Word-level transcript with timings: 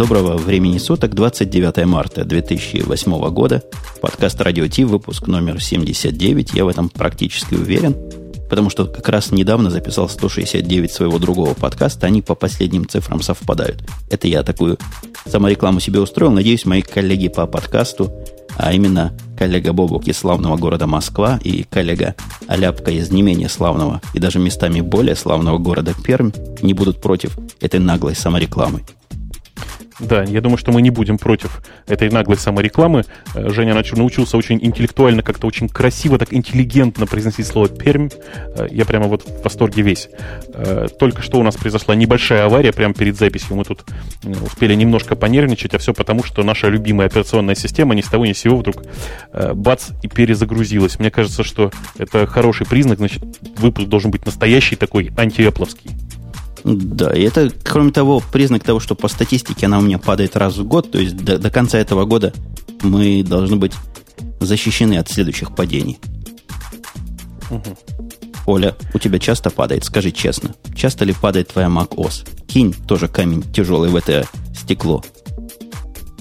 Доброго 0.00 0.38
времени 0.38 0.78
суток, 0.78 1.14
29 1.14 1.84
марта 1.84 2.24
2008 2.24 3.28
года. 3.28 3.62
Подкаст 4.00 4.40
Радио 4.40 4.66
Ти, 4.66 4.84
выпуск 4.84 5.26
номер 5.26 5.62
79. 5.62 6.54
Я 6.54 6.64
в 6.64 6.68
этом 6.68 6.88
практически 6.88 7.52
уверен, 7.52 7.94
потому 8.48 8.70
что 8.70 8.86
как 8.86 9.06
раз 9.10 9.30
недавно 9.30 9.68
записал 9.68 10.08
169 10.08 10.90
своего 10.90 11.18
другого 11.18 11.52
подкаста. 11.52 12.06
Они 12.06 12.22
по 12.22 12.34
последним 12.34 12.88
цифрам 12.88 13.20
совпадают. 13.20 13.84
Это 14.08 14.26
я 14.26 14.42
такую 14.42 14.78
саморекламу 15.26 15.80
себе 15.80 16.00
устроил. 16.00 16.32
Надеюсь, 16.32 16.64
мои 16.64 16.80
коллеги 16.80 17.28
по 17.28 17.46
подкасту, 17.46 18.10
а 18.56 18.72
именно 18.72 19.12
коллега 19.36 19.74
Бобук 19.74 20.08
из 20.08 20.16
славного 20.16 20.56
города 20.56 20.86
Москва 20.86 21.38
и 21.44 21.64
коллега 21.64 22.14
Аляпка 22.48 22.90
из 22.90 23.10
не 23.10 23.20
менее 23.20 23.50
славного 23.50 24.00
и 24.14 24.18
даже 24.18 24.38
местами 24.38 24.80
более 24.80 25.14
славного 25.14 25.58
города 25.58 25.92
Пермь, 26.02 26.30
не 26.62 26.72
будут 26.72 27.02
против 27.02 27.36
этой 27.60 27.80
наглой 27.80 28.16
саморекламы. 28.16 28.80
Да, 30.00 30.22
я 30.22 30.40
думаю, 30.40 30.56
что 30.56 30.72
мы 30.72 30.80
не 30.80 30.90
будем 30.90 31.18
против 31.18 31.62
этой 31.86 32.10
наглой 32.10 32.38
саморекламы. 32.38 33.04
Э, 33.34 33.50
Женя 33.50 33.74
научился 33.74 34.36
очень 34.36 34.58
интеллектуально, 34.64 35.22
как-то 35.22 35.46
очень 35.46 35.68
красиво, 35.68 36.18
так 36.18 36.32
интеллигентно 36.32 37.06
произносить 37.06 37.46
слово 37.46 37.68
«пермь». 37.68 38.08
Э, 38.56 38.66
я 38.70 38.86
прямо 38.86 39.06
вот 39.06 39.22
в 39.28 39.44
восторге 39.44 39.82
весь. 39.82 40.08
Э, 40.54 40.88
только 40.98 41.20
что 41.22 41.38
у 41.38 41.42
нас 41.42 41.56
произошла 41.56 41.94
небольшая 41.94 42.46
авария 42.46 42.72
прямо 42.72 42.94
перед 42.94 43.16
записью. 43.16 43.56
Мы 43.56 43.64
тут 43.64 43.84
успели 44.42 44.74
немножко 44.74 45.16
понервничать, 45.16 45.74
а 45.74 45.78
все 45.78 45.92
потому, 45.92 46.24
что 46.24 46.42
наша 46.42 46.68
любимая 46.68 47.08
операционная 47.08 47.54
система 47.54 47.94
ни 47.94 48.00
с 48.00 48.06
того 48.06 48.24
ни 48.24 48.32
с 48.32 48.38
сего 48.38 48.56
вдруг 48.56 48.82
бац 49.54 49.90
и 50.02 50.08
перезагрузилась. 50.08 50.98
Мне 50.98 51.10
кажется, 51.10 51.44
что 51.44 51.70
это 51.98 52.26
хороший 52.26 52.66
признак, 52.66 52.98
значит, 52.98 53.22
выпуск 53.58 53.88
должен 53.88 54.10
быть 54.10 54.24
настоящий 54.24 54.76
такой 54.76 55.10
антиэпловский. 55.16 55.90
Да, 56.64 57.14
и 57.14 57.22
это, 57.22 57.50
кроме 57.62 57.90
того, 57.90 58.22
признак 58.32 58.64
того, 58.64 58.80
что 58.80 58.94
по 58.94 59.08
статистике 59.08 59.66
она 59.66 59.78
у 59.78 59.82
меня 59.82 59.98
падает 59.98 60.36
раз 60.36 60.56
в 60.56 60.64
год, 60.64 60.90
то 60.90 60.98
есть 60.98 61.16
до, 61.16 61.38
до 61.38 61.50
конца 61.50 61.78
этого 61.78 62.04
года 62.04 62.32
мы 62.82 63.22
должны 63.22 63.56
быть 63.56 63.72
защищены 64.40 64.98
от 64.98 65.08
следующих 65.08 65.54
падений. 65.54 65.98
Угу. 67.50 67.76
Оля, 68.46 68.74
у 68.94 68.98
тебя 68.98 69.18
часто 69.18 69.50
падает, 69.50 69.84
скажи 69.84 70.10
честно. 70.10 70.54
Часто 70.74 71.04
ли 71.04 71.12
падает 71.12 71.48
твоя 71.48 71.68
Mac 71.68 71.90
OS? 71.90 72.28
Кинь 72.46 72.74
тоже 72.86 73.08
камень 73.08 73.42
тяжелый 73.52 73.90
в 73.90 73.96
это 73.96 74.26
стекло. 74.54 75.04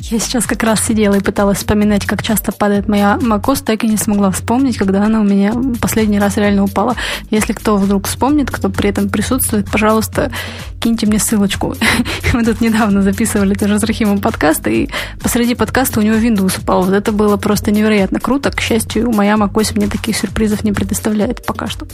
Я 0.10 0.18
сейчас 0.18 0.48
как 0.48 0.64
раз 0.64 0.84
сидела 0.84 1.14
и 1.14 1.20
пыталась 1.22 1.60
вспоминать, 1.60 2.08
как 2.08 2.24
часто 2.24 2.52
падает 2.52 2.88
моя 2.88 3.20
macOS, 3.22 3.64
так 3.64 3.84
и 3.84 3.88
не 3.88 3.96
смогла 3.96 4.32
вспомнить, 4.32 4.76
когда 4.76 5.04
она 5.04 5.20
у 5.20 5.24
меня 5.24 5.54
последний 5.80 6.18
раз 6.18 6.38
реально 6.38 6.64
упала. 6.64 6.96
Если 7.30 7.54
кто 7.54 7.78
вдруг 7.78 8.08
вспомнит, 8.08 8.50
кто 8.50 8.70
при 8.70 8.90
этом 8.90 9.10
присутствует, 9.10 9.70
пожалуйста, 9.70 10.32
киньте 10.80 11.06
мне 11.06 11.20
ссылочку. 11.20 11.76
Мы 12.34 12.44
тут 12.44 12.60
недавно 12.60 13.04
записывали 13.04 13.54
тоже 13.54 13.78
с 13.78 13.84
Рахимом 13.84 14.18
подкаст, 14.18 14.66
и 14.66 14.90
посреди 15.22 15.54
подкаста 15.54 16.00
у 16.00 16.04
него 16.04 16.16
Windows 16.16 16.60
упал. 16.60 16.82
Вот 16.82 16.94
это 16.94 17.12
было 17.12 17.38
просто 17.38 17.70
невероятно 17.70 18.20
круто. 18.20 18.50
К 18.50 18.62
счастью, 18.62 19.12
моя 19.12 19.36
macOS 19.36 19.76
мне 19.76 19.88
таких 19.88 20.18
сюрпризов 20.18 20.64
не 20.64 20.72
предоставляет 20.72 21.46
пока 21.46 21.68
что. 21.68 21.86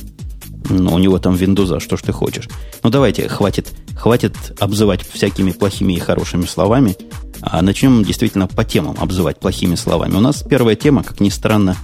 Ну, 0.69 0.94
у 0.94 1.00
него 1.00 1.19
там 1.19 1.35
Windows, 1.35 1.81
что 1.81 1.97
ж 1.97 2.02
ты 2.02 2.13
хочешь. 2.13 2.47
Ну, 2.81 2.89
давайте, 2.89 3.27
хватит, 3.27 3.67
хватит 3.97 4.35
обзывать 4.59 5.05
всякими 5.05 5.52
плохими 5.52 5.94
и 5.94 6.00
хорошими 6.00 6.45
словами, 6.45 6.95
а 7.41 7.61
начнем 7.61 8.03
действительно 8.03 8.47
по 8.47 8.64
темам 8.64 8.95
обзывать 9.00 9.39
плохими 9.39 9.75
словами. 9.75 10.16
У 10.16 10.19
нас 10.19 10.44
первая 10.44 10.75
тема, 10.75 11.03
как 11.03 11.19
ни 11.19 11.30
странно, 11.30 11.75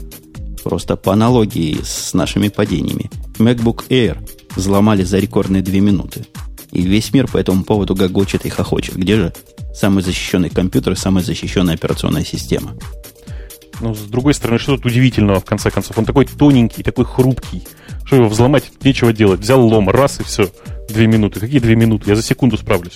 просто 0.64 0.96
по 0.96 1.14
аналогии 1.14 1.80
с 1.84 2.14
нашими 2.14 2.50
падениями. 2.50 3.10
MacBook 3.38 3.88
Air 3.90 4.18
взломали 4.56 5.04
за 5.04 5.20
рекордные 5.20 5.62
две 5.62 5.80
минуты. 5.80 6.26
И 6.72 6.82
весь 6.82 7.14
мир 7.14 7.28
по 7.28 7.38
этому 7.38 7.64
поводу 7.64 7.96
гогочет 7.96 8.46
и 8.46 8.50
хохочет. 8.50 8.96
Где 8.96 9.16
же 9.16 9.34
самый 9.74 10.04
защищенный 10.04 10.50
компьютер 10.50 10.94
и 10.94 10.96
самая 10.96 11.24
защищенная 11.24 11.76
операционная 11.76 12.24
система? 12.24 12.74
Ну, 13.82 13.96
с 13.96 14.00
другой 14.02 14.34
стороны, 14.34 14.60
что 14.60 14.76
тут 14.76 14.86
удивительного, 14.86 15.40
в 15.40 15.46
конце 15.46 15.72
концов? 15.72 15.98
Он 15.98 16.06
такой 16.06 16.26
тоненький, 16.26 16.84
такой 16.84 17.06
хрупкий. 17.06 17.64
Что 18.06 18.18
его 18.18 18.30
взломать? 18.30 18.72
Нечего 18.84 19.12
делать. 19.12 19.42
Взял 19.42 19.66
лом, 19.66 19.90
раз 19.90 20.20
и 20.20 20.24
все. 20.24 20.50
Две 20.94 21.08
минуты. 21.08 21.40
Какие 21.40 21.60
две 21.60 21.76
минуты? 21.76 22.10
Я 22.10 22.16
за 22.16 22.22
секунду 22.22 22.58
справлюсь. 22.58 22.96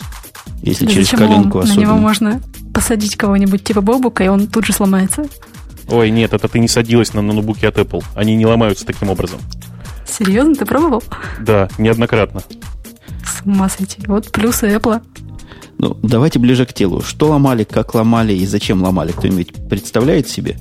Если 0.61 0.85
да 0.85 0.91
через 0.91 1.09
коленку 1.09 1.59
особенно. 1.59 1.81
На 1.81 1.85
него 1.85 1.97
можно 1.97 2.41
посадить 2.73 3.16
кого-нибудь 3.16 3.63
типа 3.63 3.81
Бобука, 3.81 4.23
и 4.23 4.28
он 4.28 4.47
тут 4.47 4.66
же 4.66 4.73
сломается. 4.73 5.25
Ой, 5.88 6.09
нет, 6.09 6.34
это 6.34 6.47
ты 6.47 6.59
не 6.59 6.67
садилась 6.67 7.13
на 7.13 7.22
ноутбуке 7.22 7.67
от 7.67 7.78
Apple. 7.78 8.03
Они 8.16 8.35
не 8.35 8.45
ломаются 8.45 8.85
таким 8.85 9.09
образом. 9.09 9.39
Серьезно? 10.07 10.55
Ты 10.55 10.66
пробовал? 10.66 11.03
Да, 11.39 11.69
неоднократно. 11.78 12.41
С 13.23 13.45
ума 13.45 13.69
сойти. 13.69 14.01
Вот 14.07 14.31
плюсы 14.31 14.67
Apple. 14.67 15.01
Ну, 15.78 15.97
давайте 16.01 16.39
ближе 16.39 16.66
к 16.66 16.73
телу. 16.73 17.01
Что 17.01 17.29
ломали, 17.29 17.63
как 17.63 17.94
ломали 17.94 18.34
и 18.34 18.45
зачем 18.45 18.81
ломали? 18.81 19.11
Кто-нибудь 19.11 19.69
представляет 19.69 20.28
себе? 20.28 20.57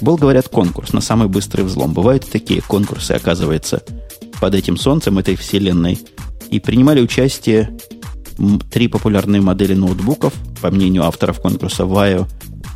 Был, 0.00 0.16
говорят, 0.16 0.48
конкурс 0.48 0.92
на 0.92 1.00
самый 1.00 1.28
быстрый 1.28 1.62
взлом. 1.62 1.92
Бывают 1.92 2.28
такие 2.30 2.62
конкурсы, 2.62 3.12
оказывается, 3.12 3.82
под 4.40 4.54
этим 4.54 4.76
солнцем 4.76 5.18
этой 5.18 5.36
вселенной. 5.36 5.98
И 6.54 6.60
принимали 6.60 7.00
участие 7.00 7.76
три 8.70 8.86
популярные 8.86 9.42
модели 9.42 9.74
ноутбуков, 9.74 10.32
по 10.62 10.70
мнению 10.70 11.02
авторов 11.02 11.40
конкурса 11.40 11.82
Vaio 11.82 12.28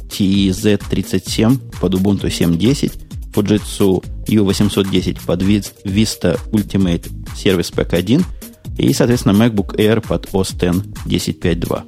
TZ37 0.08 1.78
под 1.80 1.94
Ubuntu 1.94 2.26
7.10, 2.26 2.92
Fujitsu 3.32 4.04
U810 4.26 5.20
под 5.24 5.42
Vista 5.84 6.36
Ultimate 6.50 7.08
Service 7.36 7.72
Pack 7.72 7.94
1 7.94 8.24
и, 8.78 8.92
соответственно, 8.92 9.44
MacBook 9.44 9.76
Air 9.76 10.04
под 10.04 10.26
OS 10.32 10.54
X 10.56 10.84
10.5.2. 11.06 11.82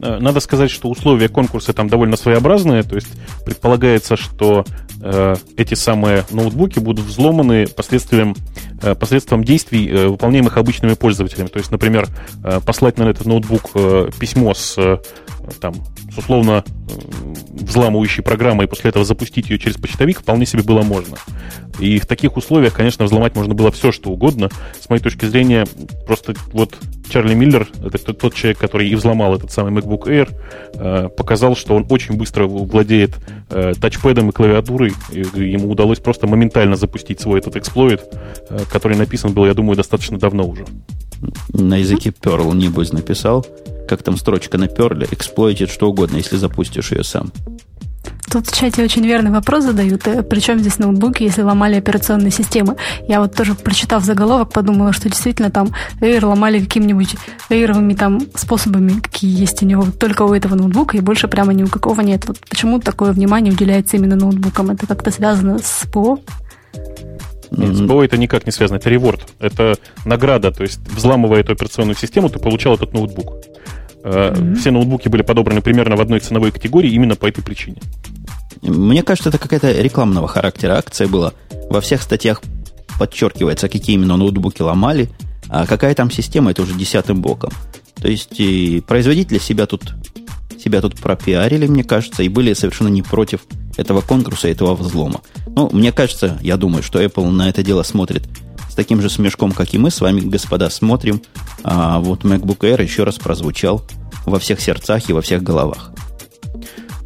Э, 0.00 0.18
надо 0.20 0.40
сказать, 0.40 0.70
что 0.70 0.88
условия 0.88 1.28
конкурса 1.28 1.74
там 1.74 1.88
довольно 1.88 2.16
своеобразные, 2.16 2.82
то 2.82 2.94
есть 2.94 3.08
предполагается, 3.44 4.16
что 4.16 4.64
эти 5.56 5.74
самые 5.74 6.24
ноутбуки 6.30 6.78
будут 6.78 7.04
взломаны 7.04 7.66
последствием, 7.66 8.34
э, 8.82 8.94
посредством 8.94 9.44
действий, 9.44 9.88
э, 9.88 10.08
выполняемых 10.08 10.56
обычными 10.56 10.94
пользователями. 10.94 11.48
То 11.48 11.58
есть, 11.58 11.70
например, 11.70 12.08
э, 12.44 12.60
послать 12.64 12.98
на 12.98 13.04
этот 13.04 13.26
ноутбук 13.26 13.70
э, 13.74 14.10
письмо 14.18 14.54
с, 14.54 14.76
э, 14.78 14.98
там, 15.60 15.74
с 16.12 16.18
условно 16.18 16.64
взламывающей 17.52 18.22
программой 18.22 18.66
и 18.66 18.68
после 18.68 18.90
этого 18.90 19.04
запустить 19.04 19.50
ее 19.50 19.58
через 19.58 19.76
почтовик 19.76 20.20
вполне 20.20 20.46
себе 20.46 20.62
было 20.62 20.82
можно. 20.82 21.16
И 21.78 21.98
в 21.98 22.06
таких 22.06 22.36
условиях, 22.36 22.74
конечно, 22.74 23.04
взломать 23.04 23.34
можно 23.34 23.54
было 23.54 23.70
все, 23.70 23.92
что 23.92 24.10
угодно. 24.10 24.50
С 24.80 24.88
моей 24.88 25.02
точки 25.02 25.26
зрения, 25.26 25.66
просто 26.06 26.34
вот 26.52 26.76
Чарли 27.08 27.34
Миллер, 27.34 27.68
это 27.84 28.14
тот 28.14 28.34
человек, 28.34 28.58
который 28.58 28.88
и 28.88 28.94
взломал 28.94 29.34
этот 29.34 29.52
самый 29.52 29.72
MacBook 29.72 30.04
Air, 30.04 30.30
э, 30.74 31.08
показал, 31.08 31.54
что 31.54 31.74
он 31.74 31.86
очень 31.90 32.16
быстро 32.16 32.46
владеет 32.46 33.16
э, 33.50 33.74
тачпэдом 33.80 34.30
и 34.30 34.32
клавиатурой. 34.32 34.92
И 35.12 35.20
ему 35.20 35.70
удалось 35.70 35.98
просто 35.98 36.26
моментально 36.26 36.76
запустить 36.76 37.20
свой 37.20 37.40
этот 37.40 37.56
эксплойт, 37.56 38.02
э, 38.48 38.60
который 38.72 38.96
написан 38.96 39.32
был, 39.32 39.46
я 39.46 39.54
думаю, 39.54 39.76
достаточно 39.76 40.18
давно 40.18 40.46
уже. 40.46 40.64
На 41.52 41.76
языке 41.76 42.10
Perl, 42.10 42.54
небось, 42.54 42.92
написал. 42.92 43.46
Как 43.88 44.02
там 44.02 44.16
строчка 44.16 44.58
на 44.58 44.64
Perl, 44.64 45.06
эксплойтит 45.12 45.70
что 45.70 45.88
угодно, 45.88 46.16
если 46.16 46.36
запустишь 46.36 46.92
ее 46.92 47.04
сам. 47.04 47.32
Тут 48.30 48.48
в 48.48 48.56
чате 48.56 48.82
очень 48.82 49.06
верный 49.06 49.30
вопрос 49.30 49.64
задают. 49.64 50.06
Э, 50.08 50.22
Причем 50.22 50.58
здесь 50.58 50.78
ноутбуки, 50.78 51.22
если 51.22 51.42
ломали 51.42 51.76
операционные 51.76 52.32
системы? 52.32 52.76
Я 53.08 53.20
вот 53.20 53.34
тоже, 53.34 53.54
прочитав 53.54 54.04
заголовок, 54.04 54.52
подумала, 54.52 54.92
что 54.92 55.08
действительно 55.08 55.50
там 55.50 55.70
Air 56.00 56.26
ломали 56.26 56.60
какими-нибудь 56.60 57.14
эйровыми 57.48 57.94
там 57.94 58.20
способами, 58.34 59.00
какие 59.00 59.40
есть 59.40 59.62
у 59.62 59.66
него 59.66 59.86
только 59.98 60.22
у 60.22 60.34
этого 60.34 60.56
ноутбука, 60.56 60.96
и 60.96 61.00
больше 61.00 61.28
прямо 61.28 61.54
ни 61.54 61.62
у 61.62 61.68
какого 61.68 62.00
нет. 62.00 62.26
Вот 62.26 62.38
почему 62.48 62.80
такое 62.80 63.12
внимание 63.12 63.52
уделяется 63.52 63.96
именно 63.96 64.16
ноутбукам? 64.16 64.70
Это 64.70 64.86
как-то 64.86 65.10
связано 65.10 65.58
с 65.58 65.86
ПО? 65.92 66.18
Нет, 67.50 67.76
с 67.76 67.80
это 67.80 68.16
никак 68.16 68.46
не 68.46 68.52
связано, 68.52 68.78
это 68.78 68.90
реворд. 68.90 69.20
Это 69.38 69.76
награда, 70.04 70.50
то 70.50 70.62
есть 70.62 70.80
взламывая 70.88 71.40
эту 71.40 71.52
операционную 71.52 71.96
систему, 71.96 72.28
ты 72.28 72.38
получал 72.38 72.74
этот 72.74 72.92
ноутбук. 72.92 73.34
Mm-hmm. 74.02 74.54
Все 74.56 74.70
ноутбуки 74.70 75.08
были 75.08 75.22
подобраны 75.22 75.62
примерно 75.62 75.96
в 75.96 76.00
одной 76.00 76.20
ценовой 76.20 76.52
категории 76.52 76.90
именно 76.90 77.16
по 77.16 77.26
этой 77.26 77.42
причине. 77.42 77.78
Мне 78.62 79.02
кажется, 79.02 79.30
это 79.30 79.38
какая-то 79.38 79.72
рекламного 79.80 80.28
характера 80.28 80.74
акция 80.74 81.08
была. 81.08 81.32
Во 81.70 81.80
всех 81.80 82.02
статьях 82.02 82.40
подчеркивается, 82.98 83.68
какие 83.68 83.96
именно 83.96 84.16
ноутбуки 84.16 84.62
ломали, 84.62 85.10
а 85.48 85.66
какая 85.66 85.94
там 85.94 86.10
система, 86.10 86.50
это 86.52 86.62
уже 86.62 86.74
десятым 86.74 87.20
боком. 87.20 87.50
То 87.96 88.08
есть 88.08 88.38
и 88.40 88.82
производители 88.86 89.38
себя 89.38 89.66
тут, 89.66 89.94
себя 90.66 90.80
тут 90.80 90.96
пропиарили, 91.00 91.68
мне 91.68 91.84
кажется, 91.84 92.24
и 92.24 92.28
были 92.28 92.52
совершенно 92.52 92.88
не 92.88 93.02
против 93.02 93.42
этого 93.76 94.00
конкурса, 94.00 94.48
этого 94.48 94.74
взлома. 94.74 95.20
Ну, 95.46 95.70
мне 95.72 95.92
кажется, 95.92 96.38
я 96.42 96.56
думаю, 96.56 96.82
что 96.82 97.00
Apple 97.00 97.30
на 97.30 97.48
это 97.48 97.62
дело 97.62 97.84
смотрит 97.84 98.24
с 98.68 98.74
таким 98.74 99.00
же 99.00 99.08
смешком, 99.08 99.52
как 99.52 99.72
и 99.74 99.78
мы 99.78 99.92
с 99.92 100.00
вами, 100.00 100.20
господа, 100.20 100.68
смотрим. 100.68 101.22
А 101.62 102.00
вот 102.00 102.24
MacBook 102.24 102.58
Air 102.58 102.82
еще 102.82 103.04
раз 103.04 103.14
прозвучал 103.14 103.86
во 104.24 104.40
всех 104.40 104.60
сердцах 104.60 105.08
и 105.08 105.12
во 105.12 105.22
всех 105.22 105.44
головах. 105.44 105.92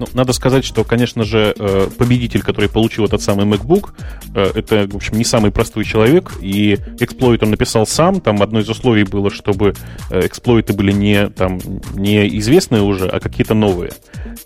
Ну, 0.00 0.06
надо 0.14 0.32
сказать, 0.32 0.64
что, 0.64 0.82
конечно 0.82 1.24
же, 1.24 1.54
э, 1.58 1.88
победитель, 1.98 2.40
который 2.40 2.70
получил 2.70 3.04
этот 3.04 3.20
самый 3.20 3.44
MacBook, 3.44 3.90
э, 4.34 4.50
это, 4.54 4.88
в 4.90 4.96
общем, 4.96 5.18
не 5.18 5.24
самый 5.24 5.50
простой 5.50 5.84
человек, 5.84 6.32
и 6.40 6.78
эксплойт 6.98 7.42
он 7.42 7.50
написал 7.50 7.86
сам, 7.86 8.22
там 8.22 8.40
одно 8.40 8.60
из 8.60 8.68
условий 8.70 9.04
было, 9.04 9.30
чтобы 9.30 9.74
э, 10.10 10.26
эксплойты 10.26 10.72
были 10.72 10.90
не, 10.90 11.28
там, 11.28 11.60
не 11.92 12.38
известные 12.38 12.80
уже, 12.80 13.08
а 13.08 13.20
какие-то 13.20 13.52
новые. 13.52 13.92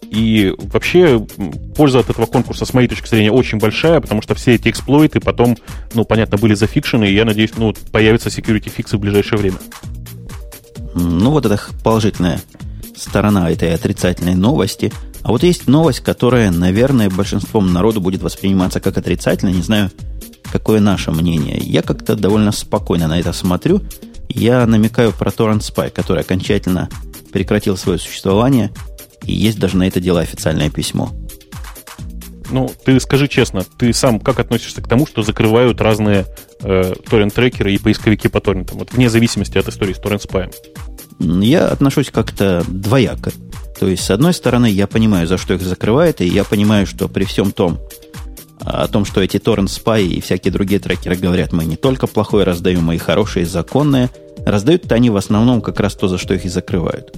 И 0.03 0.53
вообще 0.59 1.25
польза 1.77 2.01
от 2.01 2.11
этого 2.11 2.27
конкурса, 2.27 2.65
с 2.65 2.75
моей 2.75 2.89
точки 2.89 3.07
зрения, 3.07 3.31
очень 3.31 3.59
большая, 3.59 4.01
потому 4.01 4.23
что 4.23 4.35
все 4.35 4.57
эти 4.57 4.71
эксплойты 4.71 5.21
потом, 5.21 5.57
ну, 5.95 6.05
понятно, 6.05 6.37
были 6.37 6.55
зафикшены, 6.55 7.05
и 7.05 7.15
я 7.15 7.25
надеюсь, 7.25 7.53
ну, 7.57 7.73
появятся 7.93 8.29
security 8.29 8.71
фиксы 8.71 8.97
в 8.97 9.01
ближайшее 9.01 9.39
время. 9.39 9.59
Ну, 10.97 11.31
вот 11.31 11.47
это 11.47 11.61
положительная 11.85 12.41
сторона 12.97 13.53
этой 13.53 13.73
отрицательной 13.73 14.35
новости– 14.35 14.93
а 15.25 15.31
вот 15.31 15.43
есть 15.43 15.67
новость, 15.67 16.01
которая, 16.01 16.51
наверное, 16.51 17.09
большинством 17.09 17.73
народу 17.73 18.03
будет 18.03 18.23
восприниматься 18.23 18.79
как 18.79 18.99
отрицательная. 18.99 19.55
Не 19.55 19.63
знаю, 19.63 19.91
какое 20.53 20.81
наше 20.81 21.13
мнение. 21.13 21.57
Я 21.57 21.81
как-то 21.81 22.15
довольно 22.15 22.53
спокойно 22.53 23.09
на 23.09 23.19
это 23.19 23.33
смотрю. 23.33 23.81
Я 24.29 24.67
намекаю 24.67 25.13
про 25.13 25.31
Torrent 25.31 25.61
Spy, 25.61 25.91
который 25.91 26.21
окончательно 26.21 26.91
прекратил 27.33 27.79
свое 27.79 27.99
существование. 27.99 28.71
И 29.23 29.33
есть 29.33 29.59
даже 29.59 29.79
на 29.79 29.89
это 29.89 29.99
дело 29.99 30.21
официальное 30.21 30.69
письмо. 30.69 31.11
Ну, 32.51 32.71
ты 32.85 33.01
скажи 33.01 33.27
честно, 33.27 33.65
ты 33.79 33.95
сам 33.95 34.21
как 34.21 34.39
относишься 34.39 34.83
к 34.83 34.89
тому, 34.89 35.07
что 35.07 35.23
закрывают 35.23 35.81
разные 35.81 36.27
э, 36.61 36.93
торрент-трекеры 37.09 37.73
и 37.73 37.79
поисковики 37.79 38.29
по 38.29 38.41
торрентам, 38.41 38.79
вот 38.79 38.93
вне 38.93 39.09
зависимости 39.09 39.57
от 39.57 39.69
истории 39.69 39.95
с 39.95 39.99
Spy? 39.99 40.53
Я 41.19 41.69
отношусь 41.69 42.11
как-то 42.11 42.63
двояко. 42.69 43.33
То 43.79 43.89
есть, 43.89 44.05
с 44.05 44.11
одной 44.11 44.33
стороны, 44.33 44.67
я 44.67 44.87
понимаю, 44.87 45.27
за 45.27 45.39
что 45.39 45.55
их 45.55 45.63
закрывает, 45.63 46.21
и 46.21 46.27
я 46.27 46.45
понимаю, 46.45 46.87
что 46.87 47.09
при 47.09 47.25
всем 47.25 47.51
том, 47.51 47.79
о 48.61 48.87
том, 48.89 49.05
что 49.05 49.21
эти 49.21 49.37
Torrent 49.37 49.67
Spy 49.67 50.05
и 50.07 50.21
всякие 50.21 50.53
другие 50.53 50.81
трекеры 50.81 51.17
говорят, 51.17 51.53
мы 51.53 51.65
не 51.65 51.77
только 51.77 52.07
плохое 52.07 52.45
раздаем, 52.45 52.85
мы 52.85 52.95
и 52.95 52.99
хорошие, 52.99 53.45
и 53.45 53.49
законные, 53.49 54.11
раздают-то 54.47 54.95
они 54.95 55.11
в 55.11 55.17
основном 55.17 55.61
как 55.61 55.81
раз 55.81 55.95
то, 55.95 56.09
за 56.09 56.19
что 56.19 56.35
их 56.35 56.45
и 56.45 56.49
закрывают. 56.49 57.15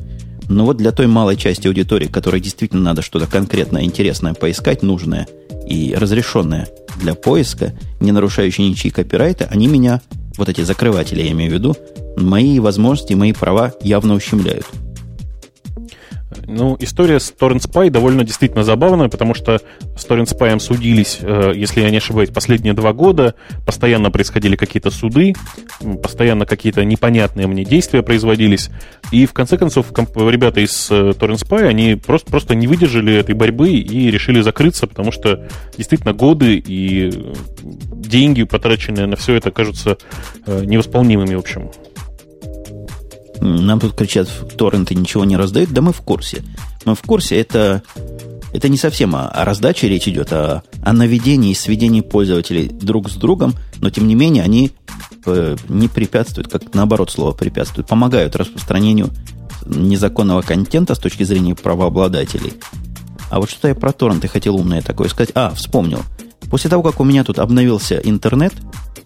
Но 0.48 0.64
вот 0.64 0.76
для 0.76 0.92
той 0.92 1.06
малой 1.06 1.36
части 1.36 1.66
аудитории, 1.66 2.06
которой 2.06 2.40
действительно 2.40 2.82
надо 2.82 3.02
что-то 3.02 3.26
конкретное, 3.26 3.82
интересное 3.82 4.34
поискать, 4.34 4.82
нужное 4.82 5.26
и 5.68 5.94
разрешенное 5.96 6.68
для 7.00 7.14
поиска, 7.14 7.74
не 8.00 8.12
нарушающее 8.12 8.68
ничьи 8.68 8.90
копирайты, 8.90 9.44
они 9.50 9.66
меня, 9.66 10.00
вот 10.38 10.48
эти 10.48 10.60
закрыватели 10.60 11.22
я 11.22 11.32
имею 11.32 11.50
в 11.50 11.54
виду, 11.54 11.76
мои 12.16 12.60
возможности, 12.60 13.14
мои 13.14 13.32
права 13.32 13.72
явно 13.82 14.14
ущемляют. 14.14 14.66
Ну, 16.48 16.76
история 16.78 17.19
с 17.19 17.34
Torrent 17.37 17.60
Spy 17.60 17.90
довольно 17.90 18.22
действительно 18.22 18.62
забавная, 18.62 19.08
потому 19.08 19.34
что 19.34 19.60
с 19.96 20.06
Torrent 20.06 20.26
Spy 20.26 20.58
судились, 20.60 21.19
э, 21.20 21.52
если 21.56 21.81
я 21.81 21.90
не 21.90 21.96
ошибаюсь, 21.96 22.31
последние 22.31 22.72
два 22.72 22.93
года. 22.93 23.34
Постоянно 23.64 24.12
происходили 24.12 24.54
какие-то 24.54 24.93
суды, 24.93 25.34
постоянно 26.02 26.46
какие-то 26.46 26.84
непонятные 26.84 27.48
мне 27.48 27.64
действия 27.64 28.02
производились. 28.02 28.70
И 29.10 29.26
в 29.26 29.32
конце 29.32 29.58
концов, 29.58 29.87
ребята 29.90 30.60
из 30.60 30.88
э, 30.90 31.10
Torrent 31.10 31.43
Spy, 31.43 31.66
они 31.66 31.96
просто, 31.96 32.31
просто 32.31 32.54
не 32.54 32.69
выдержали 32.69 33.14
этой 33.14 33.34
борьбы 33.34 33.70
и 33.70 34.10
решили 34.10 34.40
закрыться, 34.40 34.87
потому 34.87 35.10
что 35.10 35.49
действительно 35.76 36.12
годы 36.12 36.62
и 36.64 37.10
э, 37.12 37.34
деньги, 37.92 38.44
потраченные 38.44 39.06
на 39.06 39.16
все 39.16 39.34
это, 39.34 39.50
кажутся 39.50 39.99
невосполнимыми, 40.46 41.34
в 41.34 41.40
общем. 41.40 41.70
Нам 43.40 43.80
тут 43.80 43.94
кричат, 43.94 44.28
торренты 44.56 44.94
ничего 44.94 45.24
не 45.24 45.36
раздают. 45.36 45.70
Да 45.70 45.82
мы 45.82 45.92
в 45.92 46.00
курсе. 46.00 46.42
Мы 46.84 46.94
в 46.94 47.02
курсе, 47.02 47.40
это, 47.40 47.82
это 48.52 48.68
не 48.68 48.76
совсем 48.76 49.14
о, 49.14 49.28
о 49.28 49.44
раздаче 49.44 49.88
речь 49.88 50.08
идет, 50.08 50.32
а 50.32 50.62
о 50.82 50.92
наведении 50.92 51.50
и 51.50 51.54
сведении 51.54 52.00
пользователей 52.00 52.68
друг 52.68 53.10
с 53.10 53.14
другом, 53.14 53.54
но 53.80 53.90
тем 53.90 54.06
не 54.06 54.14
менее 54.14 54.44
они 54.44 54.72
э, 55.26 55.56
не 55.68 55.88
препятствуют, 55.88 56.48
как 56.48 56.74
наоборот 56.74 57.10
слово 57.10 57.32
препятствуют, 57.32 57.88
помогают 57.88 58.36
распространению 58.36 59.10
незаконного 59.66 60.42
контента 60.42 60.94
с 60.94 60.98
точки 60.98 61.24
зрения 61.24 61.54
правообладателей. 61.54 62.54
А 63.30 63.40
вот 63.40 63.50
что 63.50 63.68
я 63.68 63.74
про 63.74 63.92
торренты 63.92 64.28
хотел 64.28 64.56
умное 64.56 64.82
такое 64.82 65.08
сказать. 65.08 65.32
А, 65.34 65.50
вспомнил. 65.50 66.02
После 66.50 66.70
того, 66.70 66.82
как 66.82 67.00
у 67.00 67.04
меня 67.04 67.24
тут 67.24 67.38
обновился 67.38 67.96
интернет 67.96 68.52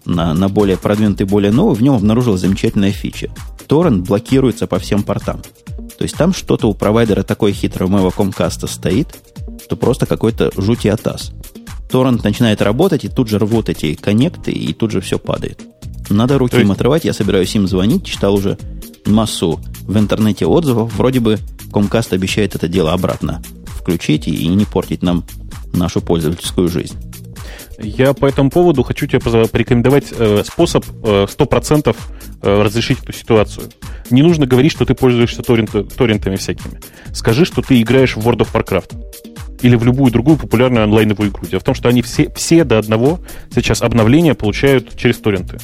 на, 0.04 0.34
на 0.34 0.48
более 0.48 0.76
продвинутый, 0.76 1.26
более 1.26 1.52
новый, 1.52 1.76
в 1.76 1.82
нем 1.82 1.94
обнаружилась 1.94 2.40
замечательная 2.40 2.92
фича 2.92 3.30
торрент 3.70 4.04
блокируется 4.04 4.66
по 4.66 4.80
всем 4.80 5.04
портам. 5.04 5.42
То 5.96 6.02
есть 6.02 6.16
там 6.16 6.34
что-то 6.34 6.66
у 6.66 6.74
провайдера 6.74 7.22
такое 7.22 7.52
хитрое 7.52 7.88
у 7.88 7.92
моего 7.92 8.10
комкаста 8.10 8.66
стоит, 8.66 9.06
что 9.62 9.76
просто 9.76 10.06
какой-то 10.06 10.50
жути 10.56 10.88
атас. 10.88 11.30
Торрент 11.88 12.24
начинает 12.24 12.62
работать, 12.62 13.04
и 13.04 13.08
тут 13.08 13.28
же 13.28 13.38
рвут 13.38 13.68
эти 13.68 13.94
коннекты, 13.94 14.50
и 14.50 14.72
тут 14.72 14.90
же 14.90 15.00
все 15.00 15.20
падает. 15.20 15.60
Надо 16.08 16.36
руки 16.36 16.56
есть... 16.56 16.64
им 16.64 16.72
отрывать, 16.72 17.04
я 17.04 17.12
собираюсь 17.12 17.54
им 17.54 17.68
звонить, 17.68 18.04
читал 18.04 18.34
уже 18.34 18.58
массу 19.06 19.60
в 19.82 19.96
интернете 19.96 20.46
отзывов. 20.46 20.92
Вроде 20.96 21.20
бы 21.20 21.38
Comcast 21.70 22.12
обещает 22.12 22.56
это 22.56 22.66
дело 22.66 22.92
обратно 22.92 23.40
включить 23.66 24.26
и 24.26 24.48
не 24.48 24.64
портить 24.64 25.04
нам 25.04 25.22
нашу 25.72 26.00
пользовательскую 26.00 26.68
жизнь. 26.68 26.96
Я 27.82 28.12
по 28.12 28.26
этому 28.26 28.50
поводу 28.50 28.82
хочу 28.82 29.06
тебе 29.06 29.20
порекомендовать 29.20 30.06
э, 30.10 30.42
способ 30.44 30.84
э, 31.02 31.26
100% 31.26 31.96
э, 32.42 32.62
разрешить 32.62 33.02
эту 33.02 33.12
ситуацию. 33.12 33.68
Не 34.10 34.22
нужно 34.22 34.46
говорить, 34.46 34.72
что 34.72 34.84
ты 34.84 34.94
пользуешься 34.94 35.42
торрент, 35.42 35.70
торрентами 35.96 36.36
всякими. 36.36 36.80
Скажи, 37.12 37.44
что 37.44 37.62
ты 37.62 37.80
играешь 37.80 38.16
в 38.16 38.28
World 38.28 38.40
of 38.40 38.52
Warcraft. 38.52 39.60
Или 39.62 39.76
в 39.76 39.84
любую 39.84 40.12
другую 40.12 40.36
популярную 40.36 40.84
онлайновую 40.84 41.30
игру. 41.30 41.46
Дело 41.46 41.60
в 41.60 41.64
том, 41.64 41.74
что 41.74 41.88
они 41.88 42.02
все, 42.02 42.30
все 42.34 42.64
до 42.64 42.78
одного 42.78 43.20
сейчас 43.54 43.82
обновления 43.82 44.34
получают 44.34 44.96
через 44.96 45.18
торренты. 45.18 45.58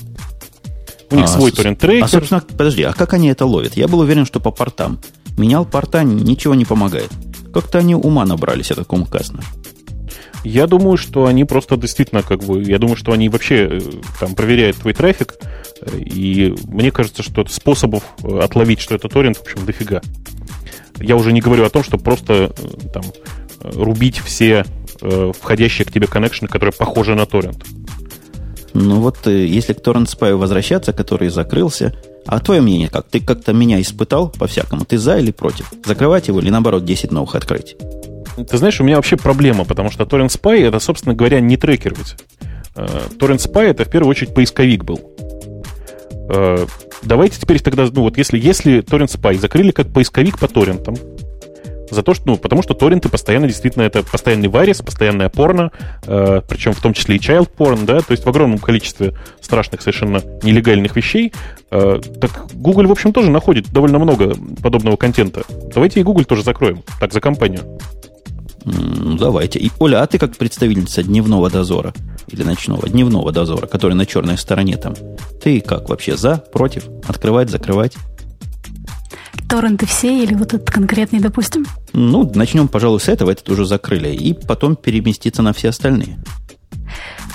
У 1.11 1.17
них 1.17 1.25
а, 1.25 1.29
свой 1.29 1.53
торрент-трекер. 1.53 2.05
А, 2.05 2.09
собственно, 2.09 2.41
подожди, 2.41 2.83
а 2.83 2.93
как 2.93 3.15
они 3.15 3.29
это 3.29 3.47
ловят? 3.47 3.77
Я 3.77 3.89
был 3.89 4.01
уверен, 4.01 4.27
что 4.27 4.41
по 4.41 4.51
портам. 4.51 5.01
Менял 5.39 5.65
порта, 5.65 6.03
ничего 6.03 6.55
не 6.55 6.65
помогает. 6.65 7.11
Как-то 7.53 7.79
они 7.79 7.95
ума 7.95 8.25
набрались, 8.25 8.71
Comcast 8.71 9.35
наш. 9.35 9.45
Я 10.45 10.67
думаю, 10.67 10.97
что 10.97 11.27
они 11.27 11.45
просто 11.45 11.77
действительно, 11.77 12.23
как 12.23 12.45
бы, 12.45 12.63
я 12.63 12.79
думаю, 12.79 12.97
что 12.97 13.13
они 13.13 13.29
вообще 13.29 13.69
э, 13.69 13.81
там 14.21 14.35
проверяют 14.35 14.77
твой 14.77 14.95
трафик, 14.95 15.35
э, 15.81 15.99
и 15.99 16.55
мне 16.65 16.91
кажется, 16.91 17.23
что 17.23 17.45
способов 17.47 18.05
э, 18.23 18.39
отловить, 18.39 18.81
что 18.81 18.95
это 18.95 19.09
торрент, 19.09 19.39
в 19.39 19.43
общем, 19.43 19.67
дофига. 19.67 20.03
Я 20.99 21.17
уже 21.17 21.33
не 21.33 21.41
говорю 21.41 21.65
о 21.65 21.71
том, 21.71 21.83
что 21.83 21.99
просто 21.99 22.55
там 22.93 23.03
рубить 23.61 24.19
все 24.19 24.65
входящие 24.99 25.85
к 25.85 25.93
тебе 25.93 26.07
коннекшены, 26.07 26.49
которые 26.49 26.73
похожи 26.73 27.15
на 27.15 27.27
торрент. 27.27 27.67
Ну 28.73 29.01
вот, 29.01 29.27
если 29.27 29.75
к 29.75 29.83
торрент 29.83 30.09
спаю 30.09 30.39
возвращаться, 30.39 30.95
который 30.95 31.29
закрылся, 31.29 31.95
а 32.27 32.41
твое 32.41 32.61
мнение 32.61 32.89
как? 32.89 33.07
Ты 33.09 33.21
как-то 33.21 33.53
меня 33.53 33.81
испытал 33.81 34.29
по-всякому? 34.29 34.85
Ты 34.85 34.99
за 34.99 35.19
или 35.19 35.31
против? 35.31 35.71
Закрывать 35.85 36.29
его 36.29 36.41
или 36.41 36.51
наоборот 36.51 36.85
10 36.85 37.13
новых 37.13 37.35
открыть? 37.35 37.77
Ты 38.37 38.59
знаешь, 38.59 38.81
у 38.81 38.85
меня 38.85 38.97
вообще 38.97 39.17
проблема, 39.17 39.65
потому 39.65 39.91
что 39.91 40.05
Torrent 40.05 40.29
Spy 40.29 40.67
это, 40.67 40.79
собственно 40.79 41.15
говоря, 41.15 41.41
не 41.41 41.57
трекер 41.57 41.95
ведь. 41.97 42.17
Э, 42.75 42.87
Torrent 43.19 43.39
Spy 43.39 43.71
это 43.71 43.85
в 43.85 43.91
первую 43.91 44.11
очередь 44.11 44.35
поисковик 44.35 44.85
был. 44.85 45.01
Э, 46.29 46.67
давайте 47.03 47.41
теперь 47.41 47.61
тогда, 47.61 47.87
ну 47.91 48.03
вот 48.03 48.19
если, 48.19 48.39
если 48.39 48.83
Torrent 48.83 49.09
Spy 49.09 49.39
закрыли 49.39 49.71
как 49.71 49.89
поисковик 49.89 50.39
по 50.39 50.49
торрентам, 50.49 50.97
за 51.91 52.03
то, 52.03 52.15
что, 52.15 52.25
ну, 52.27 52.37
потому 52.37 52.63
что 52.63 52.75
торренты 52.75 53.09
постоянно 53.09 53.47
действительно 53.47 53.85
это 53.85 54.03
постоянный 54.03 54.49
варис, 54.49 54.79
постоянное 54.79 55.29
порно, 55.29 55.71
э, 56.07 56.43
причем 56.49 56.73
в 56.73 56.81
том 56.81 56.93
числе 56.93 57.17
и 57.17 57.19
child 57.19 57.49
porn, 57.57 57.85
да, 57.85 58.01
то 58.01 58.11
есть 58.11 58.25
в 58.25 58.29
огромном 58.29 58.59
количестве 58.59 59.15
страшных 59.41 59.83
совершенно 59.83 60.21
нелегальных 60.43 60.97
вещей. 60.97 61.33
Э, 61.71 62.01
так 62.21 62.47
Google, 62.55 62.87
в 62.87 62.93
общем, 62.93 63.13
тоже 63.13 63.31
находит 63.31 63.73
довольно 63.73 63.99
много 63.99 64.35
подобного 64.63 64.97
контента. 64.97 65.45
Давайте 65.75 66.01
и 66.01 66.03
Google 66.03 66.25
тоже 66.25 66.43
закроем, 66.43 66.83
так, 67.01 67.13
за 67.13 67.21
компанию. 67.21 67.79
Ну, 68.67 69.17
давайте. 69.17 69.61
И, 69.61 69.71
Оля, 69.79 70.03
а 70.03 70.07
ты 70.09 70.19
как 70.19 70.37
представительница 70.37 71.05
дневного 71.05 71.49
дозора 71.49 71.95
или 72.27 72.43
ночного, 72.43 72.89
дневного 72.89 73.31
дозора, 73.31 73.69
который 73.69 73.93
на 73.93 74.07
черной 74.07 74.37
стороне 74.37 74.77
там, 74.77 74.95
ты 75.41 75.61
как 75.61 75.89
вообще 75.89 76.17
за, 76.17 76.39
против, 76.39 76.89
открывать, 77.07 77.49
закрывать? 77.49 77.97
Торренты 79.49 79.87
все 79.87 80.21
или 80.21 80.35
вот 80.35 80.53
этот 80.53 80.69
конкретный, 80.69 81.21
допустим? 81.21 81.65
Ну, 81.93 82.29
начнем, 82.35 82.67
пожалуй, 82.67 82.99
с 82.99 83.09
этого, 83.09 83.31
этот 83.31 83.49
уже 83.51 83.65
закрыли, 83.65 84.09
и 84.09 84.33
потом 84.33 84.75
переместиться 84.75 85.43
на 85.43 85.53
все 85.53 85.69
остальные. 85.69 86.19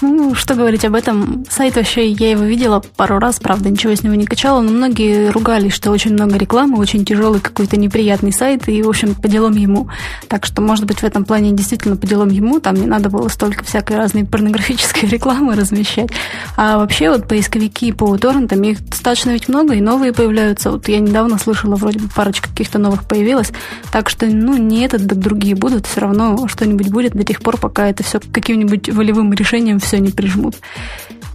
Ну, 0.02 0.34
что 0.34 0.56
говорить 0.56 0.84
об 0.84 0.96
этом. 0.96 1.46
Сайт 1.48 1.76
вообще, 1.76 2.10
я 2.10 2.32
его 2.32 2.44
видела 2.44 2.84
пару 2.96 3.20
раз, 3.20 3.40
правда, 3.40 3.70
ничего 3.70 3.94
с 3.94 4.02
него 4.02 4.16
не 4.16 4.26
качала, 4.26 4.62
но 4.62 4.72
многие 4.72 5.30
ругались, 5.30 5.74
что 5.74 5.92
очень 5.92 6.14
много 6.14 6.38
рекламы, 6.38 6.80
очень 6.80 7.06
тяжелый 7.06 7.40
какой-то 7.40 7.78
неприятный 7.78 8.34
сайт, 8.34 8.68
и, 8.68 8.82
в 8.82 8.90
общем, 8.90 9.14
по 9.14 9.28
делам 9.28 9.54
ему. 9.54 9.90
Так 10.28 10.48
что, 10.48 10.64
может 10.64 10.86
быть, 10.86 11.00
в 11.00 11.04
этом 11.04 11.24
плане 11.24 11.52
действительно 11.52 11.98
по 11.98 12.08
делам 12.08 12.30
ему, 12.30 12.60
там 12.60 12.76
не 12.76 12.88
надо 12.88 13.10
было 13.10 13.28
столько 13.28 13.64
всякой 13.64 13.98
разной 13.98 14.26
порнографической 14.26 15.08
рекламы 15.10 15.56
размещать. 15.56 16.10
А 16.58 16.80
вообще 16.80 17.12
вот 17.12 17.28
поисковики 17.28 17.92
по 17.92 18.18
торрентам, 18.18 18.64
их 18.64 18.84
достаточно 18.84 19.30
ведь 19.30 19.50
много, 19.50 19.76
и 19.76 19.82
новые 19.82 20.14
появляются. 20.14 20.72
Вот 20.72 20.88
я 20.88 21.00
недавно 21.00 21.38
слышала, 21.38 21.76
вроде 21.76 22.00
бы 22.00 22.08
парочка 22.08 22.50
каких-то 22.50 22.80
новых 22.80 23.08
появилась. 23.08 23.52
Так 23.92 24.10
что, 24.10 24.26
ну, 24.26 24.58
не 24.58 24.84
этот, 24.84 25.08
так 25.08 25.20
другие 25.20 25.54
будут, 25.54 25.86
все 25.86 26.02
равно 26.02 26.48
что-нибудь 26.48 26.90
будет 26.90 27.14
до 27.14 27.24
тех 27.24 27.42
пор, 27.42 27.58
пока 27.58 27.88
это 27.88 28.04
все 28.04 28.20
каким-нибудь 28.20 28.90
волевым 28.90 29.32
решением 29.34 29.80
все 29.80 29.91
не 30.00 30.12
прижмут. 30.12 30.58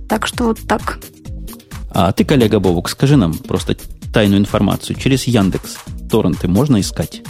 Так 0.08 0.26
что 0.26 0.44
вот 0.44 0.60
так. 0.66 0.98
А 1.90 2.12
ты, 2.12 2.24
коллега 2.24 2.60
Бобук, 2.60 2.88
скажи 2.88 3.16
нам 3.16 3.34
просто 3.34 3.76
тайную 4.12 4.40
информацию. 4.40 4.96
Через 4.96 5.24
Яндекс 5.24 5.78
торренты 6.10 6.48
можно 6.48 6.80
искать? 6.80 7.22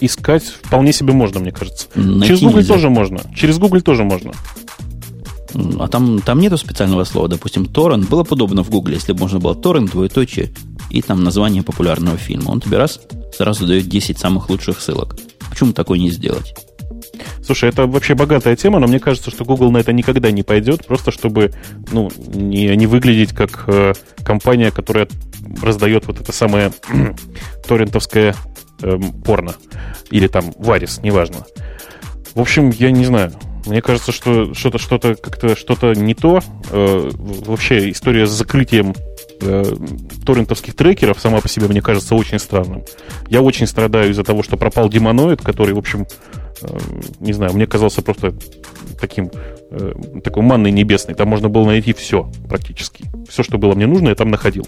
Искать 0.00 0.44
вполне 0.44 0.92
себе 0.92 1.12
можно, 1.12 1.40
мне 1.40 1.52
кажется. 1.52 1.88
Найти 1.94 2.28
Через 2.28 2.40
Google 2.40 2.56
нельзя. 2.58 2.74
тоже 2.74 2.90
можно. 2.90 3.20
Через 3.34 3.58
Google 3.58 3.80
тоже 3.82 4.04
можно. 4.04 4.32
А 5.78 5.88
там, 5.88 6.20
там 6.20 6.38
нету 6.40 6.56
специального 6.56 7.04
слова. 7.04 7.28
Допустим, 7.28 7.66
торрент. 7.66 8.08
Было 8.08 8.24
подобно 8.24 8.62
в 8.62 8.70
Google, 8.70 8.92
если 8.92 9.12
бы 9.12 9.20
можно 9.20 9.40
было 9.40 9.54
торрент, 9.54 9.90
двоеточие, 9.90 10.50
и 10.90 11.02
там 11.02 11.22
название 11.22 11.62
популярного 11.62 12.16
фильма. 12.16 12.50
Он 12.50 12.60
тебе 12.60 12.78
раз 12.78 13.00
сразу 13.36 13.66
дает 13.66 13.88
10 13.88 14.18
самых 14.18 14.48
лучших 14.48 14.80
ссылок. 14.80 15.16
Почему 15.50 15.72
такое 15.72 15.98
не 15.98 16.10
сделать? 16.10 16.54
Слушай, 17.42 17.70
это 17.70 17.86
вообще 17.86 18.14
богатая 18.14 18.56
тема, 18.56 18.78
но 18.78 18.86
мне 18.86 19.00
кажется, 19.00 19.30
что 19.30 19.44
Google 19.44 19.70
на 19.70 19.78
это 19.78 19.92
никогда 19.92 20.30
не 20.30 20.42
пойдет, 20.42 20.86
просто 20.86 21.10
чтобы 21.10 21.52
ну, 21.92 22.10
не, 22.28 22.76
не 22.76 22.86
выглядеть 22.86 23.32
как 23.32 23.64
э, 23.66 23.92
компания, 24.24 24.70
которая 24.70 25.08
раздает 25.62 26.06
вот 26.06 26.20
это 26.20 26.32
самое 26.32 26.72
торрентовское 27.66 28.34
э, 28.82 28.98
порно. 29.24 29.54
Или 30.10 30.26
там 30.26 30.52
варис, 30.56 31.00
неважно. 31.02 31.44
В 32.34 32.40
общем, 32.40 32.70
я 32.70 32.90
не 32.90 33.04
знаю. 33.04 33.32
Мне 33.66 33.82
кажется, 33.82 34.12
что 34.12 34.54
что-то 34.54 34.78
что-то 34.78 35.14
как-то 35.14 35.56
что-то 35.56 35.92
не 35.94 36.14
то. 36.14 36.40
Э, 36.70 37.10
вообще 37.12 37.90
история 37.90 38.26
с 38.26 38.30
закрытием 38.30 38.94
э, 39.40 39.64
торрентовских 40.24 40.74
трекеров 40.74 41.20
сама 41.20 41.40
по 41.40 41.48
себе, 41.48 41.66
мне 41.68 41.82
кажется, 41.82 42.14
очень 42.14 42.38
странным. 42.38 42.84
Я 43.28 43.42
очень 43.42 43.66
страдаю 43.66 44.10
из-за 44.10 44.24
того, 44.24 44.42
что 44.42 44.56
пропал 44.56 44.88
демоноид, 44.88 45.42
который, 45.42 45.74
в 45.74 45.78
общем, 45.78 46.06
не 47.20 47.32
знаю, 47.32 47.52
мне 47.52 47.66
казался 47.66 48.02
просто 48.02 48.34
таким 49.00 49.30
э, 49.70 49.92
такой 50.22 50.42
манной 50.42 50.70
небесной. 50.70 51.14
Там 51.14 51.28
можно 51.28 51.48
было 51.48 51.66
найти 51.66 51.92
все 51.92 52.30
практически. 52.48 53.04
Все, 53.28 53.42
что 53.42 53.58
было 53.58 53.74
мне 53.74 53.86
нужно, 53.86 54.08
я 54.08 54.14
там 54.14 54.30
находил. 54.30 54.66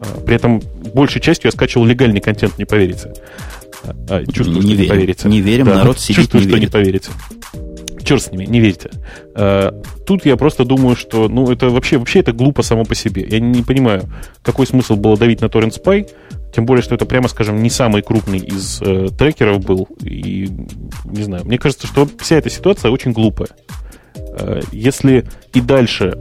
Э, 0.00 0.04
при 0.24 0.36
этом 0.36 0.60
большей 0.94 1.20
частью 1.20 1.48
я 1.48 1.52
скачивал 1.52 1.86
легальный 1.86 2.20
контент, 2.20 2.58
не 2.58 2.64
поверите. 2.64 3.12
А, 4.08 4.24
чувствую, 4.26 4.62
не 4.62 4.74
что 4.74 4.82
верим. 4.82 4.82
не 4.82 4.88
поверите. 4.88 5.28
Не 5.28 5.40
верим, 5.40 5.66
да, 5.66 5.74
народ 5.76 6.00
сидит, 6.00 6.16
чувствую, 6.16 6.42
не 6.42 6.48
что 6.48 6.56
верит. 6.56 6.68
не 6.68 6.72
поверите 6.72 7.10
черт 8.06 8.22
с 8.22 8.30
ними, 8.30 8.44
не 8.46 8.60
верьте. 8.60 8.90
Э, 9.34 9.70
тут 10.06 10.24
я 10.24 10.36
просто 10.36 10.64
думаю, 10.64 10.96
что, 10.96 11.28
ну, 11.28 11.50
это 11.50 11.68
вообще, 11.68 11.98
вообще 11.98 12.20
это 12.20 12.32
глупо 12.32 12.62
само 12.62 12.84
по 12.84 12.94
себе. 12.94 13.26
Я 13.28 13.40
не 13.40 13.62
понимаю, 13.62 14.04
какой 14.42 14.66
смысл 14.66 14.96
было 14.96 15.16
давить 15.16 15.40
на 15.40 15.46
Torrent 15.46 15.74
Spy, 15.78 16.08
тем 16.54 16.64
более, 16.64 16.82
что 16.82 16.94
это, 16.94 17.04
прямо 17.04 17.28
скажем, 17.28 17.62
не 17.62 17.68
самый 17.68 18.02
крупный 18.02 18.38
из 18.38 18.80
э, 18.80 19.08
трекеров 19.18 19.64
был. 19.64 19.88
И, 20.02 20.48
не 21.04 21.22
знаю, 21.22 21.44
мне 21.44 21.58
кажется, 21.58 21.86
что 21.86 22.08
вся 22.18 22.36
эта 22.36 22.48
ситуация 22.48 22.90
очень 22.90 23.12
глупая. 23.12 23.48
Э, 24.38 24.60
если 24.72 25.26
и 25.52 25.60
дальше, 25.60 26.18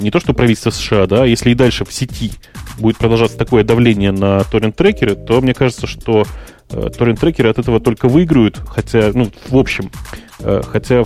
не 0.00 0.10
то 0.10 0.20
что 0.20 0.34
правительство 0.34 0.70
США, 0.70 1.06
да, 1.06 1.24
если 1.24 1.50
и 1.50 1.54
дальше 1.54 1.84
в 1.84 1.92
сети 1.92 2.32
будет 2.78 2.98
продолжаться 2.98 3.36
такое 3.36 3.64
давление 3.64 4.12
на 4.12 4.44
торрент-трекеры, 4.44 5.14
то 5.14 5.40
мне 5.40 5.54
кажется, 5.54 5.86
что 5.86 6.24
э, 6.70 6.90
торрент-трекеры 6.96 7.50
от 7.50 7.58
этого 7.58 7.80
только 7.80 8.08
выиграют, 8.08 8.60
хотя, 8.68 9.10
ну, 9.14 9.30
в 9.48 9.56
общем, 9.56 9.90
Э, 10.40 10.62
хотя 10.64 11.04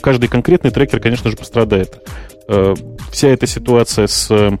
каждый 0.00 0.28
конкретный 0.28 0.70
трекер, 0.70 1.00
конечно 1.00 1.30
же, 1.30 1.36
пострадает. 1.36 2.00
Э, 2.48 2.74
вся 3.10 3.28
эта 3.28 3.46
ситуация 3.46 4.06
с 4.06 4.58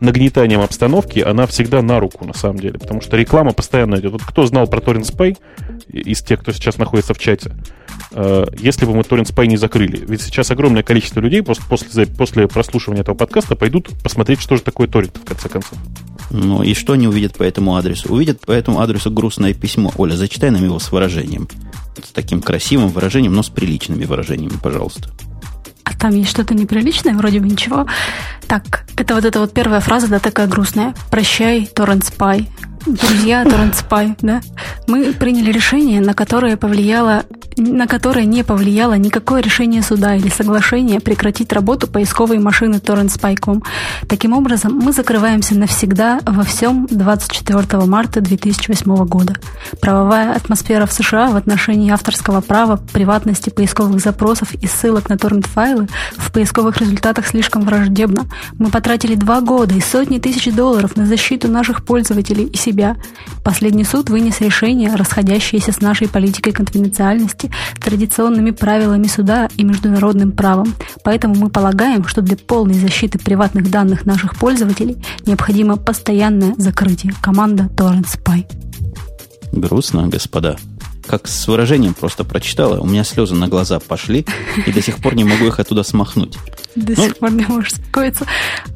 нагнетанием 0.00 0.60
обстановки, 0.60 1.20
она 1.20 1.46
всегда 1.46 1.82
на 1.82 2.00
руку, 2.00 2.24
на 2.26 2.34
самом 2.34 2.58
деле, 2.58 2.78
потому 2.78 3.00
что 3.00 3.16
реклама 3.16 3.52
постоянно 3.52 3.96
идет. 3.96 4.12
Вот 4.12 4.22
кто 4.22 4.46
знал 4.46 4.66
про 4.66 4.80
Torrent 4.80 5.10
Spy 5.10 5.36
из 5.88 6.22
тех, 6.22 6.40
кто 6.40 6.52
сейчас 6.52 6.78
находится 6.78 7.14
в 7.14 7.18
чате, 7.18 7.52
если 8.58 8.84
бы 8.84 8.94
мы 8.94 9.02
Torrent 9.02 9.26
Spy 9.26 9.46
не 9.46 9.56
закрыли, 9.56 10.04
ведь 10.06 10.22
сейчас 10.22 10.50
огромное 10.50 10.82
количество 10.82 11.20
людей 11.20 11.42
после, 11.42 11.64
после, 11.68 12.06
после 12.06 12.48
прослушивания 12.48 13.02
этого 13.02 13.16
подкаста 13.16 13.56
пойдут 13.56 13.90
посмотреть, 14.02 14.40
что 14.40 14.56
же 14.56 14.62
такое 14.62 14.86
торрент, 14.86 15.16
в 15.16 15.24
конце 15.24 15.48
концов. 15.48 15.78
Ну 16.30 16.62
и 16.62 16.74
что 16.74 16.94
они 16.94 17.06
увидят 17.06 17.34
по 17.36 17.42
этому 17.42 17.76
адресу? 17.76 18.12
Увидят 18.12 18.40
по 18.40 18.52
этому 18.52 18.80
адресу 18.80 19.10
грустное 19.10 19.54
письмо. 19.54 19.92
Оля, 19.96 20.16
зачитай 20.16 20.50
нам 20.50 20.64
его 20.64 20.78
с 20.78 20.90
выражением. 20.90 21.48
С 22.02 22.10
таким 22.10 22.42
красивым 22.42 22.88
выражением, 22.88 23.32
но 23.32 23.42
с 23.42 23.48
приличными 23.48 24.04
выражениями, 24.04 24.58
пожалуйста. 24.60 25.08
Там 25.98 26.12
есть 26.12 26.30
что-то 26.30 26.54
неприличное, 26.54 27.14
вроде 27.14 27.40
бы 27.40 27.48
ничего. 27.48 27.86
Так, 28.46 28.84
это 28.96 29.14
вот 29.14 29.24
эта 29.24 29.40
вот 29.40 29.52
первая 29.52 29.80
фраза, 29.80 30.08
да, 30.08 30.18
такая 30.18 30.46
грустная. 30.46 30.94
Прощай, 31.10 31.66
Торрент 31.66 32.04
Спай. 32.04 32.48
Друзья, 32.86 33.44
Торрент 33.44 33.74
Спай, 33.74 34.14
да. 34.22 34.40
Мы 34.86 35.12
приняли 35.12 35.50
решение, 35.50 36.00
на 36.00 36.14
которое 36.14 36.56
повлияло 36.56 37.24
на 37.56 37.86
которое 37.86 38.26
не 38.26 38.44
повлияло 38.44 38.94
никакое 38.94 39.40
решение 39.40 39.82
суда 39.82 40.14
или 40.14 40.28
соглашение 40.28 41.00
прекратить 41.00 41.52
работу 41.52 41.86
поисковой 41.86 42.38
машины 42.38 42.76
torrent.spy.com. 42.76 43.62
Таким 44.08 44.34
образом, 44.34 44.74
мы 44.74 44.92
закрываемся 44.92 45.54
навсегда 45.54 46.20
во 46.26 46.42
всем 46.42 46.86
24 46.90 47.84
марта 47.86 48.20
2008 48.20 49.06
года. 49.06 49.36
Правовая 49.80 50.34
атмосфера 50.34 50.86
в 50.86 50.92
США 50.92 51.28
в 51.28 51.36
отношении 51.36 51.90
авторского 51.90 52.40
права, 52.40 52.76
приватности 52.76 53.50
поисковых 53.50 54.00
запросов 54.00 54.52
и 54.54 54.66
ссылок 54.66 55.08
на 55.08 55.16
торрент-файлы 55.16 55.88
в 56.16 56.32
поисковых 56.32 56.76
результатах 56.78 57.26
слишком 57.26 57.62
враждебна. 57.62 58.26
Мы 58.58 58.68
потратили 58.68 59.14
два 59.14 59.40
года 59.40 59.74
и 59.74 59.80
сотни 59.80 60.18
тысяч 60.18 60.52
долларов 60.52 60.96
на 60.96 61.06
защиту 61.06 61.48
наших 61.48 61.84
пользователей 61.84 62.44
и 62.44 62.56
себя. 62.76 62.96
Последний 63.42 63.84
суд 63.84 64.10
вынес 64.10 64.40
решение, 64.40 64.94
расходящееся 64.94 65.72
с 65.72 65.80
нашей 65.80 66.08
политикой 66.08 66.52
конфиденциальности 66.52 67.50
традиционными 67.80 68.50
правилами 68.50 69.06
суда 69.06 69.48
и 69.56 69.64
международным 69.64 70.32
правом. 70.32 70.74
Поэтому 71.02 71.34
мы 71.34 71.48
полагаем, 71.48 72.06
что 72.06 72.20
для 72.20 72.36
полной 72.36 72.74
защиты 72.74 73.18
приватных 73.18 73.70
данных 73.70 74.04
наших 74.04 74.36
пользователей 74.36 74.96
необходимо 75.24 75.76
постоянное 75.76 76.54
закрытие. 76.58 77.14
Команда 77.22 77.64
Torrent 77.74 78.06
Spy. 78.06 78.44
Грустно, 79.52 80.08
господа 80.08 80.56
как 81.06 81.28
с 81.28 81.46
выражением 81.46 81.94
просто 81.94 82.24
прочитала, 82.24 82.80
у 82.80 82.86
меня 82.86 83.04
слезы 83.04 83.36
на 83.36 83.46
глаза 83.46 83.78
пошли, 83.78 84.26
и 84.66 84.72
до 84.72 84.82
сих 84.82 84.96
пор 84.96 85.14
не 85.14 85.22
могу 85.22 85.46
их 85.46 85.60
оттуда 85.60 85.84
смахнуть. 85.84 86.36
До 86.76 86.92
ну, 86.94 87.02
сих 87.02 87.16
пор 87.16 87.32
не 87.32 87.44
можешь 87.46 87.72
успокоиться. 87.72 88.26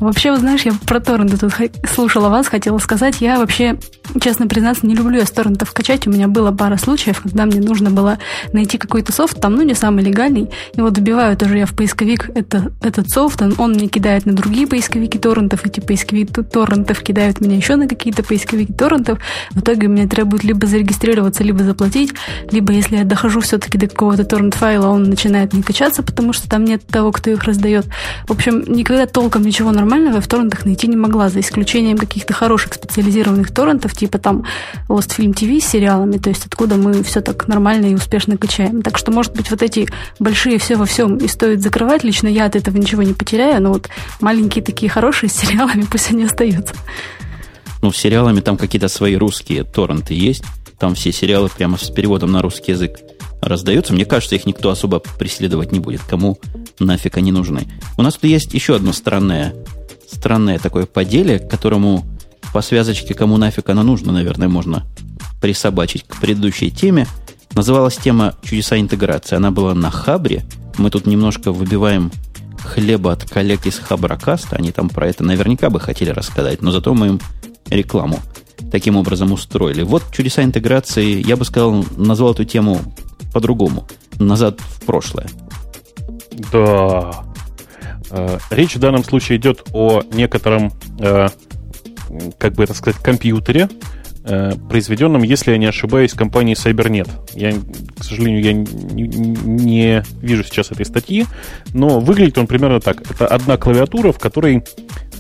Вообще, 0.00 0.33
вы 0.33 0.38
знаешь, 0.38 0.62
я 0.62 0.73
про 0.87 1.00
торренты 1.00 1.37
тут 1.37 1.52
слушала 1.92 2.30
вас, 2.30 2.49
хотела 2.49 2.78
сказать, 2.78 3.21
я 3.21 3.38
вообще, 3.38 3.78
честно 4.23 4.47
признаться, 4.47 4.87
не 4.87 4.95
люблю 4.95 5.19
я 5.19 5.26
с 5.26 5.30
торрентов 5.30 5.73
качать. 5.73 6.07
У 6.07 6.11
меня 6.11 6.26
было 6.26 6.50
пара 6.50 6.78
случаев, 6.78 7.21
когда 7.21 7.45
мне 7.45 7.61
нужно 7.61 7.90
было 7.90 8.19
найти 8.54 8.78
какой-то 8.78 9.12
софт, 9.12 9.38
там, 9.38 9.54
ну, 9.54 9.62
не 9.62 9.75
самый 9.75 10.02
легальный, 10.02 10.50
и 10.75 10.80
вот 10.80 10.97
вбиваю 10.97 11.37
тоже 11.37 11.59
я 11.59 11.66
в 11.66 11.75
поисковик 11.75 12.30
это, 12.35 12.73
этот 12.83 13.11
софт, 13.11 13.42
он, 13.42 13.54
он 13.59 13.73
мне 13.73 13.88
кидает 13.88 14.25
на 14.25 14.33
другие 14.33 14.66
поисковики 14.66 15.19
торрентов, 15.19 15.66
эти 15.66 15.80
поисковики 15.80 16.33
торрентов 16.42 17.00
кидают 17.02 17.40
меня 17.42 17.57
еще 17.57 17.76
на 17.76 17.87
какие-то 17.87 18.23
поисковики 18.23 18.73
торрентов. 18.73 19.19
В 19.50 19.61
итоге 19.61 19.88
мне 19.88 20.07
требует 20.07 20.42
либо 20.42 20.66
зарегистрироваться, 20.66 21.45
либо 21.45 21.62
заплатить, 21.64 22.14
либо 22.50 22.73
если 22.73 22.97
я 22.97 23.04
дохожу 23.04 23.40
все-таки 23.40 23.76
до 23.76 23.88
какого-то 23.88 24.25
торрент-файла, 24.25 24.88
он 24.88 25.04
начинает 25.04 25.52
не 25.52 25.62
качаться, 25.62 26.02
потому 26.02 26.33
что 26.33 26.49
там 26.49 26.64
нет 26.64 26.87
того, 26.87 27.12
кто 27.12 27.30
их 27.30 27.45
раздает. 27.45 27.89
В 28.26 28.32
общем, 28.32 28.62
никогда 28.66 29.06
толком 29.06 29.42
ничего 29.42 29.70
нормального 29.73 30.20
в 30.20 30.28
торрентах 30.28 30.64
найти 30.64 30.87
не 30.87 30.97
могла, 30.97 31.28
за 31.28 31.40
исключением 31.40 31.99
каких-то 31.99 32.32
хороших 32.32 32.75
специализированных 32.75 33.52
торрентов, 33.52 33.94
типа 33.97 34.18
там 34.18 34.44
Lost 34.88 35.16
Film 35.16 35.35
TV 35.35 35.61
с 35.61 35.66
сериалами, 35.66 36.18
то 36.18 36.30
есть 36.30 36.47
откуда 36.47 36.76
мы 36.76 37.02
все 37.02 37.20
так 37.20 37.49
нормально 37.49 37.87
и 37.87 37.94
успешно 37.94 38.37
качаем. 38.37 38.82
Так 38.82 38.99
что, 38.99 39.11
может 39.11 39.35
быть, 39.35 39.50
вот 39.50 39.62
эти 39.62 39.88
большие 40.18 40.59
все 40.59 40.76
во 40.76 40.87
всем 40.87 41.16
и 41.16 41.28
стоит 41.28 41.62
закрывать. 41.62 42.04
Лично 42.04 42.28
я 42.28 42.47
от 42.47 42.56
этого 42.56 42.76
ничего 42.76 43.02
не 43.02 43.12
потеряю, 43.12 43.62
но 43.62 43.73
вот 43.73 43.88
маленькие 44.20 44.64
такие 44.64 44.90
хорошие 44.90 45.30
с 45.30 45.35
сериалами 45.35 45.87
пусть 45.90 46.11
они 46.11 46.25
остаются. 46.25 46.75
Ну, 47.82 47.92
с 47.92 47.97
сериалами 47.97 48.40
там 48.40 48.56
какие-то 48.56 48.88
свои 48.88 49.16
русские 49.16 49.64
торренты 49.64 50.14
есть. 50.14 50.44
Там 50.78 50.94
все 50.94 51.12
сериалы 51.12 51.49
прямо 51.49 51.78
с 51.78 51.90
переводом 51.90 52.32
на 52.32 52.42
русский 52.42 52.73
язык 52.73 52.92
раздаются. 53.40 53.92
Мне 53.92 54.04
кажется, 54.04 54.37
их 54.37 54.47
никто 54.47 54.70
особо 54.70 55.00
преследовать 55.18 55.73
не 55.73 55.80
будет. 55.80 56.02
Кому 56.02 56.38
нафиг 56.78 57.16
они 57.16 57.32
нужны. 57.32 57.66
У 57.97 58.02
нас 58.02 58.14
тут 58.14 58.25
есть 58.25 58.54
еще 58.54 58.76
одно 58.76 58.92
странное, 58.92 59.54
странное 60.11 60.59
такое 60.59 60.87
поделие, 60.87 61.38
которому 61.38 62.04
по 62.52 62.62
связочке 62.62 63.14
кому 63.14 63.37
нафиг 63.37 63.68
оно 63.68 63.82
нужно, 63.82 64.12
наверное, 64.12 64.49
можно 64.49 64.87
присобачить 65.40 66.04
к 66.06 66.20
предыдущей 66.20 66.70
теме. 66.70 67.06
Называлась 67.54 67.97
тема 67.97 68.35
«Чудеса 68.42 68.78
интеграции». 68.78 69.37
Она 69.37 69.50
была 69.50 69.75
на 69.75 69.90
Хабре. 69.90 70.44
Мы 70.78 70.90
тут 70.90 71.06
немножко 71.06 71.52
выбиваем 71.52 72.12
хлеба 72.62 73.12
от 73.12 73.28
коллег 73.28 73.66
из 73.66 73.78
Хабракаста. 73.78 74.56
Они 74.56 74.70
там 74.73 74.88
про 74.88 75.09
это 75.09 75.25
наверняка 75.25 75.70
бы 75.70 75.80
хотели 75.80 76.11
рассказать, 76.11 76.62
но 76.62 76.70
зато 76.70 76.94
мы 76.94 77.09
им 77.09 77.20
рекламу 77.68 78.20
таким 78.70 78.97
образом 78.97 79.32
устроили. 79.32 79.82
Вот 79.82 80.04
чудеса 80.12 80.42
интеграции, 80.42 81.26
я 81.26 81.37
бы 81.37 81.44
сказал, 81.44 81.85
назвал 81.97 82.32
эту 82.32 82.44
тему 82.44 82.80
по-другому. 83.32 83.87
Назад 84.18 84.60
в 84.60 84.84
прошлое. 84.84 85.26
Да. 86.52 87.25
Э, 88.10 88.38
речь 88.50 88.75
в 88.75 88.78
данном 88.78 89.04
случае 89.04 89.38
идет 89.38 89.62
о 89.72 90.02
некотором, 90.12 90.72
э, 90.99 91.28
как 92.38 92.54
бы 92.54 92.64
это 92.64 92.75
сказать, 92.75 93.00
компьютере, 93.00 93.68
э, 94.25 94.52
произведенном, 94.68 95.22
если 95.22 95.52
я 95.52 95.58
не 95.58 95.66
ошибаюсь, 95.66 96.12
компанией 96.12 96.56
CyberNet. 96.56 97.08
Я, 97.34 97.52
к 97.99 98.04
сожалению, 98.04 98.42
я 98.42 98.52
не, 98.52 99.02
не 99.04 100.02
вижу 100.20 100.44
сейчас 100.44 100.72
этой 100.72 100.87
статьи, 100.87 101.26
но 101.72 102.00
выглядит 102.00 102.38
он 102.38 102.46
примерно 102.46 102.80
так. 102.80 103.08
Это 103.10 103.26
одна 103.26 103.56
клавиатура, 103.56 104.12
в 104.12 104.18
которой 104.18 104.64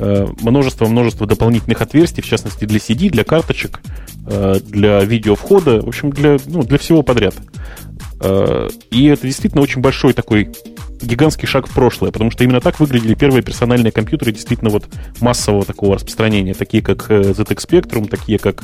множество-множество 0.00 1.26
дополнительных 1.26 1.80
отверстий, 1.82 2.22
в 2.22 2.26
частности 2.26 2.64
для 2.64 2.78
CD, 2.78 3.10
для 3.10 3.24
карточек, 3.24 3.80
для 4.24 5.00
видеовхода, 5.04 5.80
в 5.80 5.88
общем, 5.88 6.10
для, 6.10 6.38
ну, 6.46 6.62
для 6.62 6.78
всего 6.78 7.02
подряд. 7.02 7.34
И 8.90 9.06
это 9.06 9.26
действительно 9.26 9.62
очень 9.62 9.80
большой 9.80 10.12
такой 10.12 10.50
гигантский 11.02 11.46
шаг 11.46 11.66
в 11.66 11.74
прошлое, 11.74 12.10
потому 12.10 12.30
что 12.30 12.44
именно 12.44 12.60
так 12.60 12.80
выглядели 12.80 13.14
первые 13.14 13.42
персональные 13.42 13.92
компьютеры 13.92 14.32
действительно 14.32 14.70
вот 14.70 14.84
массового 15.20 15.64
такого 15.64 15.94
распространения, 15.94 16.54
такие 16.54 16.82
как 16.82 17.10
э, 17.10 17.20
ZX 17.20 17.68
Spectrum, 17.68 18.08
такие 18.08 18.38
как, 18.38 18.62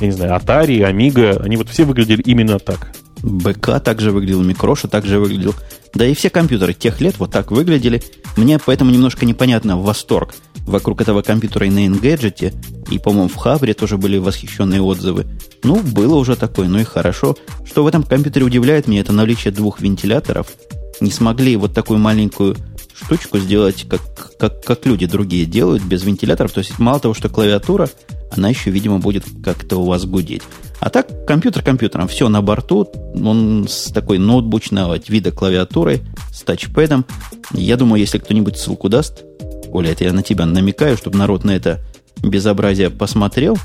я 0.00 0.06
не 0.06 0.12
знаю, 0.12 0.32
Atari, 0.34 0.80
Amiga, 0.80 1.40
они 1.42 1.56
вот 1.56 1.68
все 1.68 1.84
выглядели 1.84 2.22
именно 2.22 2.58
так. 2.58 2.92
БК 3.22 3.80
также 3.80 4.10
выглядел, 4.10 4.42
Микроша 4.42 4.88
также 4.88 5.18
выглядел. 5.18 5.54
Да 5.94 6.06
и 6.06 6.14
все 6.14 6.30
компьютеры 6.30 6.74
тех 6.74 7.00
лет 7.00 7.18
вот 7.18 7.30
так 7.30 7.50
выглядели. 7.50 8.02
Мне 8.36 8.58
поэтому 8.58 8.90
немножко 8.90 9.24
непонятно 9.24 9.78
восторг 9.78 10.34
вокруг 10.66 11.00
этого 11.00 11.22
компьютера 11.22 11.66
и 11.66 11.70
на 11.70 11.86
Engadget, 11.86 12.54
и, 12.90 12.98
по-моему, 12.98 13.28
в 13.28 13.36
Хабре 13.36 13.72
тоже 13.72 13.96
были 13.96 14.18
восхищенные 14.18 14.82
отзывы. 14.82 15.26
Ну, 15.62 15.80
было 15.80 16.16
уже 16.16 16.36
такое, 16.36 16.68
ну 16.68 16.78
и 16.78 16.84
хорошо. 16.84 17.36
Что 17.64 17.84
в 17.84 17.86
этом 17.86 18.02
компьютере 18.02 18.44
удивляет 18.44 18.88
меня, 18.88 19.00
это 19.00 19.12
наличие 19.12 19.52
двух 19.52 19.80
вентиляторов– 19.80 20.48
не 21.00 21.10
смогли 21.10 21.56
вот 21.56 21.74
такую 21.74 21.98
маленькую 21.98 22.56
штучку 22.94 23.38
сделать, 23.38 23.86
как, 23.88 24.00
как, 24.38 24.62
как 24.62 24.86
люди 24.86 25.06
другие 25.06 25.44
делают, 25.46 25.82
без 25.82 26.02
вентиляторов. 26.04 26.52
То 26.52 26.60
есть 26.60 26.78
мало 26.78 27.00
того, 27.00 27.14
что 27.14 27.28
клавиатура, 27.28 27.88
она 28.30 28.48
еще, 28.48 28.70
видимо, 28.70 28.98
будет 28.98 29.24
как-то 29.42 29.76
у 29.76 29.84
вас 29.84 30.04
гудеть. 30.04 30.42
А 30.80 30.90
так, 30.90 31.26
компьютер 31.26 31.62
компьютером, 31.62 32.06
все 32.08 32.28
на 32.28 32.42
борту, 32.42 32.88
он 33.14 33.66
с 33.68 33.90
такой 33.92 34.18
ноутбучного 34.18 34.98
вида 35.08 35.32
клавиатурой, 35.32 36.02
с 36.32 36.42
тачпэдом. 36.42 37.04
Я 37.52 37.76
думаю, 37.76 38.00
если 38.00 38.18
кто-нибудь 38.18 38.58
ссылку 38.58 38.88
даст, 38.88 39.24
Оля, 39.72 39.92
это 39.92 40.04
я 40.04 40.12
на 40.12 40.22
тебя 40.22 40.46
намекаю, 40.46 40.96
чтобы 40.96 41.18
народ 41.18 41.44
на 41.44 41.52
это 41.52 41.80
безобразие 42.22 42.90
посмотрел, 42.90 43.58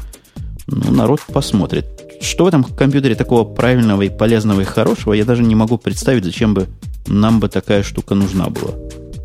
ну, 0.67 0.91
народ 0.91 1.21
посмотрит. 1.21 1.85
Что 2.21 2.45
в 2.45 2.47
этом 2.47 2.63
компьютере 2.63 3.15
такого 3.15 3.43
правильного 3.43 4.03
и 4.03 4.09
полезного 4.09 4.61
и 4.61 4.65
хорошего, 4.65 5.13
я 5.13 5.25
даже 5.25 5.43
не 5.43 5.55
могу 5.55 5.77
представить, 5.77 6.23
зачем 6.23 6.53
бы 6.53 6.67
нам 7.07 7.39
бы 7.39 7.49
такая 7.49 7.83
штука 7.83 8.15
нужна 8.15 8.47
была. 8.49 8.73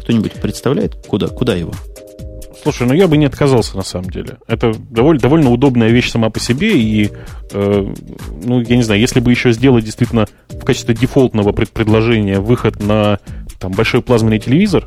Кто-нибудь 0.01 0.33
представляет, 0.35 0.95
куда, 1.07 1.29
куда 1.29 1.55
его? 1.55 1.73
Слушай, 2.67 2.89
ну 2.89 2.95
я 2.95 3.07
бы 3.07 3.17
не 3.17 3.27
отказался 3.27 3.77
на 3.77 3.85
самом 3.85 4.11
деле. 4.11 4.39
Это 4.49 4.73
довольно, 4.91 5.21
довольно 5.21 5.53
удобная 5.53 5.91
вещь 5.91 6.11
сама 6.11 6.31
по 6.31 6.41
себе, 6.41 6.77
и, 6.77 7.13
э, 7.53 7.95
ну, 8.43 8.61
я 8.61 8.77
не 8.77 8.83
знаю, 8.83 9.01
если 9.01 9.21
бы 9.21 9.31
еще 9.31 9.53
сделать 9.53 9.85
действительно 9.85 10.27
в 10.49 10.65
качестве 10.65 10.93
дефолтного 10.93 11.53
предложения 11.53 12.41
выход 12.41 12.83
на 12.83 13.21
там, 13.61 13.71
большой 13.71 14.03
плазменный 14.03 14.41
телевизор, 14.41 14.85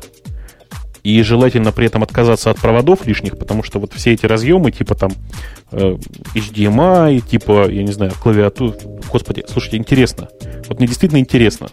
и 1.04 1.22
желательно 1.22 1.72
при 1.72 1.86
этом 1.86 2.02
отказаться 2.02 2.50
от 2.50 2.58
проводов 2.58 3.06
лишних, 3.06 3.38
потому 3.38 3.62
что 3.62 3.78
вот 3.78 3.94
все 3.94 4.12
эти 4.12 4.26
разъемы, 4.26 4.72
типа 4.72 4.94
там 4.94 5.12
э, 5.72 5.96
HDMI, 6.34 7.26
типа, 7.26 7.70
я 7.70 7.82
не 7.82 7.92
знаю, 7.92 8.12
клавиатуру, 8.22 8.74
господи, 9.10 9.42
слушайте, 9.48 9.78
интересно. 9.78 10.28
Вот 10.68 10.80
мне 10.80 10.86
действительно 10.86 11.18
интересно 11.18 11.68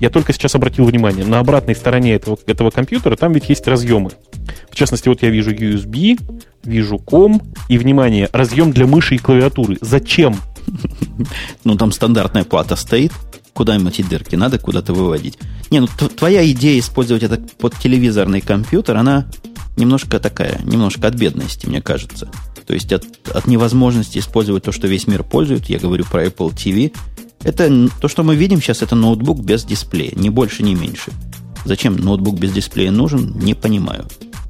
я 0.00 0.10
только 0.10 0.32
сейчас 0.32 0.54
обратил 0.54 0.84
внимание, 0.84 1.24
на 1.24 1.38
обратной 1.38 1.74
стороне 1.74 2.14
этого, 2.14 2.38
этого 2.46 2.70
компьютера 2.70 3.16
там 3.16 3.32
ведь 3.32 3.48
есть 3.48 3.66
разъемы. 3.66 4.10
В 4.70 4.74
частности, 4.74 5.08
вот 5.08 5.22
я 5.22 5.30
вижу 5.30 5.52
USB, 5.52 6.20
вижу 6.64 6.96
COM 6.96 7.42
и, 7.68 7.78
внимание, 7.78 8.28
разъем 8.32 8.72
для 8.72 8.86
мыши 8.86 9.14
и 9.14 9.18
клавиатуры. 9.18 9.78
Зачем? 9.80 10.36
Ну, 11.64 11.76
там 11.76 11.92
стандартная 11.92 12.44
плата 12.44 12.76
стоит. 12.76 13.12
Куда 13.52 13.76
им 13.76 13.86
эти 13.86 14.02
дырки? 14.02 14.36
Надо 14.36 14.58
куда-то 14.58 14.92
выводить. 14.92 15.38
Не, 15.70 15.80
ну 15.80 15.86
твоя 15.86 16.48
идея 16.50 16.78
использовать 16.78 17.22
это 17.22 17.40
под 17.58 17.76
телевизорный 17.78 18.40
компьютер, 18.40 18.96
она 18.96 19.26
немножко 19.76 20.20
такая, 20.20 20.60
немножко 20.62 21.08
от 21.08 21.14
бедности, 21.14 21.66
мне 21.66 21.80
кажется. 21.80 22.28
То 22.66 22.74
есть 22.74 22.92
от, 22.92 23.04
от 23.34 23.46
невозможности 23.46 24.18
использовать 24.18 24.64
то, 24.64 24.72
что 24.72 24.88
весь 24.88 25.06
мир 25.06 25.22
пользует, 25.22 25.66
я 25.66 25.78
говорю 25.78 26.04
про 26.04 26.26
Apple 26.26 26.52
TV, 26.52 26.92
это 27.46 27.88
то, 28.00 28.08
что 28.08 28.24
мы 28.24 28.34
видим 28.34 28.60
сейчас, 28.60 28.82
это 28.82 28.96
ноутбук 28.96 29.40
без 29.40 29.64
дисплея, 29.64 30.12
ни 30.16 30.30
больше, 30.30 30.64
ни 30.64 30.74
меньше. 30.74 31.12
Зачем 31.64 31.96
ноутбук 31.96 32.40
без 32.40 32.50
дисплея 32.50 32.90
нужен, 32.90 33.38
не 33.38 33.54
понимаю. 33.54 34.06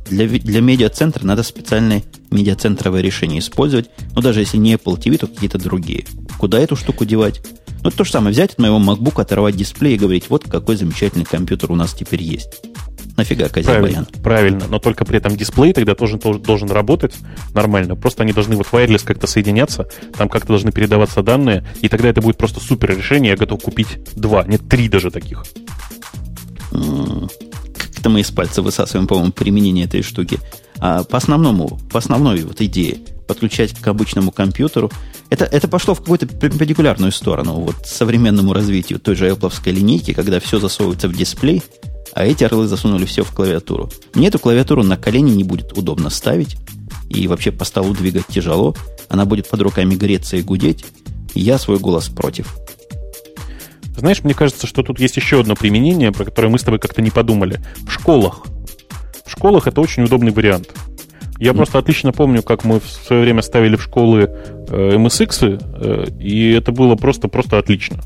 Для, 0.09 0.27
для 0.27 0.63
медиацентра 0.63 1.23
надо 1.27 1.43
специальное 1.43 2.03
медиацентровое 2.31 3.03
решение 3.03 3.41
использовать, 3.41 3.91
но 4.15 4.23
даже 4.23 4.41
если 4.41 4.57
не 4.57 4.73
Apple 4.73 4.99
TV, 4.99 5.19
то 5.19 5.27
какие-то 5.27 5.59
другие. 5.59 6.07
Куда 6.39 6.59
эту 6.59 6.75
штуку 6.75 7.05
девать? 7.05 7.43
Ну, 7.83 7.91
то 7.91 8.05
же 8.05 8.11
самое, 8.11 8.33
взять 8.33 8.53
от 8.53 8.59
моего 8.59 8.79
MacBook, 8.79 9.21
оторвать 9.21 9.57
дисплей 9.57 9.97
и 9.97 9.99
говорить, 9.99 10.31
вот 10.31 10.45
какой 10.45 10.77
замечательный 10.77 11.27
компьютер 11.27 11.71
у 11.73 11.77
нас 11.77 11.93
теперь 11.93 12.23
есть. 12.23 12.63
Нафига 13.17 13.49
Правильно, 13.49 14.07
правильно, 14.23 14.67
но 14.69 14.79
только 14.79 15.05
при 15.07 15.17
этом 15.17 15.37
дисплей 15.37 15.73
тогда 15.73 15.95
тоже 15.95 16.19
должен, 16.19 16.43
должен 16.43 16.71
работать 16.71 17.15
нормально. 17.55 17.97
Просто 17.97 18.23
они 18.23 18.33
должны 18.33 18.57
вот 18.57 18.67
wireless 18.73 19.05
как-то 19.05 19.27
соединяться, 19.27 19.89
там 20.17 20.29
как-то 20.29 20.49
должны 20.49 20.71
передаваться 20.71 21.23
данные, 21.23 21.65
и 21.81 21.89
тогда 21.89 22.11
это 22.11 22.21
будет 22.21 22.37
просто 22.37 22.61
супер 22.61 22.97
решение. 22.97 23.31
Я 23.31 23.37
готов 23.37 23.63
купить 23.63 23.99
два, 24.15 24.45
нет, 24.45 24.69
три 24.69 24.89
даже 24.89 25.11
таких. 25.11 25.45
Как-то 26.71 28.11
мы 28.11 28.21
из 28.21 28.31
пальца 28.31 28.61
высасываем, 28.61 29.07
по-моему, 29.07 29.33
применение 29.33 29.87
этой 29.87 30.03
штуки. 30.03 30.39
А 30.79 31.03
по 31.05 31.17
основному, 31.17 31.81
по 31.91 31.99
основной 31.99 32.43
вот 32.43 32.61
идее 32.61 32.99
подключать 33.27 33.73
к 33.73 33.87
обычному 33.89 34.31
компьютеру, 34.31 34.91
это, 35.31 35.47
это 35.47 35.69
пошло 35.69 35.95
в 35.95 36.01
какую-то 36.01 36.27
перпендикулярную 36.27 37.13
сторону, 37.13 37.55
вот 37.55 37.77
современному 37.87 38.53
развитию 38.53 39.01
той 39.01 39.17
же 39.17 39.29
Apple 39.29 39.53
линейки, 39.65 40.13
когда 40.13 40.39
все 40.39 40.61
засовывается 40.61 41.09
в 41.09 41.17
дисплей, 41.17 41.63
а 42.17 42.25
эти 42.25 42.45
орлы 42.45 42.67
засунули 42.67 43.05
все 43.05 43.23
в 43.23 43.31
клавиатуру. 43.31 43.91
Мне 44.15 44.29
эту 44.29 44.39
клавиатуру 44.39 44.83
на 44.83 44.97
колени 44.97 45.33
не 45.33 45.45
будет 45.45 45.77
удобно 45.77 46.09
ставить, 46.09 46.57
и 47.11 47.29
вообще 47.29 47.53
по 47.53 47.67
столу 47.67 47.93
двигать 47.93 48.27
тяжело. 48.27 48.75
Она 49.11 49.27
будет 49.27 49.51
под 49.51 49.61
руками 49.61 49.95
греться 49.95 50.39
и 50.39 50.43
гудеть. 50.43 50.83
Я 51.35 51.59
свой 51.59 51.79
голос 51.79 52.09
против. 52.09 52.57
Знаешь, 53.99 54.25
мне 54.25 54.33
кажется, 54.33 54.67
что 54.67 54.83
тут 54.83 54.99
есть 54.99 55.19
еще 55.19 55.41
одно 55.41 55.55
применение, 55.57 56.11
про 56.11 56.25
которое 56.25 56.49
мы 56.49 56.59
с 56.59 56.63
тобой 56.63 56.81
как-то 56.81 57.03
не 57.03 57.11
подумали. 57.11 57.61
В 57.87 57.93
школах. 57.93 58.47
В 59.27 59.31
школах 59.31 59.67
это 59.67 59.83
очень 59.83 60.05
удобный 60.05 60.33
вариант. 60.33 60.71
Я 61.39 61.51
mm. 61.51 61.57
просто 61.57 61.79
отлично 61.79 62.13
помню, 62.13 62.43
как 62.43 62.65
мы 62.65 62.81
в 62.81 62.89
свое 62.89 63.21
время 63.21 63.43
ставили 63.43 63.77
в 63.77 63.83
школы 63.83 64.31
э, 64.69 64.97
MSX, 64.97 65.61
э, 65.61 66.07
и 66.19 66.53
это 66.53 66.73
было 66.73 66.95
просто-просто 66.95 67.59
отлично. 67.59 68.01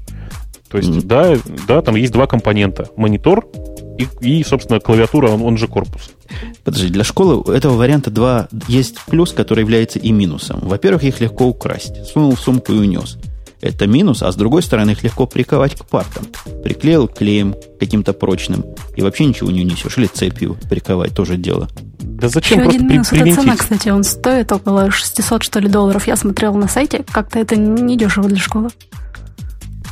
То 0.69 0.79
есть, 0.79 0.91
mm. 0.91 1.03
да, 1.05 1.37
да, 1.69 1.81
там 1.81 1.95
есть 1.95 2.13
два 2.13 2.27
компонента. 2.27 2.89
Монитор 2.97 3.47
и, 4.01 4.39
и 4.39 4.45
собственно, 4.45 4.81
клавиатура, 4.81 5.29
он, 5.29 5.43
он 5.43 5.57
же 5.57 5.67
корпус. 5.67 6.11
Подожди, 6.65 6.89
для 6.89 7.05
школы 7.05 7.37
у 7.37 7.51
этого 7.51 7.77
варианта 7.77 8.11
два 8.11 8.49
есть 8.69 8.97
плюс, 9.07 9.33
который 9.33 9.61
является 9.61 9.99
и 9.99 10.13
минусом. 10.13 10.61
Во-первых, 10.63 11.05
их 11.05 11.21
легко 11.21 11.47
украсть. 11.47 12.07
Сунул 12.07 12.35
в 12.35 12.41
сумку 12.41 12.73
и 12.73 12.79
унес. 12.79 13.19
Это 13.61 13.87
минус, 13.87 14.23
а 14.23 14.33
с 14.33 14.37
другой 14.37 14.63
стороны 14.63 14.93
их 14.93 15.03
легко 15.03 15.27
приковать 15.27 15.75
к 15.75 15.85
партам. 15.85 16.27
Приклеил 16.63 17.09
клеем 17.09 17.55
каким-то 17.79 18.15
прочным, 18.15 18.65
и 18.97 19.03
вообще 19.03 19.27
ничего 19.27 19.51
не 19.51 19.61
унесешь. 19.61 19.99
Или 19.99 20.07
цепью 20.07 20.57
приковать, 20.69 21.15
тоже 21.15 21.37
дело. 21.37 21.69
Да 21.99 22.29
зачем 22.29 22.59
Еще 22.59 22.65
просто 22.65 22.79
один 22.79 22.91
минус, 22.91 23.09
при, 23.09 23.21
это 23.21 23.41
цена, 23.41 23.57
кстати, 23.57 23.89
он 23.91 24.05
стоит 24.05 24.51
около 24.53 24.91
600, 24.91 25.43
что 25.43 25.61
ли, 25.61 25.69
долларов. 25.69 26.07
Я 26.07 26.17
смотрел 26.17 26.55
на 26.55 26.69
сайте, 26.69 27.05
как-то 27.11 27.39
это 27.39 27.57
не 27.57 27.99
дешево 27.99 28.29
для 28.29 28.39
школы. 28.39 28.71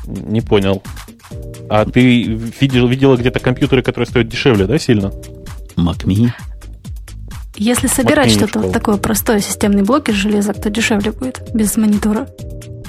Не 0.06 0.40
понял. 0.40 0.82
А 1.68 1.84
ты 1.84 2.24
видел, 2.60 2.88
видела 2.88 3.16
где-то 3.16 3.40
компьютеры, 3.40 3.82
которые 3.82 4.06
стоят 4.06 4.28
дешевле, 4.28 4.66
да, 4.66 4.78
сильно? 4.78 5.12
Mac 5.76 6.04
Mini. 6.04 6.30
Если 7.56 7.88
собирать 7.88 8.30
что-то 8.30 8.60
вот 8.60 8.72
такое 8.72 8.96
простое, 8.96 9.40
системный 9.40 9.82
блок 9.82 10.08
из 10.08 10.14
железа, 10.14 10.52
то 10.52 10.70
дешевле 10.70 11.10
будет, 11.10 11.42
без 11.54 11.76
монитора. 11.76 12.28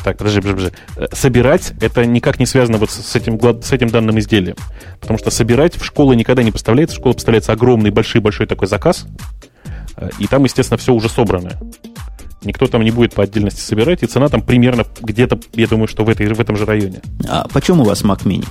Так, 0.04 0.18
подожди, 0.18 0.40
подожди, 0.42 0.72
подожди. 0.96 1.16
Собирать 1.16 1.74
это 1.82 2.06
никак 2.06 2.40
не 2.40 2.46
связано 2.46 2.78
вот 2.78 2.90
с 2.90 3.16
этим, 3.16 3.40
с 3.62 3.72
этим 3.72 3.90
данным 3.90 4.18
изделием. 4.20 4.56
Потому 5.02 5.18
что 5.18 5.32
собирать 5.32 5.76
в 5.76 5.84
школе 5.84 6.16
никогда 6.16 6.44
не 6.44 6.52
поставляется. 6.52 6.96
В 6.96 7.00
школе 7.00 7.16
поставляется 7.16 7.52
огромный, 7.52 7.90
большой, 7.90 8.22
большой 8.22 8.48
такой 8.48 8.68
заказ. 8.68 9.08
И 10.20 10.28
там, 10.28 10.44
естественно, 10.46 10.78
все 10.78 10.94
уже 10.94 11.10
собранное. 11.10 11.60
Никто 12.44 12.68
там 12.68 12.84
не 12.84 12.92
будет 12.92 13.14
по 13.14 13.24
отдельности 13.24 13.62
собирать, 13.62 14.02
и 14.04 14.08
цена 14.08 14.30
там 14.30 14.42
примерно 14.42 14.86
где-то, 15.02 15.40
я 15.54 15.68
думаю, 15.68 15.88
что 15.88 16.06
в, 16.06 16.10
этой, 16.10 16.28
в 16.34 16.40
этом 16.40 16.56
же 16.56 16.66
районе. 16.66 17.02
А 17.28 17.48
почем 17.50 17.82
у 17.82 17.84
вас 17.84 18.04
Mac 18.04 18.24
Mini? 18.24 18.48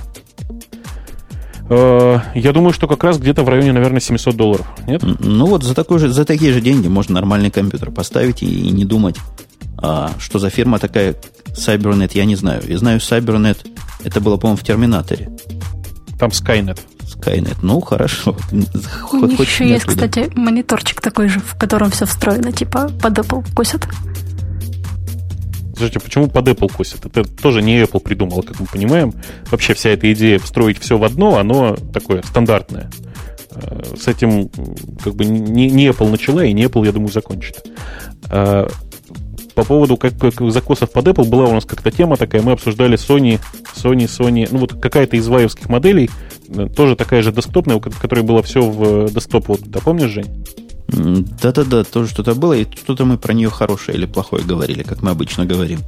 Э, 1.69 2.19
я 2.35 2.51
думаю, 2.51 2.73
что 2.73 2.87
как 2.87 3.03
раз 3.03 3.17
где-то 3.17 3.43
в 3.43 3.49
районе, 3.49 3.71
наверное, 3.71 3.99
700 3.99 4.35
долларов. 4.35 4.67
Нет? 4.87 5.03
Ну 5.19 5.45
вот 5.45 5.63
за, 5.63 5.73
такой 5.73 5.99
же, 5.99 6.09
за 6.09 6.25
такие 6.25 6.53
же 6.53 6.61
деньги 6.61 6.87
можно 6.87 7.15
нормальный 7.15 7.51
компьютер 7.51 7.91
поставить 7.91 8.43
и, 8.43 8.47
и 8.47 8.71
не 8.71 8.85
думать, 8.85 9.17
а, 9.77 10.11
что 10.19 10.39
за 10.39 10.49
фирма 10.49 10.79
такая 10.79 11.15
Cybernet, 11.47 12.11
я 12.13 12.25
не 12.25 12.35
знаю. 12.35 12.63
Я 12.67 12.77
знаю 12.77 12.99
Cybernet, 12.99 13.65
это 14.03 14.19
было, 14.21 14.37
по-моему, 14.37 14.57
в 14.57 14.63
Терминаторе. 14.63 15.29
Там 16.19 16.29
Skynet. 16.29 16.79
Skynet, 17.15 17.57
ну 17.61 17.81
хорошо. 17.81 18.35
У 19.11 19.25
них 19.25 19.39
еще 19.39 19.67
есть, 19.67 19.85
кстати, 19.85 20.31
мониторчик 20.35 21.01
такой 21.01 21.29
же, 21.29 21.39
в 21.39 21.57
котором 21.57 21.91
все 21.91 22.05
встроено, 22.05 22.51
типа 22.51 22.89
под 23.01 23.19
Apple 23.19 23.45
косят. 23.55 23.87
Слушайте, 25.75 25.99
почему 26.01 26.27
под 26.27 26.47
Apple 26.47 26.71
косят? 26.75 27.05
Это 27.05 27.23
тоже 27.23 27.61
не 27.61 27.81
Apple 27.81 28.01
придумал, 28.01 28.43
как 28.43 28.59
мы 28.59 28.65
понимаем. 28.65 29.13
Вообще 29.49 29.73
вся 29.73 29.91
эта 29.91 30.11
идея 30.11 30.37
встроить 30.37 30.77
все 30.79 30.97
в 30.97 31.03
одно, 31.03 31.37
оно 31.37 31.77
такое 31.93 32.21
стандартное. 32.21 32.91
Э, 33.51 33.83
с 33.97 34.07
этим 34.07 34.49
как 35.03 35.15
бы 35.15 35.25
не, 35.25 35.69
не 35.69 35.87
Apple 35.87 36.09
начала, 36.09 36.43
и 36.43 36.53
не 36.53 36.65
Apple, 36.65 36.85
я 36.85 36.91
думаю, 36.91 37.11
закончит. 37.11 37.65
Э, 39.59 39.61
по 39.61 39.65
поводу 39.65 39.97
как, 39.97 40.17
как 40.17 40.51
закосов 40.51 40.91
под 40.91 41.07
Apple 41.07 41.27
была 41.27 41.45
у 41.45 41.53
нас 41.53 41.65
как-то 41.65 41.91
тема 41.91 42.17
такая, 42.17 42.41
мы 42.41 42.53
обсуждали 42.53 42.97
Sony, 42.97 43.39
Sony, 43.75 44.05
Sony, 44.05 44.47
ну 44.51 44.59
вот 44.59 44.79
какая-то 44.79 45.17
из 45.17 45.27
ваевских 45.27 45.69
моделей, 45.69 46.09
э, 46.49 46.67
тоже 46.75 46.95
такая 46.95 47.21
же 47.21 47.31
десктопная, 47.31 47.75
у 47.75 47.81
которой 47.81 48.23
было 48.23 48.41
все 48.41 48.61
в 48.61 49.11
десктоп. 49.11 49.47
Вот, 49.47 49.61
да 49.65 49.79
помнишь, 49.79 50.11
Жень? 50.11 50.45
Да-да-да, 50.87 51.83
тоже 51.83 52.09
что-то 52.09 52.33
было, 52.33 52.53
и 52.53 52.65
что-то 52.65 53.05
мы 53.05 53.17
про 53.17 53.33
нее 53.33 53.49
хорошее 53.49 53.97
или 53.97 54.05
плохое 54.05 54.43
говорили, 54.43 54.83
как 54.83 55.01
мы 55.01 55.11
обычно 55.11 55.45
говорим. 55.45 55.79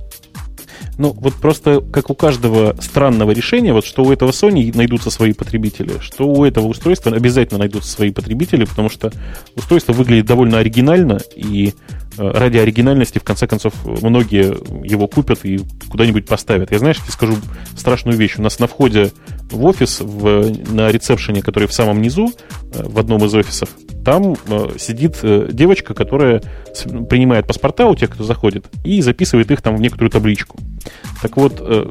Ну, 1.02 1.16
вот 1.18 1.34
просто 1.34 1.82
как 1.82 2.12
у 2.12 2.14
каждого 2.14 2.76
странного 2.80 3.32
решения, 3.32 3.74
вот 3.74 3.88
что 3.88 4.04
у 4.04 4.12
этого 4.12 4.30
Sony 4.30 4.72
найдутся 4.78 5.10
свои 5.10 5.34
потребители, 5.34 5.94
что 6.00 6.28
у 6.28 6.46
этого 6.46 6.68
устройства 6.68 7.12
обязательно 7.12 7.58
найдутся 7.58 7.90
свои 7.90 8.12
потребители, 8.12 8.66
потому 8.66 8.88
что 8.88 9.12
устройство 9.56 9.94
выглядит 9.94 10.28
довольно 10.28 10.60
оригинально, 10.60 11.20
и 11.36 11.74
э, 12.20 12.32
ради 12.32 12.60
оригинальности, 12.60 13.18
в 13.18 13.24
конце 13.24 13.48
концов, 13.48 13.74
многие 13.84 14.54
его 14.88 15.08
купят 15.08 15.40
и 15.44 15.62
куда-нибудь 15.90 16.28
поставят. 16.28 16.72
Я, 16.72 16.78
знаешь, 16.78 16.98
тебе 16.98 17.12
скажу 17.12 17.34
страшную 17.76 18.16
вещь. 18.16 18.36
У 18.38 18.44
нас 18.44 18.60
на 18.60 18.68
входе 18.68 19.12
в 19.50 19.66
офис, 19.66 20.02
в, 20.02 20.72
на 20.72 20.92
ресепшене, 20.92 21.42
который 21.42 21.68
в 21.68 21.74
самом 21.74 22.00
низу, 22.00 22.32
э, 22.76 22.84
в 22.84 23.00
одном 23.00 23.26
из 23.26 23.34
офисов, 23.34 23.70
там 24.06 24.36
э, 24.46 24.70
сидит 24.78 25.18
девочка, 25.24 25.96
которая 25.96 26.44
принимает 27.10 27.48
паспорта 27.48 27.88
у 27.88 27.96
тех, 27.96 28.12
кто 28.12 28.24
заходит, 28.24 28.68
и 28.84 29.02
записывает 29.02 29.50
их 29.50 29.64
там 29.64 29.76
в 29.76 29.82
некоторую 29.82 30.12
табличку. 30.12 30.60
Так 31.22 31.38
вот, 31.38 31.58
э, 31.60 31.86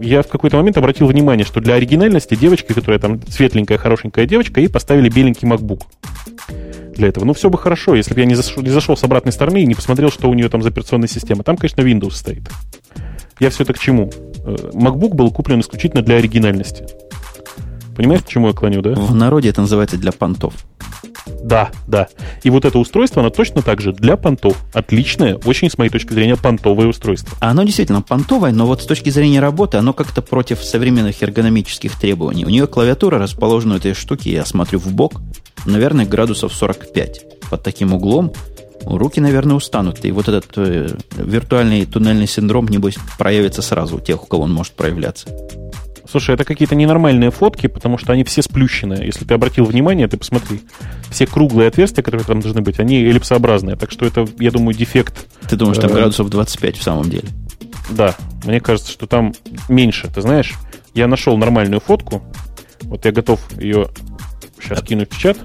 я 0.00 0.22
в 0.22 0.28
какой-то 0.28 0.56
момент 0.56 0.76
обратил 0.78 1.06
внимание, 1.06 1.44
что 1.44 1.60
для 1.60 1.74
оригинальности 1.74 2.34
девочки, 2.34 2.72
которая 2.72 2.98
там 2.98 3.20
светленькая, 3.28 3.78
хорошенькая 3.78 4.26
девочка, 4.26 4.60
ей 4.60 4.68
поставили 4.68 5.08
беленький 5.08 5.48
MacBook 5.48 5.82
для 6.94 7.08
этого. 7.08 7.24
Ну, 7.24 7.34
все 7.34 7.48
бы 7.50 7.58
хорошо, 7.58 7.94
если 7.94 8.14
бы 8.14 8.20
я 8.20 8.26
не 8.26 8.34
зашел, 8.34 8.62
не 8.62 8.70
зашел 8.70 8.96
с 8.96 9.04
обратной 9.04 9.32
стороны 9.32 9.62
и 9.62 9.66
не 9.66 9.74
посмотрел, 9.74 10.10
что 10.10 10.28
у 10.28 10.34
нее 10.34 10.48
там 10.48 10.62
за 10.62 10.68
операционная 10.68 11.08
система. 11.08 11.42
Там, 11.42 11.56
конечно, 11.56 11.80
Windows 11.80 12.12
стоит. 12.12 12.42
Я 13.40 13.50
все 13.50 13.62
это 13.64 13.72
к 13.72 13.78
чему? 13.78 14.10
MacBook 14.44 15.14
был 15.14 15.30
куплен 15.30 15.60
исключительно 15.60 16.02
для 16.02 16.16
оригинальности. 16.16 16.84
Понимаешь, 17.96 18.22
к 18.22 18.28
чему 18.28 18.48
я 18.48 18.52
клоню, 18.54 18.82
да? 18.82 18.94
В 18.94 19.14
народе 19.14 19.50
это 19.50 19.60
называется 19.60 19.98
для 19.98 20.12
понтов. 20.12 20.54
Да, 21.26 21.70
да. 21.86 22.08
И 22.42 22.50
вот 22.50 22.64
это 22.64 22.78
устройство, 22.78 23.20
оно 23.20 23.30
точно 23.30 23.62
так 23.62 23.80
же 23.80 23.92
для 23.92 24.16
понтов. 24.16 24.56
Отличное, 24.72 25.36
очень, 25.44 25.70
с 25.70 25.78
моей 25.78 25.90
точки 25.90 26.12
зрения, 26.12 26.36
понтовое 26.36 26.86
устройство. 26.86 27.36
А 27.40 27.50
оно 27.50 27.62
действительно 27.62 28.02
понтовое, 28.02 28.52
но 28.52 28.66
вот 28.66 28.82
с 28.82 28.86
точки 28.86 29.10
зрения 29.10 29.40
работы, 29.40 29.76
оно 29.76 29.92
как-то 29.92 30.22
против 30.22 30.62
современных 30.62 31.22
эргономических 31.22 31.98
требований. 31.98 32.44
У 32.44 32.48
нее 32.48 32.66
клавиатура 32.66 33.18
расположена 33.18 33.74
у 33.74 33.76
этой 33.78 33.94
штуки, 33.94 34.28
я 34.28 34.44
смотрю 34.44 34.78
в 34.78 34.92
бок, 34.92 35.20
наверное, 35.66 36.06
градусов 36.06 36.52
45. 36.52 37.50
Под 37.50 37.62
таким 37.62 37.92
углом 37.92 38.32
руки, 38.84 39.20
наверное, 39.20 39.56
устанут. 39.56 40.04
И 40.04 40.10
вот 40.10 40.28
этот 40.28 40.46
э, 40.56 40.88
виртуальный 41.16 41.86
туннельный 41.86 42.26
синдром, 42.26 42.66
небось, 42.68 42.96
проявится 43.18 43.62
сразу 43.62 43.96
у 43.96 44.00
тех, 44.00 44.22
у 44.22 44.26
кого 44.26 44.44
он 44.44 44.52
может 44.52 44.72
проявляться. 44.72 45.28
Слушай, 46.12 46.34
это 46.34 46.44
какие-то 46.44 46.74
ненормальные 46.74 47.30
фотки, 47.30 47.68
потому 47.68 47.96
что 47.96 48.12
они 48.12 48.22
все 48.22 48.42
сплющенные. 48.42 49.06
Если 49.06 49.24
ты 49.24 49.32
обратил 49.32 49.64
внимание, 49.64 50.06
ты 50.08 50.18
посмотри. 50.18 50.60
Все 51.08 51.26
круглые 51.26 51.68
отверстия, 51.68 52.02
которые 52.02 52.26
там 52.26 52.40
должны 52.40 52.60
быть, 52.60 52.78
они 52.78 53.02
эллипсообразные. 53.02 53.76
Так 53.76 53.90
что 53.90 54.04
это, 54.04 54.28
я 54.38 54.50
думаю, 54.50 54.74
дефект. 54.74 55.26
Ты 55.48 55.56
думаешь, 55.56 55.78
там 55.78 55.90
э, 55.90 55.94
градусов 55.94 56.28
25 56.28 56.76
в 56.76 56.82
самом 56.82 57.08
деле? 57.08 57.28
Да, 57.88 58.14
мне 58.44 58.60
кажется, 58.60 58.92
что 58.92 59.06
там 59.06 59.32
меньше. 59.70 60.10
Ты 60.14 60.20
знаешь, 60.20 60.52
я 60.92 61.06
нашел 61.06 61.38
нормальную 61.38 61.80
фотку. 61.80 62.22
Вот 62.82 63.06
я 63.06 63.12
готов 63.12 63.40
ее 63.58 63.88
сейчас 64.60 64.82
кинуть 64.82 65.10
в 65.14 65.18
чат. 65.18 65.38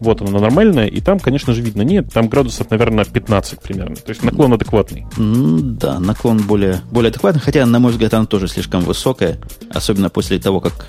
Вот 0.00 0.20
она 0.20 0.38
нормальная, 0.38 0.86
и 0.86 1.00
там, 1.00 1.18
конечно 1.18 1.54
же, 1.54 1.62
видно, 1.62 1.82
нет, 1.82 2.12
там 2.12 2.28
градусов, 2.28 2.70
наверное, 2.70 3.04
15 3.04 3.60
примерно. 3.60 3.96
То 3.96 4.10
есть 4.10 4.22
наклон 4.22 4.52
адекватный. 4.52 5.06
Да, 5.16 5.98
наклон 5.98 6.38
более, 6.38 6.82
более 6.90 7.10
адекватный, 7.10 7.40
хотя, 7.40 7.64
на 7.64 7.78
мой 7.78 7.92
взгляд, 7.92 8.14
она 8.14 8.26
тоже 8.26 8.48
слишком 8.48 8.82
высокая, 8.82 9.38
особенно 9.70 10.10
после 10.10 10.38
того, 10.38 10.60
как 10.60 10.88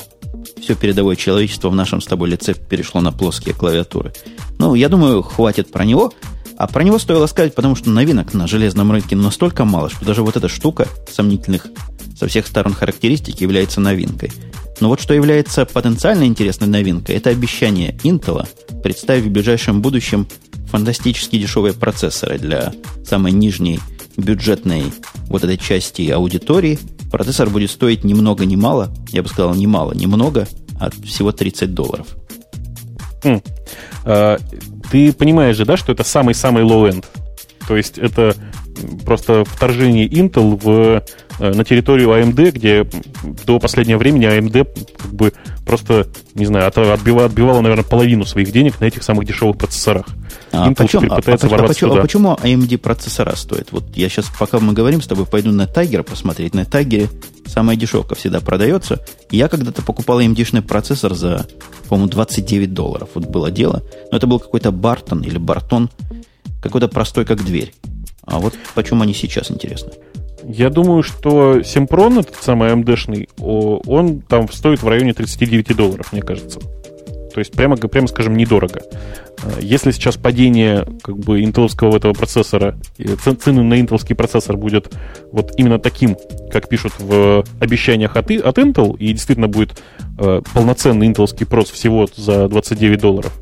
все 0.61 0.75
передовое 0.75 1.15
человечество 1.15 1.69
в 1.69 1.75
нашем 1.75 2.01
с 2.01 2.05
тобой 2.05 2.29
лице 2.29 2.53
перешло 2.53 3.01
на 3.01 3.11
плоские 3.11 3.55
клавиатуры. 3.55 4.13
Ну, 4.59 4.75
я 4.75 4.89
думаю, 4.89 5.21
хватит 5.21 5.71
про 5.71 5.85
него. 5.85 6.13
А 6.57 6.65
про 6.65 6.83
него 6.83 6.97
стоило 6.97 7.27
сказать, 7.27 7.53
потому 7.53 7.75
что 7.75 7.91
новинок 7.91 8.33
на 8.33 8.47
железном 8.47 8.91
рынке 8.91 9.15
настолько 9.15 9.63
мало, 9.63 9.91
что 9.91 10.03
даже 10.03 10.23
вот 10.23 10.37
эта 10.37 10.47
штука 10.47 10.87
сомнительных 11.07 11.67
со 12.17 12.27
всех 12.27 12.47
сторон 12.47 12.73
характеристик 12.73 13.39
является 13.41 13.79
новинкой. 13.79 14.31
Но 14.79 14.89
вот 14.89 15.01
что 15.01 15.13
является 15.13 15.65
потенциально 15.65 16.25
интересной 16.25 16.67
новинкой, 16.67 17.15
это 17.15 17.29
обещание 17.29 17.97
Intel 18.03 18.47
представить 18.83 19.25
в 19.25 19.31
ближайшем 19.31 19.81
будущем 19.81 20.27
фантастически 20.67 21.39
дешевые 21.39 21.73
процессоры 21.73 22.37
для 22.37 22.73
самой 23.05 23.31
нижней 23.31 23.79
бюджетной 24.17 24.85
вот 25.27 25.43
этой 25.43 25.57
части 25.57 26.09
аудитории. 26.09 26.77
Процессор 27.11 27.49
будет 27.49 27.71
стоить 27.71 28.03
ни 28.03 28.13
много 28.13 28.45
ни 28.45 28.55
мало, 28.55 28.93
я 29.09 29.23
бы 29.23 29.29
сказал, 29.29 29.55
ни 29.55 29.65
мало, 29.65 29.93
ни 29.93 30.05
много, 30.05 30.47
а 30.79 30.89
всего 31.05 31.31
30 31.31 31.73
долларов. 31.73 32.07
Хм. 33.23 33.41
А, 34.03 34.37
ты 34.91 35.13
понимаешь 35.13 35.55
же, 35.55 35.65
да, 35.65 35.77
что 35.77 35.93
это 35.93 36.03
самый-самый 36.03 36.63
low-end? 36.63 37.05
То 37.67 37.75
есть 37.75 37.97
это 37.97 38.35
просто 39.05 39.43
вторжение 39.45 40.07
Intel 40.07 40.59
в, 40.61 41.03
на 41.39 41.63
территорию 41.63 42.09
AMD, 42.09 42.51
где 42.51 42.87
до 43.45 43.59
последнего 43.59 43.97
времени 43.97 44.27
AMD 44.27 44.97
как 44.97 45.13
бы 45.13 45.33
просто, 45.65 46.07
не 46.33 46.45
знаю, 46.45 46.67
отбивала, 46.67 47.25
отбивала, 47.25 47.61
наверное, 47.61 47.83
половину 47.83 48.25
своих 48.25 48.51
денег 48.51 48.79
на 48.79 48.85
этих 48.85 49.03
самых 49.03 49.25
дешевых 49.25 49.57
процессорах. 49.57 50.07
А 50.51 50.69
Intel 50.69 50.75
почему, 50.75 51.01
теперь 51.03 51.15
пытается 51.15 51.47
а, 51.47 51.55
а, 51.55 51.67
почему, 51.67 51.89
туда. 51.89 52.01
а 52.01 52.03
почему 52.03 52.33
AMD 52.35 52.77
процессора 52.77 53.35
стоят? 53.35 53.71
Вот 53.71 53.95
я 53.95 54.09
сейчас, 54.09 54.31
пока 54.39 54.59
мы 54.59 54.73
говорим 54.73 55.01
с 55.01 55.07
тобой, 55.07 55.25
пойду 55.25 55.51
на 55.51 55.63
Tiger 55.63 56.03
посмотреть. 56.03 56.53
На 56.53 56.61
Tiger 56.61 57.09
самая 57.45 57.75
дешевка 57.75 58.15
всегда 58.15 58.39
продается. 58.39 59.03
Я 59.29 59.49
когда-то 59.49 59.81
покупал 59.81 60.21
AMD-шный 60.21 60.61
процессор 60.61 61.13
за, 61.13 61.45
по-моему, 61.89 62.09
29 62.09 62.73
долларов. 62.73 63.09
Вот 63.13 63.25
было 63.25 63.51
дело. 63.51 63.83
Но 64.11 64.17
это 64.17 64.27
был 64.27 64.39
какой-то 64.39 64.71
Бартон 64.71 65.21
или 65.21 65.37
Бартон, 65.37 65.89
какой-то 66.61 66.87
простой, 66.87 67.25
как 67.25 67.43
дверь. 67.43 67.73
А 68.25 68.39
вот 68.39 68.53
почему 68.75 69.03
они 69.03 69.13
сейчас, 69.13 69.51
интересно? 69.51 69.91
Я 70.49 70.69
думаю, 70.69 71.03
что 71.03 71.61
Симпрон, 71.61 72.19
этот 72.19 72.37
самый 72.37 72.71
AMD-шный, 72.71 73.29
он 73.37 74.21
там 74.21 74.49
стоит 74.49 74.81
в 74.81 74.87
районе 74.87 75.13
39 75.13 75.75
долларов, 75.75 76.13
мне 76.13 76.21
кажется. 76.21 76.59
То 77.33 77.39
есть, 77.39 77.51
прямо, 77.51 77.75
прямо 77.75 78.07
скажем, 78.07 78.37
недорого. 78.37 78.81
А, 79.43 79.59
если 79.59 79.91
сейчас 79.91 80.15
падение 80.15 80.87
как 81.03 81.17
бы 81.19 81.41
интеловского 81.43 81.97
этого 81.97 82.13
процессора, 82.13 82.79
цены 83.43 83.61
на 83.61 83.79
интеловский 83.79 84.15
процессор 84.15 84.55
будет 84.55 84.91
вот 85.31 85.51
именно 85.57 85.79
таким, 85.79 86.15
как 86.49 86.69
пишут 86.69 86.93
в 86.97 87.43
обещаниях 87.59 88.15
от, 88.15 88.31
от 88.31 88.57
Intel, 88.57 88.97
и 88.97 89.11
действительно 89.11 89.49
будет 89.49 89.79
э, 90.17 90.41
полноценный 90.53 91.07
интеловский 91.07 91.45
прос 91.45 91.69
всего 91.69 92.07
за 92.15 92.47
29 92.47 92.99
долларов, 92.99 93.33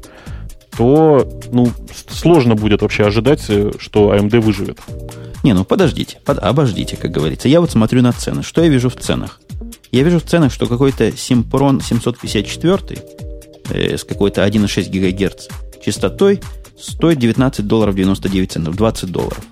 то 0.75 1.25
ну, 1.51 1.69
сложно 2.09 2.55
будет 2.55 2.81
вообще 2.81 3.05
ожидать, 3.05 3.45
э, 3.49 3.71
что 3.79 4.13
AMD 4.13 4.39
выживет. 4.39 4.79
Не, 5.45 5.53
ну 5.53 5.63
подождите, 5.63 6.17
под, 6.25 6.39
обождите, 6.39 6.97
как 6.97 7.11
говорится. 7.11 7.47
Я 7.47 7.61
вот 7.61 7.69
смотрю 7.69 8.01
на 8.01 8.11
цены. 8.13 8.41
Что 8.41 8.63
я 8.63 8.67
вижу 8.67 8.89
в 8.89 8.95
ценах? 8.95 9.39
Я 9.91 10.01
вижу 10.01 10.19
в 10.19 10.23
ценах, 10.23 10.51
что 10.51 10.65
какой-то 10.65 11.09
Sempron 11.09 11.83
754 11.83 12.99
э, 13.69 13.95
с 13.95 14.03
какой-то 14.03 14.43
1,6 14.43 14.89
ГГц 14.89 15.47
частотой 15.85 16.41
стоит 16.79 17.19
19 17.19 17.67
долларов 17.67 17.93
99 17.93 18.51
центов, 18.53 18.75
20 18.75 19.11
долларов. 19.11 19.43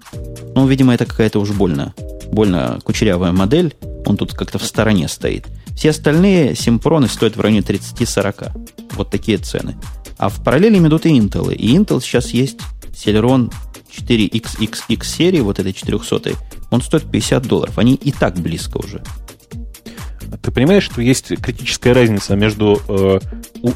Ну, 0.56 0.66
видимо, 0.66 0.96
это 0.96 1.06
какая-то 1.06 1.40
уж 1.40 1.52
больно, 1.52 1.94
больно 2.32 2.80
кучерявая 2.84 3.32
модель. 3.32 3.76
Он 4.08 4.18
тут 4.18 4.34
как-то 4.34 4.58
в 4.58 4.64
стороне 4.64 5.08
стоит. 5.08 5.46
Все 5.76 5.92
остальные 5.92 6.56
симпроны 6.56 7.08
стоят 7.08 7.36
в 7.38 7.40
районе 7.40 7.60
30-40. 7.60 8.90
Вот 8.94 9.12
такие 9.12 9.38
цены. 9.38 9.76
А 10.18 10.30
в 10.30 10.44
параллели 10.44 10.80
идут 10.80 11.06
и 11.06 11.10
Intel. 11.10 11.54
И 11.54 11.78
Intel 11.78 12.02
сейчас 12.02 12.32
есть 12.32 12.58
Celeron 12.94 13.54
4XXX 13.98 15.04
серии, 15.06 15.40
вот 15.42 15.60
этой 15.60 15.74
400 15.74 16.34
он 16.72 16.82
стоит 16.82 17.10
50 17.10 17.44
долларов. 17.46 17.78
Они 17.78 17.94
и 17.94 18.12
так 18.12 18.36
близко 18.40 18.78
уже. 18.78 19.04
Ты 20.42 20.52
понимаешь, 20.52 20.84
что 20.84 21.02
есть 21.02 21.40
критическая 21.42 21.94
разница 21.94 22.36
между 22.36 22.82
э, 22.88 23.20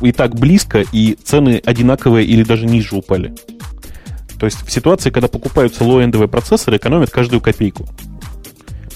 и 0.01 0.11
так 0.11 0.35
близко 0.35 0.83
и 0.91 1.13
цены 1.23 1.61
одинаковые 1.63 2.25
или 2.25 2.43
даже 2.43 2.65
ниже 2.65 2.95
упали? 2.95 3.35
То 4.39 4.45
есть 4.45 4.65
в 4.65 4.71
ситуации, 4.71 5.09
когда 5.09 5.27
покупаются 5.27 5.83
low-end 5.83 6.11
овые 6.11 6.27
процессоры, 6.27 6.77
экономят 6.77 7.09
каждую 7.09 7.41
копейку. 7.41 7.87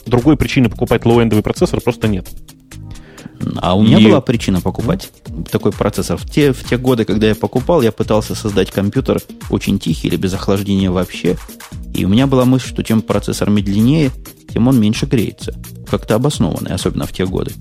Другой 0.05 0.37
причины 0.37 0.69
покупать 0.69 1.03
low-end 1.03 1.29
овый 1.29 1.43
процессор 1.43 1.79
просто 1.81 2.07
нет. 2.07 2.27
А 3.57 3.75
у 3.75 3.83
меня 3.83 3.99
и... 3.99 4.05
была 4.05 4.21
причина 4.21 4.61
покупать 4.61 5.09
такой 5.49 5.71
процессор. 5.71 6.17
В 6.17 6.29
те, 6.29 6.53
в 6.53 6.63
те 6.63 6.77
годы, 6.77 7.05
когда 7.05 7.27
я 7.27 7.35
покупал, 7.35 7.81
я 7.81 7.91
пытался 7.91 8.35
создать 8.35 8.71
компьютер 8.71 9.19
очень 9.49 9.79
тихий 9.79 10.07
или 10.07 10.15
без 10.15 10.33
охлаждения 10.33 10.91
вообще. 10.91 11.37
И 11.93 12.05
у 12.05 12.09
меня 12.09 12.27
была 12.27 12.45
мысль, 12.45 12.67
что 12.67 12.83
чем 12.83 13.01
процессор 13.01 13.49
медленнее, 13.49 14.11
тем 14.51 14.67
он 14.67 14.79
меньше 14.79 15.05
греется. 15.05 15.55
Как-то 15.89 16.15
обоснованный, 16.15 16.73
особенно 16.73 17.05
в 17.05 17.13
те 17.13 17.25
годы. 17.25 17.51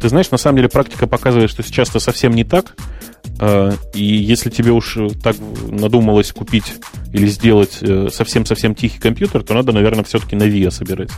Ты 0.00 0.08
знаешь, 0.08 0.30
на 0.30 0.38
самом 0.38 0.56
деле 0.56 0.68
практика 0.68 1.06
показывает, 1.06 1.50
что 1.50 1.62
сейчас 1.62 1.90
это 1.90 2.00
совсем 2.00 2.32
не 2.32 2.44
так. 2.44 2.74
А, 3.38 3.74
и 3.94 4.02
если 4.02 4.50
тебе 4.50 4.72
уж 4.72 4.98
так 5.22 5.36
надумалось 5.68 6.32
купить 6.32 6.74
или 7.12 7.26
сделать 7.26 7.78
э, 7.80 8.08
совсем-совсем 8.12 8.74
тихий 8.74 8.98
компьютер, 8.98 9.42
то 9.42 9.54
надо, 9.54 9.72
наверное, 9.72 10.04
все-таки 10.04 10.36
на 10.36 10.44
VIA 10.44 10.70
собирать. 10.70 11.10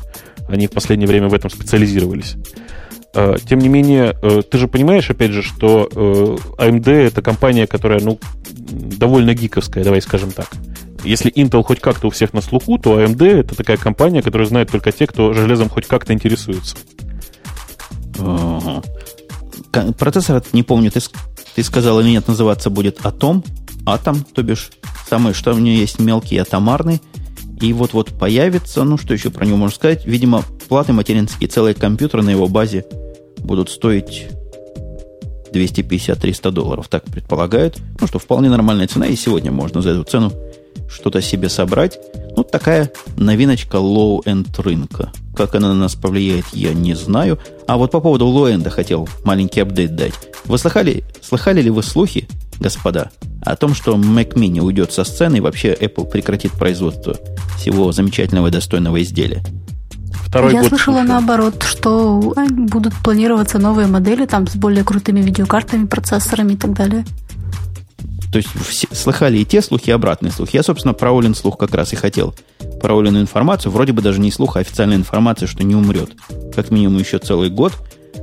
Они 0.49 0.67
в 0.67 0.71
последнее 0.71 1.07
время 1.07 1.29
в 1.29 1.35
этом 1.35 1.51
специализировались. 1.51 2.37
А, 3.15 3.37
тем 3.39 3.59
не 3.59 3.69
менее, 3.69 4.17
э, 4.23 4.43
ты 4.43 4.59
же 4.59 4.69
понимаешь, 4.69 5.11
опять 5.11 5.33
же, 5.33 5.43
что 5.43 5.89
э, 5.91 6.37
AMD 6.59 6.91
это 6.91 7.23
компания, 7.23 7.67
которая, 7.67 8.01
ну, 8.01 8.19
довольно 8.53 9.35
гиковская, 9.35 9.85
давай 9.85 10.03
скажем 10.03 10.31
так. 10.31 10.49
Если 11.05 11.33
Intel 11.33 11.63
хоть 11.63 11.81
как-то 11.81 12.09
у 12.09 12.11
всех 12.11 12.33
на 12.33 12.41
слуху, 12.41 12.79
то 12.79 13.01
AMD 13.01 13.25
это 13.25 13.55
такая 13.55 13.77
компания, 13.77 14.23
которую 14.23 14.47
знают 14.47 14.71
только 14.71 14.93
те, 14.93 15.07
кто 15.07 15.33
железом 15.33 15.69
хоть 15.69 15.87
как-то 15.87 16.13
интересуется. 16.13 16.77
Процессор, 19.99 20.43
не 20.53 20.63
помню, 20.65 20.91
ты 20.91 21.01
ты 21.59 21.65
сказал, 21.65 21.99
или 21.99 22.11
нет, 22.11 22.29
называться 22.29 22.71
будет 22.71 23.05
Атом. 23.05 23.43
Атом, 23.85 24.25
то 24.33 24.45
бишь, 24.45 24.71
самое, 25.09 25.35
что 25.35 25.53
у 25.53 25.59
него 25.59 25.77
есть 25.77 25.99
мелкий 25.99 26.39
атомарный. 26.39 27.01
И 27.61 27.73
вот-вот 27.73 28.11
появится, 28.19 28.85
ну, 28.85 28.97
что 28.97 29.15
еще 29.15 29.31
про 29.31 29.45
него 29.45 29.57
можно 29.57 29.75
сказать? 29.75 30.07
Видимо, 30.07 30.45
платы 30.69 30.93
материнские, 30.93 31.49
целые 31.49 31.75
компьютеры 31.75 32.23
на 32.23 32.31
его 32.31 32.47
базе 32.47 32.85
будут 33.39 33.71
стоить 33.71 34.29
250-300 35.53 36.51
долларов, 36.51 36.89
так 36.89 37.05
предполагают. 37.05 37.79
Ну, 38.01 38.07
что 38.07 38.19
вполне 38.19 38.49
нормальная 38.49 38.87
цена, 38.87 39.07
и 39.07 39.17
сегодня 39.17 39.51
можно 39.51 39.83
за 39.83 39.91
эту 39.91 40.05
цену 40.05 40.33
что-то 40.89 41.21
себе 41.21 41.49
собрать. 41.49 41.99
Ну, 42.37 42.45
такая 42.45 42.93
новиночка 43.17 43.79
low-end 43.79 44.61
рынка. 44.63 45.13
Как 45.37 45.55
она 45.55 45.69
на 45.69 45.75
нас 45.75 45.95
повлияет, 45.95 46.47
я 46.53 46.73
не 46.73 46.95
знаю. 46.95 47.39
А 47.67 47.77
вот 47.77 47.91
по 47.91 48.01
поводу 48.01 48.27
low-end 48.27 48.69
хотел 48.71 49.09
маленький 49.25 49.61
апдейт 49.61 49.97
дать. 49.97 50.15
Вы 50.45 50.59
слыхали, 50.59 51.05
слыхали 51.21 51.61
ли 51.61 51.71
вы 51.71 51.83
слухи, 51.83 52.29
господа, 52.61 53.11
о 53.43 53.57
том, 53.57 53.75
что 53.75 53.95
Mac 53.97 54.35
Mini 54.35 54.61
уйдет 54.61 54.93
со 54.93 55.05
сцены 55.05 55.37
и 55.37 55.41
вообще 55.41 55.75
Apple 55.75 56.09
прекратит 56.11 56.53
производство 56.53 57.17
всего 57.57 57.93
замечательного 57.93 58.49
и 58.49 58.51
достойного 58.51 59.03
изделия? 59.03 59.43
Второй 60.13 60.53
Я 60.53 60.61
год 60.61 60.69
слышала 60.69 60.97
слушаю. 60.97 61.09
наоборот, 61.09 61.63
что 61.63 62.35
будут 62.51 62.95
планироваться 63.03 63.59
новые 63.59 63.87
модели 63.87 64.27
там 64.27 64.47
с 64.47 64.57
более 64.57 64.85
крутыми 64.85 65.21
видеокартами, 65.21 65.87
процессорами 65.87 66.53
и 66.53 66.57
так 66.57 66.75
далее. 66.75 67.05
То 68.31 68.37
есть 68.37 68.51
все, 68.69 68.87
слыхали 68.93 69.39
и 69.39 69.45
те 69.47 69.63
слухи, 69.63 69.89
и 69.89 69.93
обратные 69.93 70.31
слухи. 70.31 70.57
Я, 70.57 70.63
собственно, 70.63 70.93
про 70.93 71.17
Олин 71.17 71.35
слух 71.35 71.57
как 71.57 71.75
раз 71.75 71.95
и 71.95 71.97
хотел. 71.97 72.35
Про 72.81 72.99
Олину 72.99 73.21
информацию. 73.21 73.73
Вроде 73.73 73.93
бы 73.93 74.03
даже 74.03 74.21
не 74.21 74.31
слух, 74.31 74.57
а 74.57 74.61
официальная 74.61 74.99
информация, 74.99 75.47
что 75.47 75.65
не 75.65 75.75
умрет. 75.75 76.11
Как 76.55 76.71
минимум 76.71 76.99
еще 76.99 77.19
целый 77.19 77.49
год. 77.49 77.73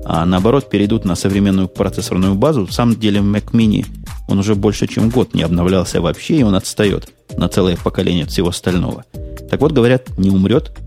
А 0.06 0.26
наоборот, 0.26 0.70
перейдут 0.70 1.04
на 1.04 1.16
современную 1.16 1.68
процессорную 1.68 2.36
базу. 2.36 2.66
В 2.66 2.72
самом 2.72 2.96
деле, 2.96 3.20
Mac 3.20 3.52
Mini, 3.52 3.86
он 4.28 4.40
уже 4.40 4.56
больше, 4.56 4.88
чем 4.88 5.10
год 5.10 5.34
не 5.34 5.44
обновлялся 5.44 6.00
вообще, 6.00 6.38
и 6.38 6.44
он 6.44 6.56
отстает 6.56 7.10
на 7.38 7.50
целое 7.50 7.76
поколение 7.76 8.24
от 8.24 8.32
всего 8.32 8.50
остального. 8.50 9.04
Так 9.50 9.62
вот, 9.62 9.72
говорят, 9.72 10.18
не 10.18 10.30
умрет. 10.30 10.78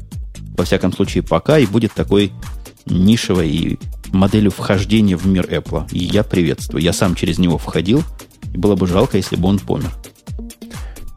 Во 0.57 0.65
всяком 0.65 0.93
случае, 0.93 1.23
пока, 1.23 1.59
и 1.59 1.67
будет 1.67 1.93
такой 1.93 2.33
нишевой 2.87 3.51
и 3.51 3.79
моделью 4.13 4.51
вхождения 4.51 5.17
в 5.17 5.27
мир 5.27 5.47
Apple. 5.47 5.89
И 5.93 5.99
я 5.99 6.23
приветствую. 6.23 6.83
Я 6.83 6.93
сам 6.93 7.15
через 7.15 7.39
него 7.39 7.59
входил– 7.59 8.03
и 8.53 8.59
было 8.59 8.77
бы 8.77 8.87
жалко, 8.87 9.17
если 9.17 9.37
бы 9.37 9.49
он 9.49 9.59
помер. 9.59 9.91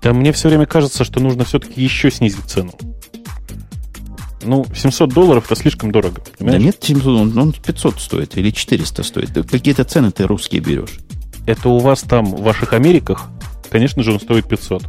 Да 0.01 0.13
мне 0.13 0.31
все 0.31 0.49
время 0.49 0.65
кажется, 0.65 1.03
что 1.03 1.19
нужно 1.19 1.43
все-таки 1.45 1.81
еще 1.81 2.09
снизить 2.11 2.45
цену. 2.45 2.73
Ну, 4.43 4.65
700 4.73 5.13
долларов 5.13 5.45
это 5.45 5.59
слишком 5.59 5.91
дорого. 5.91 6.21
Понимаешь? 6.37 6.59
Да 6.59 6.65
нет, 6.65 6.77
700, 6.81 7.05
он, 7.07 7.37
он 7.37 7.53
500 7.53 7.99
стоит 7.99 8.37
или 8.37 8.51
400 8.51 9.03
стоит. 9.03 9.31
Какие-то 9.49 9.83
цены 9.83 10.11
ты 10.11 10.25
русские 10.25 10.61
берешь. 10.61 10.99
Это 11.45 11.69
у 11.69 11.79
вас 11.79 12.01
там, 12.01 12.25
в 12.25 12.41
ваших 12.41 12.73
Америках, 12.73 13.27
конечно 13.69 14.03
же, 14.03 14.13
он 14.13 14.19
стоит 14.19 14.47
500. 14.47 14.83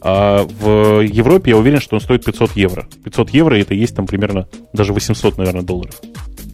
А 0.00 0.46
в 0.60 1.00
Европе 1.00 1.52
я 1.52 1.56
уверен, 1.56 1.80
что 1.80 1.96
он 1.96 2.00
стоит 2.00 2.24
500 2.24 2.56
евро. 2.56 2.86
500 3.04 3.30
евро 3.30 3.54
это 3.54 3.74
есть 3.74 3.96
там 3.96 4.06
примерно 4.06 4.46
даже 4.72 4.92
800, 4.92 5.38
наверное, 5.38 5.62
долларов. 5.62 5.94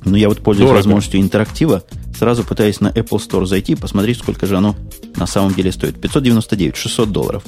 Но 0.04 0.16
я 0.16 0.28
вот 0.28 0.38
пользуюсь 0.38 0.68
Дорого. 0.68 0.84
возможностью 0.84 1.20
интерактива, 1.20 1.82
сразу 2.16 2.44
пытаюсь 2.44 2.80
на 2.80 2.88
Apple 2.88 3.18
Store 3.18 3.44
зайти 3.46 3.72
и 3.72 3.76
посмотреть, 3.76 4.18
сколько 4.18 4.46
же 4.46 4.56
оно 4.56 4.76
на 5.16 5.26
самом 5.26 5.52
деле 5.52 5.72
стоит. 5.72 6.00
599, 6.00 6.76
600 6.76 7.10
долларов. 7.10 7.42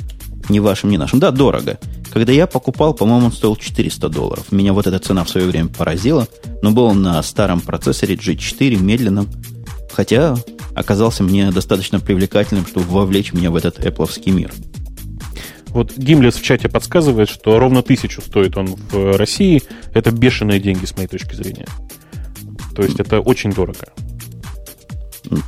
Ни 0.49 0.59
вашим, 0.59 0.90
ни 0.90 0.97
нашим. 0.97 1.21
Да, 1.21 1.31
дорого. 1.31 1.79
Когда 2.12 2.31
я 2.31 2.46
покупал, 2.46 2.92
по-моему, 2.92 3.27
он 3.27 3.33
стоил 3.33 3.57
400 3.57 4.09
долларов. 4.11 4.53
Меня 4.53 4.75
вот 4.75 4.87
эта 4.87 4.98
цена 4.98 5.25
в 5.25 5.31
свое 5.31 5.46
время 5.46 5.68
поразила, 5.68 6.29
но 6.61 6.70
был 6.70 6.92
на 6.92 7.22
старом 7.22 7.62
процессоре 7.62 8.16
G4, 8.16 8.77
медленном. 8.77 9.31
Хотя 9.90 10.37
оказался 10.75 11.22
мне 11.22 11.51
достаточно 11.51 12.01
привлекательным, 12.01 12.66
чтобы 12.66 12.87
вовлечь 12.87 13.33
меня 13.33 13.51
в 13.51 13.57
этот 13.57 13.79
Apple 13.79 14.31
мир. 14.31 14.53
Вот 15.68 15.96
Гимлес 15.96 16.35
в 16.35 16.42
чате 16.42 16.68
подсказывает, 16.68 17.31
что 17.31 17.59
ровно 17.59 17.83
тысячу 17.83 18.20
стоит 18.20 18.59
он 18.59 18.66
в 18.66 19.16
России. 19.16 19.62
Это 19.94 20.11
бешеные 20.11 20.61
деньги, 20.61 20.85
с 20.85 20.94
моей 20.94 21.09
точки 21.09 21.35
зрения. 21.35 21.66
То 22.77 22.83
есть 22.83 23.01
это 23.01 23.20
очень 23.20 23.53
дорого. 23.53 23.88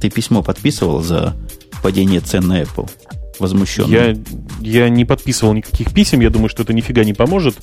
Ты 0.00 0.09
письмо 0.09 0.42
подписывал 0.42 1.03
за 1.03 1.37
падение 1.83 2.20
цен 2.20 2.46
на 2.46 2.62
Apple? 2.62 2.90
Возмущенно. 3.38 3.87
Я, 3.87 4.14
я 4.61 4.88
не 4.88 5.05
подписывал 5.05 5.55
никаких 5.55 5.92
писем, 5.92 6.20
я 6.20 6.31
думаю, 6.31 6.49
что 6.49 6.62
это 6.62 6.73
нифига 6.73 7.05
не 7.05 7.14
поможет. 7.14 7.57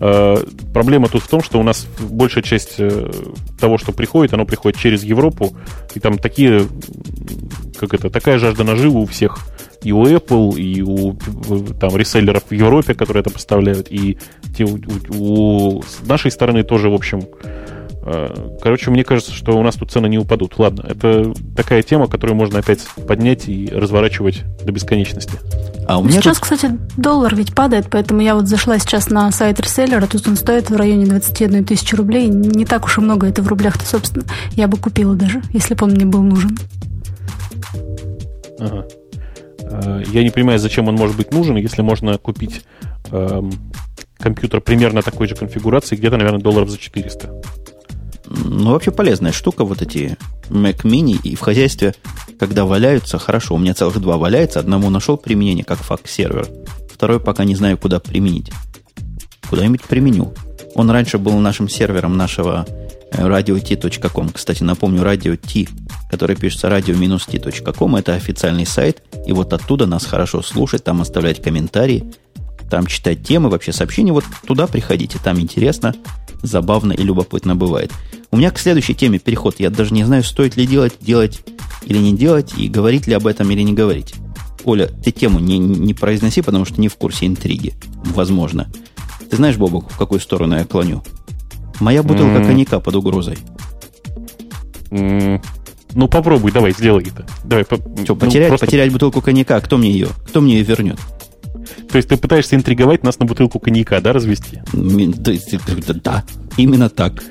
Э, 0.00 0.36
проблема 0.72 1.08
тут 1.08 1.22
в 1.22 1.28
том, 1.28 1.42
что 1.42 1.58
у 1.60 1.62
нас 1.62 1.86
большая 2.00 2.42
часть 2.42 2.76
э, 2.78 3.10
того, 3.60 3.78
что 3.78 3.92
приходит, 3.92 4.32
оно 4.34 4.46
приходит 4.46 4.78
через 4.78 5.02
Европу, 5.04 5.56
и 5.94 6.00
там 6.00 6.18
такие, 6.18 6.66
как 7.78 7.94
это, 7.94 8.10
такая 8.10 8.38
жажда 8.38 8.64
наживы 8.64 9.02
у 9.02 9.06
всех, 9.06 9.38
и 9.82 9.92
у 9.92 10.04
Apple, 10.04 10.58
и 10.58 10.82
у 10.82 11.14
там 11.74 11.96
реселлеров 11.96 12.44
в 12.48 12.54
Европе, 12.54 12.94
которые 12.94 13.20
это 13.20 13.30
поставляют, 13.30 13.88
и 13.90 14.18
те, 14.56 14.64
у, 14.64 14.78
у, 15.10 15.84
нашей 16.06 16.30
стороны 16.30 16.62
тоже, 16.62 16.88
в 16.88 16.94
общем, 16.94 17.22
короче, 18.62 18.90
мне 18.90 19.04
кажется, 19.04 19.32
что 19.32 19.58
у 19.58 19.62
нас 19.62 19.76
тут 19.76 19.90
цены 19.90 20.08
не 20.08 20.18
упадут. 20.18 20.58
Ладно, 20.58 20.84
это 20.88 21.32
такая 21.56 21.82
тема, 21.82 22.06
которую 22.06 22.36
можно 22.36 22.58
опять 22.58 22.80
поднять 23.06 23.48
и 23.48 23.68
разворачивать 23.68 24.44
до 24.64 24.72
бесконечности. 24.72 25.38
А 25.86 25.98
у 25.98 26.02
меня 26.02 26.20
сейчас, 26.20 26.38
тут... 26.38 26.44
кстати, 26.44 26.78
доллар 26.96 27.34
ведь 27.34 27.54
падает, 27.54 27.86
поэтому 27.90 28.20
я 28.20 28.34
вот 28.34 28.46
зашла 28.46 28.78
сейчас 28.78 29.08
на 29.08 29.30
сайт 29.32 29.58
реселлера, 29.60 30.06
тут 30.06 30.28
он 30.28 30.36
стоит 30.36 30.70
в 30.70 30.76
районе 30.76 31.06
21 31.06 31.64
тысячи 31.64 31.94
рублей. 31.94 32.28
Не 32.28 32.66
так 32.66 32.84
уж 32.84 32.98
и 32.98 33.00
много 33.00 33.26
это 33.26 33.42
в 33.42 33.48
рублях-то, 33.48 33.86
собственно. 33.86 34.24
Я 34.52 34.68
бы 34.68 34.76
купила 34.76 35.14
даже, 35.14 35.42
если 35.52 35.74
бы 35.74 35.86
он 35.86 35.92
мне 35.92 36.04
был 36.04 36.22
нужен. 36.22 36.58
Ага. 38.58 38.86
Э, 39.70 40.02
я 40.12 40.22
не 40.22 40.30
понимаю, 40.30 40.58
зачем 40.58 40.88
он 40.88 40.94
может 40.94 41.16
быть 41.16 41.32
нужен, 41.32 41.56
если 41.56 41.82
можно 41.82 42.18
купить 42.18 42.62
эм, 43.10 43.52
компьютер 44.18 44.60
примерно 44.60 45.02
такой 45.02 45.28
же 45.28 45.34
конфигурации, 45.34 45.96
где-то, 45.96 46.16
наверное, 46.16 46.40
долларов 46.40 46.70
за 46.70 46.78
400. 46.78 47.30
Ну, 48.30 48.72
вообще 48.72 48.90
полезная 48.90 49.32
штука, 49.32 49.64
вот 49.64 49.80
эти 49.80 50.18
Mac 50.50 50.82
Mini. 50.82 51.18
И 51.22 51.34
в 51.34 51.40
хозяйстве, 51.40 51.94
когда 52.38 52.64
валяются, 52.64 53.18
хорошо, 53.18 53.54
у 53.54 53.58
меня 53.58 53.74
целых 53.74 54.00
два 54.00 54.18
валяется. 54.18 54.60
Одному 54.60 54.90
нашел 54.90 55.16
применение, 55.16 55.64
как 55.64 55.78
факс-сервер. 55.78 56.46
Второй 56.92 57.20
пока 57.20 57.44
не 57.44 57.54
знаю, 57.54 57.78
куда 57.78 58.00
применить. 58.00 58.50
Куда-нибудь 59.48 59.82
применю. 59.82 60.34
Он 60.74 60.90
раньше 60.90 61.18
был 61.18 61.38
нашим 61.38 61.68
сервером 61.68 62.16
нашего 62.16 62.66
radio.t.com. 63.12 64.28
Кстати, 64.30 64.62
напомню, 64.62 65.02
radio 65.02 65.36
T, 65.36 65.70
который 66.10 66.36
пишется 66.36 66.68
radio-t.com, 66.68 67.96
это 67.96 68.14
официальный 68.14 68.66
сайт, 68.66 69.02
и 69.26 69.32
вот 69.32 69.52
оттуда 69.52 69.86
нас 69.86 70.04
хорошо 70.04 70.42
слушать, 70.42 70.84
там 70.84 71.00
оставлять 71.00 71.42
комментарии, 71.42 72.04
там 72.68 72.86
читать 72.86 73.22
темы, 73.22 73.48
вообще 73.48 73.72
сообщения. 73.72 74.12
Вот 74.12 74.24
туда 74.46 74.66
приходите, 74.66 75.18
там 75.22 75.40
интересно, 75.40 75.94
забавно 76.42 76.92
и 76.92 77.02
любопытно 77.02 77.56
бывает. 77.56 77.92
У 78.30 78.36
меня 78.36 78.50
к 78.50 78.58
следующей 78.58 78.94
теме 78.94 79.18
переход. 79.18 79.56
Я 79.58 79.70
даже 79.70 79.94
не 79.94 80.04
знаю, 80.04 80.22
стоит 80.22 80.56
ли 80.56 80.66
делать, 80.66 80.94
делать 81.00 81.42
или 81.84 81.98
не 81.98 82.14
делать, 82.14 82.52
и 82.56 82.68
говорить 82.68 83.06
ли 83.06 83.14
об 83.14 83.26
этом 83.26 83.50
или 83.50 83.62
не 83.62 83.72
говорить. 83.72 84.14
Оля, 84.64 84.88
ты 84.88 85.10
тему 85.12 85.38
не, 85.38 85.58
не 85.58 85.94
произноси, 85.94 86.42
потому 86.42 86.64
что 86.64 86.80
не 86.80 86.88
в 86.88 86.96
курсе 86.96 87.26
интриги. 87.26 87.74
Возможно. 88.04 88.70
Ты 89.30 89.36
знаешь, 89.36 89.56
Бобок, 89.56 89.90
в 89.90 89.96
какую 89.96 90.20
сторону 90.20 90.56
я 90.56 90.64
клоню? 90.64 91.02
Моя 91.80 92.02
бутылка 92.02 92.40
mm. 92.40 92.46
коньяка 92.46 92.80
под 92.80 92.96
угрозой. 92.96 93.38
Mm. 94.90 95.40
Ну, 95.94 96.08
попробуй, 96.08 96.52
давай, 96.52 96.72
сделай 96.72 97.04
это. 97.04 97.26
Давай, 97.44 97.64
по... 97.64 97.76
Что, 97.76 98.14
потерять, 98.14 98.48
ну, 98.48 98.48
просто... 98.48 98.66
потерять 98.66 98.92
бутылку 98.92 99.20
коньяка, 99.22 99.60
кто 99.60 99.78
мне 99.78 99.90
ее? 99.90 100.08
Кто 100.26 100.40
мне 100.40 100.58
ее 100.58 100.64
вернет? 100.64 100.98
То 101.90 101.96
есть 101.96 102.08
ты 102.08 102.16
пытаешься 102.16 102.54
интриговать 102.56 103.02
нас 103.02 103.18
на 103.18 103.26
бутылку 103.26 103.58
коньяка, 103.58 104.00
да, 104.00 104.12
развести? 104.12 104.60
Да, 106.02 106.24
именно 106.56 106.88
так. 106.90 107.22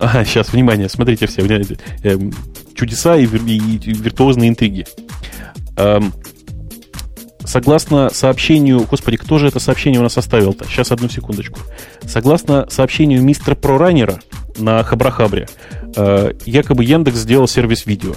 Ага, 0.00 0.24
сейчас, 0.24 0.52
внимание, 0.52 0.88
смотрите 0.88 1.26
все. 1.26 1.42
Э, 1.42 2.18
чудеса 2.74 3.16
и, 3.16 3.24
и 3.26 3.92
виртуозные 3.92 4.48
интриги. 4.48 4.86
Эм, 5.76 6.14
согласно 7.44 8.08
сообщению... 8.10 8.86
Господи, 8.90 9.18
кто 9.18 9.38
же 9.38 9.48
это 9.48 9.60
сообщение 9.60 10.00
у 10.00 10.02
нас 10.02 10.16
оставил-то? 10.16 10.64
Сейчас, 10.64 10.90
одну 10.90 11.10
секундочку. 11.10 11.60
Согласно 12.06 12.66
сообщению 12.70 13.22
мистера 13.22 13.54
Проранера 13.54 14.20
на 14.56 14.82
Хабрахабре, 14.82 15.48
э, 15.96 16.32
якобы 16.46 16.84
Яндекс 16.84 17.18
сделал 17.18 17.46
сервис 17.46 17.84
видео. 17.84 18.14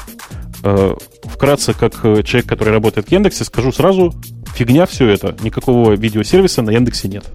Э, 0.64 0.96
вкратце, 1.24 1.74
как 1.74 2.02
человек, 2.02 2.46
который 2.46 2.74
работает 2.74 3.08
в 3.08 3.12
Яндексе, 3.12 3.44
скажу 3.44 3.72
сразу, 3.72 4.14
фигня 4.56 4.86
все 4.86 5.08
это. 5.10 5.36
Никакого 5.42 5.94
видеосервиса 5.94 6.62
на 6.62 6.72
Яндексе 6.72 7.08
нет 7.08 7.26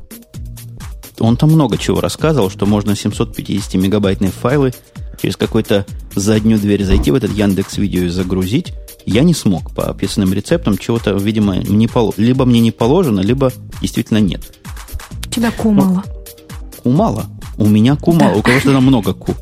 он 1.21 1.37
там 1.37 1.51
много 1.51 1.79
чего 1.79 2.01
рассказывал, 2.01 2.51
что 2.51 2.67
можно 2.67 2.93
750-мегабайтные 2.93 4.31
файлы 4.31 4.73
через 5.21 5.37
какую-то 5.37 5.87
заднюю 6.15 6.59
дверь 6.59 6.85
зайти 6.85 7.11
в 7.11 7.15
этот 7.15 7.33
Яндекс 7.33 7.79
Видео 7.79 8.05
и 8.05 8.09
загрузить. 8.09 8.73
Я 9.05 9.23
не 9.23 9.35
смог 9.35 9.75
по 9.75 9.89
описанным 9.89 10.33
рецептам 10.33 10.77
чего-то, 10.79 11.13
видимо, 11.13 11.57
не 11.57 11.89
поло... 11.89 12.13
либо 12.17 12.45
мне 12.45 12.61
не 12.61 12.71
положено, 12.71 13.21
либо 13.21 13.53
действительно 13.81 14.19
нет. 14.19 14.59
У 15.27 15.31
тебя 15.31 15.51
ку 15.51 15.71
мало. 15.71 16.05
Ку 16.83 16.91
мало? 16.91 17.27
У 17.57 17.67
меня 17.67 17.97
ку 17.97 18.13
мало, 18.13 18.37
у 18.37 18.43
кого-то 18.43 18.73
там 18.73 18.85
много 18.85 19.15
ку. 19.15 19.35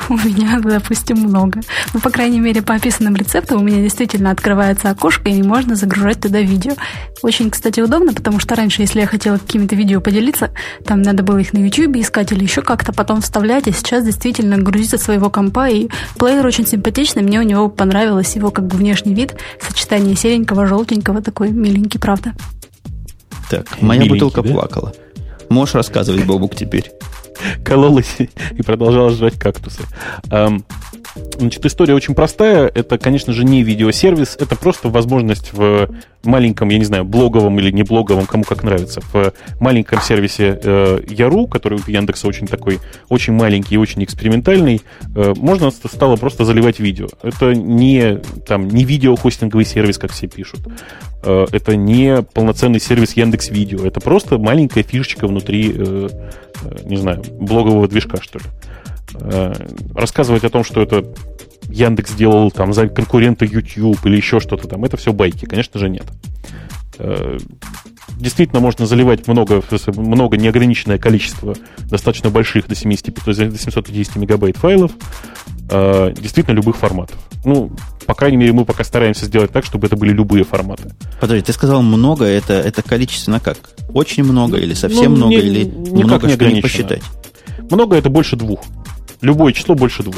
у 0.08 0.14
меня, 0.14 0.60
допустим, 0.60 1.18
много. 1.18 1.60
Ну, 1.92 2.00
по 2.00 2.10
крайней 2.10 2.40
мере, 2.40 2.62
по 2.62 2.74
описанным 2.74 3.16
рецептам 3.16 3.60
у 3.60 3.64
меня 3.64 3.82
действительно 3.82 4.30
открывается 4.30 4.90
окошко, 4.90 5.28
и 5.28 5.42
можно 5.42 5.74
загружать 5.74 6.20
туда 6.20 6.40
видео. 6.40 6.74
Очень, 7.22 7.50
кстати, 7.50 7.80
удобно, 7.80 8.12
потому 8.12 8.38
что 8.38 8.54
раньше, 8.54 8.82
если 8.82 9.00
я 9.00 9.06
хотела 9.06 9.38
какими-то 9.38 9.76
видео 9.76 10.00
поделиться, 10.00 10.50
там 10.84 11.02
надо 11.02 11.22
было 11.22 11.38
их 11.38 11.52
на 11.52 11.58
YouTube 11.58 11.96
искать 11.96 12.32
или 12.32 12.42
еще 12.42 12.62
как-то 12.62 12.92
потом 12.92 13.20
вставлять, 13.20 13.68
а 13.68 13.72
сейчас 13.72 14.04
действительно 14.04 14.58
грузить 14.58 14.94
от 14.94 15.02
своего 15.02 15.30
компа, 15.30 15.68
и 15.68 15.88
плеер 16.16 16.46
очень 16.46 16.66
симпатичный, 16.66 17.22
мне 17.22 17.40
у 17.40 17.42
него 17.42 17.68
понравилось 17.68 18.34
его 18.36 18.50
как 18.50 18.66
бы 18.66 18.76
внешний 18.76 19.14
вид, 19.14 19.34
сочетание 19.60 20.16
серенького, 20.16 20.66
желтенького, 20.66 21.22
такой 21.22 21.50
миленький, 21.50 21.98
правда. 21.98 22.32
Так, 23.50 23.82
моя 23.82 24.02
Миленький, 24.02 24.20
бутылка 24.20 24.42
да? 24.42 24.52
плакала. 24.52 24.94
Можешь 25.48 25.74
рассказывать, 25.74 26.24
Бобук, 26.24 26.54
теперь? 26.54 26.92
Кололась 27.64 28.16
и 28.18 28.62
продолжала 28.62 29.10
жрать 29.10 29.38
кактусы. 29.38 29.82
Значит, 31.14 31.64
история 31.66 31.94
очень 31.94 32.14
простая. 32.14 32.70
Это, 32.72 32.98
конечно 32.98 33.32
же, 33.32 33.44
не 33.44 33.62
видеосервис. 33.62 34.36
Это 34.38 34.56
просто 34.56 34.88
возможность 34.88 35.52
в 35.52 35.88
маленьком, 36.22 36.68
я 36.68 36.78
не 36.78 36.84
знаю, 36.84 37.04
блоговом 37.04 37.58
или 37.58 37.70
не 37.70 37.82
блоговом, 37.82 38.26
кому 38.26 38.44
как 38.44 38.62
нравится, 38.62 39.00
в 39.12 39.32
маленьком 39.58 40.00
сервисе 40.00 40.58
э, 40.62 41.00
Яру, 41.08 41.46
который 41.46 41.78
у 41.78 41.90
Яндекса 41.90 42.28
очень 42.28 42.46
такой, 42.46 42.78
очень 43.08 43.32
маленький 43.32 43.74
и 43.74 43.78
очень 43.78 44.04
экспериментальный, 44.04 44.82
э, 45.14 45.34
можно 45.36 45.70
стало 45.70 46.16
просто 46.16 46.44
заливать 46.44 46.78
видео. 46.78 47.08
Это 47.22 47.54
не, 47.54 48.18
там, 48.46 48.68
не 48.68 48.84
видеохостинговый 48.84 49.64
сервис, 49.64 49.98
как 49.98 50.12
все 50.12 50.28
пишут. 50.28 50.60
Э, 51.22 51.46
это 51.52 51.76
не 51.76 52.22
полноценный 52.22 52.80
сервис 52.80 53.16
Яндекс 53.16 53.50
Видео. 53.50 53.84
Это 53.84 54.00
просто 54.00 54.38
маленькая 54.38 54.82
фишечка 54.82 55.26
внутри, 55.26 55.72
э, 55.74 56.08
э, 56.62 56.76
не 56.84 56.96
знаю, 56.96 57.22
блогового 57.40 57.88
движка, 57.88 58.18
что 58.20 58.38
ли. 58.38 58.44
Э, 59.14 59.52
рассказывать 59.94 60.44
о 60.44 60.50
том, 60.50 60.64
что 60.64 60.82
это 60.82 61.04
Яндекс 61.68 62.12
сделал 62.12 62.50
там 62.50 62.72
за 62.72 62.88
конкурента 62.88 63.44
YouTube 63.44 64.04
или 64.06 64.16
еще 64.16 64.40
что-то 64.40 64.68
там, 64.68 64.84
это 64.84 64.96
все 64.96 65.12
байки, 65.12 65.44
конечно 65.44 65.78
же, 65.78 65.88
нет. 65.88 66.04
Э, 66.98 67.38
действительно 68.16 68.60
можно 68.60 68.86
заливать 68.86 69.26
много, 69.26 69.62
много 69.96 70.36
неограниченное 70.36 70.98
количество 70.98 71.54
достаточно 71.88 72.30
больших 72.30 72.68
до 72.68 72.74
75, 72.74 73.50
до 73.50 73.58
750 73.58 74.16
мегабайт 74.16 74.56
файлов, 74.56 74.92
э, 75.70 76.12
действительно 76.16 76.54
любых 76.54 76.76
форматов. 76.76 77.16
Ну, 77.44 77.70
по 78.06 78.14
крайней 78.14 78.36
мере, 78.36 78.52
мы 78.52 78.64
пока 78.64 78.84
стараемся 78.84 79.26
сделать 79.26 79.52
так, 79.52 79.64
чтобы 79.64 79.86
это 79.86 79.96
были 79.96 80.12
любые 80.12 80.44
форматы. 80.44 80.90
Подожди, 81.20 81.42
ты 81.42 81.52
сказал 81.52 81.82
много, 81.82 82.24
это, 82.24 82.54
это 82.54 82.82
количественно 82.82 83.40
как? 83.40 83.58
Очень 83.94 84.24
много 84.24 84.58
или 84.58 84.74
совсем 84.74 85.12
ну, 85.12 85.26
много, 85.28 85.34
не, 85.34 85.40
или 85.40 85.64
много, 85.64 86.28
что 86.28 86.50
не 86.50 86.60
посчитать? 86.60 87.02
Много 87.70 87.96
это 87.96 88.10
больше 88.10 88.36
двух. 88.36 88.60
Любое 89.20 89.52
число 89.52 89.74
больше 89.74 90.02
двух. 90.02 90.16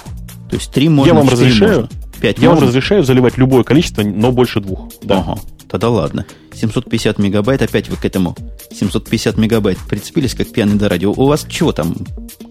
То 0.50 0.57
есть 0.57 0.70
три 0.70 0.88
можно, 0.88 1.11
Я 1.11 1.14
вам 1.18 1.28
разрешаю, 1.28 1.81
можно. 1.83 1.88
5 2.20 2.38
я 2.38 2.48
можно? 2.48 2.61
вам 2.61 2.68
разрешаю 2.68 3.02
заливать 3.05 3.38
любое 3.38 3.64
количество, 3.64 4.02
но 4.02 4.33
больше 4.33 4.61
двух. 4.61 4.90
Да. 5.02 5.20
Ага, 5.20 5.40
тогда 5.68 5.88
ладно. 5.88 6.26
750 6.55 7.18
мегабайт, 7.18 7.62
опять 7.62 7.88
вы 7.88 7.96
к 7.96 8.05
этому 8.05 8.37
750 8.70 9.38
мегабайт 9.38 9.78
прицепились, 9.88 10.35
как 10.35 10.50
пьяный 10.52 10.74
до 10.74 10.88
радио. 10.88 11.12
У 11.12 11.26
вас 11.26 11.46
чего 11.48 11.72
там? 11.72 11.94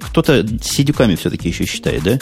Кто-то 0.02 0.46
сидюками 0.62 1.16
все-таки 1.16 1.50
еще 1.50 1.66
считает, 1.66 2.04
да? 2.04 2.20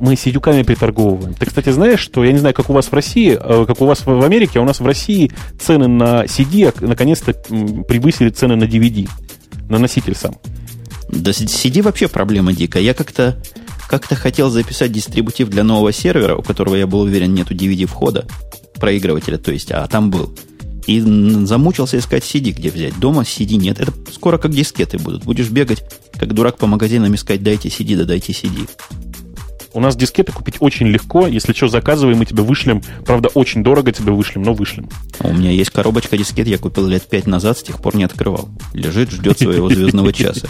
мы 0.00 0.16
сидюками 0.16 0.62
приторговываем. 0.62 1.34
Ты, 1.34 1.46
кстати, 1.46 1.70
знаешь, 1.70 2.00
что 2.00 2.24
я 2.24 2.32
не 2.32 2.38
знаю, 2.38 2.54
как 2.54 2.70
у 2.70 2.72
вас 2.72 2.86
в 2.86 2.92
России, 2.92 3.38
э, 3.40 3.64
как 3.66 3.80
у 3.80 3.86
вас 3.86 4.04
в 4.04 4.24
Америке, 4.24 4.58
а 4.58 4.62
у 4.62 4.64
нас 4.64 4.80
в 4.80 4.86
России 4.86 5.32
цены 5.58 5.88
на 5.88 6.24
CD 6.24 6.74
наконец-то 6.80 7.32
превысили 7.32 8.30
цены 8.30 8.56
на 8.56 8.64
DVD, 8.64 9.08
на 9.68 9.78
носитель 9.78 10.14
сам. 10.14 10.34
Да 11.08 11.30
CD 11.30 11.82
вообще 11.82 12.08
проблема 12.08 12.52
дикая. 12.52 12.82
Я 12.82 12.94
как-то 12.94 13.36
как-то 13.88 14.14
хотел 14.16 14.50
записать 14.50 14.92
дистрибутив 14.92 15.48
для 15.48 15.62
нового 15.62 15.92
сервера, 15.92 16.36
у 16.36 16.42
которого, 16.42 16.74
я 16.74 16.86
был 16.86 17.00
уверен, 17.00 17.34
нету 17.34 17.54
DVD 17.54 17.86
входа, 17.86 18.26
проигрывателя, 18.74 19.38
то 19.38 19.52
есть, 19.52 19.70
а 19.70 19.86
там 19.86 20.10
был. 20.10 20.36
И 20.86 21.00
замучился 21.00 21.98
искать 21.98 22.22
CD, 22.22 22.52
где 22.52 22.70
взять. 22.70 22.98
Дома 22.98 23.22
CD 23.22 23.56
нет. 23.56 23.80
Это 23.80 23.92
скоро 24.12 24.38
как 24.38 24.52
дискеты 24.52 24.98
будут. 24.98 25.24
Будешь 25.24 25.50
бегать, 25.50 25.82
как 26.12 26.32
дурак 26.32 26.58
по 26.58 26.66
магазинам 26.66 27.12
искать, 27.14 27.42
дайте 27.42 27.68
CD, 27.68 27.96
да 27.96 28.04
дайте 28.04 28.32
CD. 28.32 28.68
У 29.72 29.80
нас 29.80 29.96
дискеты 29.96 30.32
купить 30.32 30.56
очень 30.60 30.86
легко. 30.86 31.26
Если 31.26 31.52
что, 31.52 31.68
заказывай, 31.68 32.14
мы 32.14 32.24
тебе 32.24 32.42
вышлем. 32.42 32.82
Правда, 33.04 33.28
очень 33.34 33.62
дорого 33.64 33.92
тебе 33.92 34.12
вышлем, 34.12 34.42
но 34.42 34.54
вышлем. 34.54 34.88
У 35.20 35.32
меня 35.34 35.50
есть 35.50 35.70
коробочка 35.70 36.16
дискет, 36.16 36.46
я 36.46 36.56
купил 36.56 36.86
лет 36.86 37.02
пять 37.02 37.26
назад, 37.26 37.58
с 37.58 37.62
тех 37.62 37.82
пор 37.82 37.96
не 37.96 38.04
открывал. 38.04 38.48
Лежит, 38.72 39.10
ждет 39.10 39.38
своего 39.38 39.68
звездного 39.68 40.12
часа. 40.14 40.48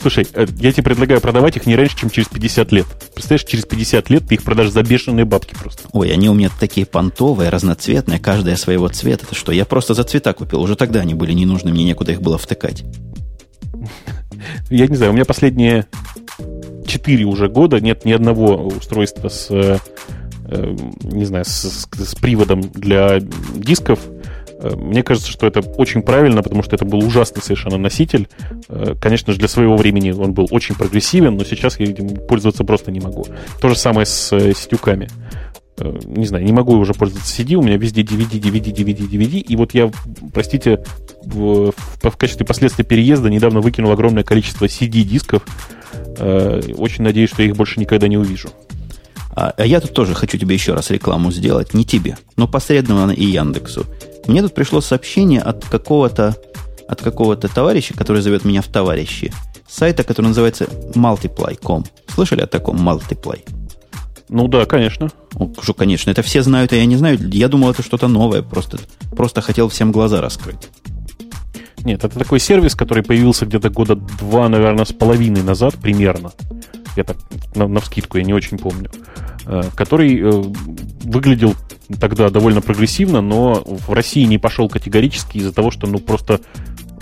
Слушай, 0.00 0.26
э, 0.32 0.46
я 0.58 0.72
тебе 0.72 0.84
предлагаю 0.84 1.20
продавать 1.20 1.56
их 1.56 1.66
не 1.66 1.76
раньше, 1.76 1.96
чем 1.96 2.10
через 2.10 2.28
50 2.28 2.72
лет. 2.72 2.86
Представляешь, 3.14 3.44
через 3.44 3.64
50 3.64 4.10
лет 4.10 4.26
ты 4.28 4.34
их 4.34 4.42
продашь 4.42 4.70
за 4.70 4.82
бешеные 4.82 5.24
бабки 5.24 5.54
просто. 5.54 5.82
Ой, 5.92 6.12
они 6.12 6.28
у 6.28 6.34
меня 6.34 6.50
такие 6.58 6.86
понтовые, 6.86 7.50
разноцветные, 7.50 8.18
каждая 8.18 8.56
своего 8.56 8.88
цвета. 8.88 9.24
Это 9.26 9.34
что, 9.34 9.52
я 9.52 9.64
просто 9.64 9.94
за 9.94 10.04
цвета 10.04 10.32
купил. 10.32 10.60
Уже 10.60 10.76
тогда 10.76 11.00
они 11.00 11.14
были 11.14 11.32
не 11.32 11.46
нужны, 11.46 11.70
мне 11.70 11.84
некуда 11.84 12.12
их 12.12 12.22
было 12.22 12.38
втыкать. 12.38 12.84
Я 14.70 14.86
не 14.86 14.96
знаю, 14.96 15.12
у 15.12 15.14
меня 15.14 15.24
последние 15.24 15.86
4 16.86 17.24
уже 17.24 17.48
года 17.48 17.80
нет 17.80 18.04
ни 18.04 18.12
одного 18.12 18.66
устройства 18.66 19.28
с, 19.28 19.46
э, 19.50 19.78
э, 20.46 20.76
не 21.02 21.24
знаю, 21.24 21.44
с, 21.44 21.88
с 21.92 22.14
приводом 22.14 22.62
для 22.62 23.20
дисков, 23.54 24.00
мне 24.62 25.02
кажется, 25.02 25.30
что 25.30 25.46
это 25.46 25.60
очень 25.60 26.02
правильно, 26.02 26.42
потому 26.42 26.62
что 26.62 26.76
это 26.76 26.84
был 26.84 26.98
ужасный 26.98 27.42
совершенно 27.42 27.78
носитель. 27.78 28.28
Э, 28.68 28.94
конечно 29.00 29.32
же, 29.32 29.38
для 29.38 29.48
своего 29.48 29.76
времени 29.76 30.10
он 30.10 30.32
был 30.32 30.46
очень 30.50 30.74
прогрессивен, 30.74 31.36
но 31.36 31.44
сейчас 31.44 31.80
я 31.80 31.86
им 31.86 32.16
пользоваться 32.26 32.64
просто 32.64 32.90
не 32.90 33.00
могу. 33.00 33.26
То 33.60 33.68
же 33.68 33.76
самое 33.76 34.06
с 34.06 34.32
э, 34.32 34.52
сетюками. 34.54 35.08
Не 36.04 36.26
знаю, 36.26 36.44
не 36.44 36.52
могу 36.52 36.76
уже 36.76 36.92
пользоваться 36.92 37.42
CD, 37.42 37.54
у 37.54 37.62
меня 37.62 37.78
везде 37.78 38.02
DVD, 38.02 38.38
DVD, 38.38 38.70
DVD, 38.70 39.08
DVD. 39.08 39.38
И 39.38 39.56
вот 39.56 39.72
я, 39.72 39.90
простите, 40.34 40.84
в, 41.24 41.72
в, 41.72 42.10
в 42.10 42.16
качестве 42.18 42.44
последствия 42.44 42.84
переезда 42.84 43.30
недавно 43.30 43.60
выкинул 43.60 43.90
огромное 43.90 44.22
количество 44.22 44.66
CD-дисков. 44.66 45.42
Очень 46.18 47.04
надеюсь, 47.04 47.30
что 47.30 47.42
я 47.42 47.48
их 47.48 47.56
больше 47.56 47.80
никогда 47.80 48.08
не 48.08 48.18
увижу. 48.18 48.50
А, 49.34 49.54
а 49.56 49.64
я 49.64 49.80
тут 49.80 49.94
тоже 49.94 50.14
хочу 50.14 50.36
тебе 50.36 50.54
еще 50.54 50.74
раз 50.74 50.90
рекламу 50.90 51.30
сделать. 51.30 51.72
Не 51.72 51.84
тебе, 51.86 52.18
но 52.36 52.46
посредственно 52.46 53.10
и 53.10 53.24
Яндексу. 53.24 53.86
Мне 54.30 54.42
тут 54.42 54.54
пришло 54.54 54.80
сообщение 54.80 55.40
от 55.40 55.64
какого-то 55.64 56.36
от 56.86 57.02
какого-то 57.02 57.48
товарища, 57.48 57.94
который 57.94 58.22
зовет 58.22 58.44
меня 58.44 58.62
в 58.62 58.68
товарищи, 58.68 59.32
сайта, 59.68 60.04
который 60.04 60.26
называется 60.26 60.66
multiply.com. 60.94 61.84
Слышали 62.06 62.40
о 62.42 62.46
таком 62.46 62.76
multiply? 62.76 63.40
Ну 64.28 64.46
да, 64.46 64.66
конечно. 64.66 65.10
Ну, 65.34 65.52
что, 65.60 65.74
конечно, 65.74 66.10
это 66.12 66.22
все 66.22 66.44
знают, 66.44 66.72
а 66.72 66.76
я 66.76 66.84
не 66.84 66.94
знаю. 66.94 67.18
Я 67.32 67.48
думал, 67.48 67.70
это 67.70 67.82
что-то 67.82 68.06
новое. 68.06 68.42
Просто, 68.42 68.78
просто 69.10 69.40
хотел 69.40 69.68
всем 69.68 69.90
глаза 69.90 70.20
раскрыть. 70.20 70.68
Нет, 71.82 72.04
это 72.04 72.16
такой 72.16 72.38
сервис, 72.38 72.76
который 72.76 73.02
появился 73.02 73.46
где-то 73.46 73.68
года 73.68 73.96
два, 73.96 74.48
наверное, 74.48 74.84
с 74.84 74.92
половиной 74.92 75.42
назад 75.42 75.74
примерно. 75.74 76.30
Я 76.96 77.04
так 77.04 77.16
на, 77.54 77.68
на 77.68 77.80
вскидку, 77.80 78.18
я 78.18 78.24
не 78.24 78.34
очень 78.34 78.58
помню, 78.58 78.90
э, 79.46 79.62
который 79.74 80.20
э, 80.20 80.30
выглядел 81.04 81.54
тогда 82.00 82.30
довольно 82.30 82.60
прогрессивно, 82.60 83.20
но 83.20 83.62
в 83.64 83.92
России 83.92 84.24
не 84.24 84.38
пошел 84.38 84.68
категорически 84.68 85.38
из-за 85.38 85.52
того, 85.52 85.70
что 85.70 85.86
ну 85.86 85.98
просто 85.98 86.40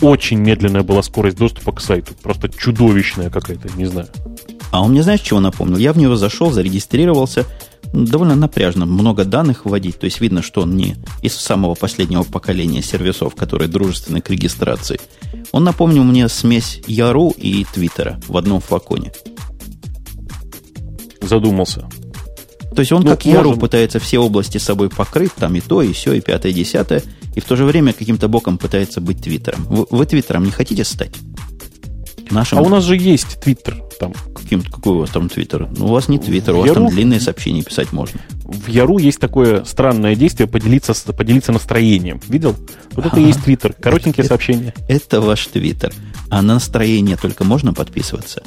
очень 0.00 0.38
медленная 0.38 0.82
была 0.82 1.02
скорость 1.02 1.36
доступа 1.36 1.72
к 1.72 1.80
сайту. 1.80 2.14
Просто 2.22 2.48
чудовищная 2.48 3.30
какая-то, 3.30 3.68
не 3.76 3.86
знаю. 3.86 4.08
А 4.70 4.82
он 4.82 4.90
мне, 4.90 5.02
знаешь, 5.02 5.20
чего 5.20 5.40
напомнил? 5.40 5.78
Я 5.78 5.92
в 5.92 5.98
него 5.98 6.16
зашел, 6.16 6.50
зарегистрировался, 6.50 7.46
довольно 7.92 8.36
напряжно, 8.36 8.86
много 8.86 9.24
данных 9.24 9.64
вводить. 9.64 9.98
То 9.98 10.04
есть 10.04 10.20
видно, 10.20 10.42
что 10.42 10.62
он 10.62 10.76
не 10.76 10.96
из 11.22 11.34
самого 11.34 11.74
последнего 11.74 12.22
поколения 12.22 12.82
сервисов, 12.82 13.34
которые 13.34 13.68
дружественны 13.68 14.20
к 14.20 14.30
регистрации. 14.30 15.00
Он 15.52 15.64
напомнил 15.64 16.04
мне 16.04 16.28
смесь 16.28 16.80
Яру 16.86 17.30
и 17.36 17.64
Твиттера 17.64 18.20
в 18.28 18.36
одном 18.36 18.60
флаконе. 18.60 19.12
Задумался. 21.28 21.88
То 22.74 22.80
есть 22.80 22.92
он, 22.92 23.02
ну, 23.02 23.10
как 23.10 23.24
Яру, 23.24 23.56
пытается 23.56 23.98
все 23.98 24.18
области 24.18 24.58
с 24.58 24.64
собой 24.64 24.88
покрыть, 24.88 25.34
там 25.34 25.54
и 25.56 25.60
то, 25.60 25.82
и 25.82 25.92
все, 25.92 26.12
и 26.12 26.20
пятое, 26.20 26.52
и 26.52 26.54
десятое, 26.54 27.02
и 27.34 27.40
в 27.40 27.44
то 27.44 27.56
же 27.56 27.64
время 27.64 27.92
каким-то 27.92 28.28
боком 28.28 28.58
пытается 28.58 29.00
быть 29.00 29.22
Твиттером. 29.22 29.64
Вы, 29.64 29.86
вы 29.90 30.06
Твиттером 30.06 30.44
не 30.44 30.50
хотите 30.50 30.84
стать? 30.84 31.12
Нашим... 32.30 32.58
А 32.58 32.62
у 32.62 32.68
нас 32.68 32.84
же 32.84 32.96
есть 32.96 33.40
Твиттер 33.40 33.82
там. 33.98 34.12
Каким, 34.34 34.62
какой 34.62 34.94
у 34.94 34.98
вас 35.00 35.10
там 35.10 35.28
Твиттер? 35.28 35.68
Ну, 35.76 35.86
у 35.86 35.88
вас 35.88 36.08
не 36.08 36.18
Твиттер, 36.18 36.54
у 36.54 36.58
вас 36.58 36.66
Яру... 36.66 36.82
там 36.82 36.88
длинные 36.88 37.20
сообщения 37.20 37.62
писать 37.62 37.92
можно. 37.92 38.20
В 38.44 38.68
Яру 38.68 38.98
есть 38.98 39.18
такое 39.18 39.64
странное 39.64 40.14
действие 40.14 40.48
поделиться, 40.48 40.94
поделиться 41.12 41.52
настроением. 41.52 42.20
Видел? 42.28 42.54
Вот 42.92 43.06
это 43.06 43.18
и 43.18 43.24
есть 43.24 43.42
Твиттер. 43.42 43.72
Коротенькие 43.72 44.24
это, 44.24 44.28
сообщения. 44.28 44.74
Это 44.88 45.20
ваш 45.20 45.46
Твиттер. 45.46 45.92
А 46.30 46.42
на 46.42 46.54
настроение 46.54 47.16
только 47.16 47.44
можно 47.44 47.74
подписываться? 47.74 48.42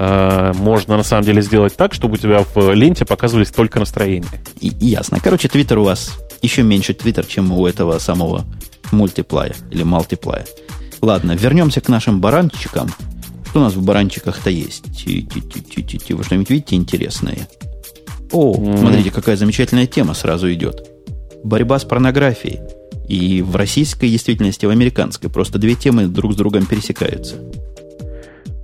А, 0.00 0.52
можно 0.54 0.96
на 0.96 1.02
самом 1.02 1.24
деле 1.24 1.42
сделать 1.42 1.76
так, 1.76 1.92
чтобы 1.92 2.14
у 2.14 2.16
тебя 2.16 2.44
в 2.54 2.72
ленте 2.72 3.04
показывались 3.04 3.50
только 3.50 3.80
настроения. 3.80 4.28
И, 4.60 4.72
ясно. 4.80 5.18
Короче, 5.22 5.48
Твиттер 5.48 5.78
у 5.78 5.84
вас 5.84 6.18
еще 6.40 6.62
меньше 6.62 6.94
Твиттер, 6.94 7.26
чем 7.26 7.52
у 7.52 7.66
этого 7.66 7.98
самого 7.98 8.44
мультиплая 8.92 9.54
или 9.72 9.82
мультиплая. 9.82 10.46
Ладно, 11.00 11.32
вернемся 11.32 11.80
к 11.80 11.88
нашим 11.88 12.20
баранчикам. 12.20 12.90
Что 13.50 13.60
у 13.60 13.62
нас 13.62 13.74
в 13.74 13.82
баранчиках-то 13.82 14.50
есть? 14.50 14.84
Вы 15.04 16.24
что-нибудь 16.24 16.50
видите 16.50 16.76
интересное? 16.76 17.48
О, 18.30 18.54
mm. 18.54 18.78
смотрите, 18.78 19.10
какая 19.10 19.36
замечательная 19.36 19.86
тема 19.86 20.14
сразу 20.14 20.52
идет. 20.52 20.88
Борьба 21.42 21.78
с 21.78 21.84
порнографией. 21.84 22.60
И 23.08 23.42
в 23.42 23.56
российской 23.56 24.10
действительности, 24.10 24.64
и 24.64 24.68
в 24.68 24.70
американской. 24.70 25.30
Просто 25.30 25.58
две 25.58 25.74
темы 25.74 26.06
друг 26.06 26.34
с 26.34 26.36
другом 26.36 26.66
пересекаются. 26.66 27.36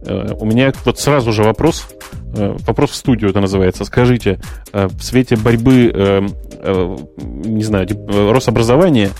Э, 0.04 0.34
у 0.38 0.44
меня 0.44 0.72
вот 0.84 0.98
сразу 0.98 1.32
же 1.32 1.42
вопрос. 1.42 1.86
Э, 2.36 2.56
вопрос 2.66 2.90
в 2.90 2.94
студию 2.94 3.30
это 3.30 3.40
называется. 3.40 3.84
Скажите, 3.84 4.40
э, 4.72 4.86
в 4.86 5.02
свете 5.02 5.36
борьбы, 5.36 6.32
не 7.26 7.62
знаю, 7.62 7.86
Рособразования 8.32 9.10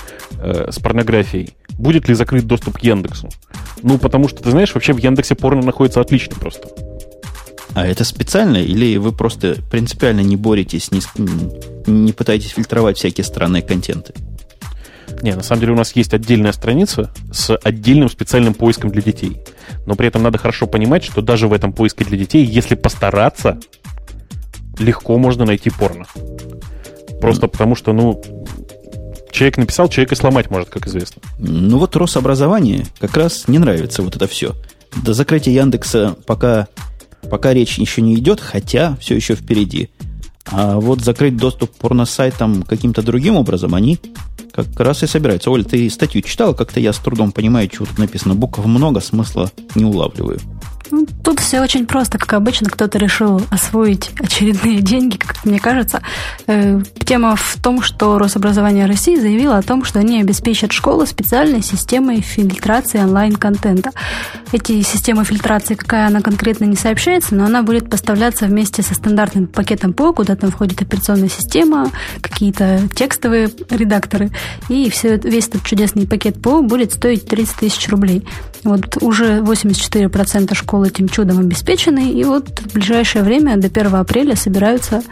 с 0.41 0.79
порнографией, 0.79 1.51
будет 1.79 2.09
ли 2.09 2.15
закрыт 2.15 2.47
доступ 2.47 2.79
к 2.79 2.83
Яндексу? 2.83 3.29
Ну, 3.83 3.99
потому 3.99 4.29
что, 4.29 4.43
ты 4.43 4.51
знаешь, 4.51 4.75
вообще 4.75 4.95
в 4.95 4.97
Яндексе 4.97 5.35
порно 5.35 5.61
находится 5.61 6.01
отлично 6.01 6.37
просто. 6.37 6.69
А 7.75 7.87
это 7.87 8.05
специально 8.05 8.57
или 8.57 8.97
вы 8.97 9.13
просто 9.13 9.57
принципиально 9.71 10.21
не 10.21 10.37
боретесь, 10.37 10.91
не, 10.91 11.01
не 11.87 12.13
пытаетесь 12.13 12.53
фильтровать 12.53 12.97
всякие 12.97 13.25
странные 13.25 13.63
контенты? 13.63 14.15
Не, 15.23 15.35
на 15.35 15.43
самом 15.43 15.61
деле 15.61 15.73
у 15.73 15.77
нас 15.77 15.95
есть 15.97 16.15
отдельная 16.15 16.53
страница 16.53 17.13
с 17.33 17.57
отдельным 17.57 18.09
специальным 18.09 18.55
поиском 18.55 18.91
для 18.91 19.03
детей. 19.03 19.39
Но 19.87 19.95
при 19.95 20.09
этом 20.09 20.23
надо 20.23 20.39
хорошо 20.39 20.67
понимать, 20.67 21.05
что 21.05 21.23
даже 21.23 21.49
в 21.49 21.53
этом 21.53 21.73
поиске 21.73 22.05
для 22.05 22.19
детей, 22.19 22.45
если 22.45 22.75
постараться, 22.75 23.59
легко 24.79 25.19
можно 25.19 25.45
найти 25.45 25.71
порно. 25.71 26.07
Просто 27.21 27.49
потому 27.49 27.75
что, 27.75 27.93
ну, 27.93 28.23
человек 29.31 29.59
написал, 29.59 29.89
человек 29.89 30.13
и 30.13 30.17
сломать 30.17 30.51
может, 30.51 30.69
как 30.69 30.87
известно. 30.87 31.23
Ну 31.39 31.79
вот 31.79 31.97
Рособразование 31.97 32.87
как 32.99 33.17
раз 33.17 33.49
не 33.49 33.59
нравится 33.59 34.03
вот 34.03 34.17
это 34.17 34.27
все. 34.27 34.55
До 35.03 35.13
закрытия 35.13 35.53
Яндекса 35.53 36.17
пока, 36.27 36.69
пока 37.31 37.53
речь 37.53 37.79
еще 37.79 38.01
не 38.01 38.15
идет, 38.15 38.41
хотя 38.41 38.97
все 39.01 39.17
еще 39.17 39.35
впереди. 39.35 39.91
А 40.51 40.79
вот 40.79 41.01
закрыть 41.01 41.37
доступ 41.37 41.73
к 41.73 41.77
порносайтам 41.77 42.63
каким-то 42.63 43.03
другим 43.03 43.37
образом 43.37 43.75
они 43.75 43.99
как 44.53 44.79
раз 44.79 45.03
и 45.03 45.07
собираются. 45.07 45.51
Оль, 45.51 45.65
ты 45.65 45.89
статью 45.91 46.23
читал? 46.23 46.55
Как-то 46.55 46.81
я 46.81 46.93
с 46.93 46.99
трудом 46.99 47.33
понимаю, 47.33 47.69
что 47.73 47.87
тут 47.87 47.99
написано. 47.99 48.35
Букв 48.35 48.65
много, 48.65 49.01
смысла 49.01 49.51
не 49.75 49.85
улавливаю. 49.85 50.39
Ну, 50.91 51.07
тут 51.23 51.41
все 51.41 51.61
очень 51.61 51.87
просто, 51.87 52.19
как 52.19 52.33
обычно, 52.35 52.69
кто-то 52.69 52.99
решил 52.99 53.41
освоить 53.51 54.11
очередные 54.21 54.81
деньги, 54.81 55.17
как 55.17 55.45
мне 55.45 55.59
кажется. 55.59 56.03
Э, 56.47 56.81
тема 57.05 57.37
в 57.37 57.57
том, 57.63 57.83
что 57.83 58.19
Рособразование 58.19 58.87
России 58.87 59.17
заявило 59.17 59.57
о 59.57 59.63
том, 59.63 59.85
что 59.85 59.99
они 59.99 60.21
обеспечат 60.21 60.73
школы 60.73 61.07
специальной 61.07 61.63
системой 61.63 62.21
фильтрации 62.21 62.99
онлайн-контента. 62.99 63.91
Эти 64.53 64.83
системы 64.83 65.25
фильтрации, 65.25 65.75
какая 65.75 66.07
она 66.07 66.21
конкретно 66.21 66.65
не 66.65 66.77
сообщается, 66.77 67.35
но 67.35 67.47
она 67.47 67.63
будет 67.63 67.89
поставляться 67.89 68.47
вместе 68.47 68.83
со 68.83 68.95
стандартным 68.95 69.47
пакетом 69.47 69.95
ПО, 69.95 70.13
куда 70.13 70.37
там 70.37 70.51
входит 70.51 70.83
операционная 70.83 71.29
система, 71.29 71.91
какие-то 72.21 72.83
текстовые 72.95 73.51
редакторы. 73.71 74.31
И 74.69 74.91
все, 74.91 75.17
весь 75.17 75.49
этот 75.49 75.65
чудесный 75.65 76.07
пакет 76.07 76.41
ПО 76.41 76.63
будет 76.63 76.93
стоить 76.93 77.27
30 77.27 77.57
тысяч 77.57 77.89
рублей. 77.89 78.27
Вот 78.65 79.03
уже 79.03 79.41
84% 79.41 80.55
школ 80.55 80.74
школ 80.75 80.85
этим 80.85 81.09
чудом 81.09 81.39
обеспечены, 81.39 82.11
и 82.11 82.25
вот 82.25 82.49
в 82.49 82.73
ближайшее 82.75 83.23
время, 83.23 83.57
до 83.57 83.69
1 83.69 83.95
апреля, 83.95 84.35
собираются 84.35 85.05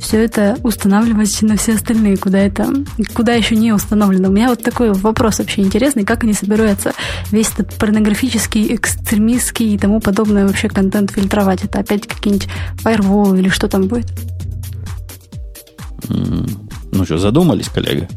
все 0.00 0.24
это 0.24 0.58
устанавливать 0.64 1.40
на 1.42 1.56
все 1.56 1.74
остальные, 1.74 2.16
куда 2.16 2.38
это, 2.38 2.66
куда 3.14 3.34
еще 3.34 3.54
не 3.54 3.72
установлено. 3.72 4.28
У 4.28 4.32
меня 4.32 4.48
вот 4.48 4.64
такой 4.64 4.92
вопрос 4.92 5.38
вообще 5.38 5.62
интересный, 5.62 6.04
как 6.04 6.24
они 6.24 6.32
собираются 6.32 6.94
весь 7.30 7.52
этот 7.52 7.74
порнографический, 7.74 8.74
экстремистский 8.74 9.74
и 9.74 9.78
тому 9.78 10.00
подобное 10.00 10.48
вообще 10.48 10.68
контент 10.68 11.12
фильтровать. 11.12 11.64
Это 11.64 11.78
опять 11.78 12.08
какие-нибудь 12.08 12.48
фаерволы 12.78 13.38
или 13.38 13.48
что 13.50 13.68
там 13.68 13.86
будет? 13.86 14.06
Ну 16.08 17.04
что, 17.04 17.18
задумались, 17.18 17.68
коллега? 17.68 18.08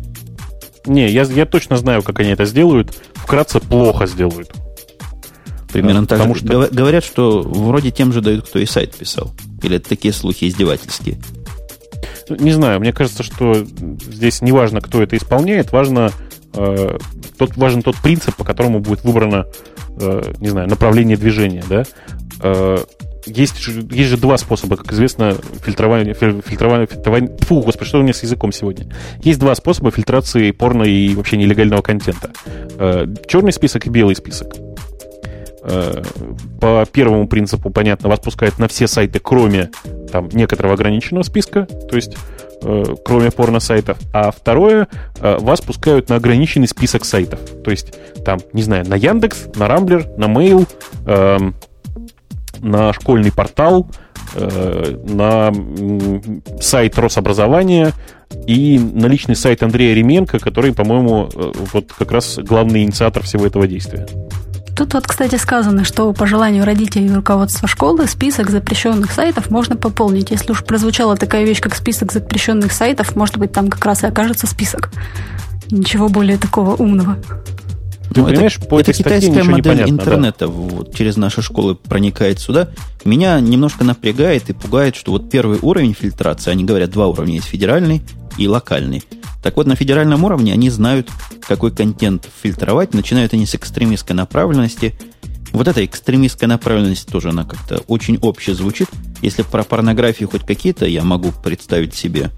Не, 0.87 1.07
я, 1.09 1.23
я 1.23 1.45
точно 1.45 1.77
знаю, 1.77 2.01
как 2.01 2.19
они 2.21 2.31
это 2.31 2.45
сделают. 2.45 2.97
Вкратце, 3.13 3.59
плохо 3.59 4.07
сделают. 4.07 4.49
Примерно 5.81 6.01
да, 6.01 6.07
так 6.07 6.17
потому 6.17 6.33
что... 6.33 6.67
Говорят, 6.71 7.03
что 7.03 7.41
вроде 7.41 7.91
тем 7.91 8.11
же 8.11 8.21
дают, 8.21 8.47
кто 8.47 8.57
и 8.57 8.65
сайт 8.65 8.95
писал. 8.95 9.31
Или 9.61 9.77
это 9.77 9.89
такие 9.89 10.11
слухи 10.11 10.45
издевательские? 10.45 11.19
Ну, 12.29 12.35
не 12.37 12.51
знаю, 12.51 12.79
мне 12.79 12.91
кажется, 12.93 13.21
что 13.21 13.53
здесь 14.09 14.41
не 14.41 14.51
важно, 14.51 14.81
кто 14.81 15.03
это 15.03 15.15
исполняет, 15.15 15.71
важно, 15.71 16.11
э, 16.55 16.97
тот, 17.37 17.55
важен 17.57 17.83
тот 17.83 17.95
принцип, 17.97 18.35
по 18.35 18.43
которому 18.43 18.79
будет 18.79 19.03
выбрано, 19.03 19.45
э, 19.99 20.33
не 20.39 20.49
знаю, 20.49 20.67
направление 20.67 21.15
движения, 21.15 21.63
да. 21.69 21.85
Э, 22.41 22.79
есть, 23.27 23.67
есть 23.91 24.09
же 24.09 24.17
два 24.17 24.39
способа, 24.39 24.77
как 24.77 24.91
известно, 24.93 25.35
фильтрования, 25.63 26.15
фильтрования, 26.15 26.87
фильтрования... 26.87 27.37
Фу, 27.41 27.61
господи, 27.61 27.87
что 27.87 27.99
у 27.99 28.01
меня 28.01 28.13
с 28.13 28.23
языком 28.23 28.51
сегодня? 28.51 28.91
Есть 29.21 29.39
два 29.39 29.53
способа 29.53 29.91
фильтрации 29.91 30.49
порно 30.49 30.83
и 30.83 31.13
вообще 31.13 31.37
нелегального 31.37 31.83
контента. 31.83 32.31
Э, 32.79 33.05
черный 33.27 33.53
список 33.53 33.85
и 33.85 33.91
белый 33.91 34.15
список. 34.15 34.55
Э, 35.69 36.01
по 36.61 36.85
первому 36.91 37.27
принципу, 37.27 37.69
понятно, 37.69 38.07
вас 38.09 38.19
пускают 38.19 38.57
на 38.57 38.67
все 38.69 38.87
сайты, 38.87 39.19
кроме 39.19 39.69
там 40.11 40.29
некоторого 40.31 40.75
ограниченного 40.75 41.23
списка, 41.23 41.65
то 41.65 41.95
есть 41.95 42.15
э, 42.61 42.83
кроме 43.03 43.31
порно-сайтов. 43.31 43.97
А 44.13 44.31
второе, 44.31 44.87
э, 45.19 45.37
вас 45.39 45.59
пускают 45.59 46.09
на 46.09 46.15
ограниченный 46.15 46.69
список 46.69 47.03
сайтов. 47.03 47.41
То 47.65 47.71
есть 47.71 47.93
там, 48.23 48.39
не 48.53 48.63
знаю, 48.63 48.87
на 48.87 48.95
Яндекс, 48.95 49.47
на 49.55 49.67
Рамблер, 49.67 50.07
на 50.17 50.25
Mail, 50.25 50.67
эм, 51.05 51.55
на 52.59 52.93
школьный 52.93 53.31
портал, 53.31 53.87
на 54.35 55.53
сайт 56.59 56.99
Рособразования 56.99 57.93
и 58.45 58.77
на 58.77 59.05
личный 59.05 59.35
сайт 59.35 59.63
Андрея 59.63 59.95
Ременко, 59.95 60.39
который, 60.39 60.73
по-моему, 60.73 61.29
вот 61.71 61.93
как 61.93 62.11
раз 62.11 62.37
главный 62.37 62.83
инициатор 62.83 63.23
всего 63.23 63.45
этого 63.45 63.67
действия. 63.67 64.05
Тут 64.77 64.93
вот, 64.93 65.07
кстати, 65.07 65.37
сказано, 65.37 65.83
что 65.83 66.13
по 66.13 66.27
желанию 66.27 66.63
родителей 66.63 67.07
и 67.07 67.11
руководства 67.11 67.67
школы 67.67 68.05
список 68.05 68.51
запрещенных 68.51 69.11
сайтов 69.11 69.49
можно 69.49 69.75
пополнить. 69.75 70.29
Если 70.29 70.51
уж 70.51 70.63
прозвучала 70.63 71.17
такая 71.17 71.45
вещь, 71.45 71.61
как 71.61 71.73
список 71.73 72.11
запрещенных 72.11 72.71
сайтов, 72.71 73.15
может 73.15 73.37
быть, 73.37 73.51
там 73.51 73.69
как 73.71 73.83
раз 73.83 74.03
и 74.03 74.07
окажется 74.07 74.45
список. 74.45 74.91
Ничего 75.71 76.09
более 76.09 76.37
такого 76.37 76.75
умного. 76.75 77.17
Ты 78.13 78.21
ну, 78.21 78.27
понимаешь, 78.27 78.57
это, 78.57 78.67
по 78.67 78.79
это 78.79 78.93
китайская 78.93 79.41
модель 79.41 79.89
интернета 79.89 80.45
да? 80.45 80.47
вот, 80.47 80.93
через 80.93 81.17
наши 81.17 81.41
школы 81.41 81.73
проникает 81.73 82.39
сюда. 82.39 82.69
Меня 83.03 83.39
немножко 83.39 83.83
напрягает 83.83 84.51
и 84.51 84.53
пугает, 84.53 84.95
что 84.95 85.11
вот 85.11 85.31
первый 85.31 85.57
уровень 85.59 85.95
фильтрации, 85.95 86.51
они 86.51 86.63
говорят, 86.63 86.91
два 86.91 87.07
уровня 87.07 87.33
есть, 87.33 87.47
федеральный 87.47 88.03
и 88.37 88.47
локальный. 88.47 89.03
Так 89.41 89.57
вот, 89.57 89.67
на 89.67 89.75
федеральном 89.75 90.23
уровне 90.23 90.53
они 90.53 90.69
знают, 90.69 91.09
какой 91.47 91.71
контент 91.71 92.27
фильтровать. 92.41 92.93
Начинают 92.93 93.33
они 93.33 93.45
с 93.45 93.55
экстремистской 93.55 94.15
направленности. 94.15 94.97
Вот 95.53 95.67
эта 95.67 95.85
экстремистская 95.85 96.49
направленность 96.49 97.07
тоже, 97.07 97.29
она 97.29 97.45
как-то 97.45 97.77
очень 97.87 98.17
обще 98.21 98.53
звучит. 98.53 98.89
Если 99.21 99.43
про 99.43 99.63
порнографию 99.63 100.29
хоть 100.29 100.45
какие-то 100.45 100.85
я 100.85 101.03
могу 101.03 101.31
представить 101.31 101.95
себе 101.95 102.31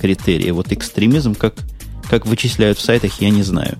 критерии. 0.00 0.50
Вот 0.50 0.72
экстремизм, 0.72 1.34
как, 1.34 1.54
как 2.08 2.26
вычисляют 2.26 2.78
в 2.78 2.82
сайтах, 2.82 3.20
я 3.20 3.30
не 3.30 3.42
знаю. 3.42 3.78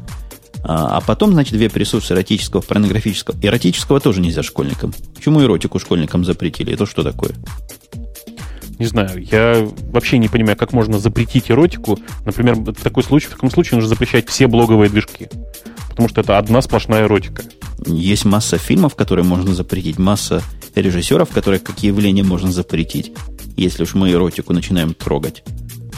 А, 0.65 0.99
а 0.99 1.01
потом, 1.01 1.33
значит, 1.33 1.55
веб-ресурсы 1.55 2.13
эротического, 2.13 2.61
порнографического. 2.61 3.37
Эротического 3.41 4.01
тоже 4.01 4.21
нельзя 4.21 4.43
школьникам. 4.43 4.93
Почему 5.15 5.43
эротику 5.43 5.79
школьникам 5.79 6.25
запретили? 6.25 6.73
Это 6.73 6.87
что 6.87 7.03
такое? 7.03 7.33
Не 8.79 8.87
знаю, 8.87 9.23
я 9.31 9.69
вообще 9.91 10.19
не 10.19 10.29
понимаю, 10.29 10.57
как 10.57 10.73
можно 10.73 10.99
запретить 10.99 11.51
эротику. 11.51 11.99
Например, 12.25 12.55
в, 12.55 12.73
такой 12.75 13.03
случай, 13.03 13.27
в 13.27 13.31
таком 13.31 13.51
случае 13.51 13.77
нужно 13.77 13.89
запрещать 13.89 14.29
все 14.29 14.47
блоговые 14.47 14.89
движки. 14.89 15.29
Потому 15.89 16.09
что 16.09 16.21
это 16.21 16.39
одна 16.39 16.63
сплошная 16.63 17.05
эротика. 17.05 17.43
Есть 17.87 18.25
масса 18.25 18.57
фильмов, 18.57 18.95
которые 18.95 19.25
можно 19.25 19.53
запретить, 19.53 19.99
масса 19.99 20.43
режиссеров, 20.77 21.31
которые 21.31 21.59
как 21.59 21.83
явление 21.83 22.25
можно 22.25 22.53
запретить, 22.53 23.13
если 23.57 23.83
уж 23.83 23.95
мы 23.95 24.13
эротику 24.13 24.53
начинаем 24.53 24.95
трогать. 24.95 25.43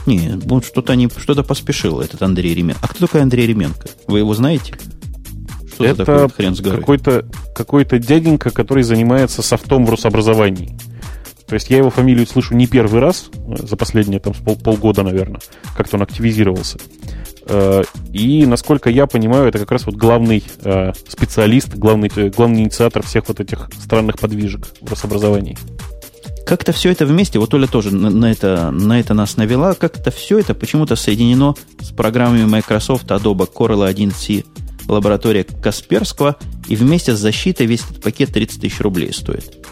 Не, 0.06 0.38
вот 0.44 0.64
что-то 0.64 0.94
они, 0.94 1.10
что-то 1.14 1.42
поспешил 1.42 2.00
этот 2.00 2.22
Андрей 2.22 2.54
Ременко. 2.54 2.80
А 2.82 2.88
кто 2.88 3.06
такой 3.06 3.20
Андрей 3.20 3.46
Ременко? 3.46 3.88
Вы 4.06 4.20
его 4.20 4.32
знаете? 4.34 4.74
Что 5.74 5.84
это 5.84 6.04
такое 6.04 6.28
хрен 6.28 6.54
с 6.54 6.60
горы? 6.60 6.78
Какой-то, 6.78 7.26
какой-то 7.54 7.98
дяденька, 7.98 8.50
который 8.50 8.82
занимается 8.82 9.42
софтом 9.42 9.84
в 9.84 9.90
Рособразовании. 9.90 10.78
То 11.50 11.54
есть 11.54 11.68
я 11.68 11.78
его 11.78 11.90
фамилию 11.90 12.28
слышу 12.28 12.54
не 12.54 12.68
первый 12.68 13.00
раз, 13.00 13.28
э, 13.34 13.56
за 13.56 13.76
последние 13.76 14.20
там, 14.20 14.34
пол, 14.34 14.54
полгода, 14.54 15.02
наверное, 15.02 15.40
как-то 15.76 15.96
он 15.96 16.02
активизировался. 16.02 16.78
Э, 17.46 17.82
и, 18.12 18.46
насколько 18.46 18.88
я 18.88 19.08
понимаю, 19.08 19.48
это 19.48 19.58
как 19.58 19.72
раз 19.72 19.84
вот 19.84 19.96
главный 19.96 20.44
э, 20.62 20.92
специалист, 21.08 21.74
главный, 21.74 22.08
главный 22.30 22.60
инициатор 22.60 23.02
всех 23.02 23.26
вот 23.26 23.40
этих 23.40 23.68
странных 23.82 24.20
подвижек 24.20 24.68
в 24.80 24.90
Рособразовании. 24.90 25.58
Как-то 26.46 26.70
все 26.70 26.92
это 26.92 27.04
вместе, 27.04 27.40
вот 27.40 27.52
Оля 27.52 27.66
тоже 27.66 27.92
на, 27.92 28.10
на, 28.10 28.30
это, 28.30 28.70
на 28.70 29.00
это 29.00 29.12
нас 29.14 29.36
навела, 29.36 29.74
как-то 29.74 30.12
все 30.12 30.38
это 30.38 30.54
почему-то 30.54 30.94
соединено 30.94 31.56
с 31.80 31.88
программами 31.88 32.44
Microsoft 32.44 33.06
Adobe 33.10 33.48
Corel 33.52 33.92
1C 33.92 34.46
лаборатория 34.88 35.44
Касперского, 35.44 36.36
и 36.68 36.76
вместе 36.76 37.14
с 37.16 37.18
защитой 37.18 37.66
весь 37.66 37.82
этот 37.82 38.02
пакет 38.02 38.32
30 38.32 38.60
тысяч 38.60 38.80
рублей 38.80 39.12
стоит. 39.12 39.66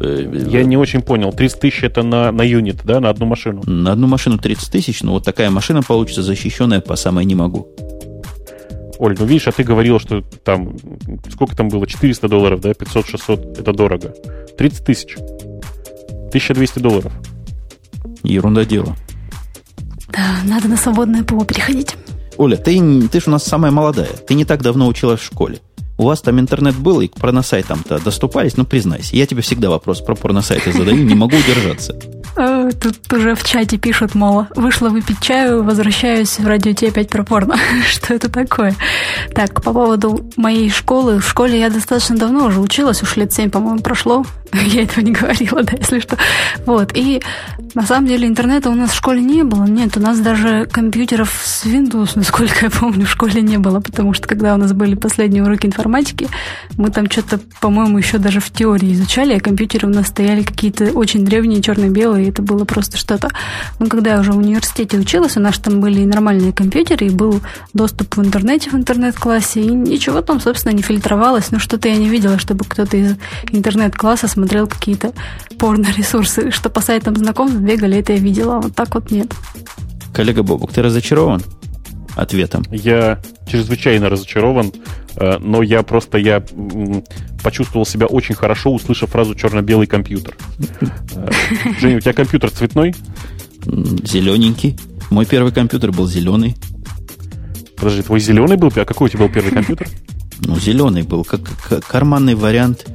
Я 0.00 0.64
не 0.64 0.76
очень 0.76 1.02
понял. 1.02 1.32
30 1.32 1.60
тысяч 1.60 1.84
это 1.84 2.02
на, 2.02 2.32
на 2.32 2.42
юнит, 2.42 2.84
да, 2.84 3.00
на 3.00 3.10
одну 3.10 3.26
машину? 3.26 3.62
На 3.66 3.92
одну 3.92 4.06
машину 4.06 4.38
30 4.38 4.70
тысяч, 4.70 5.02
но 5.02 5.12
вот 5.12 5.24
такая 5.24 5.50
машина 5.50 5.82
получится 5.82 6.22
защищенная 6.22 6.80
по 6.80 6.96
самой 6.96 7.24
не 7.24 7.34
могу. 7.34 7.68
Оль, 8.98 9.16
ну 9.18 9.24
видишь, 9.26 9.48
а 9.48 9.52
ты 9.52 9.64
говорил, 9.64 9.98
что 9.98 10.22
там, 10.44 10.76
сколько 11.32 11.56
там 11.56 11.68
было, 11.68 11.86
400 11.86 12.28
долларов, 12.28 12.60
да, 12.60 12.70
500-600, 12.70 13.60
это 13.60 13.72
дорого. 13.72 14.14
30 14.56 14.84
тысяч. 14.84 15.16
1200 16.28 16.78
долларов. 16.78 17.12
Ерунда 18.22 18.64
дело. 18.64 18.96
Да, 20.08 20.38
надо 20.44 20.68
на 20.68 20.76
свободное 20.76 21.24
ПО 21.24 21.44
переходить. 21.44 21.96
Оля, 22.36 22.56
ты, 22.56 23.08
ты 23.08 23.20
же 23.20 23.26
у 23.26 23.30
нас 23.30 23.44
самая 23.44 23.70
молодая. 23.70 24.08
Ты 24.08 24.34
не 24.34 24.44
так 24.44 24.62
давно 24.62 24.86
училась 24.88 25.20
в 25.20 25.24
школе. 25.24 25.58
У 25.96 26.04
вас 26.04 26.20
там 26.20 26.40
интернет 26.40 26.74
был, 26.74 27.00
и 27.00 27.08
к 27.08 27.14
порносайтам-то 27.14 27.98
доступались? 28.00 28.56
Ну, 28.56 28.64
признайся, 28.64 29.14
я 29.16 29.26
тебе 29.26 29.42
всегда 29.42 29.70
вопрос 29.70 30.00
про 30.00 30.14
порносайты 30.14 30.72
задаю, 30.72 31.04
не 31.04 31.14
могу 31.14 31.36
удержаться. 31.36 31.96
Э, 32.36 32.70
тут 32.72 33.12
уже 33.12 33.36
в 33.36 33.44
чате 33.44 33.78
пишут, 33.78 34.16
мол, 34.16 34.46
вышла 34.56 34.88
выпить 34.88 35.20
чаю, 35.20 35.62
возвращаюсь 35.62 36.40
в 36.40 36.46
радио 36.46 36.72
Ти 36.72 36.86
опять 36.86 37.08
про 37.08 37.22
порно. 37.22 37.56
Что 37.88 38.14
это 38.14 38.28
такое? 38.28 38.74
Так, 39.34 39.62
по 39.62 39.72
поводу 39.72 40.28
моей 40.36 40.68
школы. 40.68 41.20
В 41.20 41.28
школе 41.28 41.60
я 41.60 41.70
достаточно 41.70 42.16
давно 42.16 42.46
уже 42.46 42.58
училась, 42.58 43.02
уж 43.04 43.14
лет 43.16 43.32
семь, 43.32 43.50
по-моему, 43.50 43.78
прошло. 43.78 44.24
Я 44.66 44.82
этого 44.82 45.04
не 45.04 45.12
говорила, 45.12 45.62
да, 45.62 45.72
если 45.76 46.00
что. 46.00 46.16
Вот, 46.66 46.92
и 46.94 47.20
на 47.74 47.82
самом 47.82 48.06
деле 48.06 48.28
интернета 48.28 48.70
у 48.70 48.74
нас 48.74 48.90
в 48.90 48.94
школе 48.94 49.20
не 49.20 49.42
было. 49.42 49.64
Нет, 49.64 49.96
у 49.96 50.00
нас 50.00 50.20
даже 50.20 50.66
компьютеров 50.70 51.42
с 51.44 51.66
Windows, 51.66 52.12
насколько 52.14 52.66
я 52.66 52.70
помню, 52.70 53.04
в 53.04 53.10
школе 53.10 53.42
не 53.42 53.58
было, 53.58 53.80
потому 53.80 54.12
что 54.14 54.28
когда 54.28 54.54
у 54.54 54.56
нас 54.56 54.72
были 54.72 54.94
последние 54.94 55.42
уроки 55.42 55.66
информатики, 55.66 56.28
мы 56.76 56.90
там 56.90 57.10
что-то, 57.10 57.40
по-моему, 57.60 57.98
еще 57.98 58.18
даже 58.18 58.38
в 58.38 58.50
теории 58.50 58.92
изучали, 58.92 59.34
а 59.34 59.40
компьютеры 59.40 59.88
у 59.88 59.90
нас 59.90 60.06
стояли 60.06 60.42
какие-то 60.42 60.84
очень 60.92 61.24
древние, 61.24 61.62
черно-белые, 61.62 62.26
и 62.26 62.30
это 62.30 62.42
было 62.42 62.64
просто 62.64 62.96
что-то. 62.96 63.30
Но 63.80 63.86
когда 63.86 64.12
я 64.12 64.20
уже 64.20 64.32
в 64.32 64.38
университете 64.38 64.96
училась, 64.98 65.36
у 65.36 65.40
нас 65.40 65.58
там 65.58 65.80
были 65.80 66.02
и 66.02 66.06
нормальные 66.06 66.52
компьютеры, 66.52 67.06
и 67.06 67.10
был 67.10 67.40
доступ 67.72 68.16
в 68.16 68.24
интернете 68.24 68.70
в 68.70 68.74
интернет-классе, 68.74 69.60
и 69.60 69.68
ничего 69.68 70.20
там, 70.20 70.40
собственно, 70.40 70.72
не 70.72 70.82
фильтровалось. 70.82 71.50
Но 71.50 71.58
что-то 71.58 71.88
я 71.88 71.96
не 71.96 72.08
видела, 72.08 72.38
чтобы 72.38 72.64
кто-то 72.64 72.96
из 72.96 73.16
интернет-класса 73.50 74.28
смотрел 74.28 74.43
какие-то 74.46 75.12
порно-ресурсы, 75.58 76.50
что 76.50 76.70
по 76.70 76.80
сайтам 76.80 77.16
знакомств 77.16 77.58
бегали, 77.58 77.98
это 77.98 78.12
я 78.12 78.18
видела, 78.18 78.56
а 78.56 78.60
вот 78.60 78.74
так 78.74 78.94
вот 78.94 79.10
нет. 79.10 79.32
Коллега 80.12 80.42
Бобук, 80.42 80.72
ты 80.72 80.82
разочарован 80.82 81.42
ответом? 82.16 82.64
Я 82.70 83.20
чрезвычайно 83.46 84.08
разочарован, 84.08 84.72
э, 85.16 85.38
но 85.38 85.62
я 85.62 85.82
просто 85.82 86.18
я 86.18 86.44
почувствовал 87.42 87.86
себя 87.86 88.06
очень 88.06 88.34
хорошо, 88.34 88.72
услышав 88.72 89.10
фразу 89.10 89.34
«черно-белый 89.34 89.86
компьютер». 89.86 90.36
Э, 91.14 91.30
Женя, 91.80 91.96
у 91.96 92.00
тебя 92.00 92.12
компьютер 92.12 92.50
цветной? 92.50 92.94
Зелененький. 93.64 94.78
Мой 95.10 95.26
первый 95.26 95.52
компьютер 95.52 95.92
был 95.92 96.06
зеленый. 96.06 96.56
Подожди, 97.76 98.02
твой 98.02 98.20
зеленый 98.20 98.56
был? 98.56 98.72
А 98.76 98.84
какой 98.84 99.06
у 99.06 99.08
тебя 99.08 99.26
был 99.26 99.32
первый 99.32 99.52
компьютер? 99.52 99.88
Ну, 100.40 100.58
зеленый 100.58 101.02
был, 101.02 101.24
как, 101.24 101.40
как 101.68 101.86
карманный 101.86 102.34
вариант, 102.34 102.86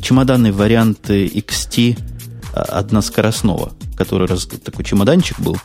чемоданный 0.00 0.52
вариант 0.52 1.10
XT 1.10 1.98
односкоростного, 2.52 3.72
который 3.96 4.26
раз, 4.26 4.46
такой 4.46 4.84
чемоданчик 4.84 5.38
был. 5.40 5.56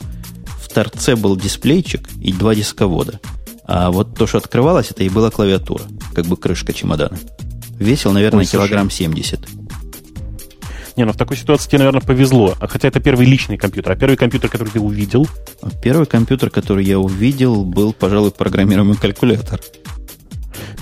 В 0.45 0.69
торце 0.73 1.15
был 1.15 1.35
дисплейчик 1.35 2.07
и 2.21 2.31
два 2.33 2.55
дисковода. 2.55 3.19
А 3.65 3.91
вот 3.91 4.17
то, 4.17 4.27
что 4.27 4.39
открывалось, 4.39 4.91
это 4.91 5.03
и 5.03 5.09
была 5.09 5.31
клавиатура, 5.31 5.83
как 6.13 6.25
бы 6.25 6.35
крышка 6.35 6.73
чемодана. 6.73 7.17
Весил, 7.79 8.11
наверное, 8.11 8.41
Ой, 8.41 8.45
килограмм 8.45 8.89
70. 8.89 9.47
Не, 10.95 11.05
ну 11.05 11.11
в 11.11 11.17
такой 11.17 11.37
ситуации 11.37 11.69
тебе, 11.69 11.79
наверное, 11.79 12.01
повезло. 12.01 12.55
А 12.59 12.67
хотя 12.67 12.87
это 12.87 12.99
первый 12.99 13.25
личный 13.25 13.57
компьютер. 13.57 13.93
А 13.93 13.95
первый 13.95 14.15
компьютер, 14.15 14.49
который 14.49 14.69
ты 14.69 14.79
увидел? 14.79 15.27
Первый 15.81 16.05
компьютер, 16.05 16.49
который 16.49 16.85
я 16.85 16.99
увидел, 16.99 17.65
был, 17.65 17.93
пожалуй, 17.93 18.31
программируемый 18.31 18.95
калькулятор. 18.95 19.59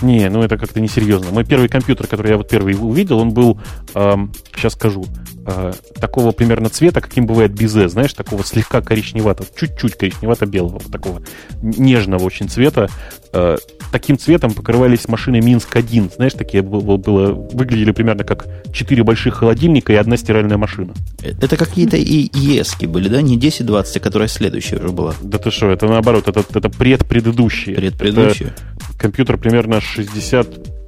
Не, 0.01 0.29
ну 0.29 0.41
это 0.41 0.57
как-то 0.57 0.79
несерьезно. 0.79 1.31
Мой 1.31 1.45
первый 1.45 1.69
компьютер, 1.69 2.07
который 2.07 2.31
я 2.31 2.37
вот 2.37 2.49
первый 2.49 2.75
увидел, 2.75 3.19
он 3.19 3.31
был, 3.31 3.59
сейчас 3.93 4.73
скажу, 4.73 5.05
э, 5.45 5.73
такого 5.99 6.31
примерно 6.31 6.69
цвета, 6.69 7.01
каким 7.01 7.25
бывает 7.25 7.53
безе, 7.53 7.89
знаешь, 7.89 8.13
такого 8.13 8.43
слегка 8.43 8.81
коричневатого, 8.81 9.49
чуть-чуть 9.55 9.95
коричневато-белого, 9.95 10.79
такого 10.91 11.21
нежного 11.61 12.23
очень 12.23 12.49
цвета. 12.49 12.89
Э, 13.33 13.57
таким 13.91 14.17
цветом 14.17 14.53
покрывались 14.53 15.07
машины 15.07 15.41
Минск-1, 15.41 16.15
знаешь, 16.15 16.33
такие 16.33 16.63
было, 16.63 16.97
было, 16.97 17.31
выглядели 17.33 17.91
примерно 17.91 18.23
как 18.23 18.47
четыре 18.73 19.03
больших 19.03 19.35
холодильника 19.35 19.93
и 19.93 19.95
одна 19.95 20.17
стиральная 20.17 20.57
машина. 20.57 20.93
Это 21.21 21.57
какие-то 21.57 21.97
и 21.97 22.29
ЕСки 22.33 22.85
были, 22.85 23.09
да? 23.09 23.21
Не 23.21 23.37
10-20, 23.37 23.97
а 23.97 23.99
которая 23.99 24.27
следующая 24.27 24.77
уже 24.77 24.89
была. 24.89 25.15
Да 25.21 25.37
ты 25.37 25.51
что, 25.51 25.69
это 25.69 25.87
наоборот, 25.87 26.27
это, 26.27 26.43
это 26.53 26.69
предпредыдущие. 26.69 27.75
Предпредыдущие. 27.75 28.49
Это 28.49 28.97
компьютер 28.97 29.37
примерно 29.37 29.81
60 29.81 30.80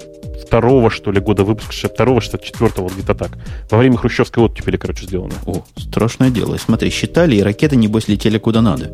62 0.54 0.90
что 0.92 1.12
ли, 1.12 1.20
года 1.20 1.44
выпуска, 1.44 1.74
62-го, 1.74 2.20
64-го, 2.20 2.88
где-то 2.88 3.16
так. 3.16 3.32
Во 3.72 3.78
время 3.78 3.98
хрущевской 3.98 4.44
оттепели, 4.44 4.78
короче, 4.78 5.06
сделано. 5.06 5.34
О, 5.46 5.64
страшное 5.78 6.30
дело. 6.30 6.58
Смотри, 6.58 6.90
считали, 6.92 7.36
и 7.36 7.42
ракеты, 7.42 7.76
небось, 7.76 8.08
летели 8.08 8.38
куда 8.38 8.62
надо. 8.62 8.92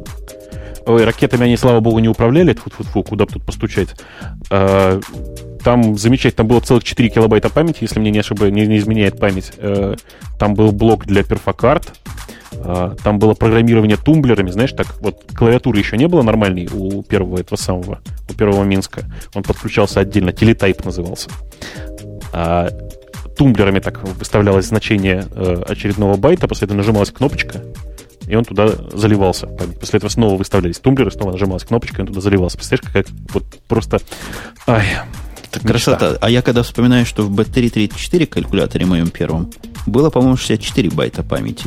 Ой, 0.86 1.04
ракетами 1.04 1.44
они, 1.44 1.58
слава 1.58 1.82
богу, 1.82 2.00
не 2.00 2.08
управляли, 2.08 2.54
фу 2.54 2.70
-фу 2.70 2.86
-фу, 2.94 3.04
куда 3.04 3.26
бы 3.26 3.34
тут 3.34 3.44
постучать. 3.44 3.90
А, 4.50 5.00
там 5.64 5.98
замечательно, 5.98 6.38
там 6.38 6.48
было 6.48 6.62
целых 6.62 6.84
4 6.84 7.10
килобайта 7.10 7.50
памяти, 7.50 7.80
если 7.82 8.00
мне 8.00 8.12
не 8.12 8.20
ошибаюсь, 8.20 8.54
не, 8.54 8.66
не 8.66 8.78
изменяет 8.78 9.20
память. 9.20 9.52
Э, 9.58 9.96
там 10.40 10.56
был 10.56 10.72
блок 10.72 11.06
для 11.06 11.24
перфокарт, 11.24 11.92
а, 12.06 12.09
там 13.04 13.20
было 13.20 13.34
программирование 13.34 13.98
тумблерами, 13.98 14.52
знаешь, 14.52 14.72
так 14.72 14.88
вот 15.02 15.24
клавиатуры 15.36 15.80
еще 15.80 15.98
не 15.98 16.08
было 16.08 16.22
нормальной 16.22 16.68
у 16.72 17.04
первого 17.04 17.40
этого 17.40 17.58
самого, 17.58 18.00
у 18.30 18.34
первого 18.34 18.64
Минска. 18.64 19.06
Он 19.34 19.44
подключался 19.44 20.02
отдельно, 20.02 20.34
телетайп 20.34 20.84
назывался. 20.84 21.30
А 22.34 22.70
тумблерами 23.38 23.80
так 23.80 24.04
выставлялось 24.04 24.66
значение 24.66 25.26
э, 25.32 25.64
очередного 25.68 26.18
байта, 26.18 26.48
после 26.48 26.66
этого 26.66 26.78
нажималась 26.78 27.10
кнопочка, 27.12 27.64
и 28.28 28.36
он 28.36 28.44
туда 28.44 28.68
заливался. 28.94 29.48
После 29.48 29.98
этого 29.98 30.10
снова 30.10 30.36
выставлялись 30.36 30.80
тумблеры, 30.80 31.10
снова 31.10 31.32
нажималась 31.32 31.64
кнопочка, 31.64 31.98
и 31.98 32.02
он 32.02 32.08
туда 32.08 32.22
заливался. 32.22 32.58
Представляешь, 32.58 32.86
какая 32.94 33.06
вот 33.34 33.44
просто... 33.68 34.00
Ай, 34.68 34.86
так 35.52 35.64
красота. 35.64 36.18
А 36.22 36.30
я 36.30 36.42
когда 36.42 36.64
вспоминаю, 36.64 37.06
что 37.06 37.24
в 37.24 37.32
B334 37.32 38.26
калькуляторе 38.28 38.86
моем 38.86 39.10
первом 39.10 39.50
было, 39.86 40.10
по-моему, 40.10 40.38
64 40.38 40.90
байта 40.92 41.24
памяти. 41.24 41.66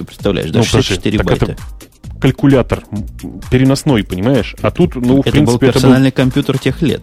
Ты 0.00 0.04
представляешь, 0.06 0.50
да, 0.50 0.60
ну, 0.60 0.64
64 0.64 1.18
подожди, 1.18 1.44
байта. 1.44 1.52
Это 1.52 2.20
калькулятор 2.22 2.84
переносной, 3.50 4.02
понимаешь? 4.02 4.56
А 4.62 4.70
тут, 4.70 4.94
ну, 4.94 5.16
в 5.16 5.20
это 5.20 5.32
принципе, 5.32 5.44
был 5.44 5.58
персональный 5.58 6.08
это 6.08 6.16
был... 6.16 6.24
компьютер 6.24 6.58
тех 6.58 6.80
лет. 6.80 7.02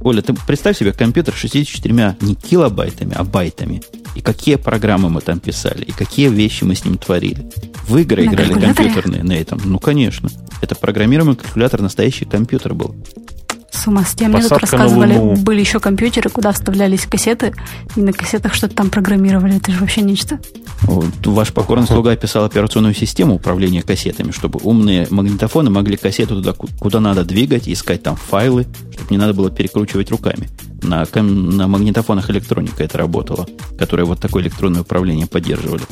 Оля, 0.00 0.22
ты 0.22 0.32
представь 0.32 0.78
себе 0.78 0.94
компьютер 0.94 1.34
64 1.34 2.16
не 2.22 2.34
килобайтами, 2.34 3.12
а 3.14 3.22
байтами. 3.22 3.82
И 4.14 4.22
какие 4.22 4.54
программы 4.54 5.10
мы 5.10 5.20
там 5.20 5.40
писали, 5.40 5.84
и 5.84 5.92
какие 5.92 6.30
вещи 6.30 6.64
мы 6.64 6.74
с 6.74 6.86
ним 6.86 6.96
творили. 6.96 7.50
В 7.86 7.98
игры 7.98 8.24
на 8.24 8.30
играли 8.30 8.54
компьютерные 8.54 9.22
на 9.22 9.32
этом. 9.32 9.60
Ну, 9.62 9.78
конечно. 9.78 10.30
Это 10.62 10.74
программируемый 10.74 11.36
калькулятор, 11.36 11.82
настоящий 11.82 12.24
компьютер 12.24 12.72
был. 12.72 12.96
С 13.72 13.86
ума 13.86 14.04
с 14.04 14.14
тем. 14.14 14.32
Мне 14.32 14.42
тут 14.42 14.58
рассказывали, 14.58 15.34
были 15.40 15.60
еще 15.60 15.80
компьютеры, 15.80 16.28
куда 16.28 16.52
вставлялись 16.52 17.06
кассеты, 17.06 17.54
и 17.96 18.00
на 18.00 18.12
кассетах 18.12 18.54
что-то 18.54 18.74
там 18.74 18.90
программировали. 18.90 19.56
Это 19.56 19.72
же 19.72 19.78
вообще 19.78 20.02
нечто. 20.02 20.38
Вот, 20.82 21.26
ваш 21.26 21.52
покорный 21.52 21.86
слуга 21.86 22.12
описал 22.12 22.44
операционную 22.44 22.94
систему 22.94 23.36
управления 23.36 23.82
кассетами, 23.82 24.30
чтобы 24.30 24.60
умные 24.62 25.06
магнитофоны 25.10 25.70
могли 25.70 25.96
кассету 25.96 26.42
туда, 26.42 26.52
куда 26.52 27.00
надо 27.00 27.24
двигать, 27.24 27.68
искать 27.68 28.02
там 28.02 28.16
файлы, 28.16 28.66
чтобы 28.92 29.06
не 29.10 29.16
надо 29.16 29.32
было 29.32 29.50
перекручивать 29.50 30.10
руками. 30.10 30.50
На, 30.82 31.06
на 31.14 31.68
магнитофонах 31.68 32.28
электроника 32.30 32.84
это 32.84 32.98
работало, 32.98 33.46
которые 33.78 34.04
вот 34.04 34.20
такое 34.20 34.42
электронное 34.42 34.82
управление 34.82 35.26
поддерживали. 35.26 35.82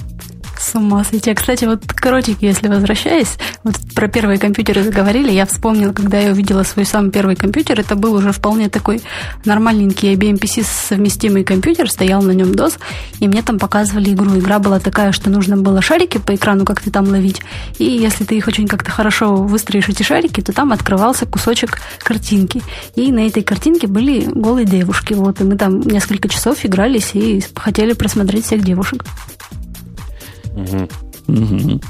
С 0.61 0.75
ума 0.75 1.03
сойти. 1.05 1.31
А, 1.31 1.35
кстати, 1.35 1.65
вот 1.65 1.87
коротенько, 1.87 2.45
если 2.45 2.69
возвращаясь, 2.69 3.39
вот 3.65 3.77
про 3.95 4.09
первые 4.09 4.39
компьютеры 4.39 4.83
заговорили, 4.83 5.33
я 5.33 5.47
вспомнила, 5.47 5.93
когда 5.95 6.19
я 6.19 6.33
увидела 6.33 6.65
свой 6.65 6.85
самый 6.85 7.11
первый 7.11 7.35
компьютер, 7.35 7.81
это 7.81 7.97
был 7.97 8.13
уже 8.13 8.31
вполне 8.31 8.69
такой 8.69 9.01
нормальненький 9.47 10.13
IBM 10.13 10.39
PC 10.39 10.67
совместимый 10.67 11.45
компьютер, 11.45 11.91
стоял 11.91 12.21
на 12.21 12.33
нем 12.33 12.51
DOS, 12.51 12.75
и 13.21 13.27
мне 13.27 13.41
там 13.41 13.59
показывали 13.59 14.13
игру. 14.13 14.39
Игра 14.39 14.59
была 14.59 14.81
такая, 14.81 15.13
что 15.13 15.31
нужно 15.31 15.57
было 15.57 15.81
шарики 15.81 16.19
по 16.19 16.35
экрану 16.35 16.67
как-то 16.67 16.91
там 16.91 17.09
ловить, 17.09 17.41
и 17.79 17.85
если 17.85 18.25
ты 18.25 18.37
их 18.37 18.47
очень 18.47 18.69
как-то 18.69 18.91
хорошо 18.91 19.37
выстроишь, 19.37 19.89
эти 19.89 20.03
шарики, 20.03 20.43
то 20.43 20.53
там 20.53 20.73
открывался 20.73 21.25
кусочек 21.25 21.81
картинки. 22.01 22.63
И 22.97 23.11
на 23.13 23.27
этой 23.27 23.43
картинке 23.43 23.87
были 23.87 24.29
голые 24.31 24.67
девушки, 24.67 25.15
вот, 25.15 25.41
и 25.41 25.45
мы 25.45 25.57
там 25.57 25.81
несколько 25.81 26.29
часов 26.29 26.67
игрались 26.67 27.13
и 27.15 27.43
хотели 27.57 27.95
просмотреть 27.95 28.45
всех 28.45 28.63
девушек. 28.63 29.07
Угу. 30.55 30.89
Угу. 31.29 31.81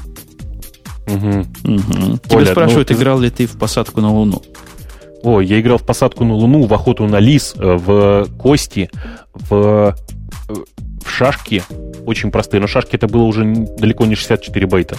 Угу. 1.07 1.45
Угу. 1.63 2.17
Тебя 2.23 2.37
Оля, 2.37 2.51
спрашивают, 2.51 2.89
ну, 2.89 2.95
играл 2.95 3.19
ли 3.19 3.29
ты 3.29 3.47
в 3.47 3.57
посадку 3.57 4.01
на 4.01 4.11
Луну? 4.11 4.41
О, 5.23 5.41
я 5.41 5.59
играл 5.59 5.77
в 5.77 5.85
посадку 5.85 6.23
на 6.23 6.33
Луну, 6.33 6.65
в 6.65 6.73
охоту 6.73 7.05
на 7.05 7.19
лис, 7.19 7.53
э, 7.55 7.75
в 7.75 8.27
кости, 8.37 8.89
в, 9.33 9.95
э, 10.49 10.53
в 11.03 11.09
шашки. 11.09 11.63
Очень 12.05 12.31
простые. 12.31 12.61
Но 12.61 12.67
шашки 12.67 12.95
это 12.95 13.07
было 13.07 13.23
уже 13.23 13.45
далеко 13.77 14.05
не 14.05 14.15
64 14.15 14.65
байта. 14.65 14.97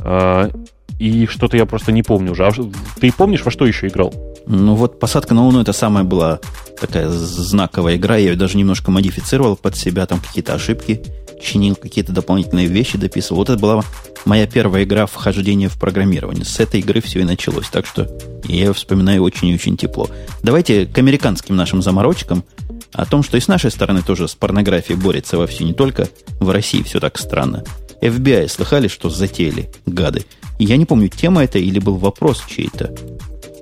А, 0.00 0.50
и 0.98 1.26
что-то 1.26 1.56
я 1.56 1.66
просто 1.66 1.92
не 1.92 2.02
помню 2.02 2.32
уже. 2.32 2.46
А 2.46 2.52
ты 3.00 3.12
помнишь, 3.12 3.44
во 3.44 3.50
что 3.50 3.66
еще 3.66 3.88
играл? 3.88 4.12
Ну 4.46 4.74
вот 4.74 4.98
посадка 4.98 5.34
на 5.34 5.44
Луну 5.44 5.60
это 5.60 5.72
самая 5.72 6.04
была 6.04 6.40
такая 6.78 7.08
знаковая 7.08 7.96
игра. 7.96 8.16
Я 8.16 8.30
ее 8.30 8.36
даже 8.36 8.58
немножко 8.58 8.90
модифицировал 8.90 9.56
под 9.56 9.76
себя, 9.76 10.06
там 10.06 10.20
какие-то 10.20 10.54
ошибки 10.54 11.02
чинил, 11.42 11.76
какие-то 11.76 12.12
дополнительные 12.12 12.66
вещи 12.66 12.96
дописывал. 12.96 13.38
Вот 13.38 13.50
это 13.50 13.60
была 13.60 13.84
моя 14.24 14.46
первая 14.46 14.84
игра 14.84 15.06
вхождения 15.06 15.68
в 15.68 15.78
программирование. 15.78 16.44
С 16.44 16.60
этой 16.60 16.80
игры 16.80 17.00
все 17.00 17.20
и 17.20 17.24
началось. 17.24 17.68
Так 17.68 17.86
что 17.86 18.08
я 18.44 18.66
ее 18.66 18.72
вспоминаю 18.72 19.22
очень 19.22 19.48
и 19.48 19.54
очень 19.54 19.76
тепло. 19.76 20.08
Давайте 20.42 20.86
к 20.86 20.96
американским 20.98 21.56
нашим 21.56 21.82
заморочкам 21.82 22.44
о 22.92 23.06
том, 23.06 23.22
что 23.22 23.36
и 23.36 23.40
с 23.40 23.48
нашей 23.48 23.70
стороны 23.70 24.02
тоже 24.02 24.28
с 24.28 24.34
порнографией 24.34 24.98
борется 24.98 25.38
вовсю 25.38 25.64
не 25.64 25.72
только 25.74 26.08
в 26.40 26.50
России 26.50 26.82
все 26.82 27.00
так 27.00 27.18
странно. 27.18 27.64
FBI 28.02 28.48
слыхали, 28.48 28.88
что 28.88 29.10
затеяли, 29.10 29.70
гады. 29.86 30.24
я 30.58 30.76
не 30.76 30.86
помню, 30.86 31.08
тема 31.08 31.44
это 31.44 31.58
или 31.58 31.78
был 31.78 31.96
вопрос 31.96 32.42
чей-то. 32.48 32.94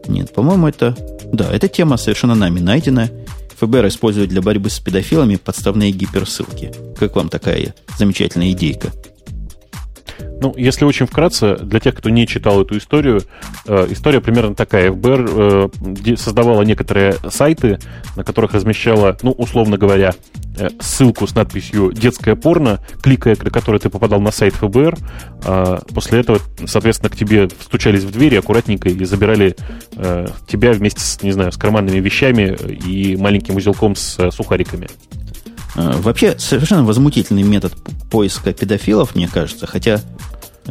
Нет, 0.08 0.32
по-моему, 0.32 0.66
это... 0.66 0.96
Да, 1.32 1.48
эта 1.52 1.68
тема 1.68 1.96
совершенно 1.96 2.34
нами 2.34 2.58
найдена. 2.58 3.10
ФБР 3.60 3.88
использует 3.88 4.30
для 4.30 4.40
борьбы 4.40 4.70
с 4.70 4.80
педофилами 4.80 5.36
подставные 5.36 5.92
гиперссылки. 5.92 6.72
Как 6.98 7.14
вам 7.16 7.28
такая 7.28 7.74
замечательная 7.98 8.52
идейка? 8.52 8.90
Ну, 10.40 10.54
если 10.56 10.86
очень 10.86 11.06
вкратце, 11.06 11.56
для 11.56 11.80
тех, 11.80 11.94
кто 11.94 12.08
не 12.08 12.26
читал 12.26 12.62
эту 12.62 12.78
историю, 12.78 13.22
э, 13.66 13.86
история 13.90 14.22
примерно 14.22 14.54
такая. 14.54 14.90
ФБР 14.90 15.30
э, 15.32 16.16
создавала 16.16 16.62
некоторые 16.62 17.16
сайты, 17.28 17.78
на 18.16 18.24
которых 18.24 18.54
размещала, 18.54 19.16
ну, 19.22 19.32
условно 19.32 19.76
говоря, 19.76 20.14
э, 20.56 20.70
ссылку 20.80 21.26
с 21.26 21.34
надписью 21.34 21.92
«детское 21.92 22.36
порно», 22.36 22.80
кликая, 23.02 23.36
на 23.40 23.50
который 23.50 23.80
ты 23.80 23.90
попадал 23.90 24.20
на 24.20 24.30
сайт 24.30 24.54
ФБР. 24.54 24.96
Э, 25.44 25.78
после 25.92 26.20
этого, 26.20 26.38
соответственно, 26.64 27.10
к 27.10 27.16
тебе 27.16 27.48
стучались 27.60 28.04
в 28.04 28.10
двери 28.10 28.36
аккуратненько 28.36 28.88
и 28.88 29.04
забирали 29.04 29.56
э, 29.96 30.26
тебя 30.48 30.72
вместе 30.72 31.00
с, 31.00 31.22
не 31.22 31.32
знаю, 31.32 31.52
с 31.52 31.58
карманными 31.58 31.98
вещами 32.00 32.56
и 32.86 33.14
маленьким 33.16 33.56
узелком 33.56 33.94
с 33.94 34.18
э, 34.18 34.30
сухариками. 34.30 34.88
Э, 35.76 35.92
вообще, 35.98 36.38
совершенно 36.38 36.84
возмутительный 36.84 37.42
метод 37.42 37.74
поиска 38.10 38.52
педофилов, 38.52 39.14
мне 39.14 39.28
кажется, 39.28 39.66
хотя 39.66 40.00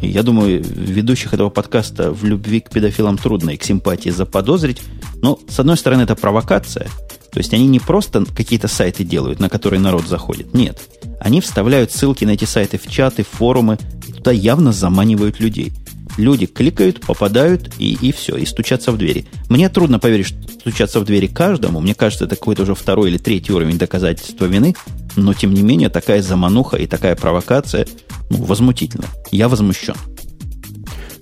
я 0.07 0.23
думаю, 0.23 0.63
ведущих 0.63 1.33
этого 1.33 1.49
подкаста 1.49 2.11
в 2.11 2.23
любви 2.23 2.59
к 2.59 2.69
педофилам 2.69 3.17
трудно 3.17 3.51
и 3.51 3.57
к 3.57 3.63
симпатии 3.63 4.09
заподозрить. 4.09 4.81
Но, 5.21 5.39
с 5.47 5.59
одной 5.59 5.77
стороны, 5.77 6.03
это 6.03 6.15
провокация. 6.15 6.87
То 7.31 7.37
есть 7.37 7.53
они 7.53 7.67
не 7.67 7.79
просто 7.79 8.25
какие-то 8.25 8.67
сайты 8.67 9.03
делают, 9.03 9.39
на 9.39 9.49
которые 9.49 9.79
народ 9.79 10.07
заходит. 10.07 10.53
Нет. 10.53 10.81
Они 11.19 11.41
вставляют 11.41 11.91
ссылки 11.91 12.25
на 12.25 12.31
эти 12.31 12.45
сайты 12.45 12.77
в 12.79 12.87
чаты, 12.87 13.23
в 13.23 13.27
форумы, 13.27 13.77
и 14.07 14.13
туда 14.13 14.31
явно 14.31 14.71
заманивают 14.71 15.39
людей. 15.39 15.73
Люди 16.19 16.47
кликают, 16.47 16.99
попадают, 16.99 17.71
и, 17.77 17.93
и 17.93 18.11
все, 18.11 18.35
и 18.35 18.45
стучатся 18.45 18.91
в 18.91 18.97
двери. 18.97 19.25
Мне 19.47 19.69
трудно 19.69 19.99
поверить, 19.99 20.27
что 20.27 20.37
стучаться 20.49 20.99
в 20.99 21.05
двери 21.05 21.27
каждому. 21.27 21.79
Мне 21.79 21.95
кажется, 21.95 22.25
это 22.25 22.35
какой-то 22.35 22.63
уже 22.63 22.75
второй 22.75 23.09
или 23.09 23.17
третий 23.17 23.53
уровень 23.53 23.77
доказательства 23.77 24.43
вины. 24.43 24.75
Но, 25.15 25.33
тем 25.33 25.53
не 25.53 25.61
менее, 25.61 25.87
такая 25.87 26.21
замануха 26.21 26.75
и 26.75 26.87
такая 26.87 27.15
провокация 27.15 27.87
ну, 28.29 28.43
возмутительна. 28.43 29.05
Я 29.31 29.47
возмущен. 29.47 29.95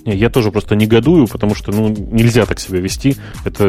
Я 0.03 0.31
тоже 0.31 0.51
просто 0.51 0.75
негодую, 0.75 1.27
потому 1.27 1.53
что 1.53 1.71
ну, 1.71 1.89
нельзя 1.89 2.47
так 2.47 2.59
себя 2.59 2.79
вести. 2.79 3.17
Это, 3.45 3.65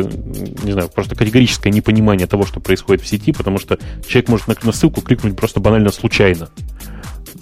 не 0.63 0.73
знаю, 0.73 0.89
просто 0.89 1.15
категорическое 1.15 1.71
непонимание 1.71 2.27
того, 2.27 2.47
что 2.47 2.59
происходит 2.59 3.05
в 3.05 3.07
сети, 3.07 3.33
потому 3.33 3.59
что 3.59 3.79
человек 4.07 4.31
может 4.31 4.65
на 4.65 4.73
ссылку 4.73 5.03
кликнуть 5.03 5.37
просто 5.37 5.61
банально 5.61 5.91
случайно. 5.91 6.49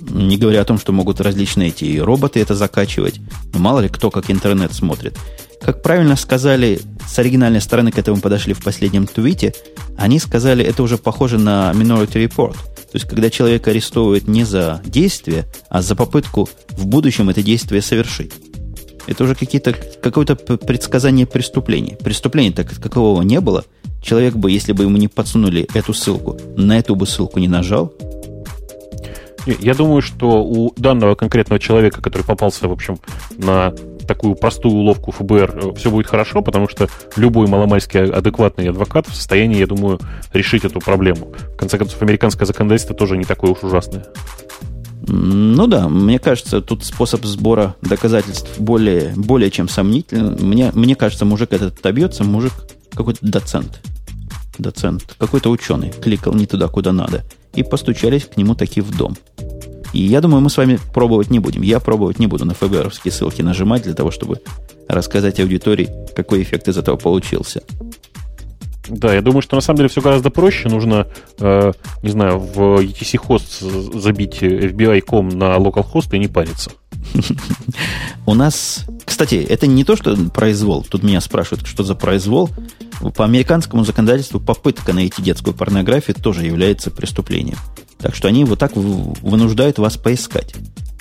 Не 0.09 0.39
говоря 0.39 0.63
о 0.63 0.65
том, 0.65 0.79
что 0.79 0.93
могут 0.93 1.21
различные 1.21 1.69
эти 1.69 1.99
роботы 1.99 2.41
это 2.41 2.55
закачивать. 2.55 3.21
Но 3.53 3.59
мало 3.59 3.81
ли 3.81 3.89
кто 3.89 4.11
как 4.11 4.31
интернет 4.31 4.73
смотрит. 4.73 5.19
Как 5.61 5.83
правильно 5.83 6.17
сказали, 6.17 6.81
с 7.09 7.19
оригинальной 7.19 7.61
стороны 7.61 7.91
к 7.91 7.99
этому 7.99 8.21
подошли 8.21 8.55
в 8.55 8.63
последнем 8.63 9.07
твите, 9.07 9.55
они 9.97 10.19
сказали, 10.19 10.65
это 10.65 10.83
уже 10.83 10.99
похоже 10.99 11.39
на 11.39 11.73
Minority 11.75 12.29
Report. 12.29 12.53
То 12.53 12.99
есть, 12.99 13.09
когда 13.09 13.31
человека 13.31 13.71
арестовывают 13.71 14.29
не 14.29 14.45
за 14.45 14.81
действие, 14.85 15.47
а 15.69 15.83
за 15.83 15.97
попытку 15.97 16.49
в 16.71 16.87
будущем 16.87 17.29
это 17.29 17.43
действие 17.43 17.83
совершить. 17.83 18.33
Это 19.07 19.25
уже 19.25 19.35
какие-то, 19.35 19.73
какое-то 19.73 20.37
предсказание 20.37 21.27
преступления. 21.27 21.97
Преступления 21.97 22.53
так 22.53 22.69
какого 22.81 23.23
не 23.23 23.41
было. 23.41 23.65
Человек 24.03 24.35
бы, 24.35 24.51
если 24.51 24.73
бы 24.73 24.85
ему 24.85 24.99
не 24.99 25.09
подсунули 25.09 25.69
эту 25.75 25.95
ссылку, 25.95 26.39
на 26.57 26.79
эту 26.79 26.95
бы 26.95 27.07
ссылку 27.07 27.39
не 27.39 27.49
нажал, 27.49 27.93
я 29.47 29.75
думаю, 29.75 30.03
что 30.03 30.43
у 30.43 30.73
данного 30.77 31.15
конкретного 31.15 31.59
человека, 31.59 32.01
который 32.03 32.23
попался, 32.23 32.69
в 32.69 32.73
общем, 32.73 32.99
на 33.37 33.73
такую 34.07 34.37
простую 34.37 34.75
уловку 34.75 35.11
ФБР, 35.13 35.59
э, 35.63 35.75
все 35.77 35.91
будет 35.91 36.07
хорошо, 36.07 36.43
потому 36.43 36.69
что 36.69 36.89
любой 37.17 37.47
маломальский 37.47 38.11
адекватный 38.11 38.69
адвокат 38.69 39.09
в 39.09 39.15
состоянии, 39.15 39.59
я 39.59 39.67
думаю, 39.67 39.99
решить 40.33 40.65
эту 40.65 40.81
проблему. 40.81 41.33
В 41.55 41.57
конце 41.57 41.79
концов, 41.79 42.01
американское 42.03 42.47
законодательство 42.47 42.95
тоже 42.95 43.17
не 43.17 43.25
такое 43.25 43.53
уж 43.53 43.63
ужасное. 43.63 44.07
Ну 45.09 45.67
да, 45.67 45.89
мне 45.89 46.19
кажется, 46.19 46.61
тут 46.61 46.85
способ 46.85 47.25
сбора 47.25 47.77
доказательств 47.81 48.59
более, 48.59 49.13
более 49.15 49.51
чем 49.51 49.69
сомнительный. 49.69 50.37
Мне, 50.37 50.73
мне 50.75 50.97
кажется, 50.97 51.25
мужик 51.25 51.53
этот 51.53 51.79
отобьется, 51.79 52.25
мужик 52.25 52.53
какой-то 52.93 53.21
доцент. 53.23 53.81
Доцент, 54.59 55.15
какой-то 55.19 55.51
ученый, 55.51 55.91
кликал 55.91 56.35
не 56.35 56.47
туда, 56.47 56.69
куда 56.69 56.93
надо. 56.93 57.25
И 57.55 57.63
постучались 57.63 58.25
к 58.25 58.37
нему 58.37 58.55
таки 58.55 58.81
в 58.81 58.97
дом. 58.97 59.17
И 59.93 60.03
я 60.03 60.21
думаю, 60.21 60.43
мы 60.43 60.51
с 60.51 60.57
вами 60.57 60.79
пробовать 60.93 61.31
не 61.31 61.39
будем. 61.39 61.63
Я 61.63 61.81
пробовать 61.81 62.19
не 62.19 62.27
буду 62.27 62.45
на 62.45 62.55
ФБРовские 62.55 63.13
ссылки 63.13 63.43
нажимать 63.43 63.83
для 63.83 63.95
того, 63.95 64.11
чтобы 64.11 64.41
рассказать 64.89 65.41
аудитории, 65.41 65.89
какой 66.15 66.43
эффект 66.43 66.69
из 66.69 66.77
этого 66.77 66.97
получился. 66.97 67.63
Да, 68.89 69.13
я 69.15 69.21
думаю, 69.21 69.43
что 69.43 69.57
на 69.57 69.63
самом 69.63 69.79
деле 69.79 69.89
все 69.89 70.01
гораздо 70.01 70.31
проще. 70.31 70.69
Нужно, 70.69 71.09
э, 71.41 71.73
не 72.03 72.11
знаю, 72.11 72.39
в 72.39 72.81
ETC 72.81 73.17
хост 73.17 73.61
забить 73.61 74.43
FBI.com 74.43 75.29
на 75.31 75.57
localhost 75.57 76.15
и 76.15 76.19
не 76.19 76.29
париться. 76.29 76.71
У 78.27 78.35
нас, 78.35 78.85
кстати, 79.05 79.37
это 79.37 79.67
не 79.67 79.85
то, 79.85 79.97
что 79.97 80.17
произвол. 80.31 80.85
Тут 80.89 81.03
меня 81.03 81.21
спрашивают, 81.21 81.67
что 81.67 81.85
за 81.85 81.95
произвол. 81.95 82.51
По 83.15 83.25
американскому 83.25 83.85
законодательству 83.85 84.41
попытка 84.41 84.93
найти 84.93 85.23
детскую 85.23 85.55
порнографию 85.55 86.17
тоже 86.17 86.47
является 86.47 86.91
преступлением. 86.91 87.59
Так 87.99 88.15
что 88.15 88.29
они 88.29 88.45
вот 88.45 88.59
так 88.59 88.73
вынуждают 88.75 89.79
вас 89.79 89.97
поискать. 89.97 90.55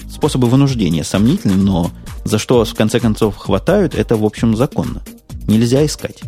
Способы 0.09 0.47
вынуждения 0.47 1.03
сомнительны, 1.03 1.55
но 1.55 1.91
за 2.23 2.37
что 2.37 2.59
вас 2.59 2.69
в 2.69 2.75
конце 2.75 2.99
концов 2.99 3.35
хватают, 3.37 3.95
это, 3.95 4.15
в 4.17 4.23
общем, 4.23 4.55
законно. 4.55 5.03
Нельзя 5.47 5.85
искать. 5.85 6.21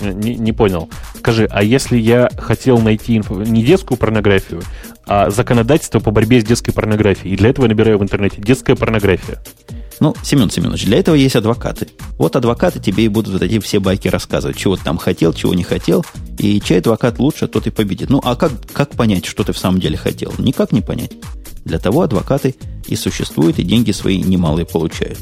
не, 0.00 0.36
не 0.36 0.52
понял. 0.52 0.88
Скажи, 1.18 1.48
а 1.50 1.62
если 1.62 1.96
я 1.96 2.30
хотел 2.38 2.78
найти 2.78 3.16
инфо... 3.16 3.42
не 3.42 3.64
детскую 3.64 3.98
порнографию, 3.98 4.62
а 5.06 5.30
законодательство 5.30 6.00
по 6.00 6.10
борьбе 6.10 6.40
с 6.40 6.44
детской 6.44 6.72
порнографией, 6.72 7.34
и 7.34 7.36
для 7.36 7.50
этого 7.50 7.66
набираю 7.66 7.98
в 7.98 8.02
интернете 8.02 8.40
детская 8.40 8.74
порнография. 8.74 9.42
Ну, 10.00 10.14
Семен 10.22 10.50
Семенович, 10.50 10.86
для 10.86 10.98
этого 10.98 11.14
есть 11.14 11.36
адвокаты. 11.36 11.88
Вот 12.18 12.34
адвокаты 12.36 12.80
тебе 12.80 13.04
и 13.04 13.08
будут 13.08 13.32
вот 13.32 13.42
эти 13.42 13.58
все 13.60 13.78
байки 13.78 14.08
рассказывать, 14.08 14.56
чего 14.56 14.76
ты 14.76 14.84
там 14.84 14.98
хотел, 14.98 15.32
чего 15.32 15.54
не 15.54 15.62
хотел, 15.62 16.04
и 16.38 16.60
чей 16.60 16.78
адвокат 16.78 17.18
лучше, 17.18 17.46
тот 17.46 17.66
и 17.66 17.70
победит. 17.70 18.10
Ну, 18.10 18.20
а 18.24 18.34
как, 18.34 18.52
как 18.72 18.90
понять, 18.90 19.24
что 19.24 19.44
ты 19.44 19.52
в 19.52 19.58
самом 19.58 19.80
деле 19.80 19.96
хотел? 19.96 20.32
Никак 20.38 20.72
не 20.72 20.80
понять. 20.80 21.12
Для 21.64 21.78
того 21.78 22.02
адвокаты 22.02 22.56
и 22.86 22.96
существуют, 22.96 23.58
и 23.58 23.62
деньги 23.62 23.92
свои 23.92 24.20
немалые 24.20 24.66
получают. 24.66 25.18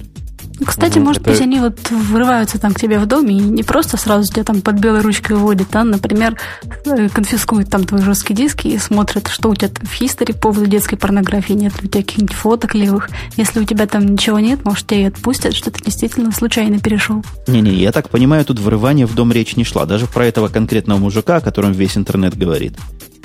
Кстати, 0.64 0.98
угу, 0.98 1.06
может 1.06 1.22
это... 1.22 1.30
быть, 1.30 1.40
они 1.40 1.60
вот 1.60 1.78
врываются 1.90 2.58
там 2.58 2.74
к 2.74 2.80
тебе 2.80 2.98
в 2.98 3.06
дом 3.06 3.26
и 3.26 3.34
не 3.34 3.62
просто 3.62 3.96
сразу 3.96 4.30
тебя 4.30 4.44
там 4.44 4.60
под 4.60 4.76
белой 4.76 5.00
ручкой 5.00 5.36
вводят, 5.36 5.74
а, 5.74 5.84
например, 5.84 6.36
э, 6.84 7.08
конфискуют 7.08 7.70
там 7.70 7.84
твой 7.84 8.02
жесткий 8.02 8.34
диск 8.34 8.64
и 8.64 8.78
смотрят, 8.78 9.28
что 9.28 9.50
у 9.50 9.54
тебя 9.54 9.70
в 9.82 9.92
хистори 9.92 10.32
по 10.32 10.52
поводу 10.52 10.66
детской 10.66 10.96
порнографии, 10.96 11.52
нет 11.54 11.80
ли 11.80 11.88
у 11.88 11.90
тебя 11.90 12.02
каких-нибудь 12.02 12.34
фоток 12.34 12.74
левых. 12.74 13.08
Если 13.36 13.60
у 13.60 13.64
тебя 13.64 13.86
там 13.86 14.06
ничего 14.06 14.38
нет, 14.38 14.64
может, 14.64 14.86
тебя 14.86 15.00
и 15.00 15.04
отпустят, 15.04 15.54
что 15.54 15.70
ты 15.70 15.82
действительно 15.82 16.32
случайно 16.32 16.78
перешел. 16.78 17.24
Не-не, 17.46 17.72
я 17.72 17.92
так 17.92 18.10
понимаю, 18.10 18.44
тут 18.44 18.58
врывание 18.58 19.06
в 19.06 19.14
дом 19.14 19.32
речь 19.32 19.56
не 19.56 19.64
шла. 19.64 19.86
Даже 19.86 20.06
про 20.06 20.26
этого 20.26 20.48
конкретного 20.48 20.98
мужика, 20.98 21.36
о 21.36 21.40
котором 21.40 21.72
весь 21.72 21.96
интернет 21.96 22.36
говорит. 22.36 22.76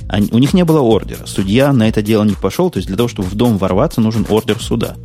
Они, 0.10 0.30
у 0.32 0.38
них 0.38 0.54
не 0.54 0.64
было 0.64 0.80
ордера. 0.80 1.26
Судья 1.26 1.74
на 1.74 1.90
это 1.90 2.02
дело 2.02 2.24
не 2.24 2.34
пошел. 2.34 2.70
То 2.70 2.78
есть 2.78 2.88
для 2.88 2.98
того, 2.98 3.10
чтобы 3.10 3.28
в 3.28 3.36
дом 3.36 3.58
ворваться, 3.58 4.02
нужен 4.02 4.26
ордер 4.30 4.62
суда. 4.62 4.96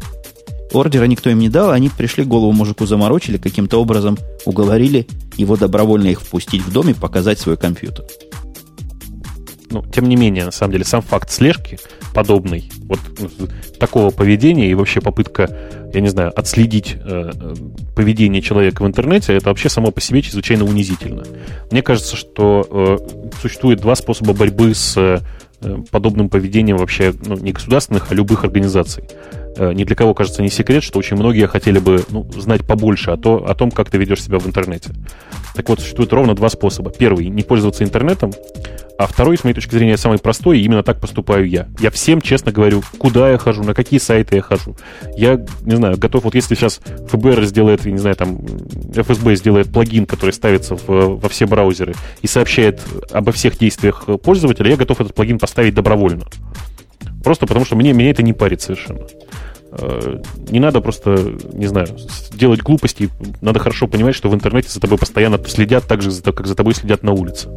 Ордера 0.73 1.05
никто 1.05 1.31
им 1.31 1.39
не 1.39 1.49
дал, 1.49 1.71
они 1.71 1.89
пришли, 1.89 2.25
голову 2.25 2.53
мужику 2.53 2.87
заморочили, 2.87 3.39
каким-то 3.39 3.81
образом 3.81 4.19
уговорили 4.45 5.07
его 5.37 5.57
добровольно 5.57 6.09
их 6.09 6.21
впустить 6.21 6.63
в 6.63 6.73
дом 6.73 6.89
и 6.89 6.95
показать 6.95 7.39
свой 7.39 7.57
компьютер. 7.57 8.05
Ну, 9.71 9.83
тем 9.83 10.07
не 10.09 10.17
менее, 10.17 10.45
на 10.45 10.51
самом 10.51 10.73
деле, 10.73 10.85
сам 10.85 11.01
факт 11.01 11.31
слежки 11.31 11.79
подобный, 12.15 12.71
вот 12.83 13.01
такого 13.79 14.11
поведения 14.11 14.71
и 14.71 14.75
вообще 14.75 15.01
попытка, 15.01 15.49
я 15.95 16.01
не 16.03 16.09
знаю, 16.09 16.39
отследить 16.39 16.97
э, 17.03 17.31
поведение 17.97 18.43
человека 18.43 18.83
в 18.83 18.87
интернете, 18.87 19.35
это 19.35 19.49
вообще 19.49 19.71
само 19.71 19.91
по 19.91 20.01
себе 20.03 20.21
чрезвычайно 20.21 20.65
унизительно. 20.65 21.25
Мне 21.71 21.83
кажется, 21.83 22.17
что 22.17 22.67
э, 22.71 23.31
существует 23.41 23.81
два 23.81 23.95
способа 23.95 24.35
борьбы 24.35 24.75
с 24.75 24.95
э, 24.97 25.21
подобным 25.91 26.29
поведением 26.29 26.77
вообще 26.77 27.15
ну, 27.25 27.37
не 27.37 27.53
государственных, 27.53 28.11
а 28.11 28.15
любых 28.15 28.45
организаций. 28.45 29.05
Э, 29.57 29.73
ни 29.73 29.85
для 29.85 29.95
кого, 29.95 30.15
кажется, 30.15 30.43
не 30.43 30.49
секрет, 30.49 30.83
что 30.83 30.99
очень 30.99 31.17
многие 31.17 31.47
хотели 31.47 31.79
бы 31.79 32.03
ну, 32.09 32.31
знать 32.33 32.67
побольше 32.67 33.11
о, 33.11 33.17
то, 33.17 33.45
о 33.47 33.55
том, 33.55 33.71
как 33.71 33.91
ты 33.91 33.99
ведешь 33.99 34.23
себя 34.23 34.39
в 34.39 34.47
интернете. 34.47 34.91
Так 35.55 35.69
вот, 35.69 35.81
существует 35.81 36.13
ровно 36.13 36.35
два 36.35 36.49
способа. 36.49 36.91
Первый— 36.91 37.27
не 37.29 37.43
пользоваться 37.43 37.85
интернетом, 37.85 38.33
а 38.99 39.07
второй, 39.07 39.37
с 39.37 39.45
моей 39.45 39.55
точки 39.55 39.75
зрения, 39.75 39.97
самый 39.97 40.19
простой, 40.19 40.61
и 40.61 40.63
именно 40.63 40.83
так 40.83 41.01
поступаю 41.01 41.49
я. 41.49 41.69
Я 41.81 41.91
всем 41.91 42.21
честно 42.21 42.53
говорю, 42.53 42.83
куда 42.99 43.31
я 43.31 43.39
хожу, 43.39 43.63
на 43.63 43.75
какие 43.75 43.99
сайты 43.99 44.37
я 44.37 44.43
хожу. 44.43 44.77
Я, 45.17 45.45
не 45.63 45.77
знаю, 45.77 45.99
готов, 45.99 46.25
вот 46.25 46.35
если 46.35 46.55
сейчас 46.55 46.81
ФБР 47.11 47.45
сделает, 47.45 47.85
не 47.85 47.99
знаю, 47.99 48.17
там, 48.17 48.39
ФСБ 48.95 49.37
сделает 49.37 49.73
плагин, 49.73 50.07
который 50.07 50.31
ставится 50.31 50.77
в, 50.77 50.87
во 50.87 51.29
все 51.29 51.47
браузеры 51.47 51.95
и 52.23 52.27
сообщает 52.27 52.81
обо 53.11 53.33
всех 53.33 53.59
действиях 53.59 54.07
пользователя, 54.23 54.71
я 54.71 54.77
готов 54.77 55.01
этот 55.01 55.15
плагин 55.15 55.39
поставить 55.39 55.75
добровольно. 55.75 56.25
Просто 57.23 57.47
потому, 57.47 57.65
что 57.65 57.77
мне, 57.77 57.93
меня 57.93 58.11
это 58.11 58.23
не 58.23 58.33
парит 58.33 58.63
совершенно. 58.63 59.07
Э, 59.73 60.21
не 60.51 60.61
надо 60.61 60.81
просто, 60.81 61.35
не 61.53 61.67
знаю, 61.67 61.89
делать 62.35 62.61
глупости. 62.61 63.09
Надо 63.41 63.59
хорошо 63.59 63.87
понимать, 63.87 64.15
что 64.15 64.29
в 64.29 64.35
интернете 64.35 64.69
за 64.69 64.81
тобой 64.81 64.99
постоянно 64.99 65.39
следят 65.47 65.87
так 65.87 66.03
же, 66.03 66.11
как 66.23 66.47
за 66.47 66.55
тобой 66.55 66.75
следят 66.75 67.03
на 67.03 67.13
улице. 67.13 67.49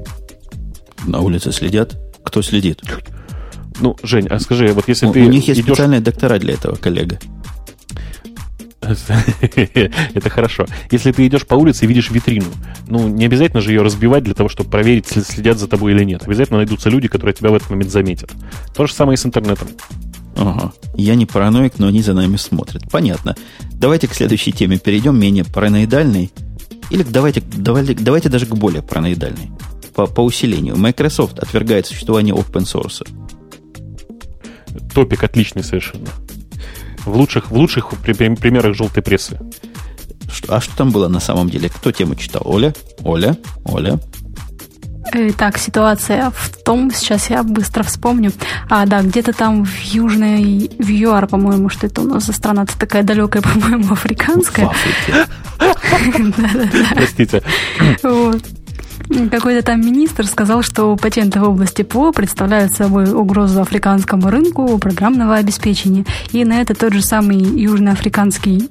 На 1.05 1.19
улице 1.19 1.51
следят? 1.51 1.97
Кто 2.23 2.41
следит? 2.41 2.81
Ну, 3.79 3.97
Жень, 4.03 4.27
а 4.27 4.39
скажи, 4.39 4.67
вот 4.69 4.87
если 4.87 5.07
у, 5.07 5.13
ты 5.13 5.23
У 5.23 5.29
них 5.29 5.47
есть 5.47 5.59
идешь... 5.59 5.73
специальные 5.73 5.99
доктора 5.99 6.39
для 6.39 6.53
этого, 6.53 6.75
коллега. 6.75 7.19
Это 8.81 10.29
хорошо. 10.29 10.65
Если 10.91 11.11
ты 11.11 11.25
идешь 11.25 11.45
по 11.45 11.55
улице 11.55 11.85
и 11.85 11.87
видишь 11.87 12.11
витрину, 12.11 12.47
ну, 12.87 13.07
не 13.07 13.25
обязательно 13.25 13.61
же 13.61 13.71
ее 13.71 13.81
разбивать 13.81 14.23
для 14.23 14.33
того, 14.33 14.49
чтобы 14.49 14.69
проверить, 14.69 15.07
следят 15.07 15.57
за 15.57 15.67
тобой 15.67 15.93
или 15.93 16.03
нет. 16.03 16.23
Обязательно 16.23 16.57
найдутся 16.57 16.89
люди, 16.89 17.07
которые 17.07 17.33
тебя 17.33 17.49
в 17.49 17.55
этот 17.55 17.69
момент 17.69 17.91
заметят. 17.91 18.31
То 18.75 18.85
же 18.85 18.93
самое 18.93 19.15
и 19.15 19.17
с 19.17 19.25
интернетом. 19.25 19.67
Ага. 20.35 20.73
Я 20.95 21.15
не 21.15 21.25
параноик, 21.25 21.79
но 21.79 21.87
они 21.87 22.01
за 22.01 22.13
нами 22.13 22.35
смотрят. 22.35 22.83
Понятно. 22.91 23.35
Давайте 23.73 24.07
к 24.07 24.13
следующей 24.13 24.51
теме 24.51 24.77
перейдем, 24.77 25.17
менее 25.17 25.45
параноидальной. 25.45 26.31
Или 26.91 27.03
давайте, 27.03 27.41
давайте, 27.41 27.93
давайте 27.95 28.29
даже 28.29 28.45
к 28.45 28.55
более 28.55 28.83
параноидальной. 28.83 29.49
По, 29.95 30.05
по 30.07 30.21
усилению. 30.21 30.75
Microsoft 30.75 31.39
отвергает 31.39 31.87
существование 31.87 32.35
open 32.35 32.63
source. 32.63 33.07
Топик 34.93 35.23
отличный 35.23 35.63
совершенно. 35.63 36.07
В 37.05 37.15
лучших, 37.15 37.51
в 37.51 37.55
лучших 37.55 37.89
примерах 38.01 38.75
желтой 38.75 39.03
прессы. 39.03 39.39
Что, 40.31 40.55
а 40.55 40.61
что 40.61 40.75
там 40.75 40.91
было 40.91 41.07
на 41.07 41.19
самом 41.19 41.49
деле? 41.49 41.69
Кто 41.69 41.91
тему 41.91 42.15
читал? 42.15 42.41
Оля? 42.45 42.73
Оля? 43.03 43.37
Оля? 43.63 43.99
Так, 45.37 45.57
ситуация 45.57 46.31
в 46.31 46.49
том, 46.63 46.91
сейчас 46.91 47.29
я 47.29 47.43
быстро 47.43 47.83
вспомню. 47.83 48.31
А, 48.69 48.85
да, 48.85 49.01
где-то 49.01 49.33
там 49.33 49.63
в 49.63 49.79
Южной, 49.81 50.69
в 50.77 50.89
ЮАР, 50.89 51.27
по-моему, 51.27 51.69
что 51.69 51.87
это 51.87 52.01
у 52.01 52.05
нас 52.05 52.25
за 52.25 52.33
страна-то 52.33 52.77
такая 52.77 53.03
далекая, 53.03 53.41
по-моему, 53.53 53.93
африканская. 53.93 54.69
Простите. 56.95 57.43
Какой-то 59.31 59.65
там 59.65 59.81
министр 59.81 60.25
сказал, 60.25 60.61
что 60.63 60.95
патенты 60.95 61.39
в 61.39 61.43
области 61.47 61.83
ПО 61.83 62.11
представляют 62.11 62.73
собой 62.73 63.11
угрозу 63.11 63.61
африканскому 63.61 64.29
рынку 64.29 64.77
программного 64.79 65.35
обеспечения. 65.35 66.05
И 66.31 66.43
на 66.43 66.61
это 66.61 66.73
тот 66.73 66.93
же 66.93 67.01
самый 67.01 67.37
южноафриканский 67.37 68.69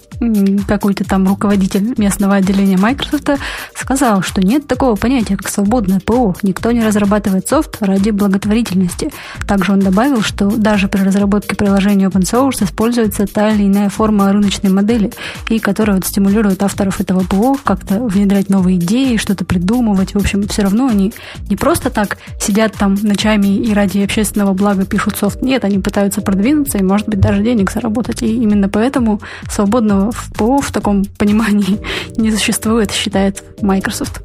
какой-то 0.67 1.05
там 1.05 1.27
руководитель 1.29 1.95
местного 1.97 2.37
отделения 2.37 2.77
Microsoft 2.77 3.31
сказал, 3.75 4.23
что 4.23 4.41
нет 4.41 4.67
такого 4.67 4.97
понятия, 4.97 5.37
как 5.37 5.49
свободное 5.49 6.01
ПО. 6.01 6.35
Никто 6.43 6.73
не 6.73 6.85
разрабатывает 6.85 7.49
софт 7.49 7.77
ради 7.81 8.11
благотворительности. 8.11 9.11
Также 9.47 9.73
он 9.73 9.81
добавил, 9.81 10.23
что 10.23 10.51
даже 10.51 10.89
при 10.89 11.03
разработке 11.03 11.57
приложения 11.57 12.07
open 12.07 12.23
source 12.23 12.65
используется 12.65 13.27
та 13.27 13.51
или 13.51 13.65
иная 13.65 13.89
форма 13.89 14.33
рыночной 14.33 14.71
модели, 14.71 15.13
и 15.49 15.59
которая 15.59 15.97
вот 15.97 16.07
стимулирует 16.07 16.63
авторов 16.63 17.01
этого 17.01 17.21
ПО 17.21 17.57
как-то 17.63 18.01
внедрять 18.01 18.49
новые 18.49 18.79
идеи, 18.79 19.17
что-то 19.17 19.45
придумывать, 19.45 20.15
общем, 20.25 20.49
все 20.49 20.63
равно 20.63 20.89
они 20.89 21.13
не 21.49 21.57
просто 21.57 21.91
так 21.91 22.19
сидят 22.41 22.73
там 22.73 22.95
ночами 22.95 23.57
и 23.57 23.73
ради 23.73 23.99
общественного 24.01 24.53
блага 24.53 24.85
пишут 24.85 25.17
софт. 25.17 25.43
Нет, 25.43 25.65
они 25.65 25.79
пытаются 25.79 26.21
продвинуться 26.21 26.79
и, 26.79 26.83
может 26.83 27.09
быть, 27.09 27.21
даже 27.21 27.43
денег 27.43 27.71
заработать. 27.71 28.23
И 28.23 28.35
именно 28.35 28.69
поэтому 28.69 29.21
свободного 29.51 30.13
ПО 30.37 30.61
в 30.61 30.73
таком 30.73 31.05
понимании 31.19 31.81
не 32.17 32.33
существует, 32.33 32.91
считает 32.91 33.45
Microsoft. 33.63 34.23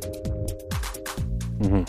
Угу. 1.60 1.86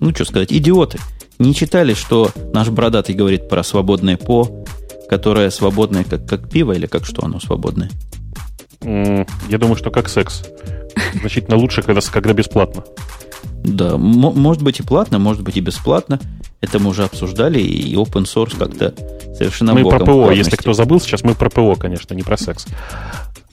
Ну, 0.00 0.10
что 0.14 0.24
сказать, 0.24 0.52
идиоты. 0.52 0.98
Не 1.38 1.54
читали, 1.54 1.94
что 1.94 2.30
наш 2.52 2.68
бородатый 2.68 3.14
говорит 3.14 3.48
про 3.48 3.62
свободное 3.62 4.16
ПО, 4.16 4.64
которое 5.08 5.50
свободное 5.50 6.04
как, 6.04 6.26
как 6.26 6.50
пиво 6.50 6.72
или 6.72 6.86
как 6.86 7.06
что 7.06 7.24
оно 7.24 7.40
свободное? 7.40 7.90
Я 8.82 9.58
думаю, 9.58 9.76
что 9.76 9.90
как 9.90 10.08
секс. 10.08 10.44
Значительно 11.20 11.56
лучше, 11.56 11.82
когда, 11.82 12.00
когда 12.00 12.32
бесплатно. 12.32 12.84
Да, 13.64 13.96
может 13.96 14.62
быть 14.62 14.80
и 14.80 14.82
платно, 14.82 15.18
может 15.18 15.42
быть 15.42 15.56
и 15.56 15.60
бесплатно. 15.60 16.20
Это 16.60 16.78
мы 16.78 16.90
уже 16.90 17.04
обсуждали, 17.04 17.60
и 17.60 17.94
open 17.94 18.24
source 18.24 18.56
как-то 18.58 18.94
совершенно 19.36 19.74
Мы 19.74 19.88
про 19.88 20.04
ПО, 20.04 20.30
если 20.32 20.56
кто 20.56 20.72
забыл, 20.72 21.00
сейчас 21.00 21.22
мы 21.22 21.34
про 21.34 21.50
ПО, 21.50 21.76
конечно, 21.76 22.14
не 22.14 22.22
про 22.22 22.36
секс. 22.36 22.66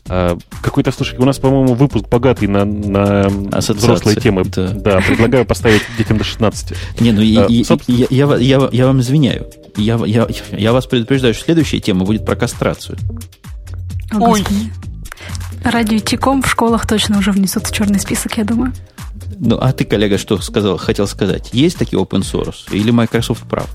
А, 0.08 0.38
какой-то, 0.62 0.92
слушай, 0.92 1.18
у 1.18 1.26
нас, 1.26 1.40
по-моему, 1.40 1.74
выпуск 1.74 2.08
богатый 2.10 2.48
на, 2.48 2.64
на 2.66 3.28
взрослые 3.60 4.16
темы. 4.18 4.44
Да. 4.46 4.68
да, 4.68 5.02
предлагаю 5.02 5.46
поставить 5.46 5.82
детям 5.98 6.18
до 6.18 6.24
16. 6.24 6.78
Не, 7.00 7.12
ну 7.12 7.22
а, 7.22 7.24
я, 7.24 7.66
собственно... 7.66 7.98
я, 7.98 8.08
я, 8.10 8.36
я, 8.38 8.70
я 8.72 8.86
вам 8.86 9.00
извиняю. 9.02 9.48
Я, 9.78 10.00
я, 10.06 10.28
я 10.52 10.74
вас 10.74 10.86
предупреждаю, 10.86 11.34
что 11.34 11.46
следующая 11.46 11.80
тема 11.80 12.06
будет 12.06 12.24
про 12.24 12.36
кастрацию. 12.36 12.98
О, 14.12 14.30
Ой. 14.30 14.44
Радио 15.64 15.98
Тиком 15.98 16.44
в 16.44 16.48
школах 16.48 16.88
точно 16.88 17.18
уже 17.18 17.32
внесут 17.32 17.66
в 17.66 17.74
черный 17.74 18.00
список, 18.00 18.38
я 18.38 18.44
думаю. 18.44 18.74
Ну, 19.40 19.58
а 19.60 19.72
ты, 19.74 19.86
коллега, 19.86 20.18
что 20.18 20.38
сказал, 20.40 20.78
хотел 20.78 21.08
сказать? 21.08 21.50
Есть 21.54 21.78
такие 21.78 22.02
open 22.02 22.22
source? 22.22 22.72
Или 22.72 22.92
Microsoft 22.92 23.48
прав? 23.50 23.70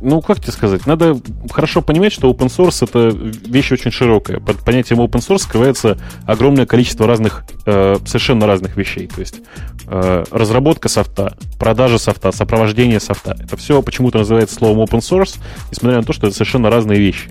Ну, 0.00 0.22
как 0.22 0.40
тебе 0.40 0.52
сказать? 0.52 0.86
Надо 0.86 1.20
хорошо 1.50 1.82
понимать, 1.82 2.12
что 2.12 2.30
open 2.30 2.46
source 2.46 2.84
это 2.84 3.08
вещь 3.10 3.70
очень 3.72 3.90
широкая. 3.90 4.40
Под 4.40 4.58
понятием 4.64 5.00
open 5.00 5.20
source 5.20 5.40
скрывается 5.40 5.98
огромное 6.24 6.64
количество 6.64 7.06
разных, 7.06 7.44
э, 7.66 7.96
совершенно 8.06 8.46
разных 8.46 8.76
вещей. 8.76 9.08
То 9.08 9.20
есть 9.20 9.40
э, 9.86 10.24
разработка 10.30 10.88
софта, 10.88 11.36
продажа 11.58 11.98
софта, 11.98 12.32
сопровождение 12.32 12.98
софта. 12.98 13.36
Это 13.38 13.58
все 13.58 13.82
почему-то 13.82 14.18
называется 14.18 14.54
словом 14.54 14.80
open 14.80 15.00
source, 15.00 15.38
несмотря 15.70 15.98
на 15.98 16.04
то, 16.04 16.14
что 16.14 16.28
это 16.28 16.34
совершенно 16.34 16.70
разные 16.70 16.98
вещи. 16.98 17.28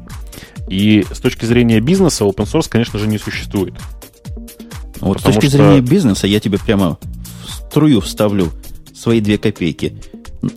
И 0.68 1.04
с 1.12 1.20
точки 1.20 1.46
зрения 1.46 1.80
бизнеса 1.80 2.26
open 2.26 2.46
source, 2.46 2.70
конечно 2.70 3.00
же, 3.00 3.08
не 3.08 3.18
существует. 3.18 3.74
Вот 5.00 5.22
с 5.22 5.24
точки 5.24 5.48
что... 5.48 5.58
зрения 5.58 5.82
бизнеса 5.82 6.28
я 6.28 6.40
тебе 6.40 6.60
прямо 6.60 7.00
струю 7.70 8.01
вставлю 8.01 8.51
свои 8.95 9.22
две 9.22 9.38
копейки. 9.38 9.93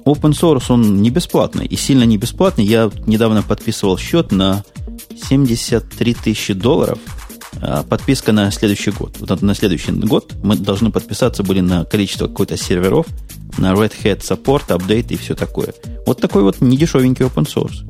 Open 0.05 0.33
source, 0.33 0.65
он 0.71 1.03
не 1.03 1.11
бесплатный, 1.11 1.67
и 1.67 1.77
сильно 1.77 2.05
не 2.05 2.17
бесплатный. 2.17 2.65
Я 2.65 2.91
недавно 3.07 3.43
подписывал 3.43 3.99
счет 3.99 4.33
на 4.33 4.65
73 5.29 6.15
тысячи 6.15 6.55
долларов. 6.55 6.99
А 7.61 7.83
подписка 7.83 8.33
на 8.33 8.51
следующий 8.51 8.93
год. 8.93 9.17
Вот 9.21 9.43
на 9.43 9.55
следующий 9.55 9.93
год 9.93 10.33
мы 10.43 10.57
должны 10.57 10.91
подписаться 10.91 11.43
были 11.43 11.61
на 11.61 11.85
количество 11.85 12.27
какой-то 12.27 12.57
серверов, 12.57 13.07
на 13.59 13.73
Red 13.73 13.93
Hat 14.03 14.21
Support, 14.21 14.73
апдейт 14.73 15.13
и 15.13 15.17
все 15.17 15.35
такое. 15.35 15.75
Вот 16.07 16.21
такой 16.21 16.43
вот 16.43 16.61
недешевенький 16.61 17.27
open 17.27 17.45
source. 17.45 17.85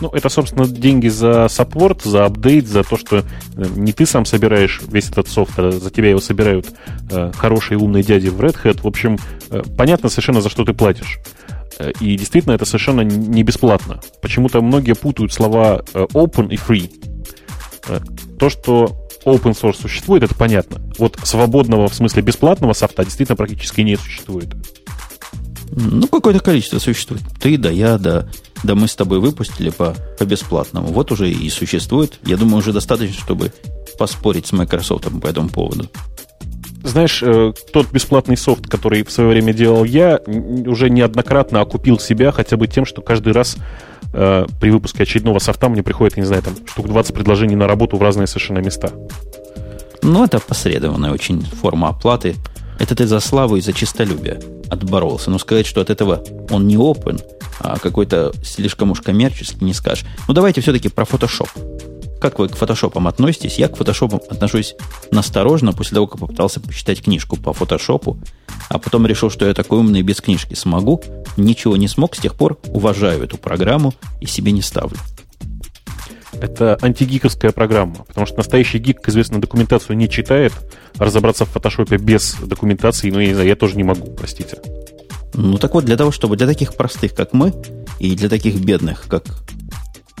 Ну, 0.00 0.08
это, 0.08 0.28
собственно, 0.28 0.66
деньги 0.66 1.08
за 1.08 1.48
саппорт, 1.48 2.02
за 2.02 2.24
апдейт, 2.24 2.66
за 2.66 2.82
то, 2.82 2.96
что 2.96 3.18
э, 3.18 3.22
не 3.76 3.92
ты 3.92 4.06
сам 4.06 4.24
собираешь 4.24 4.80
весь 4.88 5.10
этот 5.10 5.28
софт, 5.28 5.58
а 5.58 5.70
за 5.70 5.90
тебя 5.90 6.10
его 6.10 6.20
собирают 6.20 6.66
э, 7.10 7.32
хорошие 7.34 7.78
умные 7.78 8.02
дяди 8.02 8.28
в 8.28 8.40
Red 8.40 8.56
Hat. 8.62 8.80
В 8.82 8.86
общем, 8.86 9.18
э, 9.50 9.62
понятно 9.76 10.08
совершенно, 10.08 10.40
за 10.40 10.48
что 10.48 10.64
ты 10.64 10.72
платишь. 10.72 11.18
Э, 11.78 11.92
и 12.00 12.16
действительно, 12.16 12.54
это 12.54 12.64
совершенно 12.64 13.02
не 13.02 13.42
бесплатно. 13.42 14.00
Почему-то 14.22 14.62
многие 14.62 14.94
путают 14.94 15.32
слова 15.32 15.82
э, 15.92 16.06
open 16.14 16.48
и 16.50 16.56
free. 16.56 16.90
То, 18.38 18.50
что 18.50 18.96
open 19.24 19.52
source 19.52 19.80
существует, 19.80 20.22
это 20.22 20.34
понятно. 20.34 20.80
Вот 20.98 21.18
свободного, 21.22 21.88
в 21.88 21.94
смысле 21.94 22.22
бесплатного 22.22 22.72
софта 22.72 23.04
действительно 23.04 23.36
практически 23.36 23.80
не 23.82 23.96
существует. 23.96 24.48
Ну, 25.72 26.06
какое-то 26.08 26.40
количество 26.40 26.78
существует. 26.78 27.22
Ты, 27.40 27.56
да 27.56 27.70
я, 27.70 27.98
да, 27.98 28.28
да 28.64 28.74
мы 28.74 28.88
с 28.88 28.96
тобой 28.96 29.20
выпустили 29.20 29.70
по, 29.70 29.94
по 30.18 30.24
бесплатному. 30.24 30.88
Вот 30.88 31.12
уже 31.12 31.30
и 31.30 31.48
существует. 31.48 32.18
Я 32.24 32.36
думаю, 32.36 32.58
уже 32.58 32.72
достаточно, 32.72 33.20
чтобы 33.20 33.52
поспорить 33.98 34.46
с 34.46 34.52
Microsoft 34.52 35.06
по 35.20 35.26
этому 35.26 35.48
поводу. 35.48 35.88
Знаешь, 36.82 37.22
э, 37.22 37.52
тот 37.72 37.92
бесплатный 37.92 38.36
софт, 38.36 38.66
который 38.66 39.04
в 39.04 39.12
свое 39.12 39.28
время 39.28 39.52
делал 39.52 39.84
я, 39.84 40.18
уже 40.26 40.88
неоднократно 40.88 41.60
окупил 41.60 41.98
себя 41.98 42.32
хотя 42.32 42.56
бы 42.56 42.66
тем, 42.66 42.86
что 42.86 43.02
каждый 43.02 43.34
раз 43.34 43.56
э, 44.14 44.46
при 44.60 44.70
выпуске 44.70 45.02
очередного 45.02 45.38
софта 45.40 45.68
мне 45.68 45.82
приходит, 45.82 46.16
не 46.16 46.24
знаю, 46.24 46.42
там 46.42 46.54
штук 46.66 46.88
20 46.88 47.14
предложений 47.14 47.56
на 47.56 47.68
работу 47.68 47.98
в 47.98 48.02
разные 48.02 48.26
совершенно 48.26 48.58
места. 48.58 48.90
Ну, 50.02 50.24
это 50.24 50.40
посредованная 50.40 51.12
очень 51.12 51.42
форма 51.42 51.90
оплаты. 51.90 52.34
Это 52.80 52.94
ты 52.94 53.06
за 53.06 53.20
славу 53.20 53.56
и 53.56 53.60
за 53.60 53.74
чистолюбие 53.74 54.40
отборолся. 54.70 55.30
Но 55.30 55.38
сказать, 55.38 55.66
что 55.66 55.82
от 55.82 55.90
этого 55.90 56.24
он 56.48 56.66
не 56.66 56.76
open, 56.76 57.22
а 57.60 57.78
какой-то 57.78 58.32
слишком 58.42 58.90
уж 58.90 59.02
коммерческий, 59.02 59.64
не 59.64 59.74
скажешь. 59.74 60.06
Ну, 60.26 60.32
давайте 60.32 60.62
все-таки 60.62 60.88
про 60.88 61.04
Photoshop. 61.04 61.50
Как 62.20 62.38
вы 62.38 62.48
к 62.48 62.56
фотошопам 62.56 63.06
относитесь? 63.06 63.58
Я 63.58 63.68
к 63.68 63.76
фотошопам 63.76 64.20
отношусь 64.30 64.74
насторожно 65.10 65.72
после 65.72 65.94
того, 65.94 66.06
как 66.06 66.20
попытался 66.20 66.60
почитать 66.60 67.02
книжку 67.02 67.36
по 67.36 67.52
фотошопу, 67.52 68.18
а 68.70 68.78
потом 68.78 69.06
решил, 69.06 69.30
что 69.30 69.46
я 69.46 69.52
такой 69.52 69.78
умный 69.78 70.02
без 70.02 70.22
книжки 70.22 70.54
смогу. 70.54 71.02
Ничего 71.36 71.76
не 71.76 71.86
смог, 71.86 72.16
с 72.16 72.18
тех 72.18 72.34
пор 72.34 72.58
уважаю 72.68 73.22
эту 73.24 73.36
программу 73.36 73.94
и 74.20 74.26
себе 74.26 74.52
не 74.52 74.62
ставлю. 74.62 74.96
Это 76.40 76.78
антигиковская 76.80 77.52
программа, 77.52 78.04
потому 78.04 78.26
что 78.26 78.38
настоящий 78.38 78.78
гик, 78.78 79.06
известно, 79.08 79.40
документацию 79.40 79.96
не 79.96 80.08
читает. 80.08 80.52
Разобраться 80.96 81.44
в 81.44 81.50
фотошопе 81.50 81.96
без 81.96 82.34
документации, 82.34 83.10
ну, 83.10 83.20
я 83.20 83.28
не 83.28 83.34
знаю, 83.34 83.48
я 83.48 83.56
тоже 83.56 83.76
не 83.76 83.84
могу, 83.84 84.10
простите. 84.12 84.58
Ну 85.34 85.58
так 85.58 85.74
вот, 85.74 85.84
для 85.84 85.96
того, 85.96 86.10
чтобы 86.10 86.36
для 86.36 86.46
таких 86.46 86.74
простых, 86.74 87.14
как 87.14 87.32
мы, 87.32 87.52
и 87.98 88.16
для 88.16 88.28
таких 88.28 88.56
бедных, 88.56 89.06
как 89.08 89.24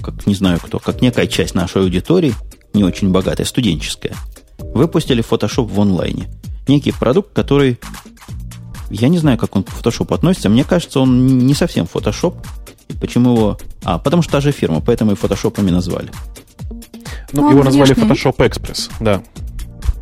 как 0.02 0.26
не 0.26 0.34
знаю 0.34 0.58
кто, 0.62 0.78
как 0.78 1.02
некая 1.02 1.26
часть 1.26 1.54
нашей 1.54 1.82
аудитории, 1.82 2.34
не 2.72 2.84
очень 2.84 3.10
богатая, 3.10 3.44
студенческая, 3.44 4.14
выпустили 4.58 5.24
Photoshop 5.24 5.66
в 5.66 5.80
онлайне. 5.80 6.28
Некий 6.68 6.92
продукт, 6.92 7.32
который... 7.34 7.78
Я 8.90 9.08
не 9.08 9.18
знаю, 9.18 9.38
как 9.38 9.56
он 9.56 9.62
к 9.62 9.68
Photoshop 9.68 10.14
относится. 10.14 10.48
Мне 10.48 10.64
кажется, 10.64 11.00
он 11.00 11.38
не 11.38 11.54
совсем 11.54 11.86
Photoshop. 11.92 12.34
И 12.88 12.92
почему 12.94 13.36
его... 13.36 13.58
А, 13.84 13.98
потому 13.98 14.22
что 14.22 14.32
та 14.32 14.40
же 14.40 14.52
фирма, 14.52 14.80
поэтому 14.80 15.12
и 15.12 15.14
Photoshop 15.14 15.62
назвали. 15.70 16.10
Ну, 17.32 17.42
ну 17.42 17.50
его 17.50 17.62
назвали 17.62 17.94
Photoshop 17.94 18.36
Express, 18.36 18.90
да. 19.00 19.22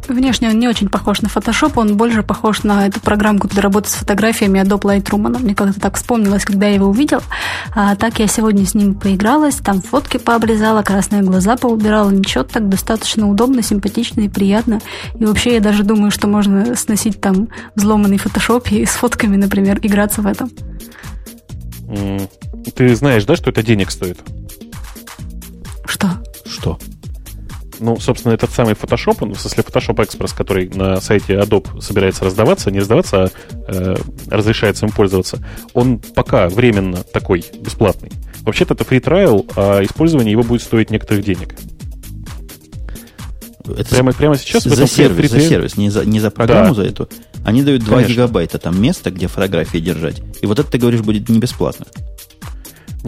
Внешне 0.08 0.48
он 0.48 0.58
не 0.58 0.68
очень 0.68 0.88
похож 0.88 1.20
на 1.20 1.26
Photoshop, 1.26 1.72
он 1.76 1.96
больше 1.96 2.22
похож 2.22 2.62
на 2.62 2.86
эту 2.86 3.00
программку 3.00 3.46
для 3.46 3.62
работы 3.62 3.90
с 3.90 3.94
фотографиями 3.94 4.60
Adobe 4.60 4.82
Lightroom. 4.82 5.38
Мне 5.38 5.54
как-то 5.54 5.78
так 5.78 5.96
вспомнилось, 5.96 6.44
когда 6.44 6.66
я 6.66 6.74
его 6.74 6.86
увидел. 6.86 7.20
А 7.74 7.94
так 7.94 8.18
я 8.18 8.26
сегодня 8.26 8.64
с 8.66 8.74
ним 8.74 8.94
поигралась, 8.94 9.56
там 9.56 9.82
фотки 9.82 10.16
пообрезала, 10.16 10.82
красные 10.82 11.22
глаза 11.22 11.56
поубирала. 11.56 12.10
Ничего, 12.10 12.44
так 12.44 12.68
достаточно 12.68 13.28
удобно, 13.28 13.62
симпатично 13.62 14.22
и 14.22 14.28
приятно. 14.28 14.80
И 15.18 15.24
вообще 15.24 15.54
я 15.54 15.60
даже 15.60 15.84
думаю, 15.84 16.10
что 16.10 16.26
можно 16.26 16.74
сносить 16.74 17.20
там 17.20 17.48
взломанный 17.74 18.16
Photoshop 18.16 18.70
и 18.70 18.86
с 18.86 18.90
фотками, 18.90 19.36
например, 19.36 19.78
играться 19.82 20.22
в 20.22 20.26
этом. 20.26 20.50
Ты 22.74 22.94
знаешь, 22.96 23.24
да, 23.24 23.36
что 23.36 23.50
это 23.50 23.62
денег 23.62 23.90
стоит? 23.90 24.18
Что? 25.84 26.08
Что? 26.46 26.78
Ну, 27.80 27.98
собственно, 28.00 28.32
этот 28.32 28.50
самый 28.50 28.74
Photoshop, 28.74 29.18
ну, 29.20 29.34
в 29.34 29.40
смысле 29.40 29.62
Photoshop 29.62 29.96
Express, 29.96 30.34
который 30.36 30.68
на 30.68 31.00
сайте 31.00 31.34
Adobe 31.34 31.80
собирается 31.80 32.24
раздаваться, 32.24 32.70
не 32.70 32.80
раздаваться, 32.80 33.24
а 33.24 33.30
э, 33.68 33.96
разрешается 34.30 34.86
им 34.86 34.92
пользоваться, 34.92 35.38
он 35.74 35.98
пока 35.98 36.48
временно 36.48 36.98
такой, 37.12 37.44
бесплатный. 37.60 38.10
Вообще-то 38.42 38.74
это 38.74 38.84
free 38.84 39.00
trial, 39.00 39.50
а 39.56 39.84
использование 39.84 40.32
его 40.32 40.42
будет 40.42 40.62
стоить 40.62 40.90
некоторых 40.90 41.24
денег. 41.24 41.54
Это 43.76 43.90
прямо, 43.90 44.12
прямо 44.12 44.36
сейчас 44.36 44.64
за 44.64 44.86
сервис, 44.86 45.30
за 45.30 45.40
сервис, 45.40 45.76
не 45.76 45.90
за, 45.90 46.04
не 46.04 46.20
за 46.20 46.30
программу 46.30 46.74
да. 46.74 46.82
за 46.82 46.88
эту. 46.88 47.08
Они 47.44 47.62
дают 47.62 47.84
2 47.84 47.94
Конечно. 47.94 48.12
гигабайта 48.12 48.58
там 48.58 48.80
места, 48.80 49.10
где 49.10 49.26
фотографии 49.26 49.78
держать. 49.78 50.22
И 50.40 50.46
вот 50.46 50.58
это, 50.58 50.70
ты 50.70 50.78
говоришь, 50.78 51.00
будет 51.00 51.28
не 51.28 51.38
бесплатно. 51.38 51.86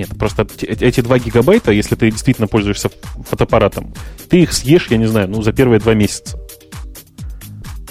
Нет, 0.00 0.08
просто 0.18 0.46
эти 0.62 1.02
2 1.02 1.18
гигабайта, 1.18 1.72
если 1.72 1.94
ты 1.94 2.10
действительно 2.10 2.48
пользуешься 2.48 2.90
фотоаппаратом, 3.28 3.92
ты 4.30 4.44
их 4.44 4.54
съешь, 4.54 4.86
я 4.88 4.96
не 4.96 5.04
знаю, 5.04 5.28
ну, 5.28 5.42
за 5.42 5.52
первые 5.52 5.78
два 5.78 5.92
месяца. 5.92 6.38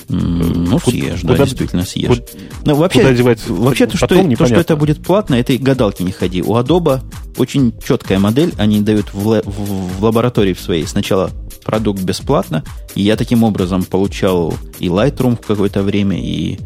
Ну, 0.07 0.79
куда, 0.79 0.97
съешь, 0.97 1.21
да, 1.21 1.37
действительно 1.37 1.85
съешь. 1.85 2.07
Куда, 2.07 2.23
Но 2.65 2.73
вообще, 2.73 3.01
куда 3.01 3.13
девать 3.13 3.47
вообще 3.47 3.85
то, 3.85 3.95
что, 3.95 4.07
то, 4.07 4.45
что 4.47 4.55
это 4.55 4.75
будет 4.75 5.03
платно, 5.03 5.35
этой 5.35 5.59
гадалки 5.59 6.01
не 6.01 6.11
ходи. 6.11 6.41
У 6.41 6.55
Adobe 6.55 7.01
очень 7.37 7.75
четкая 7.79 8.17
модель, 8.17 8.55
они 8.57 8.81
дают 8.81 9.13
в, 9.13 9.43
в, 9.43 9.99
в 9.99 10.03
лаборатории 10.03 10.53
в 10.53 10.59
своей 10.59 10.87
сначала 10.87 11.29
продукт 11.63 12.01
бесплатно, 12.01 12.63
и 12.95 13.03
я 13.03 13.17
таким 13.17 13.43
образом 13.43 13.83
получал 13.83 14.55
и 14.79 14.87
Lightroom 14.87 15.39
в 15.39 15.45
какое-то 15.45 15.83
время, 15.83 16.19
и, 16.19 16.57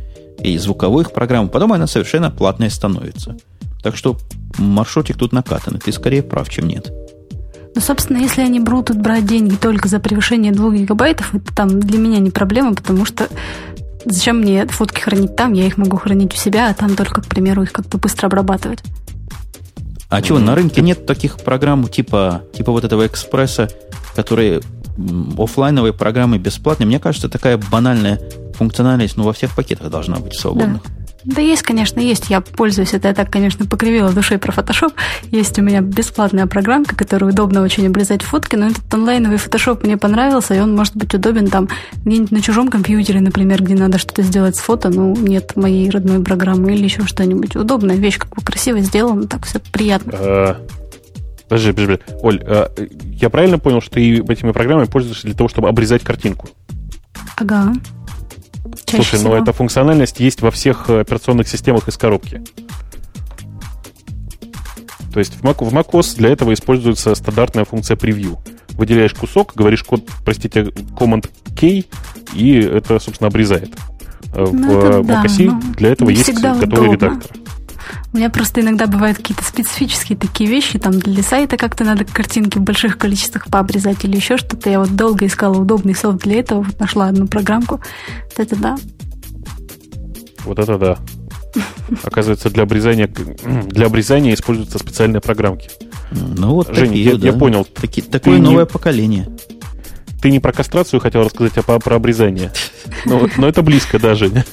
и 0.42 0.58
звуковых 0.58 1.12
программ, 1.12 1.50
потом 1.50 1.74
она 1.74 1.86
совершенно 1.86 2.32
платная 2.32 2.70
становится. 2.70 3.36
Так 3.84 3.98
что 3.98 4.18
маршрутик 4.58 5.18
тут 5.18 5.34
накатанный. 5.34 5.80
Ты 5.80 5.92
скорее 5.92 6.24
прав, 6.24 6.50
чем 6.50 6.68
нет. 6.68 6.92
Ну, 7.76 7.82
собственно, 7.82 8.18
если 8.18 8.42
они 8.42 8.60
будут 8.60 8.98
брать 8.98 9.26
деньги 9.26 9.56
только 9.56 9.88
за 9.88 10.00
превышение 10.00 10.52
2 10.52 10.72
гигабайтов, 10.76 11.34
это 11.34 11.54
там 11.54 11.80
для 11.80 11.98
меня 11.98 12.20
не 12.20 12.30
проблема, 12.30 12.76
потому 12.76 13.04
что 13.04 13.28
зачем 14.06 14.40
мне 14.40 14.66
фотки 14.68 15.02
хранить 15.02 15.36
там, 15.36 15.54
я 15.54 15.66
их 15.66 15.78
могу 15.78 15.98
хранить 15.98 16.34
у 16.34 16.38
себя, 16.38 16.70
а 16.70 16.74
там 16.74 16.96
только, 16.96 17.22
к 17.22 17.26
примеру, 17.26 17.64
их 17.64 17.72
как-то 17.72 17.98
быстро 17.98 18.28
обрабатывать. 18.28 18.84
А 20.10 20.22
чего, 20.22 20.38
на 20.38 20.54
рынке 20.54 20.82
нет 20.82 21.08
таких 21.08 21.38
программ 21.38 21.88
типа, 21.88 22.44
типа 22.54 22.72
вот 22.72 22.84
этого 22.84 23.08
экспресса, 23.08 23.70
которые 24.16 24.62
офлайновые 25.38 25.94
программы 25.94 26.38
бесплатные? 26.38 26.86
Мне 26.86 27.00
кажется, 27.00 27.30
такая 27.30 27.58
банальная 27.58 28.22
функциональность 28.54 29.18
ну, 29.18 29.24
во 29.24 29.34
всех 29.34 29.56
пакетах 29.56 29.90
должна 29.90 30.18
быть 30.18 30.36
свободных. 30.36 30.84
Да. 30.84 31.03
Да 31.26 31.42
есть, 31.42 31.64
конечно, 31.64 32.00
есть. 32.00 32.30
Я 32.30 32.42
пользуюсь. 32.42 32.94
Это 32.94 33.10
я 33.10 33.14
так, 33.14 33.32
конечно, 33.32 33.66
покривила 33.66 34.12
душой 34.12 34.38
про 34.38 34.52
Photoshop. 34.52 34.94
Есть 35.32 35.58
у 35.58 35.62
меня 35.62 35.82
бесплатная 35.82 36.48
программка, 36.48 36.96
которую 36.96 37.32
удобно 37.32 37.62
очень 37.62 37.88
обрезать 37.88 38.22
фотки, 38.22 38.56
но 38.56 38.68
этот 38.68 38.94
онлайновый 38.94 39.38
Photoshop 39.38 39.86
мне 39.86 39.98
понравился, 39.98 40.54
и 40.54 40.60
он 40.60 40.76
может 40.76 40.96
быть 40.96 41.14
удобен 41.14 41.48
там 41.48 41.70
где-нибудь 42.06 42.32
на 42.32 42.42
чужом 42.42 42.70
компьютере, 42.70 43.22
например, 43.22 43.64
где 43.64 43.76
надо 43.76 43.98
что-то 43.98 44.22
сделать 44.22 44.56
с 44.56 44.60
фото, 44.60 44.90
ну, 44.90 45.16
нет 45.16 45.56
моей 45.56 45.90
родной 45.90 46.22
программы 46.24 46.74
или 46.74 46.84
еще 46.84 47.06
что-нибудь. 47.06 47.56
Удобная 47.56 47.96
вещь, 47.96 48.18
как 48.18 48.30
бы 48.36 48.42
красиво 48.42 48.80
сделано, 48.80 49.28
так 49.28 49.46
все 49.46 49.60
приятно. 49.60 50.14
А, 50.16 50.58
подожди, 51.48 51.72
подожди, 51.72 52.00
Оль, 52.22 52.42
а, 52.46 52.70
я 53.04 53.30
правильно 53.30 53.60
понял, 53.60 53.82
что 53.82 53.92
ты 53.92 54.20
этими 54.20 54.52
программами 54.52 54.88
пользуешься 54.88 55.28
для 55.28 55.36
того, 55.36 55.48
чтобы 55.48 55.70
обрезать 55.70 56.04
картинку? 56.04 56.50
Ага. 57.38 57.74
Чаще 58.86 59.04
Слушай, 59.04 59.20
всего. 59.20 59.36
ну 59.36 59.42
эта 59.42 59.54
функциональность 59.54 60.20
есть 60.20 60.42
во 60.42 60.52
всех 60.52 60.90
э, 60.90 61.02
операционных 61.02 61.48
системах 61.48 61.88
из 61.88 61.98
коробки. 61.98 62.42
То 65.14 65.20
есть 65.20 65.36
в, 65.36 65.44
Mac, 65.44 65.64
в 65.64 65.74
macOS 65.74 66.18
для 66.18 66.30
этого 66.30 66.54
используется 66.54 67.14
стандартная 67.14 67.66
функция 67.66 67.98
превью. 67.98 68.40
Выделяешь 68.72 69.14
кусок, 69.14 69.54
говоришь 69.56 69.84
код, 69.84 70.04
простите, 70.26 70.62
Command 70.98 71.30
K, 71.60 71.84
и 72.34 72.54
это, 72.60 73.00
собственно, 73.00 73.28
обрезает. 73.28 73.70
Э, 74.34 74.46
в 74.46 74.54
ну, 74.54 75.02
macOS 75.02 75.46
да, 75.48 75.62
для 75.78 75.90
этого 75.90 76.10
есть 76.10 76.34
готовый 76.34 76.64
удобно. 76.64 76.94
редактор. 76.94 77.38
У 78.14 78.18
меня 78.18 78.30
просто 78.30 78.62
иногда 78.62 78.88
бывают 78.88 79.18
какие-то 79.18 79.44
специфические 79.44 80.18
такие 80.18 80.50
вещи, 80.50 80.80
там 80.80 81.00
для 81.00 81.24
сайта 81.24 81.58
как-то 81.58 81.84
надо 81.84 82.06
картинки 82.06 82.58
в 82.58 82.62
больших 82.62 82.98
количествах 82.98 83.48
пообрезать 83.48 84.04
или 84.04 84.16
еще 84.16 84.38
что-то. 84.38 84.70
Я 84.70 84.80
вот 84.80 84.96
долго 84.96 85.26
искала 85.26 85.58
удобный 85.58 85.96
софт 85.96 86.24
для 86.24 86.40
этого, 86.40 86.64
вот 86.64 86.80
нашла 86.80 87.08
одну 87.08 87.28
программку. 87.28 87.82
Вот 88.24 88.40
это 88.40 88.56
да. 88.56 88.78
Вот 90.46 90.60
это 90.60 90.78
да. 90.78 90.98
Оказывается, 92.04 92.50
для 92.50 92.64
обрезания, 92.64 93.08
для 93.68 93.86
обрезания 93.88 94.34
используются 94.34 94.80
специальные 94.80 95.22
программки. 95.22 95.70
Ну 96.12 96.54
вот 96.54 96.68
Женя, 96.68 96.88
такие, 96.88 97.06
я, 97.06 97.18
да. 97.18 97.28
я 97.28 97.34
понял. 97.34 97.66
Таки- 97.66 98.02
такое 98.02 98.38
не- 98.38 98.44
новое 98.44 98.66
поколение. 98.66 99.30
Ты 100.24 100.32
не 100.32 100.40
про 100.40 100.54
кастрацию 100.54 101.02
хотел 101.02 101.22
рассказать, 101.26 101.58
а 101.58 101.64
по- 101.64 101.80
про 101.80 101.98
обрезание. 101.98 102.50
Но, 103.04 103.20
вот- 103.20 103.32
но 103.38 103.46
это 103.46 103.62
близко, 103.62 104.00
да, 104.00 104.16
Женя. 104.16 104.46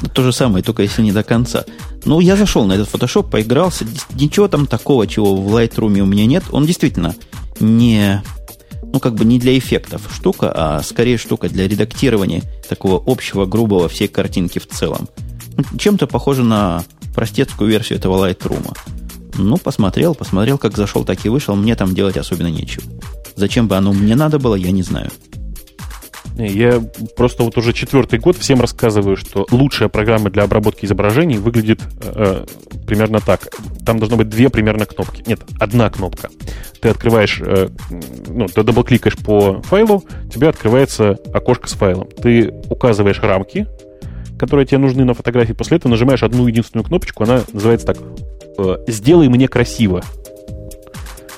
Ну, 0.00 0.08
То 0.08 0.22
же 0.22 0.32
самое, 0.32 0.62
только 0.62 0.82
если 0.82 1.02
не 1.02 1.10
до 1.10 1.24
конца. 1.24 1.64
Ну, 2.04 2.20
я 2.20 2.36
зашел 2.36 2.64
на 2.66 2.74
этот 2.74 2.88
Photoshop, 2.88 3.28
поигрался. 3.28 3.84
Ничего 4.14 4.46
там 4.46 4.68
такого, 4.68 5.08
чего 5.08 5.34
в 5.34 5.56
Lightroom 5.56 5.98
у 6.02 6.06
меня 6.06 6.24
нет. 6.26 6.44
Он 6.52 6.66
действительно 6.66 7.16
не, 7.58 8.22
ну, 8.92 9.00
как 9.00 9.14
бы 9.16 9.24
не 9.24 9.40
для 9.40 9.58
эффектов 9.58 10.02
штука, 10.14 10.52
а 10.54 10.82
скорее 10.84 11.18
штука 11.18 11.48
для 11.48 11.66
редактирования 11.66 12.42
такого 12.68 13.02
общего, 13.04 13.44
грубого 13.44 13.88
всей 13.88 14.06
картинки 14.06 14.60
в 14.60 14.68
целом. 14.68 15.08
Ну, 15.56 15.64
Чем-то 15.78 16.06
похоже 16.06 16.44
на 16.44 16.84
простецкую 17.12 17.68
версию 17.68 17.98
этого 17.98 18.24
Lightroom. 18.28 18.76
Ну, 19.34 19.56
посмотрел, 19.56 20.14
посмотрел, 20.14 20.58
как 20.58 20.76
зашел, 20.76 21.04
так 21.04 21.26
и 21.26 21.28
вышел. 21.28 21.56
Мне 21.56 21.74
там 21.74 21.92
делать 21.92 22.16
особенно 22.16 22.46
нечего. 22.48 22.84
Зачем 23.36 23.68
бы 23.68 23.76
оно 23.76 23.92
мне 23.92 24.14
надо 24.14 24.38
было, 24.38 24.54
я 24.54 24.70
не 24.70 24.82
знаю. 24.82 25.10
Я 26.36 26.82
просто 27.16 27.42
вот 27.42 27.58
уже 27.58 27.72
четвертый 27.72 28.18
год 28.18 28.36
всем 28.36 28.60
рассказываю, 28.60 29.16
что 29.16 29.46
лучшая 29.50 29.88
программа 29.88 30.30
для 30.30 30.44
обработки 30.44 30.86
изображений 30.86 31.36
выглядит 31.36 31.80
э, 32.02 32.46
примерно 32.86 33.20
так. 33.20 33.48
Там 33.84 33.98
должно 33.98 34.16
быть 34.16 34.28
две 34.28 34.48
примерно 34.48 34.86
кнопки. 34.86 35.22
Нет, 35.26 35.40
одна 35.60 35.90
кнопка. 35.90 36.30
Ты 36.80 36.88
открываешь, 36.88 37.40
э, 37.44 37.68
ну, 38.28 38.46
ты 38.46 38.62
double 38.62 38.84
кликаешь 38.84 39.18
по 39.18 39.60
файлу, 39.62 40.04
тебе 40.32 40.48
открывается 40.48 41.18
окошко 41.34 41.68
с 41.68 41.72
файлом. 41.72 42.08
Ты 42.08 42.52
указываешь 42.70 43.20
рамки, 43.20 43.66
которые 44.38 44.66
тебе 44.66 44.78
нужны 44.78 45.04
на 45.04 45.14
фотографии. 45.14 45.52
После 45.52 45.76
этого 45.76 45.90
нажимаешь 45.92 46.22
одну 46.22 46.46
единственную 46.46 46.86
кнопочку, 46.86 47.24
она 47.24 47.42
называется 47.52 47.88
так 47.88 47.98
э, 48.58 48.76
«Сделай 48.88 49.28
мне 49.28 49.48
красиво». 49.48 50.02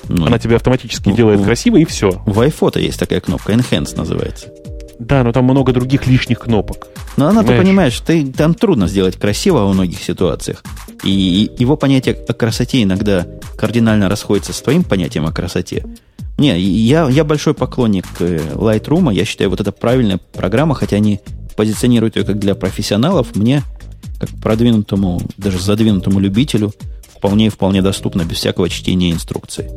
Ну, 0.07 0.25
Она 0.25 0.37
тебе 0.39 0.55
автоматически 0.55 1.09
Ну, 1.09 1.15
делает 1.15 1.39
ну. 1.39 1.45
красиво, 1.45 1.77
и 1.77 1.85
все. 1.85 2.21
в 2.25 2.39
iPhoto 2.41 2.79
есть 2.81 2.99
такая 2.99 3.19
кнопка, 3.21 3.53
Enhance 3.53 3.95
называется. 3.97 4.47
Да, 4.99 5.23
но 5.23 5.33
там 5.33 5.43
много 5.45 5.73
других 5.73 6.07
лишних 6.07 6.39
кнопок. 6.39 6.87
Но 7.17 7.27
она, 7.27 7.43
ты 7.43 7.57
Понимаешь? 7.57 7.99
ты, 7.99 8.25
там 8.31 8.53
трудно 8.53 8.87
сделать 8.87 9.17
красиво 9.17 9.59
во 9.59 9.73
многих 9.73 10.01
ситуациях. 10.01 10.63
И 11.03 11.51
его 11.57 11.75
понятие 11.75 12.15
о 12.27 12.33
красоте 12.33 12.83
иногда 12.83 13.27
кардинально 13.57 14.07
расходится 14.09 14.53
с 14.53 14.61
твоим 14.61 14.83
понятием 14.83 15.25
о 15.25 15.31
красоте. 15.33 15.85
Не, 16.37 16.59
я, 16.59 17.07
я 17.09 17.23
большой 17.23 17.53
поклонник 17.53 18.05
э, 18.19 18.39
Lightroom. 18.53 19.13
Я 19.13 19.25
считаю, 19.25 19.49
вот 19.49 19.59
это 19.61 19.71
правильная 19.71 20.19
программа, 20.33 20.75
хотя 20.75 20.97
они 20.97 21.19
позиционируют 21.55 22.15
ее 22.17 22.23
как 22.23 22.39
для 22.39 22.55
профессионалов. 22.55 23.35
Мне, 23.35 23.63
как 24.19 24.29
продвинутому, 24.41 25.21
даже 25.37 25.59
задвинутому 25.59 26.19
любителю, 26.19 26.73
вполне 27.17 27.49
вполне 27.49 27.81
доступно 27.81 28.23
без 28.23 28.37
всякого 28.37 28.69
чтения 28.69 29.11
инструкций. 29.11 29.69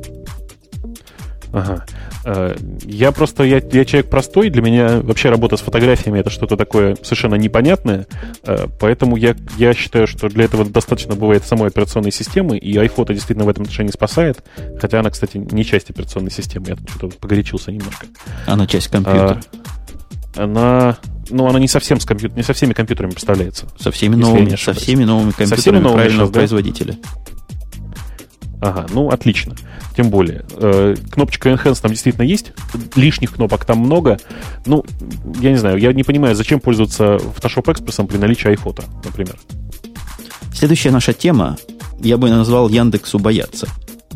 Ага. 1.52 1.84
Э, 2.24 2.56
Я 2.84 3.12
просто, 3.12 3.42
я, 3.44 3.62
я 3.72 3.84
человек 3.84 4.10
простой, 4.10 4.50
для 4.50 4.60
меня 4.60 5.00
вообще 5.00 5.30
работа 5.30 5.56
с 5.56 5.60
фотографиями 5.60 6.18
это 6.20 6.30
что-то 6.30 6.56
такое 6.56 6.96
совершенно 7.02 7.36
непонятное, 7.36 8.06
э, 8.44 8.66
поэтому 8.78 9.16
я, 9.16 9.34
я 9.56 9.72
считаю, 9.72 10.06
что 10.06 10.28
для 10.28 10.44
этого 10.44 10.64
достаточно 10.64 11.14
бывает 11.14 11.44
самой 11.44 11.68
операционной 11.68 12.12
системы, 12.12 12.58
и 12.58 12.74
iPhoto 12.74 13.14
действительно 13.14 13.46
в 13.46 13.48
этом 13.48 13.62
отношении 13.62 13.90
спасает, 13.90 14.44
хотя 14.78 15.00
она, 15.00 15.10
кстати, 15.10 15.38
не 15.38 15.64
часть 15.64 15.90
операционной 15.90 16.30
системы, 16.30 16.66
я 16.68 16.76
тут 16.76 16.90
что-то 16.90 17.16
погорячился 17.16 17.72
немножко. 17.72 18.06
Она 18.46 18.66
часть 18.66 18.88
компьютера. 18.88 19.40
А, 19.40 19.97
Она, 20.36 20.98
ну, 21.30 21.46
она 21.46 21.58
не 21.58 21.68
совсем 21.68 22.00
с 22.00 22.04
компью- 22.04 22.32
не 22.34 22.42
со 22.42 22.52
всеми 22.52 22.72
компьютерами 22.72 23.10
представляется. 23.12 23.66
со 23.78 23.90
всеми 23.90 24.14
новыми, 24.14 24.56
со 24.56 24.72
всеми 24.72 25.04
новыми 25.04 25.32
всеми 25.32 25.48
компьютерами 25.48 25.82
новыми 25.82 25.96
правильного 25.96 26.26
сейчас, 26.26 26.30
да? 26.32 26.38
производителя. 26.40 26.98
Ага, 28.60 28.86
ну 28.92 29.08
отлично. 29.08 29.54
Тем 29.96 30.10
более. 30.10 30.44
Э, 30.56 30.94
кнопочка 31.10 31.50
Enhance 31.50 31.80
там 31.80 31.92
действительно 31.92 32.24
есть. 32.24 32.52
Лишних 32.96 33.34
кнопок 33.34 33.64
там 33.64 33.78
много. 33.78 34.18
Ну, 34.66 34.84
я 35.40 35.50
не 35.50 35.56
знаю, 35.56 35.78
я 35.78 35.92
не 35.92 36.02
понимаю, 36.02 36.34
зачем 36.34 36.60
пользоваться 36.60 37.16
Photoshop 37.16 37.64
Express 37.64 38.06
при 38.06 38.16
наличии 38.16 38.50
iPhoto, 38.52 38.84
например. 39.04 39.36
Следующая 40.52 40.90
наша 40.90 41.12
тема, 41.12 41.56
я 42.00 42.16
бы 42.16 42.30
назвал 42.30 42.68
Яндексу 42.68 43.18
бояться. 43.18 43.68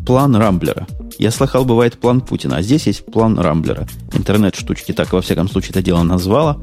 План 0.05 0.35
Рамблера. 0.35 0.87
Я 1.17 1.31
слыхал, 1.31 1.63
бывает 1.63 1.97
план 1.97 2.21
Путина, 2.21 2.57
а 2.57 2.61
здесь 2.61 2.87
есть 2.87 3.05
план 3.05 3.39
Рамблера. 3.39 3.87
Интернет-штучки 4.11 4.91
так, 4.91 5.13
во 5.13 5.21
всяком 5.21 5.49
случае, 5.49 5.71
это 5.71 5.81
дело 5.81 6.03
назвала. 6.03 6.61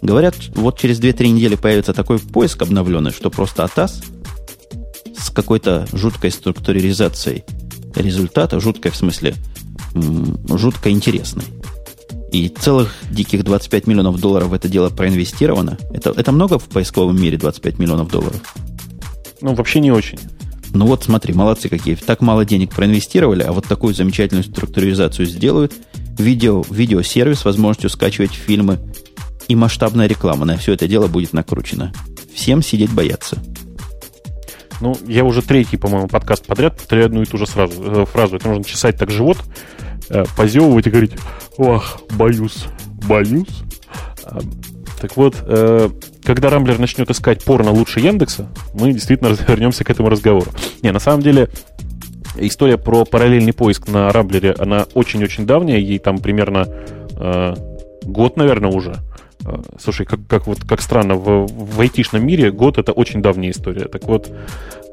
Говорят, 0.00 0.36
вот 0.54 0.78
через 0.78 1.00
2-3 1.00 1.28
недели 1.28 1.56
появится 1.56 1.92
такой 1.92 2.18
поиск 2.18 2.62
обновленный, 2.62 3.10
что 3.10 3.30
просто 3.30 3.64
АТАС 3.64 4.02
с 5.16 5.30
какой-то 5.30 5.88
жуткой 5.92 6.30
структуризацией 6.30 7.44
результата, 7.96 8.60
жуткой 8.60 8.92
в 8.92 8.96
смысле, 8.96 9.34
жутко 10.48 10.90
интересной. 10.90 11.44
И 12.30 12.48
целых 12.48 12.94
диких 13.10 13.42
25 13.42 13.86
миллионов 13.86 14.20
долларов 14.20 14.48
в 14.48 14.52
это 14.52 14.68
дело 14.68 14.90
проинвестировано. 14.90 15.78
Это, 15.90 16.10
это 16.10 16.30
много 16.30 16.58
в 16.58 16.64
поисковом 16.64 17.20
мире 17.20 17.38
25 17.38 17.78
миллионов 17.78 18.10
долларов? 18.10 18.40
Ну, 19.40 19.54
вообще 19.54 19.80
не 19.80 19.90
очень. 19.90 20.18
Ну 20.72 20.86
вот 20.86 21.04
смотри, 21.04 21.34
молодцы 21.34 21.68
какие. 21.68 21.94
Так 21.94 22.20
мало 22.20 22.44
денег 22.44 22.74
проинвестировали, 22.74 23.42
а 23.42 23.52
вот 23.52 23.66
такую 23.66 23.94
замечательную 23.94 24.44
структуризацию 24.44 25.26
сделают. 25.26 25.72
Видео, 26.18 26.64
видеосервис 26.68 27.44
возможностью 27.44 27.90
скачивать 27.90 28.32
фильмы 28.32 28.78
и 29.48 29.54
масштабная 29.54 30.06
реклама. 30.06 30.44
На 30.44 30.56
все 30.56 30.72
это 30.72 30.86
дело 30.86 31.06
будет 31.06 31.32
накручено. 31.32 31.92
Всем 32.34 32.62
сидеть 32.62 32.92
бояться. 32.92 33.38
Ну, 34.80 34.96
я 35.06 35.24
уже 35.24 35.42
третий, 35.42 35.76
по-моему, 35.76 36.06
подкаст 36.06 36.46
подряд 36.46 36.76
повторяю 36.76 37.06
одну 37.06 37.22
и 37.22 37.24
ту 37.24 37.36
же 37.36 37.46
сразу, 37.46 37.82
э, 37.82 38.04
фразу. 38.06 38.36
Это 38.36 38.48
нужно 38.48 38.64
чесать 38.64 38.96
так 38.96 39.10
живот, 39.10 39.38
э, 40.08 40.24
позевывать 40.36 40.86
и 40.86 40.90
говорить, 40.90 41.12
ох, 41.56 42.00
боюсь, 42.12 42.64
боюсь. 43.08 43.62
Так 45.00 45.16
вот, 45.16 45.36
э, 45.42 45.90
когда 46.24 46.50
Рамблер 46.50 46.78
начнет 46.78 47.10
искать 47.10 47.44
порно 47.44 47.70
лучше 47.70 48.00
Яндекса, 48.00 48.48
мы 48.74 48.92
действительно 48.92 49.28
вернемся 49.48 49.84
к 49.84 49.90
этому 49.90 50.08
разговору. 50.08 50.50
Не, 50.82 50.92
на 50.92 50.98
самом 50.98 51.22
деле, 51.22 51.48
история 52.36 52.78
про 52.78 53.04
параллельный 53.04 53.52
поиск 53.52 53.88
на 53.88 54.10
Рамблере, 54.10 54.54
она 54.58 54.86
очень-очень 54.94 55.46
давняя, 55.46 55.78
ей 55.78 55.98
там 55.98 56.18
примерно 56.18 56.68
э, 57.16 57.54
год, 58.02 58.36
наверное, 58.36 58.70
уже. 58.70 58.96
Э, 59.44 59.62
Слушай, 59.78 60.06
как, 60.06 60.20
как 60.26 60.46
вот 60.46 60.60
как 60.64 60.80
странно, 60.80 61.14
в, 61.14 61.46
в 61.46 61.80
айтишном 61.80 62.26
мире 62.26 62.50
год 62.50 62.78
это 62.78 62.92
очень 62.92 63.22
давняя 63.22 63.50
история. 63.50 63.86
Так 63.86 64.04
вот, 64.04 64.30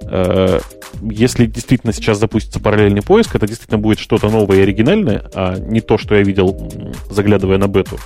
э, 0.03 0.59
если 1.01 1.45
действительно 1.45 1.93
сейчас 1.93 2.19
запустится 2.19 2.59
параллельный 2.59 3.01
поиск, 3.01 3.35
это 3.35 3.47
действительно 3.47 3.79
будет 3.79 3.99
что-то 3.99 4.29
новое 4.29 4.57
и 4.57 4.61
оригинальное, 4.61 5.29
а 5.33 5.57
не 5.57 5.81
то, 5.81 5.97
что 5.97 6.15
я 6.15 6.21
видел, 6.21 6.71
заглядывая 7.09 7.57
на 7.57 7.67
бету. 7.67 7.97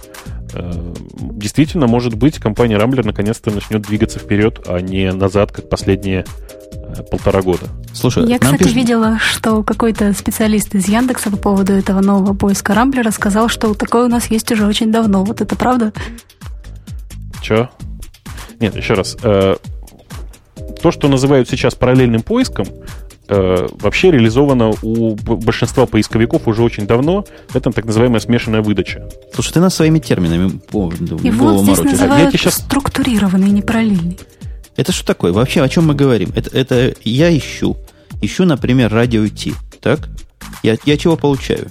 Действительно, 0.53 1.87
может 1.87 2.15
быть, 2.15 2.39
компания 2.39 2.77
Рамблер 2.77 3.05
наконец-то 3.05 3.51
начнет 3.51 3.81
двигаться 3.83 4.19
вперед, 4.19 4.59
а 4.67 4.79
не 4.81 5.11
назад, 5.11 5.51
как 5.51 5.69
последние 5.69 6.25
э, 6.73 7.03
полтора 7.03 7.41
года. 7.41 7.67
Слушай, 7.93 8.27
Я, 8.27 8.39
кстати, 8.39 8.59
пишут- 8.59 8.75
видела, 8.75 9.19
что 9.19 9.63
какой-то 9.63 10.13
специалист 10.13 10.73
из 10.75 10.87
Яндекса 10.87 11.29
по 11.31 11.37
поводу 11.37 11.73
этого 11.73 12.01
нового 12.01 12.33
поиска 12.33 12.73
Рамблера 12.73 13.11
сказал, 13.11 13.47
что 13.49 13.73
такое 13.73 14.05
у 14.05 14.09
нас 14.09 14.27
есть 14.27 14.51
уже 14.51 14.65
очень 14.65 14.91
давно. 14.91 15.23
Вот 15.23 15.41
это 15.41 15.55
правда? 15.55 15.93
Че? 17.41 17.69
Нет, 18.59 18.75
еще 18.75 18.93
раз. 18.93 19.17
Э, 19.23 19.55
То, 20.81 20.91
что 20.91 21.07
называют 21.07 21.49
сейчас 21.49 21.75
параллельным 21.75 22.21
поиском, 22.21 22.67
э, 23.29 23.67
вообще 23.79 24.11
реализовано 24.11 24.73
у 24.81 25.15
большинства 25.15 25.85
поисковиков 25.85 26.47
уже 26.47 26.63
очень 26.63 26.87
давно. 26.87 27.25
Это 27.53 27.71
так 27.71 27.85
называемая 27.85 28.19
смешанная 28.19 28.61
выдача. 28.61 29.07
Слушай, 29.33 29.53
ты 29.53 29.59
нас 29.59 29.75
своими 29.75 29.99
терминами 29.99 30.49
по- 30.49 30.91
И 31.23 31.31
голову 31.31 31.63
вот 31.63 31.77
здесь 31.77 31.99
морочишь. 31.99 32.19
я 32.19 32.25
тебе 32.27 32.39
щас- 32.39 32.55
структурированный, 32.55 33.49
не 33.49 33.61
параллельный. 33.61 34.17
Это 34.75 34.91
что 34.91 35.05
такое? 35.05 35.31
Вообще, 35.33 35.61
о 35.61 35.69
чем 35.69 35.87
мы 35.87 35.93
говорим? 35.95 36.31
Это, 36.35 36.57
это 36.57 36.93
я 37.03 37.35
ищу. 37.35 37.77
Ищу, 38.21 38.45
например, 38.45 38.91
радио 38.93 39.27
T. 39.27 39.53
Так? 39.81 40.09
Я, 40.63 40.77
я 40.85 40.97
чего 40.97 41.15
получаю? 41.17 41.67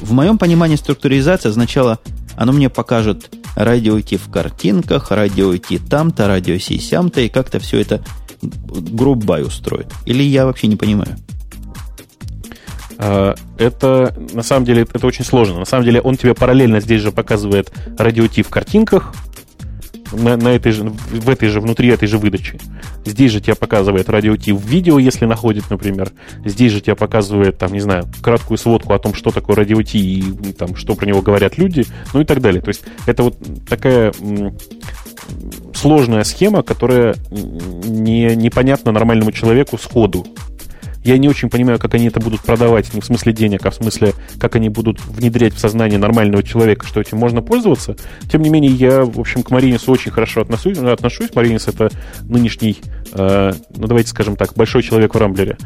В 0.00 0.12
моем 0.12 0.38
понимании 0.38 0.76
структуризация 0.76 1.50
означала, 1.50 1.98
оно 2.36 2.52
мне 2.52 2.68
покажет 2.70 3.30
радио 3.56 4.00
T 4.00 4.16
в 4.16 4.30
картинках, 4.30 5.10
радио 5.10 5.56
T 5.56 5.78
там-то, 5.78 6.28
радио 6.28 6.58
Си 6.58 6.78
сям-то, 6.78 7.20
и 7.20 7.28
как-то 7.28 7.58
все 7.58 7.80
это 7.80 8.00
грубай 8.40 9.42
устроит. 9.42 9.92
Или 10.06 10.22
я 10.22 10.46
вообще 10.46 10.66
не 10.66 10.76
понимаю? 10.76 11.16
Э, 12.98 13.34
Это, 13.58 14.14
на 14.32 14.42
самом 14.42 14.64
деле, 14.64 14.82
это 14.82 15.06
очень 15.06 15.24
сложно. 15.24 15.58
На 15.58 15.64
самом 15.64 15.84
деле, 15.84 16.00
он 16.00 16.16
тебе 16.16 16.34
параллельно 16.34 16.80
здесь 16.80 17.00
же 17.00 17.12
показывает 17.12 17.72
радиотип 17.98 18.46
в 18.46 18.50
картинках, 18.50 19.12
на, 20.12 20.36
на 20.36 20.48
этой 20.48 20.72
же, 20.72 20.84
в 20.84 21.28
этой 21.28 21.48
же, 21.48 21.60
внутри 21.60 21.88
этой 21.88 22.08
же 22.08 22.18
выдачи. 22.18 22.58
Здесь 23.04 23.32
же 23.32 23.40
тебя 23.40 23.54
показывает 23.54 24.08
радиотип 24.08 24.56
в 24.56 24.66
видео, 24.66 24.98
если 24.98 25.26
находит, 25.26 25.70
например. 25.70 26.12
Здесь 26.44 26.72
же 26.72 26.80
тебя 26.80 26.94
показывает, 26.94 27.58
там, 27.58 27.72
не 27.72 27.80
знаю, 27.80 28.04
краткую 28.22 28.58
сводку 28.58 28.92
о 28.94 28.98
том, 28.98 29.14
что 29.14 29.30
такое 29.30 29.56
радиотип 29.56 30.46
и 30.46 30.52
там, 30.52 30.76
что 30.76 30.94
про 30.94 31.06
него 31.06 31.22
говорят 31.22 31.58
люди, 31.58 31.84
ну 32.12 32.20
и 32.20 32.24
так 32.24 32.40
далее. 32.40 32.62
То 32.62 32.68
есть 32.68 32.82
это 33.06 33.22
вот 33.22 33.36
такая 33.68 34.12
сложная 35.78 36.24
схема, 36.24 36.62
которая 36.62 37.14
не, 37.30 38.34
непонятна 38.36 38.92
нормальному 38.92 39.32
человеку 39.32 39.78
сходу. 39.78 40.26
Я 41.04 41.16
не 41.16 41.28
очень 41.28 41.48
понимаю, 41.48 41.78
как 41.78 41.94
они 41.94 42.08
это 42.08 42.20
будут 42.20 42.40
продавать, 42.42 42.92
не 42.92 43.00
в 43.00 43.04
смысле 43.04 43.32
денег, 43.32 43.64
а 43.64 43.70
в 43.70 43.74
смысле, 43.74 44.12
как 44.38 44.56
они 44.56 44.68
будут 44.68 45.00
внедрять 45.06 45.54
в 45.54 45.58
сознание 45.58 45.98
нормального 45.98 46.42
человека, 46.42 46.86
что 46.86 47.00
этим 47.00 47.16
можно 47.18 47.40
пользоваться. 47.40 47.96
Тем 48.30 48.42
не 48.42 48.50
менее, 48.50 48.72
я, 48.72 49.04
в 49.04 49.18
общем, 49.18 49.42
к 49.42 49.50
Маринису 49.50 49.90
очень 49.92 50.10
хорошо 50.10 50.42
отношусь. 50.42 50.76
отношусь. 50.76 51.34
Маринис— 51.34 51.68
это 51.68 51.90
нынешний, 52.22 52.78
э, 53.12 53.52
ну, 53.74 53.86
давайте 53.86 54.10
скажем 54.10 54.36
так, 54.36 54.54
большой 54.54 54.82
человек 54.82 55.14
в 55.14 55.18
Рамблере. 55.18 55.56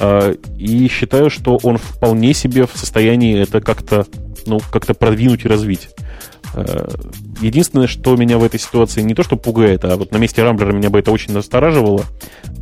Э, 0.00 0.34
и 0.58 0.88
считаю, 0.88 1.30
что 1.30 1.58
он 1.62 1.78
вполне 1.78 2.34
себе 2.34 2.66
в 2.66 2.72
состоянии 2.76 3.40
это 3.40 3.60
как-то, 3.60 4.06
ну, 4.46 4.60
как-то 4.70 4.92
продвинуть 4.92 5.44
и 5.44 5.48
развить. 5.48 5.88
Э, 6.54 6.88
единственное, 7.40 7.86
что 7.86 8.16
меня 8.16 8.38
в 8.38 8.44
этой 8.44 8.58
ситуации 8.58 9.02
не 9.02 9.14
то 9.14 9.22
что 9.22 9.36
пугает, 9.36 9.84
а 9.84 9.96
вот 9.96 10.12
на 10.12 10.16
месте 10.16 10.42
Рамблера 10.42 10.72
меня 10.72 10.90
бы 10.90 10.98
это 10.98 11.10
очень 11.10 11.32
настораживало, 11.32 12.04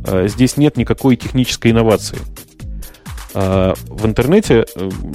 э, 0.05 0.27
здесь 0.27 0.57
нет 0.57 0.77
никакой 0.77 1.15
технической 1.15 1.71
инновации. 1.71 2.17
Э, 3.33 3.73
в 3.87 4.05
интернете 4.05 4.65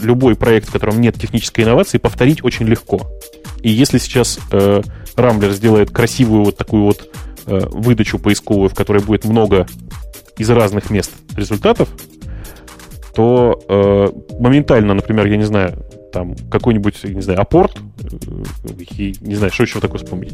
любой 0.03 0.35
проект, 0.35 0.69
в 0.69 0.73
котором 0.73 1.01
нет 1.01 1.21
технической 1.21 1.65
инновации, 1.65 1.99
повторить 1.99 2.45
очень 2.45 2.67
легко. 2.67 3.03
И 3.63 3.71
если 3.71 3.99
сейчас 3.99 4.39
Рамблер 5.17 5.53
сделает 5.53 5.91
красивую 5.91 6.45
вот 6.45 6.57
такую 6.57 6.85
вот 6.85 7.09
выдачу 7.47 8.19
поисковую, 8.19 8.69
в 8.69 8.75
которой 8.75 9.03
будет 9.03 9.25
много 9.25 9.67
из 10.37 10.51
разных 10.51 10.91
мест 10.91 11.13
результатов, 11.35 11.89
то 13.15 14.13
моментально, 14.39 14.95
например, 14.95 15.27
я 15.27 15.37
не 15.37 15.45
знаю, 15.45 15.85
там 16.15 16.37
какой-нибудь, 16.49 17.03
не 17.05 17.21
знаю, 17.21 17.41
апорт, 17.41 17.77
э, 18.03 19.13
не 19.21 19.35
знаю, 19.35 19.53
что 19.53 19.65
еще 19.65 19.81
такое 19.81 19.99
вспомнить. 19.99 20.33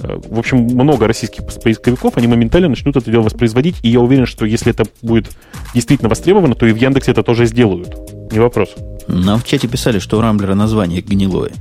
Э, 0.00 0.20
в 0.28 0.38
общем, 0.38 0.58
много 0.58 1.06
российских 1.06 1.44
поисковиков, 1.46 2.18
они 2.18 2.26
моментально 2.26 2.68
начнут 2.68 2.96
это 2.96 3.10
дело 3.10 3.22
воспроизводить, 3.22 3.76
и 3.82 3.88
я 3.88 4.00
уверен, 4.00 4.26
что 4.26 4.44
если 4.44 4.70
это 4.70 4.84
будет 5.00 5.30
действительно 5.74 6.10
востребовано, 6.10 6.54
то 6.54 6.66
и 6.66 6.72
в 6.72 6.76
Яндексе 6.76 7.12
это 7.12 7.22
тоже 7.22 7.46
сделают. 7.46 7.96
Не 8.30 8.38
вопрос. 8.38 8.74
Нам 9.08 9.40
в 9.40 9.44
чате 9.44 9.66
писали, 9.66 9.98
что 9.98 10.18
у 10.18 10.20
Рамблера 10.20 10.54
название 10.54 11.00
гнилое. 11.00 11.52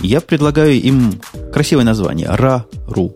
Я 0.00 0.22
предлагаю 0.22 0.72
им 0.72 1.20
красивое 1.52 1.84
название. 1.84 2.28
Ра-ру. 2.30 3.14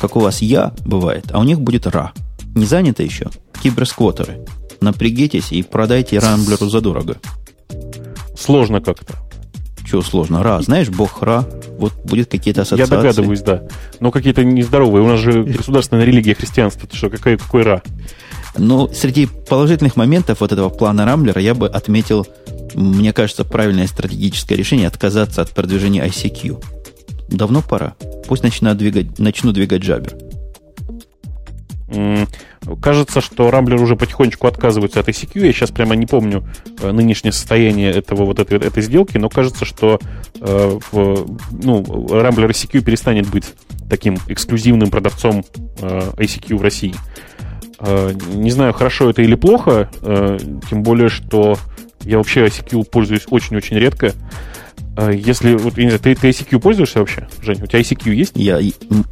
Как 0.00 0.16
у 0.16 0.20
вас 0.20 0.40
я 0.40 0.72
бывает, 0.86 1.26
а 1.32 1.40
у 1.40 1.42
них 1.42 1.60
будет 1.60 1.86
ра. 1.86 2.12
Не 2.54 2.64
занято 2.64 3.02
еще? 3.02 3.26
Киберсквотеры. 3.62 4.38
Напрягитесь 4.80 5.52
и 5.52 5.62
продайте 5.62 6.18
Рамблеру 6.18 6.68
задорого. 6.68 7.16
Сложно 8.38 8.80
как-то. 8.80 9.14
Чего 9.88 10.02
сложно? 10.02 10.42
Ра, 10.42 10.60
знаешь, 10.62 10.88
бог 10.88 11.22
Ра, 11.22 11.46
вот 11.78 11.92
будет 12.04 12.30
какие-то 12.30 12.62
ассоциации. 12.62 12.92
Я 12.92 12.96
догадываюсь, 12.96 13.42
да. 13.42 13.62
Но 14.00 14.10
какие-то 14.10 14.42
нездоровые. 14.44 15.04
У 15.04 15.06
нас 15.06 15.20
же 15.20 15.44
государственная 15.44 16.04
религия 16.04 16.34
христианства. 16.34 16.88
Ты 16.88 16.96
что, 16.96 17.08
какой, 17.08 17.38
какой 17.38 17.62
Ра? 17.62 17.82
Ну, 18.58 18.88
среди 18.92 19.26
положительных 19.26 19.96
моментов 19.96 20.40
вот 20.40 20.50
этого 20.50 20.70
плана 20.70 21.04
Рамблера 21.04 21.40
я 21.40 21.54
бы 21.54 21.68
отметил, 21.68 22.26
мне 22.74 23.12
кажется, 23.12 23.44
правильное 23.44 23.86
стратегическое 23.86 24.56
решение 24.56 24.88
отказаться 24.88 25.42
от 25.42 25.50
продвижения 25.50 26.04
ICQ. 26.06 26.64
Давно 27.28 27.62
пора. 27.62 27.94
Пусть 28.26 28.42
начнут 28.42 28.76
двигать, 28.76 29.18
начну 29.18 29.52
двигать 29.52 29.82
Jabber. 29.82 30.14
Кажется, 32.80 33.20
что 33.20 33.50
Рамблер 33.50 33.80
уже 33.80 33.96
потихонечку 33.96 34.46
отказывается 34.46 35.00
от 35.00 35.08
ICQ. 35.08 35.46
Я 35.46 35.52
сейчас 35.52 35.70
прямо 35.70 35.94
не 35.94 36.06
помню 36.06 36.44
э, 36.80 36.90
нынешнее 36.90 37.32
состояние 37.32 37.92
этого 37.92 38.24
вот 38.24 38.40
этой, 38.40 38.58
этой 38.58 38.82
сделки, 38.82 39.18
но 39.18 39.28
кажется, 39.28 39.64
что 39.64 40.00
э, 40.40 40.78
ну, 40.92 42.08
Рамблер 42.10 42.50
ICQ 42.50 42.82
перестанет 42.82 43.28
быть 43.28 43.54
таким 43.88 44.18
эксклюзивным 44.26 44.90
продавцом 44.90 45.44
э, 45.80 46.10
ICQ 46.16 46.56
в 46.56 46.62
России. 46.62 46.94
Э, 47.78 48.12
не 48.34 48.50
знаю, 48.50 48.72
хорошо 48.72 49.10
это 49.10 49.22
или 49.22 49.34
плохо, 49.34 49.90
э, 50.02 50.38
тем 50.68 50.82
более, 50.82 51.08
что 51.08 51.56
я 52.02 52.18
вообще 52.18 52.46
ICQ 52.46 52.84
пользуюсь 52.90 53.26
очень-очень 53.30 53.76
редко. 53.76 54.12
Э, 54.96 55.12
если, 55.14 55.54
вот, 55.54 55.76
я 55.76 55.84
не 55.84 55.90
знаю, 55.90 56.00
ты, 56.00 56.14
ты 56.14 56.30
ICQ 56.30 56.58
пользуешься 56.60 57.00
вообще, 57.00 57.28
Жень? 57.42 57.62
У 57.62 57.66
тебя 57.66 57.80
ICQ 57.80 58.12
есть? 58.12 58.32
Я, 58.34 58.60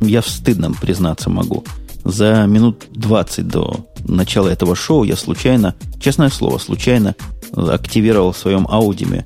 я 0.00 0.20
в 0.22 0.28
стыдном 0.28 0.74
признаться 0.74 1.30
могу. 1.30 1.64
За 2.04 2.44
минут 2.46 2.84
20 2.92 3.46
до 3.48 3.86
начала 4.06 4.48
этого 4.48 4.76
шоу 4.76 5.04
я 5.04 5.16
случайно, 5.16 5.74
честное 6.00 6.28
слово, 6.28 6.58
случайно 6.58 7.14
активировал 7.56 8.32
в 8.32 8.38
своем 8.38 8.66
аудиме, 8.68 9.24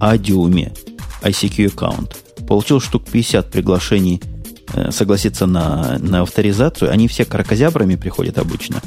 аудиуме 0.00 0.72
ICQ 1.22 1.68
аккаунт. 1.68 2.16
Получил 2.46 2.80
штук 2.80 3.04
50 3.10 3.50
приглашений 3.50 4.22
э, 4.74 4.90
согласиться 4.90 5.46
на, 5.46 5.98
на 5.98 6.22
авторизацию. 6.22 6.90
Они 6.90 7.08
все 7.08 7.24
каракозябрами 7.24 7.96
приходят 7.96 8.38
обычно. 8.38 8.80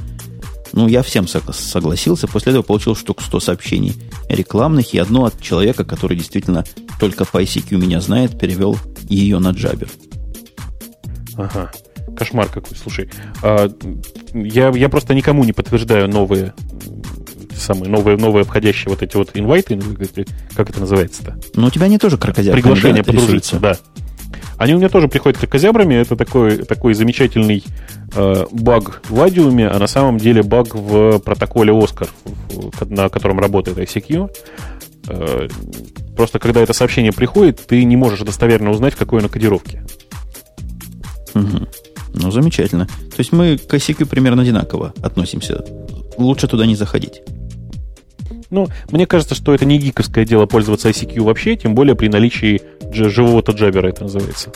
Ну, 0.74 0.88
я 0.88 1.02
всем 1.02 1.28
согласился. 1.28 2.28
После 2.28 2.52
этого 2.52 2.64
получил 2.64 2.96
штук 2.96 3.22
100 3.22 3.40
сообщений 3.40 3.96
рекламных 4.30 4.94
и 4.94 5.00
одно 5.00 5.26
от 5.26 5.42
человека, 5.42 5.84
который 5.84 6.16
действительно 6.16 6.64
только 7.00 7.26
по 7.26 7.42
ICQ 7.42 7.78
меня 7.78 8.00
знает, 8.00 8.40
перевел 8.40 8.78
ее 9.10 9.40
на 9.40 9.52
джабер. 9.52 9.90
Ага. 11.36 11.72
Кошмар 12.18 12.47
какой, 12.47 12.76
слушай. 12.76 13.09
А, 13.43 13.70
я, 14.34 14.70
я 14.70 14.89
просто 14.89 15.13
никому 15.13 15.43
не 15.43 15.53
подтверждаю 15.53 16.09
новые 16.09 16.53
самые 17.55 17.89
новые, 17.89 18.18
новые 18.18 18.43
входящие 18.43 18.89
вот 18.89 19.01
эти 19.01 19.18
вот 19.18 19.32
инвайты, 19.34 19.80
как 20.55 20.70
это 20.70 20.80
называется-то? 20.80 21.39
Ну, 21.55 21.68
у 21.68 21.70
тебя 21.72 21.86
они 21.88 21.97
тоже 21.97 22.18
крокозябры. 22.18 22.61
Приглашение 22.61 23.03
да, 23.03 23.11
подружиться, 23.11 23.59
да. 23.59 23.78
Они 24.57 24.74
у 24.74 24.78
меня 24.78 24.89
тоже 24.89 25.07
приходят 25.07 25.39
крокозябрами. 25.39 25.95
Это 25.95 26.15
такой, 26.15 26.57
такой 26.57 26.93
замечательный 26.93 27.63
э, 28.15 28.45
баг 28.51 29.01
в 29.09 29.22
Адиуме, 29.22 29.68
а 29.68 29.78
на 29.78 29.88
самом 29.88 30.18
деле 30.18 30.43
баг 30.43 30.74
в 30.74 31.20
протоколе 31.20 31.74
Оскар, 31.74 32.09
на 32.82 33.09
котором 33.09 33.39
работает 33.39 33.78
ICQ. 33.78 34.30
Э, 35.09 35.47
просто 36.15 36.39
когда 36.39 36.61
это 36.61 36.74
сообщение 36.74 37.11
приходит, 37.11 37.65
ты 37.68 37.84
не 37.84 37.95
можешь 37.95 38.22
достоверно 38.22 38.72
узнать, 38.72 38.95
в 38.95 38.97
какой 38.97 39.20
оно 39.20 39.30
кодировке. 39.30 39.84
Угу. 41.36 41.68
Ну, 42.20 42.32
замечательно. 42.32 42.86
То 42.88 43.20
есть 43.20 43.32
мы 43.32 43.57
к 43.57 43.74
ICQ 43.74 44.05
примерно 44.05 44.41
одинаково 44.41 44.93
относимся. 45.01 45.63
Лучше 46.18 46.47
туда 46.47 46.65
не 46.65 46.76
заходить. 46.76 47.22
Ну, 48.49 48.68
мне 48.91 49.05
кажется, 49.05 49.36
что 49.36 49.53
это 49.53 49.65
не 49.65 49.78
гиковское 49.78 50.26
дело 50.26 50.45
пользоваться 50.45 50.89
ICQ 50.89 51.22
вообще, 51.22 51.55
тем 51.55 51.76
более 51.76 51.95
при 51.95 52.07
наличии 52.07 52.61
живого-то 52.91 53.51
джабера 53.51 53.89
это 53.89 54.03
называется. 54.03 54.51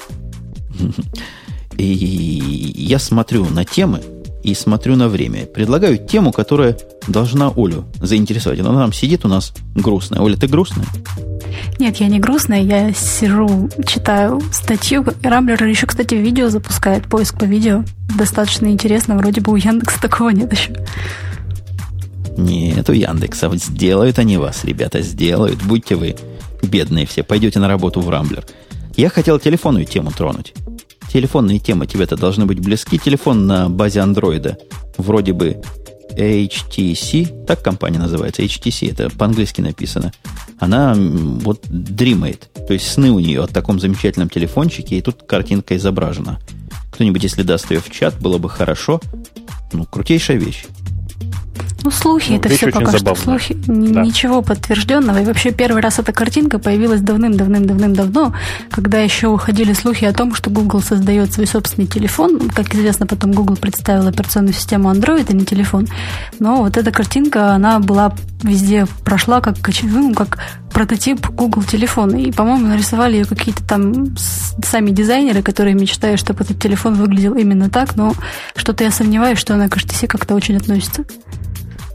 И 1.77 2.73
я 2.75 2.99
смотрю 2.99 3.45
на 3.45 3.65
темы 3.65 4.01
и 4.43 4.53
смотрю 4.53 4.95
на 4.95 5.07
время. 5.07 5.45
Предлагаю 5.45 5.97
тему, 5.97 6.31
которая 6.31 6.77
должна 7.07 7.51
Олю 7.55 7.85
заинтересовать. 8.01 8.59
Она 8.59 8.73
там 8.73 8.93
сидит 8.93 9.25
у 9.25 9.27
нас 9.27 9.53
грустная. 9.75 10.21
Оля, 10.21 10.35
ты 10.35 10.47
грустная? 10.47 10.85
Нет, 11.79 11.97
я 11.97 12.07
не 12.07 12.19
грустная, 12.19 12.61
я 12.61 12.93
сижу, 12.93 13.69
читаю 13.85 14.41
статью. 14.51 15.05
Рамблер 15.23 15.63
еще, 15.65 15.87
кстати, 15.87 16.15
видео 16.15 16.49
запускает, 16.49 17.07
поиск 17.07 17.39
по 17.39 17.45
видео. 17.45 17.83
Достаточно 18.17 18.67
интересно, 18.67 19.17
вроде 19.17 19.41
бы 19.41 19.51
у 19.53 19.55
Яндекса 19.55 20.01
такого 20.01 20.29
нет 20.29 20.51
еще. 20.51 20.73
Нет, 22.37 22.89
у 22.89 22.93
Яндекса 22.93 23.51
сделают 23.55 24.19
они 24.19 24.37
вас, 24.37 24.63
ребята, 24.63 25.01
сделают. 25.01 25.61
Будьте 25.63 25.95
вы 25.95 26.15
бедные 26.63 27.05
все, 27.05 27.23
пойдете 27.23 27.59
на 27.59 27.67
работу 27.67 27.99
в 27.99 28.09
Рамблер. 28.09 28.45
Я 28.95 29.09
хотел 29.09 29.39
телефонную 29.39 29.85
тему 29.85 30.11
тронуть. 30.11 30.53
Телефонные 31.11 31.59
темы 31.59 31.87
тебе-то 31.87 32.15
должны 32.15 32.45
быть 32.45 32.59
близки. 32.59 32.97
Телефон 32.97 33.45
на 33.45 33.69
базе 33.69 33.99
андроида 33.99 34.57
вроде 34.97 35.33
бы 35.33 35.61
HTC, 36.15 37.45
так 37.45 37.61
компания 37.61 37.99
называется, 37.99 38.43
HTC, 38.43 38.91
это 38.91 39.09
по-английски 39.09 39.61
написано, 39.61 40.13
она 40.59 40.95
вот 40.95 41.65
дримает. 41.69 42.49
То 42.67 42.73
есть 42.73 42.87
сны 42.87 43.11
у 43.11 43.19
нее 43.19 43.43
о 43.43 43.47
таком 43.47 43.79
замечательном 43.79 44.29
телефончике, 44.29 44.97
и 44.97 45.01
тут 45.01 45.23
картинка 45.23 45.75
изображена. 45.75 46.39
Кто-нибудь, 46.93 47.23
если 47.23 47.43
даст 47.43 47.71
ее 47.71 47.79
в 47.79 47.89
чат, 47.89 48.19
было 48.19 48.37
бы 48.37 48.49
хорошо. 48.49 49.01
Ну, 49.73 49.85
крутейшая 49.85 50.37
вещь. 50.37 50.65
Ну, 51.83 51.91
слухи, 51.91 52.31
ну, 52.31 52.37
это 52.37 52.49
все 52.49 52.67
пока 52.71 52.91
забавно. 52.91 53.15
что 53.15 53.23
слухи. 53.23 53.57
Да. 53.65 54.01
Ничего 54.01 54.41
подтвержденного. 54.41 55.21
И 55.21 55.25
вообще 55.25 55.51
первый 55.51 55.81
раз 55.81 55.99
эта 55.99 56.11
картинка 56.11 56.59
появилась 56.59 57.01
давным-давным-давным-давно, 57.01 58.33
когда 58.69 58.99
еще 58.99 59.27
уходили 59.27 59.73
слухи 59.73 60.05
о 60.05 60.13
том, 60.13 60.35
что 60.35 60.49
Google 60.49 60.81
создает 60.81 61.33
свой 61.33 61.47
собственный 61.47 61.87
телефон. 61.87 62.49
Как 62.49 62.73
известно, 62.75 63.07
потом 63.07 63.31
Google 63.31 63.55
представил 63.55 64.07
операционную 64.07 64.53
систему 64.53 64.91
Android, 64.91 65.25
а 65.29 65.33
не 65.33 65.45
телефон. 65.45 65.87
Но 66.39 66.57
вот 66.57 66.77
эта 66.77 66.91
картинка, 66.91 67.53
она 67.53 67.79
была 67.79 68.13
везде 68.43 68.87
прошла 69.03 69.41
как, 69.41 69.55
ну, 69.83 70.13
как 70.13 70.39
прототип 70.71 71.27
Google 71.27 71.63
телефона. 71.63 72.15
И, 72.15 72.31
по-моему, 72.31 72.67
нарисовали 72.67 73.17
ее 73.17 73.25
какие-то 73.25 73.63
там 73.63 74.15
сами 74.17 74.91
дизайнеры, 74.91 75.41
которые 75.41 75.75
мечтают, 75.75 76.19
чтобы 76.19 76.43
этот 76.43 76.59
телефон 76.59 76.95
выглядел 76.95 77.35
именно 77.35 77.69
так, 77.69 77.95
но 77.95 78.13
что-то 78.55 78.83
я 78.83 78.91
сомневаюсь, 78.91 79.39
что 79.39 79.53
она 79.53 79.67
к 79.67 79.77
HTC 79.77 80.07
как-то 80.07 80.35
очень 80.35 80.57
относится. 80.57 81.05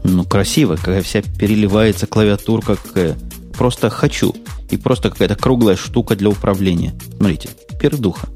Ну, 0.07 0.23
красиво, 0.23 0.75
какая 0.75 1.01
вся 1.01 1.21
переливается 1.21 2.07
клавиатурка, 2.07 2.75
какая. 2.75 3.17
Просто 3.57 3.89
хочу. 3.89 4.33
И 4.69 4.77
просто 4.77 5.09
какая-то 5.09 5.35
круглая 5.35 5.75
штука 5.75 6.15
для 6.15 6.29
управления. 6.29 6.93
Смотрите, 7.17 7.49
пердуха. 7.79 8.29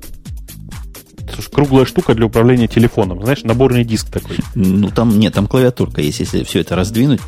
Это 1.19 1.41
круглая 1.49 1.85
штука 1.85 2.14
для 2.14 2.26
управления 2.26 2.68
телефоном. 2.68 3.23
Знаешь, 3.23 3.43
наборный 3.43 3.85
диск 3.85 4.10
такой. 4.10 4.38
Ну, 4.56 4.89
там 4.89 5.18
нет, 5.18 5.34
там 5.34 5.48
клавиатурка 5.48 6.02
есть, 6.02 6.19
если 6.19 6.43
все 6.43 6.60
это 6.60 6.76
раздвинуть. 6.76 7.22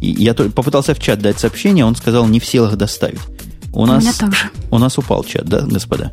И 0.00 0.06
я 0.10 0.32
попытался 0.32 0.94
в 0.94 1.00
чат 1.00 1.20
дать 1.20 1.38
сообщение, 1.38 1.84
он 1.84 1.94
сказал, 1.94 2.26
не 2.26 2.40
в 2.40 2.44
силах 2.46 2.76
доставить. 2.76 3.20
У, 3.72 3.82
у 3.82 3.86
нас, 3.86 4.02
меня 4.02 4.12
также. 4.18 4.50
У 4.70 4.78
нас 4.78 4.96
упал 4.96 5.24
чат, 5.24 5.44
да, 5.44 5.60
господа? 5.60 6.12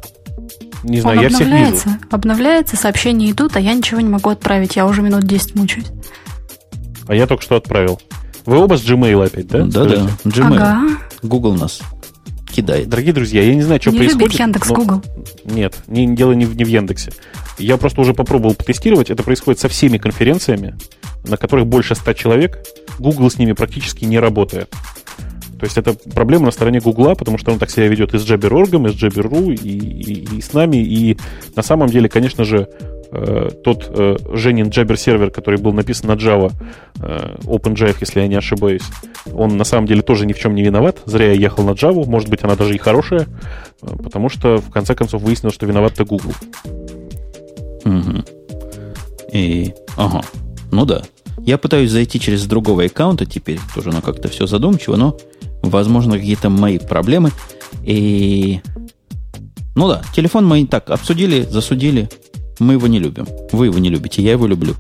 Не 0.84 1.00
знаю, 1.00 1.18
Он 1.18 1.24
я 1.24 1.30
всех 1.30 1.48
вижу. 1.48 1.98
Обновляется, 2.12 2.76
сообщения 2.76 3.32
идут, 3.32 3.56
а 3.56 3.60
я 3.60 3.74
ничего 3.74 4.02
не 4.02 4.10
могу 4.10 4.30
отправить. 4.30 4.76
Я 4.76 4.86
уже 4.86 5.02
минут 5.02 5.24
10 5.24 5.56
мучаюсь. 5.56 5.88
А 7.08 7.16
я 7.16 7.28
только 7.28 7.44
что 7.44 7.56
отправил. 7.56 8.00
Вы 8.46 8.58
оба 8.58 8.78
с 8.78 8.84
Gmail 8.84 9.26
опять, 9.26 9.48
да? 9.48 9.66
Да, 9.66 9.86
да. 9.86 10.10
Gmail. 10.24 10.58
Ага. 10.58 10.98
Google 11.22 11.56
нас 11.56 11.82
кидает. 12.58 12.90
Дорогие 12.90 13.14
друзья, 13.14 13.44
я 13.44 13.54
не 13.54 13.62
знаю, 13.62 13.82
что 13.82 13.92
не 13.92 14.00
происходит. 14.00 14.28
Любит 14.28 14.40
Яндекс, 14.40 14.70
но... 14.70 14.76
Google. 14.76 15.04
Нет, 15.46 15.78
не, 15.88 16.16
дело 16.16 16.32
не 16.32 16.46
в, 16.46 16.56
не 16.56 16.64
в 16.64 16.68
Яндексе. 16.68 17.12
Я 17.60 17.78
просто 17.78 18.02
уже 18.02 18.14
попробовал 18.14 18.56
потестировать. 18.56 19.10
Это 19.10 19.22
происходит 19.22 19.60
со 19.60 19.70
всеми 19.70 19.98
конференциями, 19.98 20.76
на 21.28 21.38
которых 21.38 21.68
больше 21.68 21.94
100 21.94 22.14
человек. 22.14 22.66
Google 23.00 23.30
с 23.30 23.38
ними 23.38 23.52
практически 23.52 24.06
не 24.06 24.20
работает. 24.20 24.70
То 25.60 25.66
есть 25.66 25.78
это 25.78 25.94
проблема 25.94 26.46
на 26.46 26.52
стороне 26.52 26.80
Гугла, 26.80 27.16
потому 27.16 27.38
что 27.38 27.52
он 27.52 27.60
так 27.60 27.70
себя 27.70 27.88
ведет 27.88 28.14
и 28.14 28.20
с 28.20 28.24
Jabber.org, 28.24 28.70
и 28.70 28.90
с 28.90 29.04
Jabber.ru, 29.04 29.54
и, 29.54 29.70
и, 29.70 30.38
и 30.38 30.42
с 30.42 30.54
нами. 30.54 30.78
И 30.78 31.18
на 31.56 31.64
самом 31.64 31.90
деле, 31.90 32.10
конечно 32.10 32.44
же, 32.44 32.70
э, 33.12 33.50
тот 33.64 33.90
э, 33.90 34.18
Женин 34.34 34.68
Jabber 34.68 34.98
сервер, 34.98 35.32
который 35.32 35.60
был 35.60 35.74
написан 35.74 36.10
на 36.10 36.14
Java, 36.14 36.52
э, 37.00 37.36
OpenJF, 37.44 37.98
если 38.00 38.22
я 38.22 38.28
не 38.28 38.36
ошибаюсь, 38.36 38.84
он 39.34 39.58
на 39.58 39.64
самом 39.64 39.88
деле 39.88 40.02
тоже 40.02 40.26
ни 40.26 40.34
в 40.34 40.40
чем 40.40 40.56
не 40.56 40.64
виноват. 40.64 41.00
Зря 41.06 41.28
я 41.28 41.34
ехал 41.34 41.64
на 41.64 41.72
Java, 41.72 42.06
может 42.06 42.30
быть, 42.30 42.44
она 42.44 42.56
даже 42.56 42.76
и 42.76 42.78
хорошая, 42.78 43.28
э, 43.82 43.88
потому 44.04 44.30
что 44.30 44.58
в 44.58 44.70
конце 44.70 44.96
концов 44.96 45.22
выяснилось, 45.22 45.56
что 45.56 45.66
виноват-то 45.66 46.06
Google. 46.06 46.34
Угу. 47.86 48.24
И, 49.34 49.74
ага, 49.96 50.22
ну 50.72 50.86
да. 50.86 51.04
Я 51.40 51.58
пытаюсь 51.58 51.92
зайти 51.92 52.20
через 52.20 52.46
другого 52.46 52.84
аккаунта 52.84 53.26
теперь, 53.26 53.60
тоже 53.74 53.90
оно 53.90 54.02
как-то 54.02 54.28
все 54.28 54.48
задумчиво, 54.48 54.96
но 54.96 55.18
возможно, 55.62 56.18
какие-то 56.18 56.50
мои 56.50 56.80
проблемы. 56.80 57.32
И... 57.84 58.62
Ну 59.76 59.88
да, 59.88 60.02
телефон 60.14 60.46
мы 60.46 60.66
так 60.66 60.90
обсудили, 60.90 61.42
засудили. 61.44 62.10
Мы 62.60 62.74
его 62.74 62.88
не 62.88 63.00
любим. 63.00 63.28
Вы 63.52 63.68
его 63.68 63.78
не 63.80 63.90
любите, 63.90 64.22
я 64.22 64.32
его 64.32 64.48
люблю. 64.48 64.76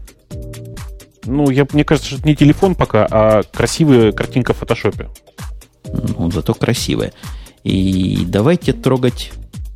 Ну, 1.25 1.49
я, 1.49 1.67
мне 1.73 1.83
кажется, 1.83 2.09
что 2.09 2.19
это 2.19 2.27
не 2.27 2.35
телефон 2.35 2.73
пока, 2.73 3.05
а 3.09 3.43
красивая 3.43 4.11
картинка 4.13 4.53
в 4.53 4.57
фотошопе. 4.57 5.09
Ну, 5.85 6.31
зато 6.31 6.53
красивая. 6.53 7.13
И 7.63 8.23
давайте 8.25 8.73
трогать... 8.73 9.31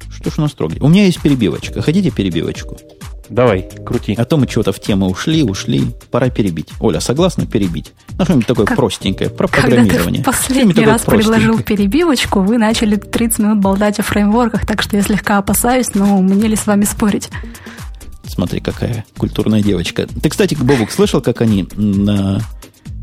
Что 0.09 0.29
ж 0.29 0.33
у 0.37 0.41
нас 0.41 0.53
трогать? 0.53 0.81
У 0.81 0.87
меня 0.87 1.05
есть 1.05 1.21
перебивочка. 1.21 1.81
Хотите 1.81 2.11
перебивочку? 2.11 2.77
Давай, 3.29 3.69
крути. 3.85 4.13
А 4.17 4.25
то 4.25 4.37
мы 4.37 4.45
чего-то 4.45 4.73
в 4.73 4.79
тему 4.79 5.07
ушли, 5.09 5.41
ушли. 5.41 5.93
Пора 6.11 6.29
перебить. 6.29 6.69
Оля, 6.79 6.99
согласна 6.99 7.45
перебить? 7.45 7.93
Ну, 8.17 8.25
что-нибудь 8.25 8.45
такое 8.47 8.65
как, 8.65 8.77
простенькое, 8.77 9.29
про 9.29 9.47
программирование. 9.47 10.21
Когда 10.21 10.31
ты 10.31 10.37
последний 10.37 10.85
раз 10.85 11.01
предложил 11.03 11.59
перебивочку, 11.59 12.41
вы 12.41 12.57
начали 12.57 12.97
30 12.97 13.39
минут 13.39 13.59
болтать 13.59 13.99
о 13.99 14.03
фреймворках, 14.03 14.65
так 14.65 14.81
что 14.81 14.97
я 14.97 15.01
слегка 15.01 15.37
опасаюсь, 15.37 15.95
но 15.95 16.21
мне 16.21 16.47
ли 16.47 16.57
с 16.57 16.67
вами 16.67 16.83
спорить? 16.83 17.29
Смотри, 18.31 18.61
какая 18.61 19.03
культурная 19.17 19.61
девочка. 19.61 20.07
Ты, 20.07 20.29
кстати, 20.29 20.55
Бобук, 20.55 20.89
слышал, 20.89 21.19
как 21.21 21.41
они 21.41 21.67
на 21.75 22.41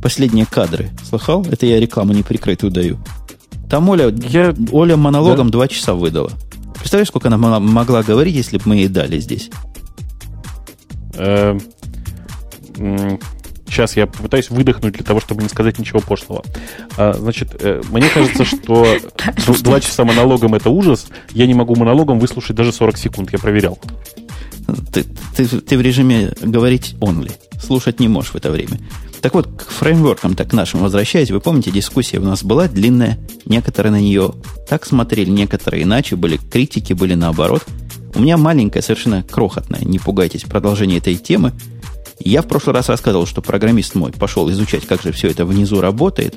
последние 0.02 0.46
кадры? 0.46 0.88
Слыхал? 1.06 1.44
Это 1.50 1.66
я 1.66 1.78
рекламу 1.78 2.14
неприкрытую 2.14 2.72
даю. 2.72 2.98
Там 3.68 3.90
Оля, 3.90 4.08
я... 4.08 4.54
Оля 4.72 4.96
монологом 4.96 5.48
да? 5.48 5.52
два 5.52 5.68
часа 5.68 5.92
выдала. 5.92 6.32
Представляешь, 6.76 7.08
сколько 7.08 7.28
она 7.28 7.36
могла 7.36 8.02
говорить, 8.02 8.34
если 8.34 8.56
бы 8.56 8.62
мы 8.66 8.76
ей 8.76 8.88
дали 8.88 9.20
здесь? 9.20 9.50
Сейчас 13.66 13.96
я 13.96 14.06
попытаюсь 14.06 14.48
выдохнуть 14.48 14.94
для 14.94 15.04
того, 15.04 15.20
чтобы 15.20 15.42
не 15.42 15.50
сказать 15.50 15.78
ничего 15.78 16.00
пошлого. 16.00 16.42
А, 16.96 17.12
значит, 17.12 17.54
э, 17.60 17.82
мне 17.90 18.08
кажется, 18.08 18.46
что 18.46 18.96
два 19.62 19.80
часа 19.80 20.04
монологом 20.04 20.54
это 20.54 20.70
ужас. 20.70 21.08
Я 21.32 21.46
не 21.46 21.52
могу 21.52 21.76
монологом 21.76 22.18
выслушать 22.18 22.56
даже 22.56 22.72
40 22.72 22.96
секунд, 22.96 23.30
я 23.30 23.38
проверял. 23.38 23.78
Ты, 24.92 25.04
ты, 25.36 25.46
ты 25.46 25.78
в 25.78 25.80
режиме 25.80 26.32
говорить 26.40 26.94
only. 27.00 27.32
Слушать 27.62 28.00
не 28.00 28.08
можешь 28.08 28.32
в 28.32 28.36
это 28.36 28.50
время. 28.50 28.78
Так 29.20 29.34
вот, 29.34 29.48
к 29.48 29.68
фреймворкам, 29.68 30.34
так 30.36 30.50
к 30.50 30.52
нашим 30.52 30.80
возвращаясь, 30.80 31.30
вы 31.30 31.40
помните, 31.40 31.70
дискуссия 31.70 32.18
у 32.18 32.24
нас 32.24 32.44
была 32.44 32.68
длинная. 32.68 33.18
Некоторые 33.46 33.92
на 33.92 34.00
нее 34.00 34.32
так 34.68 34.86
смотрели, 34.86 35.30
некоторые 35.30 35.82
иначе 35.82 36.16
были. 36.16 36.36
Критики 36.36 36.92
были 36.92 37.14
наоборот– 37.14 37.64
у 38.14 38.20
меня 38.20 38.36
маленькое, 38.36 38.82
совершенно 38.82 39.22
крохотное, 39.22 39.80
не 39.82 39.98
пугайтесь, 39.98 40.42
продолжение 40.42 40.98
этой 40.98 41.14
темы. 41.16 41.52
Я 42.18 42.42
в 42.42 42.48
прошлый 42.48 42.74
раз 42.74 42.88
рассказывал, 42.88 43.26
что 43.26 43.42
программист 43.42 43.94
мой 43.94 44.12
пошел 44.12 44.50
изучать, 44.50 44.86
как 44.86 45.02
же 45.02 45.12
все 45.12 45.28
это 45.28 45.44
внизу 45.44 45.80
работает. 45.80 46.34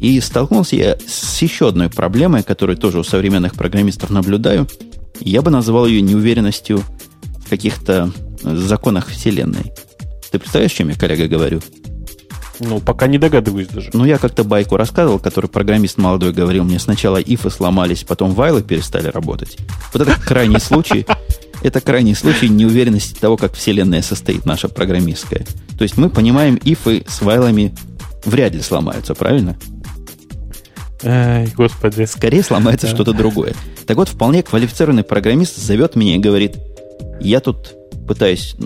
И 0.00 0.18
столкнулся 0.20 0.76
я 0.76 0.96
с 1.06 1.42
еще 1.42 1.68
одной 1.68 1.90
проблемой, 1.90 2.42
которую 2.42 2.76
тоже 2.76 2.98
у 2.98 3.04
современных 3.04 3.54
программистов 3.54 4.10
наблюдаю. 4.10 4.66
Я 5.20 5.42
бы 5.42 5.50
назвал 5.50 5.86
ее 5.86 6.00
неуверенностью 6.00 6.82
каких-то 7.52 8.10
законах 8.42 9.08
Вселенной. 9.08 9.74
Ты 10.30 10.38
представляешь, 10.38 10.72
о 10.72 10.76
чем 10.76 10.88
я, 10.88 10.94
коллега, 10.94 11.28
говорю? 11.28 11.60
Ну, 12.60 12.80
пока 12.80 13.06
не 13.06 13.18
догадываюсь 13.18 13.68
даже. 13.68 13.90
Ну, 13.92 14.06
я 14.06 14.16
как-то 14.16 14.42
байку 14.42 14.78
рассказывал, 14.78 15.18
который 15.18 15.50
программист 15.50 15.98
молодой 15.98 16.32
говорил 16.32 16.64
мне, 16.64 16.78
сначала 16.78 17.18
ифы 17.18 17.50
сломались, 17.50 18.04
потом 18.04 18.30
вайлы 18.32 18.62
перестали 18.62 19.08
работать. 19.08 19.58
Вот 19.92 20.00
это 20.00 20.18
крайний 20.18 20.60
случай. 20.60 21.06
Это 21.62 21.80
крайний 21.80 22.16
случай 22.16 22.48
неуверенности 22.48 23.16
того, 23.20 23.36
как 23.36 23.54
вселенная 23.54 24.02
состоит 24.02 24.46
наша 24.46 24.68
программистская. 24.68 25.46
То 25.78 25.82
есть 25.82 25.96
мы 25.96 26.10
понимаем, 26.10 26.58
ифы 26.64 27.04
с 27.06 27.20
вайлами 27.20 27.72
вряд 28.24 28.52
ли 28.52 28.62
сломаются, 28.62 29.14
правильно? 29.14 29.56
Ай, 31.04 31.48
господи. 31.56 32.04
Скорее 32.06 32.42
сломается 32.42 32.88
что-то 32.88 33.12
другое. 33.12 33.54
Так 33.86 33.96
вот, 33.96 34.08
вполне 34.08 34.42
квалифицированный 34.42 35.04
программист 35.04 35.56
зовет 35.56 35.94
меня 35.94 36.16
и 36.16 36.18
говорит, 36.18 36.56
я 37.22 37.40
тут 37.40 37.74
пытаюсь, 38.06 38.56